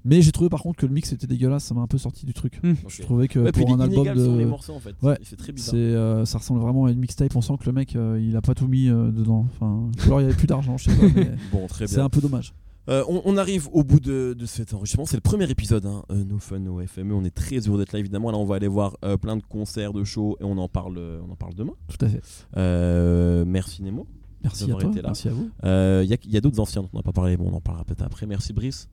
Mais 0.05 0.21
j'ai 0.21 0.31
trouvé 0.33 0.49
par 0.49 0.61
contre 0.61 0.77
que 0.79 0.85
le 0.85 0.91
mix 0.93 1.11
était 1.13 1.27
dégueulasse, 1.27 1.63
ça 1.63 1.73
m'a 1.73 1.81
un 1.81 1.87
peu 1.87 1.97
sorti 1.97 2.25
du 2.25 2.33
truc. 2.33 2.59
Hmm. 2.63 2.73
Je 2.87 3.01
trouvais 3.01 3.27
que 3.27 3.39
Ouais, 3.39 3.51
puis 3.51 3.63
pour 3.63 3.73
un 3.73 3.79
album 3.79 3.95
inégal 3.99 4.19
sur 4.19 4.35
les 4.35 4.43
de. 4.43 4.49
morceaux 4.49 4.73
en 4.73 4.79
fait. 4.79 4.95
Ouais. 5.01 5.17
C'est 5.23 5.37
très 5.37 5.51
bizarre. 5.53 5.71
C'est, 5.71 5.77
euh, 5.77 6.25
ça 6.25 6.37
ressemble 6.39 6.59
vraiment 6.61 6.85
à 6.85 6.91
une 6.91 6.99
mixtape. 6.99 7.35
On 7.35 7.41
sent 7.41 7.53
que 7.59 7.65
le 7.65 7.71
mec, 7.71 7.95
euh, 7.95 8.19
il 8.21 8.35
a 8.35 8.41
pas 8.41 8.53
tout 8.53 8.67
mis 8.67 8.89
euh, 8.89 9.11
dedans. 9.11 9.47
Enfin, 9.53 9.89
ou 9.99 10.05
alors 10.05 10.19
il 10.21 10.23
y 10.23 10.27
avait 10.27 10.35
plus 10.35 10.47
d'argent, 10.47 10.77
je 10.77 10.89
sais 10.89 10.95
pas. 10.97 11.05
mais 11.15 11.31
Bon, 11.51 11.67
très 11.67 11.87
c'est 11.87 11.95
bien. 11.95 12.05
un 12.05 12.09
peu 12.09 12.19
dommage. 12.21 12.53
Euh, 12.89 13.03
on, 13.07 13.21
on 13.25 13.37
arrive 13.37 13.69
au 13.71 13.83
bout 13.83 13.99
de, 13.99 14.35
de 14.37 14.45
cet 14.45 14.73
enregistrement. 14.73 15.05
C'est 15.05 15.15
le 15.17 15.21
premier 15.21 15.49
épisode, 15.49 15.85
hein, 15.85 16.03
euh, 16.11 16.23
No 16.23 16.37
Fun, 16.39 16.59
No 16.59 16.79
FME. 16.85 17.13
On 17.13 17.23
est 17.23 17.33
très 17.33 17.57
heureux 17.59 17.77
d'être 17.77 17.93
là, 17.93 17.99
évidemment. 17.99 18.31
Là, 18.31 18.37
on 18.37 18.45
va 18.45 18.55
aller 18.55 18.67
voir 18.67 18.97
euh, 19.05 19.15
plein 19.17 19.37
de 19.37 19.43
concerts, 19.43 19.93
de 19.93 20.03
shows, 20.03 20.35
et 20.41 20.43
on 20.43 20.57
en 20.57 20.67
parle, 20.67 20.97
on 21.27 21.31
en 21.31 21.35
parle 21.35 21.53
demain. 21.53 21.73
Tout 21.87 22.03
à 22.05 22.09
fait. 22.09 22.21
Euh, 22.57 23.45
merci 23.47 23.83
Nemo. 23.83 24.05
Merci 24.43 24.65
à 24.65 24.67
D'avoir 24.67 24.81
toi. 24.81 24.91
été 24.91 25.01
là. 25.01 25.07
Merci 25.09 25.29
à 25.29 25.31
vous. 25.31 25.49
Euh, 25.63 26.01
Il 26.05 26.31
y 26.33 26.37
a, 26.37 26.41
d'autres 26.41 26.59
anciens 26.59 26.81
dont 26.81 26.89
on 26.91 26.97
n'a 26.97 27.03
pas 27.03 27.13
parlé. 27.13 27.37
Bon, 27.37 27.49
on 27.49 27.55
en 27.55 27.61
parlera 27.61 27.85
peut-être 27.85 28.03
après. 28.03 28.25
Merci 28.25 28.51
Brice. 28.51 28.89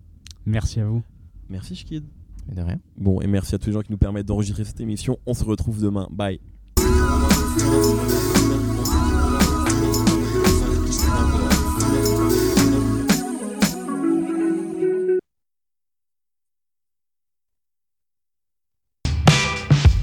Merci 0.46 0.78
à 0.80 0.86
vous. 0.86 1.02
Merci 1.48 1.74
Shkid. 1.74 2.04
Mais 2.48 2.54
de 2.54 2.62
rien. 2.62 2.78
Bon, 2.96 3.20
et 3.20 3.26
merci 3.26 3.56
à 3.56 3.58
tous 3.58 3.66
les 3.66 3.72
gens 3.72 3.82
qui 3.82 3.90
nous 3.90 3.98
permettent 3.98 4.26
d'enregistrer 4.26 4.64
cette 4.64 4.80
émission. 4.80 5.18
On 5.26 5.34
se 5.34 5.44
retrouve 5.44 5.80
demain. 5.82 6.06
Bye. 6.12 6.40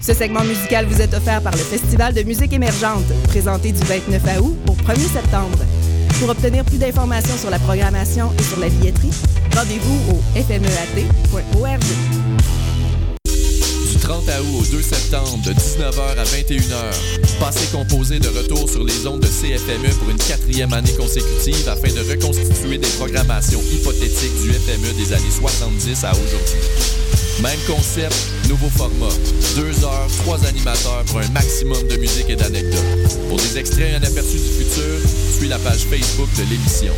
Ce 0.07 0.13
segment 0.13 0.45
musical 0.45 0.85
vous 0.85 1.01
est 1.01 1.13
offert 1.13 1.41
par 1.41 1.51
le 1.51 1.57
Festival 1.57 2.13
de 2.13 2.23
musique 2.23 2.53
émergente, 2.53 3.03
présenté 3.27 3.73
du 3.73 3.83
29 3.83 4.39
août 4.39 4.57
au 4.69 4.71
1er 4.71 5.11
septembre. 5.11 5.57
Pour 6.21 6.29
obtenir 6.29 6.63
plus 6.63 6.77
d'informations 6.77 7.35
sur 7.35 7.49
la 7.49 7.59
programmation 7.59 8.31
et 8.39 8.43
sur 8.43 8.57
la 8.57 8.69
billetterie, 8.69 9.11
rendez-vous 9.53 10.13
au 10.13 10.21
fmeat.org. 10.33 11.81
Du 13.91 13.97
30 13.99 14.23
août 14.23 14.61
au 14.61 14.71
2 14.77 14.81
septembre, 14.81 15.41
de 15.45 15.51
19h 15.51 16.17
à 16.17 16.23
21h, 16.23 17.39
passé 17.41 17.67
composé 17.73 18.19
de 18.19 18.29
retour 18.29 18.69
sur 18.69 18.85
les 18.85 19.05
ondes 19.05 19.19
de 19.19 19.27
CFME 19.27 19.93
pour 19.99 20.09
une 20.09 20.19
quatrième 20.19 20.71
année 20.71 20.93
consécutive 20.93 21.67
afin 21.67 21.93
de 21.93 22.09
reconstituer 22.09 22.77
des 22.77 22.87
programmations 22.97 23.59
hypothétiques 23.73 24.41
du 24.41 24.53
FME 24.53 24.93
des 25.03 25.11
années 25.11 25.31
70 25.37 26.05
à 26.05 26.11
aujourd'hui. 26.11 27.16
Même 27.41 27.59
concept, 27.67 28.15
nouveau 28.49 28.69
format. 28.69 29.13
Deux 29.55 29.85
heures, 29.85 30.07
trois 30.23 30.43
animateurs 30.47 31.03
pour 31.05 31.19
un 31.19 31.29
maximum 31.29 31.87
de 31.87 31.95
musique 31.97 32.29
et 32.29 32.35
d'anecdotes. 32.35 33.19
Pour 33.29 33.37
des 33.37 33.59
extraits 33.59 33.91
et 33.91 33.95
un 33.95 34.03
aperçu 34.03 34.37
du 34.37 34.65
futur, 34.65 34.99
suis 35.37 35.47
la 35.47 35.59
page 35.59 35.85
Facebook 35.85 36.29
de 36.35 36.49
l'émission. 36.49 36.93